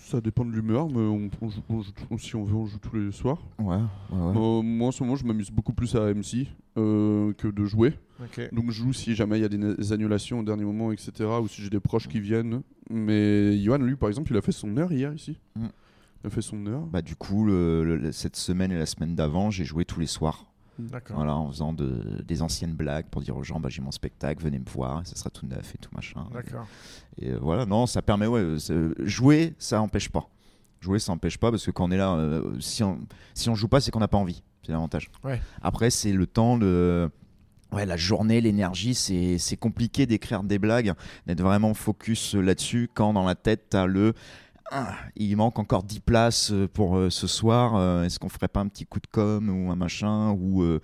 Ça 0.00 0.20
dépend 0.20 0.44
de 0.44 0.50
l'humeur, 0.50 0.88
mais 0.88 0.98
on, 0.98 1.30
on 1.40 1.48
joue, 1.48 1.62
on 1.68 1.80
joue 1.80 1.92
tout- 1.92 2.18
si 2.18 2.34
on 2.34 2.42
veut, 2.44 2.54
on 2.56 2.66
joue 2.66 2.78
tous 2.78 2.96
les 2.96 3.12
soirs. 3.12 3.38
ouais, 3.60 3.66
ouais, 3.66 3.74
ouais. 4.10 4.36
Euh, 4.36 4.62
moi, 4.62 4.88
en 4.88 4.90
ce 4.92 5.02
moment, 5.04 5.14
je 5.16 5.24
m'amuse 5.24 5.50
beaucoup 5.50 5.72
plus 5.72 5.94
à 5.94 6.12
MC 6.12 6.48
euh, 6.76 7.32
que 7.34 7.46
de 7.48 7.64
jouer. 7.64 7.94
Ok. 8.20 8.48
Donc, 8.52 8.66
je 8.72 8.82
joue 8.82 8.92
si 8.92 9.14
jamais 9.14 9.38
il 9.38 9.42
y 9.42 9.44
a 9.44 9.48
des, 9.48 9.92
annulations 9.92 10.40
au 10.40 10.42
dernier 10.42 10.64
moment, 10.64 10.90
etc. 10.90 11.12
Ou 11.40 11.46
si 11.46 11.62
j'ai 11.62 11.70
des 11.70 11.78
proches 11.80 12.08
qui 12.08 12.18
viennent. 12.18 12.62
Mais 12.90 13.58
Johan, 13.60 13.78
lui, 13.78 13.94
par 13.96 14.08
exemple, 14.08 14.32
il 14.32 14.36
a 14.36 14.42
fait 14.42 14.52
son 14.52 14.76
heure 14.76 14.90
hier 14.92 15.12
ici. 15.14 15.38
Mm. 15.54 15.66
Il 16.24 16.26
a 16.26 16.30
fait 16.30 16.42
son 16.42 16.66
heure. 16.66 16.82
Bah, 16.86 17.02
du 17.02 17.14
coup, 17.14 17.44
le- 17.44 17.84
le- 17.96 18.10
cette 18.12 18.36
semaine 18.36 18.72
et 18.72 18.78
la 18.78 18.86
semaine 18.86 19.14
d'avant, 19.14 19.50
j'ai 19.50 19.64
joué 19.64 19.84
tous 19.84 20.00
les 20.00 20.06
soirs. 20.06 20.46
Voilà, 21.14 21.36
en 21.36 21.48
faisant 21.50 21.72
de, 21.72 22.22
des 22.26 22.42
anciennes 22.42 22.74
blagues 22.74 23.06
pour 23.10 23.22
dire 23.22 23.36
aux 23.36 23.42
gens, 23.42 23.60
bah, 23.60 23.68
j'ai 23.68 23.82
mon 23.82 23.90
spectacle, 23.92 24.42
venez 24.42 24.58
me 24.58 24.68
voir, 24.68 25.06
ça 25.06 25.16
sera 25.16 25.30
tout 25.30 25.46
neuf 25.46 25.74
et 25.74 25.78
tout 25.78 25.90
machin. 25.94 26.26
D'accord. 26.32 26.66
Et 27.18 27.30
euh, 27.30 27.38
voilà, 27.40 27.66
non, 27.66 27.86
ça 27.86 28.02
permet, 28.02 28.26
ouais, 28.26 28.40
euh, 28.40 28.58
c'est- 28.58 28.74
jouer, 29.06 29.54
ça 29.58 29.80
empêche 29.80 30.08
pas. 30.08 30.28
Jouer, 30.80 30.98
ça 30.98 31.12
empêche 31.12 31.38
pas 31.38 31.50
parce 31.50 31.64
que 31.64 31.70
quand 31.70 31.88
on 31.88 31.90
est 31.90 31.96
là, 31.96 32.12
euh, 32.14 32.58
si, 32.60 32.82
on, 32.82 32.98
si 33.34 33.48
on 33.48 33.54
joue 33.54 33.68
pas, 33.68 33.80
c'est 33.80 33.90
qu'on 33.90 34.00
n'a 34.00 34.08
pas 34.08 34.18
envie. 34.18 34.42
C'est 34.64 34.72
l'avantage. 34.72 35.10
Ouais. 35.24 35.40
Après, 35.62 35.90
c'est 35.90 36.12
le 36.12 36.26
temps. 36.26 36.58
Ouais, 37.72 37.84
la 37.84 37.96
journée, 37.96 38.40
l'énergie, 38.40 38.94
c'est 38.94 39.38
c'est 39.38 39.56
compliqué 39.56 40.06
d'écrire 40.06 40.44
des 40.44 40.58
blagues, 40.58 40.92
d'être 41.26 41.40
vraiment 41.42 41.74
focus 41.74 42.36
euh, 42.36 42.40
là-dessus 42.40 42.88
quand 42.94 43.12
dans 43.12 43.24
la 43.24 43.34
tête, 43.34 43.66
t'as 43.70 43.86
le. 43.86 44.12
Ah, 44.72 44.94
il 45.14 45.36
manque 45.36 45.58
encore 45.58 45.82
10 45.84 46.00
places 46.00 46.50
euh, 46.52 46.66
pour 46.68 46.96
euh, 46.96 47.10
ce 47.10 47.26
soir. 47.26 47.76
euh, 47.76 48.02
Est-ce 48.04 48.18
qu'on 48.18 48.28
ferait 48.28 48.48
pas 48.48 48.60
un 48.60 48.68
petit 48.68 48.84
coup 48.86 49.00
de 49.00 49.06
com 49.06 49.48
ou 49.48 49.70
un 49.70 49.76
machin 49.76 50.30
Ou 50.32 50.62
euh, 50.62 50.80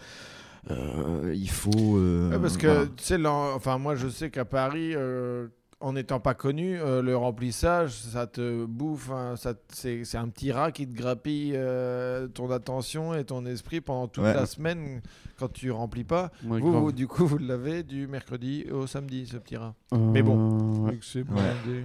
euh, 0.71 1.33
il 1.35 1.51
faut. 1.51 1.97
euh, 1.99 2.31
Ouais, 2.31 2.39
parce 2.39 2.57
que, 2.57 2.67
voilà. 2.69 2.87
tu 2.97 3.03
sais, 3.05 3.27
enfin, 3.27 3.79
moi, 3.79 3.97
je 3.97 4.09
sais 4.09 4.31
qu'à 4.31 4.45
Paris, 4.45 4.93
euh, 4.95 5.49
en 5.81 5.95
n'étant 5.95 6.21
pas 6.21 6.35
connu, 6.35 6.79
euh, 6.79 7.03
le 7.03 7.17
remplissage, 7.17 7.91
ça 7.95 8.29
te 8.29 8.65
bouffe. 8.67 9.11
hein, 9.11 9.35
c'est 9.69 10.15
un 10.17 10.29
petit 10.29 10.53
rat 10.53 10.71
qui 10.71 10.87
te 10.87 10.95
grappille 10.97 11.55
euh, 11.57 12.29
ton 12.29 12.49
attention 12.53 13.15
et 13.15 13.25
ton 13.25 13.45
esprit 13.47 13.81
pendant 13.81 14.07
toute 14.07 14.23
Ouais. 14.23 14.33
la 14.35 14.47
semaine 14.47 15.01
quand 15.41 15.53
tu 15.53 15.73
remplis 15.73 16.05
pas. 16.05 16.31
Ouais, 16.45 16.61
vous, 16.61 16.93
du 16.93 17.09
coup, 17.09 17.27
vous 17.27 17.39
l'avez 17.39 17.83
du 17.83 18.07
mercredi 18.07 18.65
au 18.71 18.87
samedi, 18.87 19.27
ce 19.27 19.39
petit 19.39 19.57
rat. 19.57 19.75
mais 19.91 20.23
bon. 20.23 20.87
C'est 21.03 21.29
Ouais. 21.29 21.85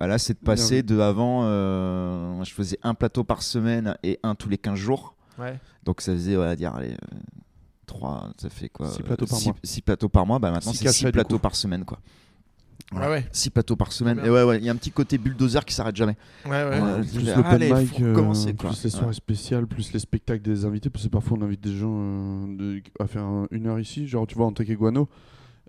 Bah 0.00 0.06
là, 0.06 0.16
c'est 0.18 0.32
de 0.32 0.38
passer 0.44 0.82
de 0.82 0.98
avant, 0.98 1.42
euh, 1.44 2.42
je 2.42 2.52
faisais 2.54 2.78
un 2.82 2.94
plateau 2.94 3.22
par 3.22 3.42
semaine 3.42 3.96
et 4.02 4.18
un 4.22 4.34
tous 4.34 4.48
les 4.48 4.56
15 4.58 4.74
jours. 4.78 5.14
Ouais. 5.38 5.58
Donc 5.84 6.00
ça 6.00 6.12
faisait, 6.12 6.36
on 6.36 6.40
va 6.40 6.56
dire, 6.56 6.74
allez, 6.74 6.92
euh, 6.92 7.16
trois, 7.86 8.30
ça 8.38 8.48
fait 8.48 8.70
quoi 8.70 8.88
Six 8.90 9.00
euh, 9.00 9.04
plateaux 9.04 9.26
par 9.26 9.38
six- 9.38 9.48
mois. 9.48 9.56
six 9.62 9.80
plateaux 9.82 10.08
par 10.08 10.24
mois, 10.26 10.38
bah 10.38 10.50
maintenant 10.50 10.72
Six 10.72 10.78
c'est 10.78 10.84
cachets, 10.86 10.98
6 11.00 11.04
du 11.06 11.12
plateaux 11.12 11.38
par 11.38 11.54
semaine, 11.54 11.84
quoi. 11.84 11.98
Voilà. 12.92 13.06
Ah 13.06 13.10
ouais. 13.10 13.26
6 13.30 13.50
plateaux 13.50 13.76
par 13.76 13.92
semaine. 13.92 14.20
Et 14.24 14.30
ouais, 14.30 14.42
ouais, 14.42 14.56
il 14.58 14.64
y 14.64 14.68
a 14.68 14.72
un 14.72 14.76
petit 14.76 14.90
côté 14.90 15.16
bulldozer 15.18 15.64
qui 15.66 15.74
s'arrête 15.74 15.94
jamais. 15.96 16.16
Ouais, 16.46 16.50
ouais. 16.50 16.80
Ouais. 16.80 17.00
Plus 17.02 17.28
Allez, 17.30 17.68
l'open 17.68 17.86
faut 17.86 17.94
mic, 17.96 18.00
euh, 18.02 18.14
commencer, 18.14 18.54
quoi. 18.54 18.70
plus 18.70 18.82
les 18.84 18.90
soirées 18.90 19.06
Ouais. 19.08 19.12
spéciales, 19.12 19.66
plus 19.66 19.92
les 19.92 19.98
spectacles 20.00 20.42
des 20.42 20.64
invités, 20.64 20.88
parce 20.90 21.04
que 21.04 21.10
parfois 21.10 21.36
on 21.38 21.42
invite 21.42 21.60
des 21.60 21.76
gens 21.76 21.92
euh, 21.94 22.56
de- 22.56 22.82
à 22.98 23.06
faire 23.06 23.22
un- 23.22 23.46
une 23.50 23.66
heure 23.66 23.78
ici, 23.78 24.08
genre 24.08 24.26
tu 24.26 24.34
vois 24.34 24.46
en 24.46 24.52
Guano. 24.52 25.08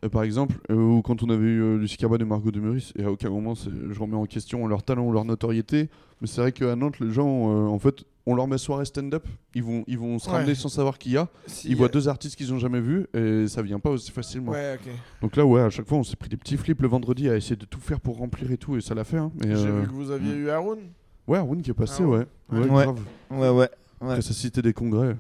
Euh, 0.04 0.10
par 0.10 0.24
exemple, 0.24 0.56
euh, 0.72 0.76
ou 0.76 1.02
quand 1.04 1.22
on 1.24 1.30
avait 1.30 1.46
eu 1.46 1.62
euh, 1.62 1.78
Lucie 1.78 1.98
Carbone 1.98 2.22
et 2.22 2.26
Margot 2.26 2.50
Demeris, 2.52 2.92
et 2.98 3.04
à 3.04 3.12
aucun 3.12 3.30
moment 3.30 3.54
je 3.56 4.00
remets 4.00 4.16
en 4.16 4.26
question 4.26 4.66
leur 4.68 4.82
talent 4.84 5.06
ou 5.06 5.12
leur 5.12 5.26
notoriété, 5.26 5.90
mais 6.22 6.28
c'est 6.28 6.42
vrai 6.42 6.52
qu'à 6.52 6.76
Nantes, 6.76 7.00
les 7.00 7.12
gens, 7.12 7.52
euh, 7.52 7.68
en 7.68 7.78
fait, 7.78 8.04
on 8.26 8.34
leur 8.36 8.48
met 8.48 8.58
soirée 8.58 8.86
stand-up, 8.86 9.28
ils 9.54 9.64
vont, 9.64 9.84
ils 9.88 9.98
vont 10.00 10.18
se 10.20 10.28
Ouais. 10.30 10.38
ramener 10.38 10.56
sans 10.56 10.70
savoir 10.70 10.98
qui 10.98 11.12
y 11.12 11.18
a, 11.18 11.28
Si, 11.46 11.70
ils 11.70 11.76
voient 11.76 11.88
deux 11.88 12.08
artistes 12.08 12.36
qu'ils 12.36 12.52
ont 12.54 12.58
jamais 12.60 12.80
vus, 12.82 13.06
et 13.14 13.48
ça 13.48 13.62
vient 13.62 13.80
pas 13.80 13.90
aussi 13.92 14.12
facilement. 14.12 14.52
Ouais. 14.54 14.80
Donc 15.22 15.36
là, 15.36 15.46
ouais, 15.46 15.62
à 15.62 15.70
chaque 15.70 15.88
fois, 15.88 16.00
on 16.00 16.04
s'est 16.04 16.16
pris 16.16 16.30
des 16.30 16.38
petits 16.38 16.58
flips 16.58 16.82
le 16.82 16.88
vendredi 16.88 17.30
à 17.30 17.36
essayer 17.36 17.56
de 17.56 17.66
tout 17.66 17.80
faire 17.80 18.00
pour 18.00 18.18
remplir 18.18 18.52
et 18.52 18.58
tout, 18.58 18.76
et 18.78 18.82
ça 18.82 18.96
l'a 18.96 19.04
fait. 19.04 19.18
Hein. 19.18 19.32
J'ai 19.44 19.50
euh, 19.52 19.82
vu 19.82 19.88
que 19.88 19.94
vous 19.94 20.10
aviez 20.12 20.34
eu 20.34 20.50
Haroun. 20.50 20.80
Ouais, 21.28 21.38
Arun 21.38 21.62
qui 21.62 21.70
est 21.70 21.76
passé, 21.76 22.02
Ah 22.04 22.08
ouais. 22.08 22.18
ouais. 22.52 22.60
Ouais, 22.60 22.70
Ouais. 22.70 22.84
grave. 22.86 23.00
Ouais, 23.30 23.50
ouais. 23.50 23.70
Après, 24.02 24.22
ça 24.24 24.34
citait 24.34 24.64
des 24.64 24.74
congrès. 24.74 25.16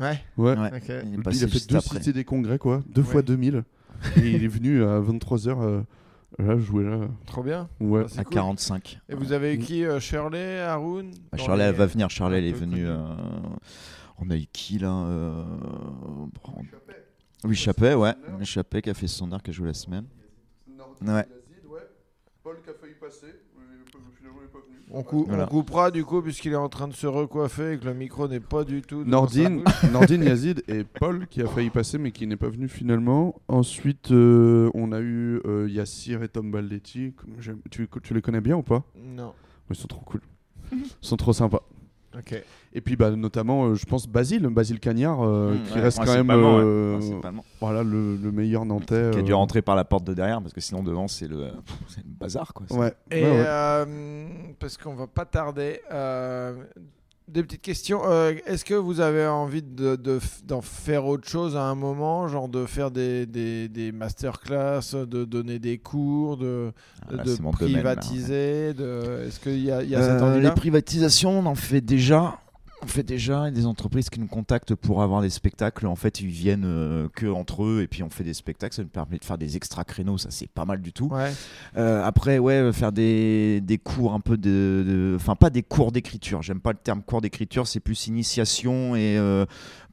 Ouais. 0.00 0.20
Ouais. 0.36 0.56
Ouais. 0.58 0.70
Ok. 0.76 0.88
Il 0.88 0.92
est 0.92 1.02
Il 1.14 1.20
a 1.28 1.30
fait 1.30 1.48
juste 1.48 1.70
deux 1.70 1.76
après. 1.76 1.98
cités 1.98 2.12
des 2.12 2.24
congrès, 2.24 2.58
quoi. 2.58 2.82
Deux 2.88 3.02
Ouais. 3.02 3.06
fois 3.08 3.22
2000. 3.22 3.62
Et 4.16 4.30
il 4.30 4.44
est 4.44 4.48
venu 4.48 4.82
à 4.84 5.00
23h. 5.00 5.84
là, 6.38 6.58
jouer 6.58 6.84
là. 6.84 7.08
Trop 7.26 7.42
bien. 7.42 7.68
Ouais. 7.80 8.04
Ah, 8.16 8.20
À 8.20 8.24
cool. 8.24 8.34
45. 8.34 8.98
Et 9.08 9.14
vous 9.14 9.32
avez 9.32 9.54
eu 9.54 9.58
qui 9.58 9.84
euh, 9.84 9.98
Shirley, 10.00 10.60
Haroun 10.60 11.10
Bah, 11.32 11.38
les- 11.56 11.62
elle 11.62 11.74
va 11.74 11.86
venir. 11.86 12.10
Charlie, 12.10 12.36
un 12.36 12.38
elle 12.38 12.46
est 12.46 12.52
peu 12.52 12.58
venue. 12.60 12.86
euh, 12.86 12.98
On 14.18 14.28
a 14.30 14.36
eu 14.36 14.46
qui 14.52 14.78
là 14.78 14.92
euh, 14.92 15.44
Oui, 17.44 17.54
Chappet, 17.54 17.94
ouais. 17.94 18.12
Chappet 18.42 18.82
qui 18.82 18.90
a 18.90 18.94
fait 18.94 19.06
son 19.06 19.30
arc 19.32 19.44
qui 19.44 19.50
a 19.50 19.52
joué 19.52 19.68
la 19.68 19.74
semaine. 19.74 20.06
Ouais. 21.02 21.26
Paul 22.42 22.56
qui 22.62 22.70
a 22.70 22.74
failli 22.74 22.94
passer, 23.00 23.34
finalement 24.16 24.38
il 24.40 24.44
n'est 24.44 24.52
pas 24.52 24.58
venu. 24.66 24.75
On, 24.92 25.02
cou- 25.02 25.24
Voilà. 25.26 25.44
on 25.44 25.48
coupera 25.48 25.90
du 25.90 26.04
coup 26.04 26.22
puisqu'il 26.22 26.52
est 26.52 26.56
en 26.56 26.68
train 26.68 26.86
de 26.86 26.92
se 26.94 27.06
recoiffer 27.08 27.72
et 27.72 27.78
que 27.78 27.84
le 27.86 27.94
micro 27.94 28.28
n'est 28.28 28.40
pas 28.40 28.62
du 28.64 28.82
tout. 28.82 29.04
Nordine, 29.04 29.62
Yazid 30.22 30.62
et 30.68 30.84
Paul 30.84 31.26
qui 31.28 31.42
a 31.42 31.46
failli 31.46 31.70
passer 31.70 31.98
mais 31.98 32.12
qui 32.12 32.26
n'est 32.26 32.36
pas 32.36 32.48
venu 32.48 32.68
finalement. 32.68 33.34
Ensuite, 33.48 34.12
euh, 34.12 34.70
on 34.74 34.92
a 34.92 35.00
eu 35.00 35.40
euh, 35.44 35.68
Yassir 35.68 36.22
et 36.22 36.28
Tom 36.28 36.50
Baldetti. 36.52 37.14
Tu, 37.70 37.88
tu 38.02 38.14
les 38.14 38.22
connais 38.22 38.40
bien 38.40 38.56
ou 38.56 38.62
pas? 38.62 38.84
Non. 38.96 39.32
Ils 39.70 39.76
sont 39.76 39.88
trop 39.88 40.02
cool. 40.02 40.20
Ils 40.72 40.84
sont 41.00 41.16
trop 41.16 41.32
sympas. 41.32 41.62
Et 42.72 42.80
puis 42.80 42.96
bah, 42.96 43.10
notamment, 43.10 43.66
euh, 43.66 43.74
je 43.74 43.86
pense 43.86 44.06
Basile, 44.06 44.46
Basile 44.48 44.80
Cagnard, 44.80 45.22
euh, 45.22 45.54
Mmh, 45.54 45.58
qui 45.68 45.74
ouais, 45.74 45.80
reste 45.80 45.98
quand 46.04 46.14
même 46.14 46.28
ouais. 46.30 46.36
euh, 46.36 47.00
voilà, 47.60 47.82
le, 47.82 48.16
le 48.16 48.32
meilleur 48.32 48.64
nantais. 48.64 49.10
Qui 49.12 49.18
a 49.18 49.22
dû 49.22 49.32
euh, 49.32 49.36
rentrer 49.36 49.62
par 49.62 49.76
la 49.76 49.84
porte 49.84 50.04
de 50.04 50.14
derrière 50.14 50.40
parce 50.40 50.52
que 50.52 50.60
sinon 50.60 50.82
devant 50.82 51.08
c'est 51.08 51.28
le, 51.28 51.36
le 51.46 51.50
bazar 52.04 52.52
quoi. 52.52 52.66
Ouais. 52.76 52.92
Et 53.10 53.22
ouais, 53.22 53.30
ouais. 53.30 53.44
euh, 53.46 54.26
parce 54.58 54.76
qu'on 54.76 54.94
va 54.94 55.06
pas 55.06 55.24
tarder. 55.24 55.80
Des 57.28 57.42
petites 57.42 57.62
questions. 57.62 58.02
Euh, 58.04 58.34
Est-ce 58.46 58.64
que 58.64 58.74
vous 58.74 59.00
avez 59.00 59.26
envie 59.26 59.62
de, 59.62 59.96
de 59.96 60.20
d'en 60.44 60.60
faire 60.60 61.06
autre 61.06 61.28
chose 61.28 61.56
à 61.56 61.62
un 61.62 61.74
moment, 61.74 62.28
genre 62.28 62.48
de 62.48 62.66
faire 62.66 62.90
des, 62.90 63.26
des, 63.26 63.68
des 63.68 63.90
masterclass, 63.92 64.80
de 64.94 65.24
donner 65.24 65.58
des 65.58 65.78
cours, 65.78 66.36
de, 66.36 66.72
Ah, 67.08 67.16
là, 67.16 67.24
de 67.24 67.36
privatiser 67.50 68.74
de... 68.74 69.24
Est-ce 69.26 69.40
qu'il 69.40 69.58
y 69.64 69.70
a, 69.72 69.82
il 69.82 69.90
y 69.90 69.94
a 69.96 70.02
cette 70.02 70.22
Euh, 70.22 70.32
envie-là? 70.32 70.48
les 70.50 70.54
privatisations, 70.54 71.40
on 71.40 71.46
en 71.46 71.54
fait 71.56 71.80
déjà. 71.80 72.38
On 72.82 72.86
fait 72.86 73.02
déjà. 73.02 73.50
Des 73.50 73.64
entreprises 73.66 74.10
qui 74.10 74.20
nous 74.20 74.26
contactent 74.26 74.74
pour 74.74 75.02
avoir 75.02 75.22
des 75.22 75.30
spectacles. 75.30 75.86
En 75.86 75.96
fait, 75.96 76.20
ils 76.20 76.26
viennent 76.26 76.64
euh, 76.66 77.08
que 77.14 77.26
entre 77.26 77.64
eux 77.64 77.80
et 77.82 77.86
puis 77.86 78.02
on 78.02 78.10
fait 78.10 78.22
des 78.22 78.34
spectacles. 78.34 78.74
Ça 78.74 78.82
nous 78.82 78.88
permet 78.88 79.16
de 79.18 79.24
faire 79.24 79.38
des 79.38 79.56
extra 79.56 79.82
créneaux. 79.84 80.18
Ça, 80.18 80.28
c'est 80.30 80.48
pas 80.48 80.66
mal 80.66 80.82
du 80.82 80.92
tout. 80.92 81.08
Ouais. 81.08 81.32
Euh, 81.78 82.04
après, 82.04 82.38
ouais, 82.38 82.54
euh, 82.54 82.72
faire 82.72 82.92
des, 82.92 83.60
des 83.62 83.78
cours 83.78 84.12
un 84.12 84.20
peu 84.20 84.36
de. 84.36 84.84
de- 84.86 85.12
Enfin, 85.16 85.36
pas 85.36 85.48
des 85.50 85.62
cours 85.62 85.90
d'écriture. 85.90 86.42
J'aime 86.42 86.60
pas 86.60 86.72
le 86.72 86.78
terme 86.78 87.02
cours 87.02 87.22
d'écriture. 87.22 87.66
C'est 87.66 87.80
plus 87.80 88.06
initiation 88.08 88.94
et 88.94 89.16
euh, 89.16 89.46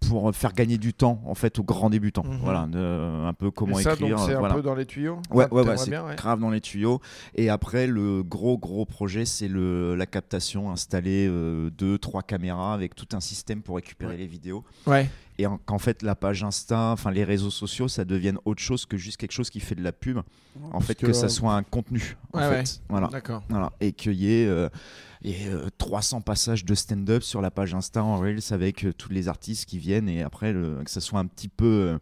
pour 0.09 0.33
faire 0.35 0.53
gagner 0.53 0.77
du 0.77 0.93
temps, 0.93 1.21
en 1.25 1.35
fait, 1.35 1.59
aux 1.59 1.63
grands 1.63 1.89
débutants. 1.89 2.23
Mhm. 2.23 2.39
Voilà, 2.41 2.67
de- 2.69 3.25
un 3.25 3.33
peu 3.33 3.51
comment 3.51 3.79
Et 3.79 3.83
ça, 3.83 3.93
écrire. 3.93 4.19
c'est 4.19 4.35
euh, 4.35 4.43
un 4.43 4.53
peu 4.53 4.61
dans 4.61 4.75
les 4.75 4.85
tuyaux? 4.85 5.19
Ouais, 5.31 5.45
Enfin, 5.45 5.55
ouais, 5.55 5.67
ouais, 5.67 5.77
c'est 5.77 5.89
ouais. 5.97 6.15
grave 6.15 6.39
dans 6.39 6.49
les 6.49 6.61
tuyaux. 6.61 6.99
Et 7.35 7.49
après, 7.49 7.87
le 7.87 8.23
gros, 8.23 8.57
gros 8.57 8.85
projet, 8.85 9.25
c'est 9.25 9.47
le, 9.47 9.95
la 9.95 10.05
captation, 10.05 10.71
installer 10.71 11.27
euh, 11.29 11.69
deux, 11.69 11.97
trois 11.97 12.21
caméras 12.23 12.73
avec 12.73 12.95
tout 12.95 13.07
un 13.13 13.19
système 13.19 13.61
pour 13.61 13.75
récupérer 13.77 14.17
les 14.17 14.27
vidéos. 14.27 14.63
Ouais. 14.87 15.09
Et 15.39 15.47
en- 15.47 15.57
qu'en 15.57 15.79
fait, 15.79 16.01
la 16.03 16.15
page 16.15 16.43
Insta, 16.43 16.91
enfin 16.91 17.09
les 17.11 17.23
réseaux 17.23 17.49
sociaux, 17.49 17.87
ça 17.87 18.05
devienne 18.05 18.37
autre 18.45 18.61
chose 18.61 18.85
que 18.85 18.97
juste 18.97 19.17
quelque 19.17 19.31
chose 19.31 19.49
qui 19.49 19.59
fait 19.59 19.73
de 19.75 19.81
la 19.83 19.91
pub. 19.91 20.19
En 20.71 20.79
fait, 20.79 20.93
que, 20.95 21.07
que, 21.07 21.13
ça 21.13 21.25
euh, 21.25 21.29
soit 21.29 21.55
un 21.55 21.63
contenu. 21.63 22.15
En 22.33 22.37
Ouais, 22.39 22.49
fait. 22.49 22.55
ouais. 22.55 22.63
Voilà. 22.89 23.07
D'accord. 23.07 23.43
Voilà. 23.49 23.71
Et 23.81 23.93
qu'il 23.93 24.13
y 24.13 24.31
ait, 24.31 24.45
euh, 24.45 24.69
il 25.23 25.31
y 25.31 25.33
ait, 25.45 25.49
euh, 25.49 25.69
300 25.79 26.21
passages 26.21 26.65
de 26.65 26.75
stand-up 26.75 27.23
sur 27.23 27.41
la 27.41 27.49
page 27.49 27.73
Insta 27.73 28.03
en 28.03 28.17
Reels 28.19 28.41
avec 28.51 28.85
euh, 28.85 28.93
tous 28.93 29.09
les 29.11 29.27
artistes 29.27 29.65
qui 29.67 29.79
viennent 29.79 30.07
et 30.07 30.21
après 30.21 30.53
le- 30.53 30.83
que 30.83 30.91
ça 30.91 31.01
soit 31.01 31.19
un 31.19 31.25
petit 31.25 31.49
peu. 31.49 31.65
euh, 31.65 31.97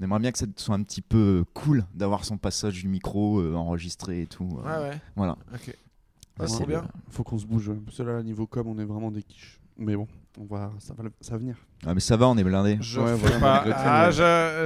on 0.00 0.04
aimerait 0.04 0.18
bien 0.18 0.32
que 0.32 0.38
ça 0.38 0.46
soit 0.56 0.74
un 0.74 0.82
petit 0.82 1.02
peu 1.02 1.44
cool 1.54 1.84
d'avoir 1.94 2.24
son 2.24 2.36
passage 2.36 2.74
du 2.82 2.88
micro 2.88 3.38
euh, 3.40 3.54
enregistré 3.54 4.22
et 4.22 4.26
tout. 4.26 4.58
euh, 4.64 4.82
Ouais, 4.82 4.88
ouais. 4.90 5.00
Voilà. 5.14 5.36
Ok. 5.54 5.76
Trop 6.36 6.46
c'est 6.48 6.66
bien. 6.66 6.80
le- 6.82 6.88
Faut 7.12 7.22
qu'on 7.22 7.38
se 7.38 7.46
bouge. 7.46 7.70
Parce 7.84 7.98
que 7.98 8.02
là, 8.02 8.20
niveau 8.24 8.48
com, 8.48 8.66
on 8.66 8.78
est 8.80 8.84
vraiment 8.84 9.12
des 9.12 9.22
quiches. 9.22 9.60
Mais 9.76 9.94
bon, 9.94 10.08
on 10.38 10.44
va, 10.46 10.70
ça, 10.78 10.94
va, 10.96 11.04
ça 11.20 11.32
va 11.32 11.38
venir. 11.38 11.56
Ah, 11.86 11.92
mais 11.94 12.00
ça 12.00 12.16
va, 12.16 12.26
on 12.28 12.36
est 12.38 12.44
blindé. 12.44 12.78
Je 12.80 13.00
Ouais, 13.00 13.08
fais 13.16 13.16
voilà, 13.16 13.38
pas. 13.38 13.54
malgré 13.64 13.72
tout, 13.72 13.78
Ah, 13.84 14.10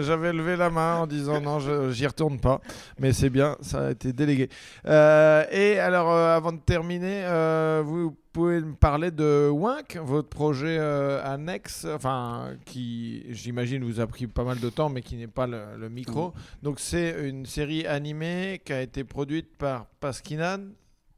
j'avais 0.01 0.33
levé 0.33 0.55
la 0.57 0.71
main 0.71 0.97
en 0.99 1.07
disant 1.07 1.41
non, 1.41 1.59
j'y 1.91 2.07
retourne 2.07 2.39
pas. 2.39 2.61
Mais 3.01 3.12
c'est 3.12 3.31
bien, 3.31 3.57
ça 3.61 3.87
a 3.87 3.91
été 3.91 4.12
délégué. 4.12 4.49
Euh, 4.87 5.45
et 5.51 5.79
alors, 5.81 6.11
euh, 6.12 6.37
avant 6.37 6.53
de 6.53 6.61
terminer, 6.61 7.23
euh, 7.25 7.83
vous 7.85 8.17
pouvez 8.33 8.61
me 8.61 8.75
parler 8.75 9.11
de 9.11 9.49
Wink, 9.51 9.97
votre 10.05 10.29
projet 10.29 10.77
euh, 10.79 11.21
annexe, 11.25 11.87
enfin, 11.93 12.51
qui, 12.64 13.25
j'imagine, 13.31 13.83
vous 13.83 13.99
a 13.99 14.07
pris 14.07 14.27
pas 14.29 14.45
mal 14.45 14.61
de 14.61 14.69
temps, 14.71 14.89
mais 14.91 15.01
qui 15.03 15.17
n'est 15.17 15.27
pas 15.27 15.47
le, 15.49 15.62
le 15.79 15.89
micro. 15.89 16.33
Donc, 16.62 16.79
c'est 16.79 17.29
une 17.29 17.45
série 17.47 17.87
animée 17.87 18.61
qui 18.64 18.73
a 18.73 18.83
été 18.83 19.03
produite 19.05 19.57
par 19.57 19.87
Paskinan. 20.01 20.61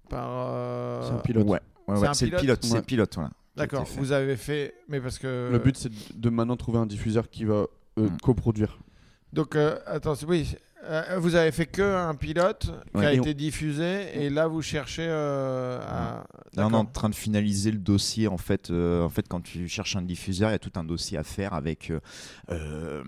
Par, 0.08 0.26
euh, 0.30 1.02
C'est 1.06 1.14
un 1.14 1.18
pilote. 1.18 1.46
Ouais, 1.48 1.60
ouais, 1.88 2.08
C'est 2.14 2.26
le 2.26 2.38
pilote. 2.38 2.60
C'est 2.64 2.76
le 2.76 2.82
pilote, 2.82 3.12
voilà. 3.14 3.30
D'accord, 3.58 3.84
vous 3.96 4.12
avez 4.12 4.36
fait. 4.36 4.74
Mais 4.88 5.00
parce 5.00 5.18
que. 5.18 5.48
Le 5.50 5.58
but, 5.58 5.76
c'est 5.76 5.90
de- 6.18 6.30
maintenant 6.30 6.56
trouver 6.56 6.78
un 6.78 6.86
diffuseur 6.86 7.28
qui 7.28 7.44
va 7.44 7.66
euh, 7.98 8.08
Mm. 8.08 8.16
coproduire. 8.22 8.78
Donc, 9.32 9.56
euh, 9.56 9.78
attends, 9.86 10.14
oui, 10.26 10.54
euh, 10.88 11.18
vous 11.18 11.34
avez 11.34 11.52
fait 11.52 11.66
que 11.66 11.82
un 11.82 12.14
pilote 12.14 12.72
qui 12.92 12.98
Ouais. 12.98 13.06
a 13.06 13.10
on- 13.10 13.22
été 13.22 13.34
diffusé, 13.34 14.20
et 14.22 14.30
là 14.30 14.46
vous 14.48 14.62
cherchez 14.62 15.06
euh, 15.06 15.80
à. 15.82 16.24
Là, 16.54 16.66
on 16.66 16.70
est 16.70 16.74
en 16.76 16.84
train 16.84 17.08
de 17.08 17.14
finaliser 17.14 17.70
le 17.70 17.78
dossier. 17.78 18.26
En 18.26 18.38
fait, 18.38 18.70
euh, 18.70 19.04
en 19.04 19.08
fait, 19.08 19.28
quand 19.28 19.40
tu 19.42 19.68
cherches 19.68 19.94
un 19.96 20.02
diffuseur, 20.02 20.48
il 20.50 20.52
y 20.52 20.56
a 20.56 20.58
tout 20.58 20.72
un 20.76 20.84
dossier 20.84 21.18
à 21.18 21.22
faire 21.24 21.52
avec. 21.52 21.92
euh, 22.50 23.02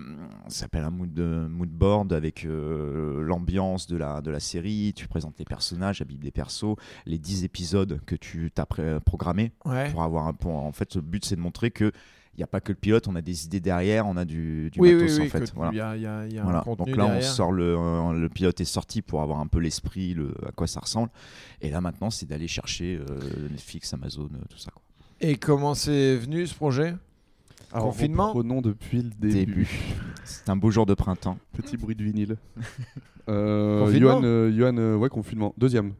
ça 0.49 0.61
s'appelle 0.61 0.85
un 0.85 0.91
mood, 0.91 1.19
mood 1.19 1.71
board 1.71 2.13
avec 2.13 2.47
l'ambiance 2.47 3.87
de 3.87 3.97
la, 3.97 4.21
de 4.21 4.31
la 4.31 4.41
série. 4.41 4.93
Tu 4.95 5.09
présentes 5.09 5.39
les 5.39 5.45
personnages, 5.45 6.01
la 6.01 6.07
bible 6.07 6.23
des 6.25 6.31
persos, 6.31 6.77
les 7.07 7.19
10 7.19 7.45
épisodes 7.45 8.01
que 8.07 8.15
tu 8.15 8.51
t'as 8.55 8.67
programmés 9.05 9.53
Ouais. 9.65 9.91
pour 9.91 10.03
avoir 10.03 10.27
un 10.27 10.35
point. 10.35 10.55
En 10.61 10.73
fait, 10.73 10.95
le 10.97 11.01
but, 11.03 11.25
c'est 11.25 11.37
de 11.37 11.41
montrer 11.41 11.71
que. 11.71 11.93
Il 12.35 12.39
n'y 12.39 12.45
a 12.45 12.47
pas 12.47 12.61
que 12.61 12.73
le 12.73 12.77
pilote, 12.77 13.07
on 13.09 13.17
a 13.17 13.21
des 13.23 13.45
idées 13.45 13.61
derrière, 13.61 14.07
on 14.07 14.17
a 14.17 14.25
du, 14.25 14.71
du 14.71 14.81
Oui, 14.81 14.95
matos 14.95 15.19
oui, 15.19 15.27
en 15.27 15.29
fait. 15.31 15.41
que- 15.51 15.55
Voilà. 15.55 15.73
il 15.73 15.77
y 15.77 15.81
a, 15.81 15.97
il 15.97 16.03
y 16.03 16.07
a- 16.07 16.27
il 16.27 16.33
y 16.35 16.39
a 16.39 16.43
un 16.43 16.45
Voilà. 16.45 16.61
contenu 16.61 16.87
Donc 16.93 16.97
là, 16.97 17.07
on 17.07 17.21
sort 17.21 17.53
le, 17.53 17.77
euh, 17.77 18.13
le 18.13 18.29
pilote 18.29 18.61
est 18.61 18.65
sorti 18.65 19.03
pour 19.03 19.21
avoir 19.21 19.41
un 19.41 19.47
peu 19.47 19.59
l'esprit, 19.59 20.15
le, 20.15 20.33
à 20.47 20.53
quoi 20.53 20.67
ça 20.67 20.81
ressemble. 20.81 21.11
Et 21.61 21.71
là, 21.71 21.81
maintenant, 21.81 22.09
c'est 22.11 22.27
d'aller 22.27 22.47
chercher 22.49 22.99
euh, 22.99 23.49
Netflix, 23.51 23.93
Amazon, 23.95 24.29
euh, 24.33 24.39
tout 24.49 24.59
ça. 24.59 24.71
Quoi. 24.71 24.81
Et 25.21 25.37
comment 25.37 25.75
c'est 25.75 26.17
venu 26.17 26.47
ce 26.47 26.55
projet? 26.55 26.95
Alors, 27.73 27.87
Confinement? 27.87 28.29
Reprenons 28.33 28.63
depuis 28.63 29.03
le 29.03 29.11
début. 29.11 29.35
Début. 29.35 29.69
C'est 30.25 30.49
un 30.49 30.57
beau 30.57 30.71
jour 30.71 30.87
de 30.87 30.95
printemps. 30.95 31.37
Petit 31.53 31.77
bruit 31.77 31.95
de 31.95 32.03
vinyle. 32.05 32.37
euh, 33.29 33.85
Confinement? 33.85 34.09
Johan, 34.13 34.21
euh, 34.25 34.53
Johan, 34.57 34.77
euh, 34.79 34.97
ouais, 34.97 35.09
confinement. 35.09 35.55
Deuxième. 35.59 35.93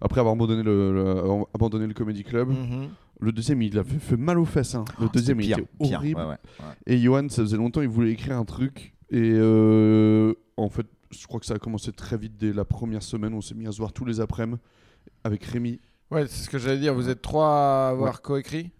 Après 0.00 0.20
avoir 0.20 0.34
abandonné 0.34 0.62
le, 0.62 0.92
le- 0.92 1.08
avoir 1.18 1.46
abandonné 1.54 1.86
le 1.86 1.94
Comedy 1.94 2.22
Club. 2.24 2.48
Mhm. 2.50 2.88
Le 3.20 3.32
deuxième, 3.32 3.62
il 3.62 3.78
a 3.78 3.84
fait, 3.84 4.16
mal 4.16 4.38
aux 4.38 4.44
fesses. 4.44 4.74
hein. 4.74 4.84
Le 4.98 5.06
Oh, 5.06 5.10
deuxième, 5.12 5.40
il 5.40 5.50
était 5.52 5.62
pire, 5.80 5.98
horrible. 5.98 6.20
ouais, 6.20 6.26
ouais, 6.26 6.30
ouais. 6.60 6.66
Et 6.86 6.98
Johan, 6.98 7.28
ça 7.28 7.42
faisait 7.42 7.56
longtemps, 7.56 7.80
il 7.80 7.88
voulait 7.88 8.10
écrire 8.12 8.36
un 8.38 8.44
truc. 8.44 8.94
Et 9.10 9.32
euh, 9.34 10.34
en 10.56 10.68
fait, 10.68 10.86
je 11.10 11.26
crois 11.26 11.38
que 11.40 11.46
ça 11.46 11.54
a 11.54 11.58
commencé 11.58 11.92
très 11.92 12.16
vite 12.18 12.36
dès 12.36 12.52
la 12.52 12.64
première 12.64 13.02
semaine. 13.02 13.32
On 13.34 13.40
s'est 13.40 13.54
mis 13.54 13.66
à 13.66 13.72
se 13.72 13.78
voir 13.78 13.92
tous 13.92 14.04
les 14.04 14.20
après-midi 14.20 14.60
avec 15.22 15.44
Rémi. 15.44 15.80
Ouais, 16.10 16.26
c'est 16.26 16.44
ce 16.44 16.50
que 16.50 16.58
j'allais 16.58 16.78
dire. 16.80 16.94
Vous 16.94 17.08
êtes 17.08 17.22
trois 17.22 17.48
à 17.48 17.88
avoir 17.90 18.20
coécrit? 18.20 18.70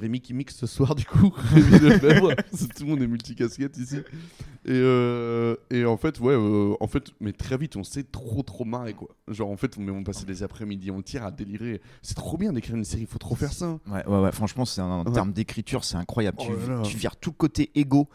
Rémi 0.00 0.20
qui 0.20 0.34
mixe 0.34 0.56
ce 0.56 0.66
soir, 0.66 0.94
du 0.94 1.04
coup. 1.04 1.32
Rémi 1.54 1.78
Lefebvre. 1.78 2.34
Tout 2.76 2.84
le 2.84 2.86
monde 2.86 3.02
est 3.02 3.06
multicasquette 3.06 3.76
ici. 3.78 3.96
Et, 4.64 4.70
euh, 4.70 5.56
et 5.70 5.84
en 5.84 5.96
fait, 5.96 6.20
ouais, 6.20 6.34
euh, 6.34 6.74
en 6.80 6.86
fait, 6.86 7.12
mais 7.20 7.32
très 7.32 7.56
vite, 7.56 7.76
on 7.76 7.84
s'est 7.84 8.04
trop, 8.04 8.42
trop 8.42 8.64
marré, 8.64 8.94
quoi. 8.94 9.08
Genre, 9.28 9.50
en 9.50 9.56
fait, 9.56 9.76
on, 9.78 9.88
on 9.88 10.04
passait 10.04 10.24
des 10.26 10.42
après-midi 10.42 10.90
entières 10.90 11.24
à 11.24 11.30
délirer. 11.30 11.80
C'est 12.02 12.14
trop 12.16 12.36
bien 12.36 12.52
d'écrire 12.52 12.76
une 12.76 12.84
série, 12.84 13.02
il 13.02 13.06
faut 13.08 13.18
trop 13.18 13.34
faire 13.34 13.52
ça. 13.52 13.78
Ouais, 13.90 14.06
ouais, 14.06 14.18
ouais, 14.20 14.32
franchement, 14.32 14.64
c'est 14.64 14.80
un, 14.80 14.86
en 14.86 15.04
Ouais. 15.04 15.12
termes 15.12 15.32
d'écriture, 15.32 15.84
c'est 15.84 15.96
incroyable. 15.96 16.38
Oh 16.40 16.44
tu, 16.46 16.68
là 16.70 16.76
là. 16.76 16.82
tu 16.82 16.96
vires 16.96 17.16
tout 17.16 17.30
le 17.30 17.36
côté 17.36 17.70
égo 17.74 18.08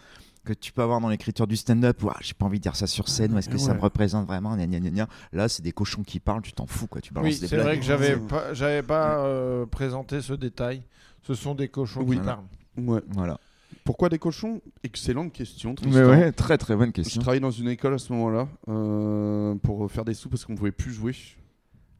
que 0.45 0.53
tu 0.53 0.71
peux 0.71 0.81
avoir 0.81 1.01
dans 1.01 1.09
l'écriture 1.09 1.45
du 1.45 1.57
stand-up. 1.57 2.01
J'ai 2.21 2.33
pas 2.33 2.45
envie 2.45 2.59
de 2.59 2.63
dire 2.63 2.77
ça 2.77 2.87
sur 2.87 3.09
scène, 3.09 3.33
ou 3.33 3.37
est-ce 3.37 3.49
que 3.49 3.57
ça 3.57 3.73
me 3.73 3.81
représente 3.81 4.25
vraiment 4.27 4.55
gna, 4.55 4.65
gna, 4.65 4.79
gna, 4.79 4.89
gna. 4.91 5.07
Là, 5.33 5.49
c'est 5.49 5.61
des 5.61 5.73
cochons 5.73 6.03
qui 6.03 6.21
parlent, 6.21 6.41
tu 6.41 6.53
t'en 6.53 6.65
fous, 6.65 6.87
quoi. 6.87 7.01
Tu 7.01 7.13
balances 7.13 7.33
Oui, 7.33 7.39
des 7.41 7.47
c'est 7.49 7.57
vrai 7.57 7.77
que 7.77 7.83
j'avais 7.83 8.15
Ouais. 8.15 8.21
pas, 8.29 8.53
j'avais 8.53 8.81
pas 8.83 9.17
euh, 9.25 9.65
présenté 9.65 10.21
ce 10.21 10.31
détail. 10.31 10.83
Ce 11.27 11.35
sont 11.35 11.55
des 11.55 11.67
cochons 11.67 12.03
Oui. 12.05 12.17
qui 12.17 12.23
parlent. 12.23 12.45
Ouais. 12.77 13.01
Voilà. 13.09 13.37
Pourquoi 13.83 14.07
des 14.07 14.17
cochons? 14.17 14.61
Excellente 14.83 15.33
question. 15.33 15.71
Mais 15.71 15.75
Tristan. 15.91 16.09
ouais, 16.09 16.31
très 16.31 16.57
très 16.57 16.75
bonne 16.75 16.87
Je 16.89 16.93
question. 16.93 17.21
travaillais 17.21 17.41
dans 17.41 17.51
une 17.51 17.67
école 17.67 17.93
à 17.95 17.97
ce 17.97 18.13
moment-là 18.13 18.47
euh, 18.69 19.55
pour 19.55 19.91
faire 19.91 20.05
des 20.05 20.13
sous 20.13 20.29
parce 20.29 20.45
qu'on 20.45 20.55
pouvait 20.55 20.71
plus 20.71 20.93
jouer. 20.93 21.13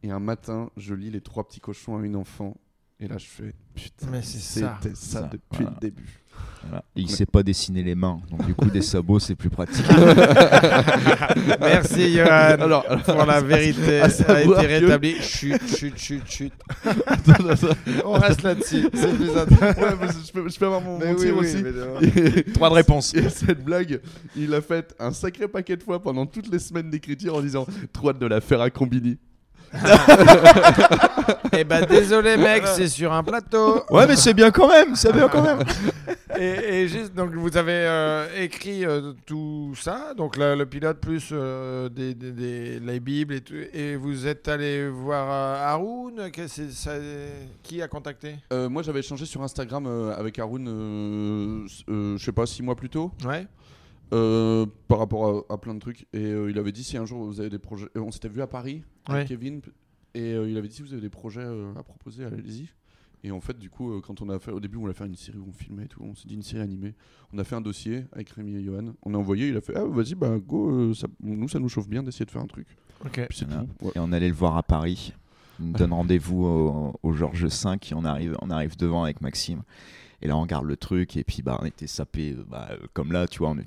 Et 0.04 0.12
un 0.12 0.20
matin, 0.20 0.70
je 0.78 0.94
lis 0.94 1.10
les 1.12 1.20
trois 1.22 1.46
petits 1.46 1.60
cochons 1.60 1.98
à 1.98 2.06
une 2.06 2.16
enfant. 2.16 2.56
Et 3.02 3.08
là, 3.08 3.18
je 3.18 3.26
fais 3.28 3.54
putain, 3.76 4.08
Mais 4.12 4.22
c'est 4.22 4.38
ça. 4.40 4.80
c'était 4.82 4.96
ça, 4.96 5.22
Ça, 5.22 5.28
depuis 5.28 5.64
voilà. 5.64 5.72
le 5.72 5.80
début. 5.82 6.20
Voilà. 6.64 6.84
Et 6.98 7.02
il 7.02 7.10
sait 7.10 7.26
pas 7.26 7.44
dessiner 7.44 7.82
les 7.82 7.96
mains, 7.96 8.20
donc 8.30 8.46
du 8.46 8.54
coup 8.54 8.70
des 8.70 8.82
sabots 8.92 9.20
c'est 9.20 9.36
plus 9.36 9.50
pratique. 9.50 9.86
Merci 11.60 12.14
Johan 12.14 12.28
Alors, 12.60 12.84
pour 13.06 13.26
la 13.26 13.42
vérité 13.42 14.02
à 14.02 14.06
a 14.06 14.08
été 14.10 14.22
que- 14.46 14.52
rétablie. 14.68 15.16
Chut, 15.22 15.62
chut, 15.76 15.98
chut, 15.98 16.22
chut. 16.28 16.54
On 18.06 18.14
reste 18.14 18.44
là-dessus. 18.44 18.88
C'est 18.94 19.16
plus 19.16 19.30
Ouais, 19.30 19.46
que 19.46 20.08
je, 20.26 20.32
peux, 20.32 20.50
je 20.50 20.60
peux 20.60 20.66
avoir 20.66 20.82
mon, 20.82 21.00
mon 21.00 21.12
oui, 21.14 21.16
tir 21.16 21.38
oui, 21.38 21.46
aussi. 21.46 21.64
Et- 22.20 22.44
Trois 22.54 22.70
de 22.70 22.76
réponse. 22.76 23.14
Et 23.14 23.30
cette 23.30 23.64
blague, 23.64 24.02
il 24.36 24.50
l'a 24.50 24.62
faite 24.62 24.96
un 25.00 25.12
sacré 25.12 25.48
paquet 25.48 25.78
de 25.78 25.84
fois 25.84 26.02
pendant 26.02 26.26
toutes 26.26 26.52
les 26.52 26.60
semaines 26.60 26.90
d'écriture 26.90 27.36
en 27.36 27.42
disant 27.42 27.66
hâte 28.10 28.20
de 28.20 28.26
la 28.28 28.42
faire 28.42 28.62
à 28.62 28.70
Combini. 28.70 29.18
Eh 31.54 31.64
ben 31.64 31.86
désolé 31.86 32.38
mec, 32.38 32.64
c'est 32.68 32.88
sur 32.88 33.12
un 33.14 33.24
plateau. 33.24 33.84
Ouais 33.90 34.08
mais 34.08 34.16
c'est 34.16 34.34
bien 34.34 34.52
quand 34.52 34.68
même, 34.70 34.96
c'est 34.96 35.14
bien 35.14 35.28
quand 35.28 35.42
même. 35.42 35.60
Et, 36.40 36.82
et 36.84 36.88
juste, 36.88 37.16
donc 37.16 37.32
vous 37.34 37.58
avez 37.58 37.72
euh, 37.74 38.28
écrit 38.44 38.86
euh, 38.86 39.14
tout 39.26 39.74
ça, 39.76 40.14
donc 40.16 40.38
la- 40.38 40.56
le 40.56 40.68
pilote 40.68 41.00
plus 41.00 41.30
euh, 41.32 41.90
des, 41.90 42.14
des- 42.14 42.32
des- 42.32 42.80
les 42.80 43.00
bibles 43.00 43.34
et 43.34 43.42
tout, 43.42 43.56
et 43.74 43.96
vous 43.96 44.28
êtes 44.28 44.48
allé 44.48 44.88
voir 44.88 45.26
euh, 45.32 45.66
Haroun, 45.74 46.30
que 46.32 46.48
c'est- 46.48 46.70
ça- 46.72 46.92
qui 47.64 47.82
a 47.82 47.88
contacté? 47.88 48.36
Euh, 48.54 48.70
moi, 48.70 48.84
j'avais 48.84 49.00
échangé 49.00 49.26
sur 49.26 49.42
Instagram 49.42 49.86
euh, 49.88 50.16
avec 50.16 50.38
Haroun, 50.38 50.68
euh, 50.68 51.66
s- 51.66 51.82
euh, 51.90 52.18
je 52.20 52.24
sais 52.24 52.32
pas, 52.32 52.46
six 52.46 52.62
mois 52.62 52.76
plus 52.76 52.90
tôt, 52.90 53.12
Ouais. 53.26 53.48
Euh, 54.14 54.66
par 54.88 55.00
rapport 55.00 55.46
à, 55.50 55.54
à 55.54 55.58
plein 55.58 55.74
de 55.74 55.80
trucs. 55.80 56.08
Et 56.14 56.26
euh, 56.26 56.50
il 56.50 56.58
avait 56.58 56.72
dit 56.72 56.84
si 56.84 56.98
un 56.98 57.06
jour 57.06 57.24
vous 57.26 57.40
avez 57.40 57.50
des 57.50 57.60
projets. 57.60 57.88
euh, 57.96 58.02
on 58.02 58.12
s'était 58.12 58.30
vu 58.30 58.42
à 58.42 58.48
Paris 58.48 58.84
avec 59.08 59.22
Ouais. 59.24 59.28
Kevin. 59.28 59.62
Et 60.16 60.34
euh, 60.34 60.50
il 60.50 60.58
avait 60.58 60.68
dit 60.68 60.76
si 60.76 60.82
vous 60.82 60.94
avez 60.94 61.02
des 61.02 61.10
projets 61.10 61.42
euh, 61.44 61.74
à 61.76 61.84
proposer, 61.84 62.26
allez-y. 62.26 62.70
Et 63.24 63.32
en 63.32 63.42
fait, 63.42 63.58
du 63.58 63.70
coup, 63.70 63.92
euh, 63.94 64.00
quand 64.02 64.22
on 64.22 64.30
a 64.30 64.40
fait, 64.40 64.52
au 64.52 64.60
début, 64.60 64.78
on 64.78 64.82
voulait 64.82 64.94
faire 64.94 65.08
une 65.08 65.16
série 65.16 65.38
où 65.40 65.46
on 65.50 65.52
filmait 65.52 65.86
et 65.86 65.88
tout, 65.88 66.02
on 66.04 66.16
s'est 66.16 66.28
dit 66.28 66.36
une 66.36 66.44
série 66.44 66.62
animée. 66.62 66.94
On 67.34 67.40
a 67.40 67.44
fait 67.44 67.56
un 67.56 67.62
dossier 67.62 68.06
avec 68.14 68.30
Rémi 68.30 68.56
et 68.56 68.64
Johan. 68.64 68.94
On 69.04 69.14
a 69.14 69.18
envoyé, 69.18 69.50
il 69.50 69.58
a 69.58 69.62
fait 69.62 69.74
Ah, 69.76 69.84
vas-y, 69.86 70.16
bah 70.16 70.38
go, 70.38 70.70
euh, 70.72 70.94
ça- 70.94 71.08
nous, 71.22 71.48
ça 71.50 71.60
nous 71.60 71.68
chauffe 71.70 71.90
bien 71.90 72.04
d'essayer 72.04 72.26
de 72.26 72.32
faire 72.32 72.42
un 72.44 72.48
truc. 72.48 72.68
Ok. 73.04 73.26
Puis 73.28 73.38
c'est 73.38 73.46
Voilà. 73.48 73.64
tout. 73.80 73.86
Ouais. 73.86 73.92
Et 73.96 74.00
on 74.00 74.12
allait 74.12 74.30
le 74.30 74.34
voir 74.36 74.56
à 74.58 74.64
Paris. 74.64 75.14
Nous 75.60 75.74
donne 75.74 75.92
rendez-vous 75.94 76.46
au, 76.46 76.94
au 77.02 77.14
Georges 77.14 77.46
V 77.46 77.72
et 77.90 77.94
on 77.96 78.06
arrive, 78.06 78.38
on 78.42 78.50
arrive 78.52 78.78
devant 78.78 79.04
avec 79.04 79.20
Maxime. 79.22 79.64
Et 80.22 80.28
là, 80.28 80.36
on 80.36 80.42
regarde 80.42 80.66
le 80.66 80.78
truc 80.78 81.16
et 81.16 81.24
puis 81.24 81.42
bah, 81.44 81.60
on 81.62 81.66
était 81.66 81.88
sapé 81.88 82.36
bah, 82.48 82.70
euh, 82.72 82.78
comme 82.94 83.12
là, 83.12 83.28
tu 83.28 83.40
vois. 83.40 83.50
On 83.50 83.58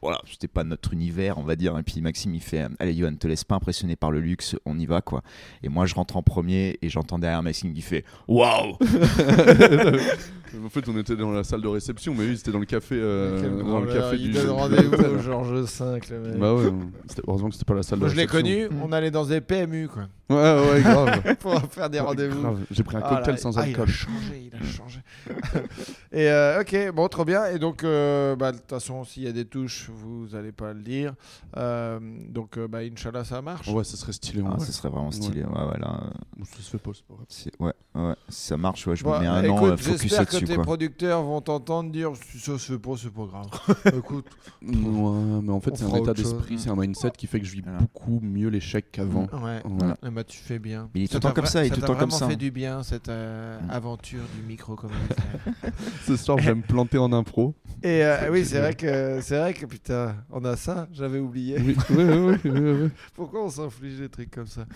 voilà, 0.00 0.20
c'était 0.26 0.48
pas 0.48 0.64
notre 0.64 0.92
univers, 0.92 1.38
on 1.38 1.42
va 1.42 1.54
dire. 1.54 1.76
Et 1.78 1.82
puis 1.82 2.00
Maxime, 2.00 2.34
il 2.34 2.40
fait 2.40 2.66
Allez, 2.78 2.94
Johan, 2.94 3.14
te 3.14 3.26
laisse 3.26 3.44
pas 3.44 3.56
impressionner 3.56 3.96
par 3.96 4.10
le 4.10 4.20
luxe, 4.20 4.56
on 4.64 4.78
y 4.78 4.86
va 4.86 5.02
quoi. 5.02 5.22
Et 5.62 5.68
moi, 5.68 5.86
je 5.86 5.94
rentre 5.94 6.16
en 6.16 6.22
premier 6.22 6.78
et 6.80 6.88
j'entends 6.88 7.18
derrière 7.18 7.42
Maxime 7.42 7.74
qui 7.74 7.82
fait 7.82 8.04
Waouh 8.26 8.76
en 10.64 10.68
fait, 10.68 10.88
on 10.88 10.96
était 10.98 11.16
dans 11.16 11.30
la 11.30 11.44
salle 11.44 11.60
de 11.62 11.68
réception, 11.68 12.14
mais 12.14 12.26
lui, 12.26 12.36
c'était 12.38 12.52
dans 12.52 12.58
le 12.58 12.66
café, 12.66 12.96
euh, 12.98 13.40
Quel 13.40 13.66
dans 13.66 13.80
le 13.80 13.86
café 13.92 14.16
il 14.16 14.28
du. 14.28 14.32
donne 14.32 14.50
rendez-vous 14.50 14.94
au 14.94 15.18
Georges 15.18 15.52
V, 15.52 16.00
le 16.10 16.20
mec. 16.20 16.38
Bah 16.38 16.54
ouais, 16.54 16.70
c'était- 17.08 17.22
heureusement 17.26 17.48
que 17.48 17.54
c'était 17.54 17.64
pas 17.64 17.74
la 17.74 17.82
salle 17.82 17.98
Moi 17.98 18.08
de 18.08 18.12
je 18.12 18.16
l'ai 18.16 18.26
réception. 18.26 18.68
connu, 18.68 18.82
on 18.82 18.92
allait 18.92 19.10
dans 19.10 19.24
des 19.26 19.40
PMU 19.40 19.88
quoi, 19.88 20.04
Ouais, 20.30 20.36
ouais, 20.36 20.80
grave. 20.82 21.36
pour 21.40 21.58
faire 21.72 21.88
des 21.90 22.00
rendez-vous. 22.00 22.40
Grave. 22.42 22.58
J'ai 22.70 22.82
pris 22.82 22.96
un 22.96 23.00
Ah 23.04 23.08
cocktail 23.16 23.34
là, 23.34 23.40
sans 23.40 23.56
ah, 23.58 23.66
Il 23.66 23.70
alcool. 23.70 23.88
a 23.88 23.92
changé, 23.92 24.50
il 24.52 24.56
a 24.58 24.62
changé. 24.64 25.00
et 26.12 26.28
euh, 26.30 26.60
ok, 26.60 26.92
bon, 26.94 27.08
trop 27.08 27.24
bien. 27.24 27.46
Et 27.46 27.58
donc, 27.58 27.82
euh, 27.84 28.36
bah, 28.36 28.52
de 28.52 28.58
toute 28.58 28.68
façon, 28.68 29.04
s'il 29.04 29.22
y 29.22 29.26
a 29.28 29.32
des 29.32 29.44
touches, 29.44 29.90
vous 29.92 30.34
allez 30.34 30.52
pas 30.52 30.72
le 30.72 30.82
dire. 30.82 31.14
Euh, 31.56 31.98
donc, 32.28 32.58
euh, 32.58 32.68
bah, 32.68 32.78
Inch'Allah, 32.80 33.24
ça 33.24 33.40
marche. 33.42 33.68
Ouais, 33.68 33.84
ça 33.84 33.96
serait 33.96 34.12
stylé. 34.12 34.42
en 34.42 34.52
Ah, 34.52 34.56
vrai. 34.56 34.66
Ce 34.66 34.72
serait 34.72 34.88
vraiment 34.90 35.10
stylé. 35.10 35.42
Ouais, 35.44 35.48
ouais, 35.50 35.78
là, 35.80 36.00
euh, 36.40 36.44
Ça 36.44 36.62
se 36.62 36.70
fait 36.70 36.78
pas, 36.78 36.90
c'est 36.94 37.04
pas 37.06 37.14
grave. 37.14 37.72
ouais, 37.94 38.02
ouais, 38.08 38.14
ça 38.28 38.56
marche. 38.56 38.86
Ouais, 38.86 38.96
je 38.96 39.04
Bon, 39.04 39.14
me 39.14 39.20
mets 39.20 39.26
un 39.26 39.42
écoute, 39.44 39.58
an 39.58 39.66
euh, 39.66 39.76
focus 39.76 40.02
J'espère 40.02 40.26
que 40.26 40.37
tes 40.46 40.54
quoi. 40.56 40.64
producteurs 40.64 41.22
vont 41.22 41.40
t'entendre 41.40 41.90
dire 41.90 42.12
si 42.30 42.38
ça 42.38 42.58
se 42.58 42.72
fait 42.72 42.78
pas, 42.78 42.92
c'est 42.96 43.12
pas 43.12 43.24
grave. 43.26 43.46
écoute, 43.98 44.26
Ouais, 44.62 45.40
mais 45.42 45.52
en 45.52 45.60
fait, 45.60 45.70
On 45.72 45.76
c'est 45.76 45.84
un 45.84 45.94
état 45.96 46.14
d'esprit, 46.14 46.58
c'est 46.58 46.70
un 46.70 46.76
mindset 46.76 47.10
qui 47.16 47.26
fait 47.26 47.40
que 47.40 47.46
je 47.46 47.52
vis 47.52 47.60
Voilà. 47.62 47.78
beaucoup 47.78 48.20
mieux 48.22 48.48
l'échec 48.48 48.86
qu'avant. 48.92 49.26
ouais. 49.42 49.60
Voilà. 49.64 49.96
Ben, 50.02 50.24
tu 50.24 50.38
fais 50.38 50.58
bien. 50.58 50.88
Il 50.94 51.04
est 51.04 51.08
tout 51.08 51.14
le 51.14 51.20
temps 51.20 51.32
comme 51.32 51.46
ça, 51.46 51.64
il 51.64 51.68
est 51.68 51.70
tout 51.74 51.80
le 51.80 51.86
temps 51.86 51.94
comme 51.94 52.08
vraiment 52.10 52.16
ça. 52.16 52.28
fait 52.28 52.36
du 52.36 52.50
bien 52.50 52.82
cette 52.82 53.08
euh, 53.08 53.58
Mm. 53.60 53.70
aventure 53.70 54.20
du 54.36 54.42
micro 54.46 54.74
comme 54.76 54.90
Ce 56.06 56.16
soir, 56.16 56.38
je 56.38 56.46
vais 56.50 56.54
me 56.54 56.62
planter 56.62 56.98
en 56.98 57.12
impro. 57.12 57.54
Et 57.82 58.02
euh, 58.04 58.30
oui, 58.30 58.44
c'est 58.44 58.58
vrai 58.58 58.74
que 58.74 59.20
c'est 59.22 59.38
vrai 59.38 59.54
que 59.54 59.66
putain, 59.66 60.16
on 60.30 60.44
a 60.44 60.56
ça. 60.56 60.88
J'avais 60.92 61.18
oublié. 61.18 61.58
Oui, 61.60 61.76
oui, 61.90 62.38
oui. 62.44 62.90
Pourquoi 63.14 63.44
on 63.44 63.48
s'inflige 63.48 63.98
des 63.98 64.08
trucs 64.08 64.30
comme 64.30 64.46
ça? 64.46 64.66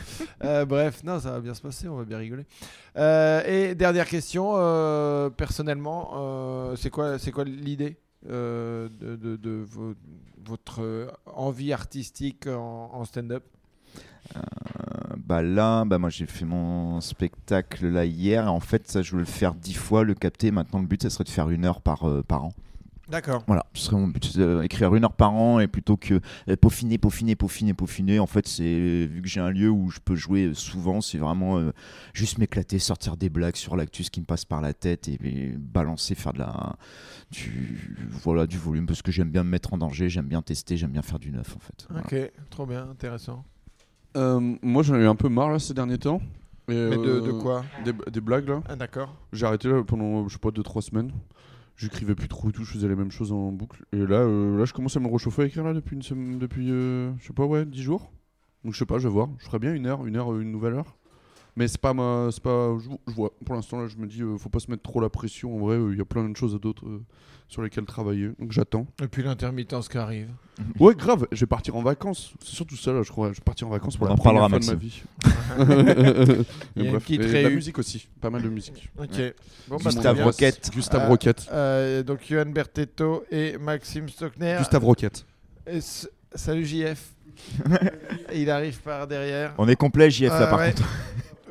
Euh, 0.45 0.65
Bref, 0.65 1.03
non, 1.05 1.19
ça 1.21 1.33
va 1.33 1.41
bien 1.41 1.55
se 1.55 1.61
passer, 1.63 1.89
on 1.89 1.97
va 1.97 2.05
bien 2.05 2.19
rigoler. 2.19 2.45
Et 2.97 3.75
dernière 3.75 4.07
question, 4.07 4.53
euh, 4.57 5.31
personnellement, 5.53 6.13
euh, 6.15 6.77
c'est 6.77 6.89
quoi, 6.89 7.19
quoi 7.31 7.45
l'idée 7.45 7.99
euh, 8.31 8.89
de, 9.01 9.17
de- 9.17 9.37
de 9.37 9.51
vo- 9.51 9.95
votre 10.47 10.81
envie 11.27 11.75
artistique 11.75 12.47
en, 12.47 12.89
stand-up? 13.05 13.45
Euh, 14.35 14.41
bah 15.19 15.43
là, 15.43 15.85
bah 15.85 15.99
moi 15.99 16.09
j'ai 16.09 16.25
fait 16.25 16.47
mon 16.47 17.03
spectacle 17.03 17.87
là 17.87 18.07
hier. 18.07 18.51
En 18.51 18.61
fait, 18.61 18.89
ça, 18.91 19.03
je 19.03 19.11
voulais 19.11 19.25
le 19.25 19.31
faire 19.31 19.55
dix 19.55 19.75
fois, 19.75 20.05
le 20.05 20.15
capter. 20.15 20.51
Maintenant, 20.51 20.81
le 20.81 20.87
but, 20.87 21.03
ça 21.03 21.11
serait 21.11 21.25
de 21.25 21.29
faire 21.29 21.51
une 21.51 21.67
heure 21.67 21.83
par 21.83 22.45
an. 22.45 22.55
D'accord. 23.09 23.43
Voilà, 23.47 23.67
ce 23.75 23.83
serait 23.87 23.97
mon 23.97 24.07
but, 24.09 24.37
de 24.39 24.63
écrire 24.63 24.95
une 24.95 25.05
heure 25.05 25.13
par 25.13 25.33
an 25.35 25.59
et 25.59 25.67
plutôt 25.67 25.97
que 25.97 26.21
euh, 26.49 26.57
peaufiner, 26.57 26.99
peaufiner, 26.99 27.35
peaufiner, 27.35 27.75
peaufiner. 27.75 28.19
En 28.21 28.27
fait, 28.27 28.47
c'est 28.47 29.07
vu 29.07 29.21
que 29.23 29.29
j'ai 29.29 29.41
un 29.41 29.51
lieu 29.51 29.69
où 29.71 29.91
je 29.91 29.99
peux 29.99 30.15
jouer 30.15 30.53
souvent, 30.55 31.01
c'est 31.01 31.19
vraiment 31.19 31.59
euh, 31.59 31.73
juste 32.15 32.39
m'éclater, 32.39 32.79
sortir 32.79 33.17
des 33.17 33.29
blagues 33.29 33.57
sur 33.57 33.77
l'actus 33.77 34.09
qui 34.09 34.21
me 34.21 34.25
passe 34.27 34.45
par 34.45 34.61
la 34.61 34.73
tête 34.73 35.09
et, 35.09 35.19
et 35.25 35.55
balancer, 35.59 36.15
faire 36.15 36.33
de 36.33 36.39
la 36.39 36.77
du 37.31 37.97
voilà 38.11 38.47
du 38.47 38.57
volume 38.59 38.87
parce 38.87 39.03
que 39.03 39.11
j'aime 39.11 39.31
bien 39.31 39.43
me 39.43 39.51
mettre 39.51 39.75
en 39.75 39.79
danger, 39.79 40.09
j'aime 40.09 40.27
bien 40.27 40.43
tester, 40.43 40.77
j'aime 40.77 40.93
bien 40.93 41.03
faire 41.03 41.19
du 41.19 41.33
neuf 41.33 41.57
en 41.57 41.61
fait. 41.61 41.87
Voilà. 41.91 42.05
Ok, 42.07 42.33
trop 42.51 42.67
bien, 42.67 42.89
intéressant. 42.91 43.45
Euh, 44.17 44.57
moi, 44.63 44.83
j'en 44.83 44.95
ai 44.97 45.03
eu 45.03 45.07
un 45.07 45.17
peu 45.17 45.29
marre 45.29 45.51
là 45.51 45.59
ces 45.59 45.75
derniers 45.75 45.99
temps. 45.99 46.21
Et, 46.69 46.75
Mais 46.75 46.97
de, 46.97 47.21
de 47.21 47.31
euh, 47.33 47.41
quoi? 47.41 47.65
des, 47.85 47.93
des 48.11 48.21
blagues 48.21 48.49
là. 48.49 48.63
Ah, 48.69 48.77
D'accord. 48.77 49.17
J'ai 49.33 49.47
arrêté 49.47 49.69
là 49.69 49.83
pendant, 49.83 50.29
je 50.29 50.35
sais 50.35 50.39
pas, 50.39 50.51
2-3 50.51 50.81
semaines. 50.83 51.11
J'écrivais 51.77 52.15
plus 52.15 52.29
trop 52.29 52.51
et 52.51 52.53
tout, 52.53 52.65
je 52.65 52.73
faisais 52.73 52.89
les 52.89 52.95
mêmes 52.95 53.11
choses 53.11 53.33
en 53.33 53.51
boucle. 53.51 53.85
Et 53.93 54.07
là, 54.07 54.21
euh, 54.21 54.59
là 54.59 54.65
je 54.65 54.73
commence 54.73 54.97
à 54.97 55.01
me 55.01 55.09
réchauffer 55.09 55.43
à 55.43 55.45
écrire 55.47 55.65
là 55.65 55.73
depuis, 55.73 55.97
une 55.97 56.03
semaine, 56.03 56.39
depuis 56.39 56.71
euh, 56.71 57.13
je 57.19 57.27
sais 57.27 57.33
pas, 57.33 57.45
ouais, 57.45 57.65
10 57.65 57.83
jours. 57.83 58.13
Donc 58.65 58.75
je 58.75 58.79
sais 58.79 58.87
pas, 58.87 58.99
je 58.99 59.09
vais 59.09 59.13
voir. 59.13 59.29
Je 59.39 59.45
ferai 59.47 59.59
bien 59.59 59.75
une 59.75 59.87
heure, 59.87 60.07
une 60.07 60.17
heure, 60.17 60.35
une 60.39 60.53
nouvelle 60.53 60.75
heure. 60.75 60.97
Mais 61.57 61.69
c'est 61.69 61.81
pas 61.81 61.93
ma. 61.93 62.29
C'est 62.33 62.43
pas. 62.43 62.77
Je, 62.79 62.89
je 63.09 63.15
vois. 63.15 63.33
Pour 63.45 63.55
l'instant, 63.55 63.81
là, 63.81 63.87
je 63.87 63.97
me 63.97 64.07
dis, 64.07 64.23
euh, 64.23 64.39
faut 64.39 64.49
pas 64.49 64.61
se 64.61 64.71
mettre 64.71 64.83
trop 64.83 65.01
la 65.01 65.11
pression. 65.11 65.55
En 65.55 65.59
vrai, 65.59 65.79
il 65.93 65.99
y 65.99 66.01
a 66.01 66.05
plein 66.05 66.27
de 66.29 66.37
choses 66.37 66.59
d'autres 66.59 66.87
euh, 66.87 67.03
sur 67.49 67.63
lesquelles 67.63 67.85
travailler. 67.85 68.31
Donc 68.39 68.53
j'attends. 68.53 68.87
Et 69.03 69.09
puis 69.09 69.23
l'intermittence 69.23 69.89
qui 69.89 69.99
arrive. 69.99 70.29
Ouais, 70.79 70.95
grave, 70.95 71.27
je 71.33 71.41
vais 71.41 71.47
partir 71.47 71.77
en 71.77 71.83
vacances. 71.83 72.35
C'est 72.41 72.55
surtout 72.55 72.77
ça, 72.77 72.93
là, 72.93 73.03
je 73.03 73.11
crois. 73.11 73.29
Je 73.29 73.39
vais 73.39 73.45
partir 73.45 73.67
en 73.67 73.71
vacances 73.71 73.97
pour 73.97 74.07
On 74.07 74.11
la 74.11 74.15
en 74.15 74.17
première 74.17 74.49
fois 74.49 74.59
de 74.59 74.67
ma 74.67 74.75
vie. 74.75 75.03
Il 76.77 76.83
y 76.83 76.87
a 76.87 76.91
une 76.91 76.97
bref. 76.99 77.11
Et 77.11 77.43
la 77.43 77.51
musique 77.51 77.79
aussi, 77.79 78.09
pas 78.21 78.31
mal 78.31 78.43
de 78.43 78.49
musique. 78.49 78.91
Ok. 78.99 79.11
Ouais. 79.19 79.35
Bon, 79.69 79.77
bah, 79.77 79.91
Gustave. 79.91 80.23
Roquette. 80.23 80.71
Gustave 80.73 81.03
Euh, 81.03 81.09
Roquette. 81.09 81.49
Euh, 81.53 82.03
donc 82.03 82.21
Johan 82.29 82.47
Bertetto 82.47 83.25
et 83.31 83.59
Maxime 83.59 84.09
Stockner. 84.09 84.57
Gustave 84.59 84.85
Roquette. 84.85 85.27
Salut 86.35 86.65
JF. 86.65 87.13
Il 88.35 88.51
arrive 88.51 88.81
par 88.81 89.07
derrière. 89.07 89.55
On 89.59 89.69
est 89.69 89.77
complet 89.77 90.11
JF 90.11 90.31
là 90.31 90.47
par 90.47 90.59
ouais. 90.61 90.73
contre. 90.73 90.89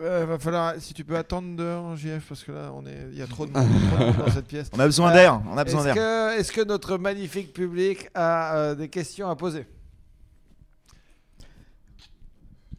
Euh, 0.02 0.26
va 0.26 0.40
falloir, 0.40 0.74
si 0.80 0.94
tu 0.94 1.04
peux 1.04 1.16
attendre 1.16 1.56
dehors, 1.56 1.96
JF, 1.96 2.28
parce 2.28 2.44
que 2.44 2.52
là, 2.52 2.72
on 2.74 2.86
est, 2.86 3.08
il 3.12 3.18
y 3.18 3.22
a 3.22 3.28
trop 3.28 3.46
de 3.46 3.52
monde, 3.52 3.68
trop 3.92 3.98
de 4.00 4.06
monde 4.06 4.18
dans 4.26 4.32
cette 4.32 4.48
pièce. 4.48 4.70
On 4.74 4.80
a 4.80 4.86
besoin 4.86 5.12
Euh, 5.12 5.14
d'air, 5.14 5.42
on 5.48 5.58
a 5.58 5.64
besoin 5.64 5.86
Est-ce 5.86 5.94
d'air. 5.94 6.36
que, 6.36 6.40
est-ce 6.40 6.52
que 6.52 6.62
notre 6.62 6.98
magnifique 6.98 7.54
public 7.54 8.10
a 8.16 8.56
euh, 8.56 8.76
des 8.76 8.90
questions 8.90 9.30
à 9.30 9.36
poser? 9.36 9.68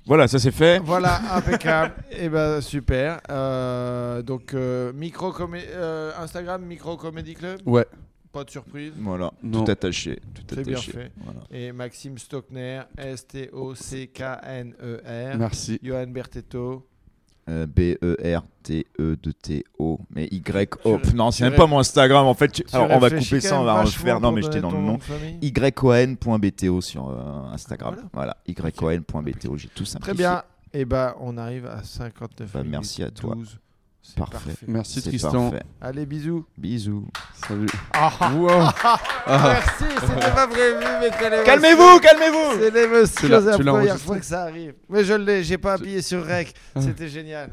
Voilà, 0.05 0.27
ça 0.27 0.41
c'est 0.41 0.51
fait. 0.51 0.81
Voilà, 0.81 1.21
impeccable. 1.37 1.95
Et 2.11 2.29
ben 2.29 2.61
super. 2.61 3.21
Euh, 3.31 4.21
donc 4.23 4.53
euh, 4.55 4.93
micro 4.93 5.31
comé- 5.31 5.69
euh, 5.71 6.11
Instagram 6.19 6.65
Micro 6.65 6.97
Comedy 6.97 7.35
Club? 7.35 7.61
Ouais. 7.67 7.87
Pas 8.33 8.43
de 8.45 8.51
surprise. 8.51 8.93
Voilà, 8.99 9.31
Non. 9.43 9.63
tout 9.63 9.71
attaché, 9.71 10.19
tout 10.35 10.43
C'est 10.49 10.63
bien 10.65 10.73
attaché. 10.73 10.93
fait. 10.93 11.13
Voilà. 11.23 11.41
Et 11.51 11.71
Maxime 11.71 12.17
Stockner, 12.19 12.81
S-T-O-C-K-N-E-R. 12.97 14.17
Merci. 15.39 15.79
Johan 15.83 16.07
Bertetto. 16.09 16.89
Euh, 17.49 17.67
B-E-R-T-E-2-T-O. 17.67 19.99
Mais 20.15 20.29
Y-O. 20.31 20.99
Non, 21.15 21.31
c'est 21.33 21.45
même 21.45 21.55
pas 21.55 21.67
mon 21.67 21.79
Instagram 21.81 22.27
en 22.27 22.35
fait. 22.35 22.49
tu- 22.53 22.65
Alors, 22.73 22.89
on 22.91 22.99
va 22.99 23.11
couper 23.11 23.41
ça, 23.41 23.61
on 23.61 23.65
va 23.65 23.83
refaire. 23.83 24.21
Non, 24.21 24.33
mais 24.33 24.43
j'étais 24.43 24.61
dans 24.61 24.71
le 24.71 24.79
nom. 24.79 24.99
YON.BTO 25.43 26.81
sur 26.81 27.09
euh, 27.09 27.53
Instagram. 27.53 27.97
Voilà. 28.13 28.37
Voilà, 28.47 28.73
YON.BTO. 28.81 29.57
J'ai 29.57 29.69
tout 29.69 29.85
simplifié. 29.85 30.15
Très 30.15 30.17
bien. 30.23 30.43
Et 30.75 30.87
bah 30.87 31.17
on 31.21 31.37
arrive 31.37 31.67
à 31.67 31.83
59 31.83 32.51
Bah, 32.53 32.61
minutes 32.61 32.73
merci 32.73 33.03
à 33.03 33.11
toi. 33.11 33.35
12. 33.35 33.59
C'est 34.03 34.17
Parfait. 34.17 34.51
Merci 34.67 35.01
Tristan. 35.01 35.51
parfait. 35.51 35.65
Allez, 35.81 36.05
bisous. 36.07 36.45
Bisous. 36.59 37.07
Salut. 37.47 37.67
Ah, 37.95 38.11
Wow. 38.35 38.49
Merci, 39.29 39.85
c'était 40.01 40.31
pas 40.33 40.47
prévu, 40.49 40.85
mais. 41.01 41.45
Calmez-vous, 41.45 42.01
calmez-vous 42.01 42.59
C'est 42.61 42.71
l'émotion, 42.75 43.13
c'est 43.17 43.29
la 43.29 43.59
première 43.73 43.99
fois 43.99 44.19
que 44.19 44.25
ça 44.25 44.43
arrive. 44.43 44.75
Mais 44.89 45.05
je 45.05 45.15
l'ai, 45.15 45.45
j'ai 45.45 45.57
pas 45.57 45.75
appuyé 45.75 46.03
sur 46.03 46.27
rec. 46.27 46.53
Ah. 46.75 46.81
C'était 46.83 47.09
génial. 47.09 47.51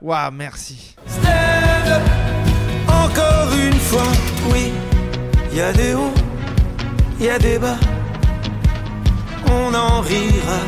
Waouh, 0.00 0.30
merci. 0.32 0.94
Stand 1.06 1.24
up, 1.92 2.02
encore 2.88 3.52
une 3.54 3.74
fois, 3.80 4.02
oui. 4.52 4.72
Y 5.52 5.60
a 5.60 5.72
des 5.72 5.94
hauts, 5.94 6.14
y 7.20 7.28
a 7.28 7.38
des 7.38 7.58
bas. 7.58 7.76
On 9.50 9.74
en 9.74 10.00
rira 10.00 10.60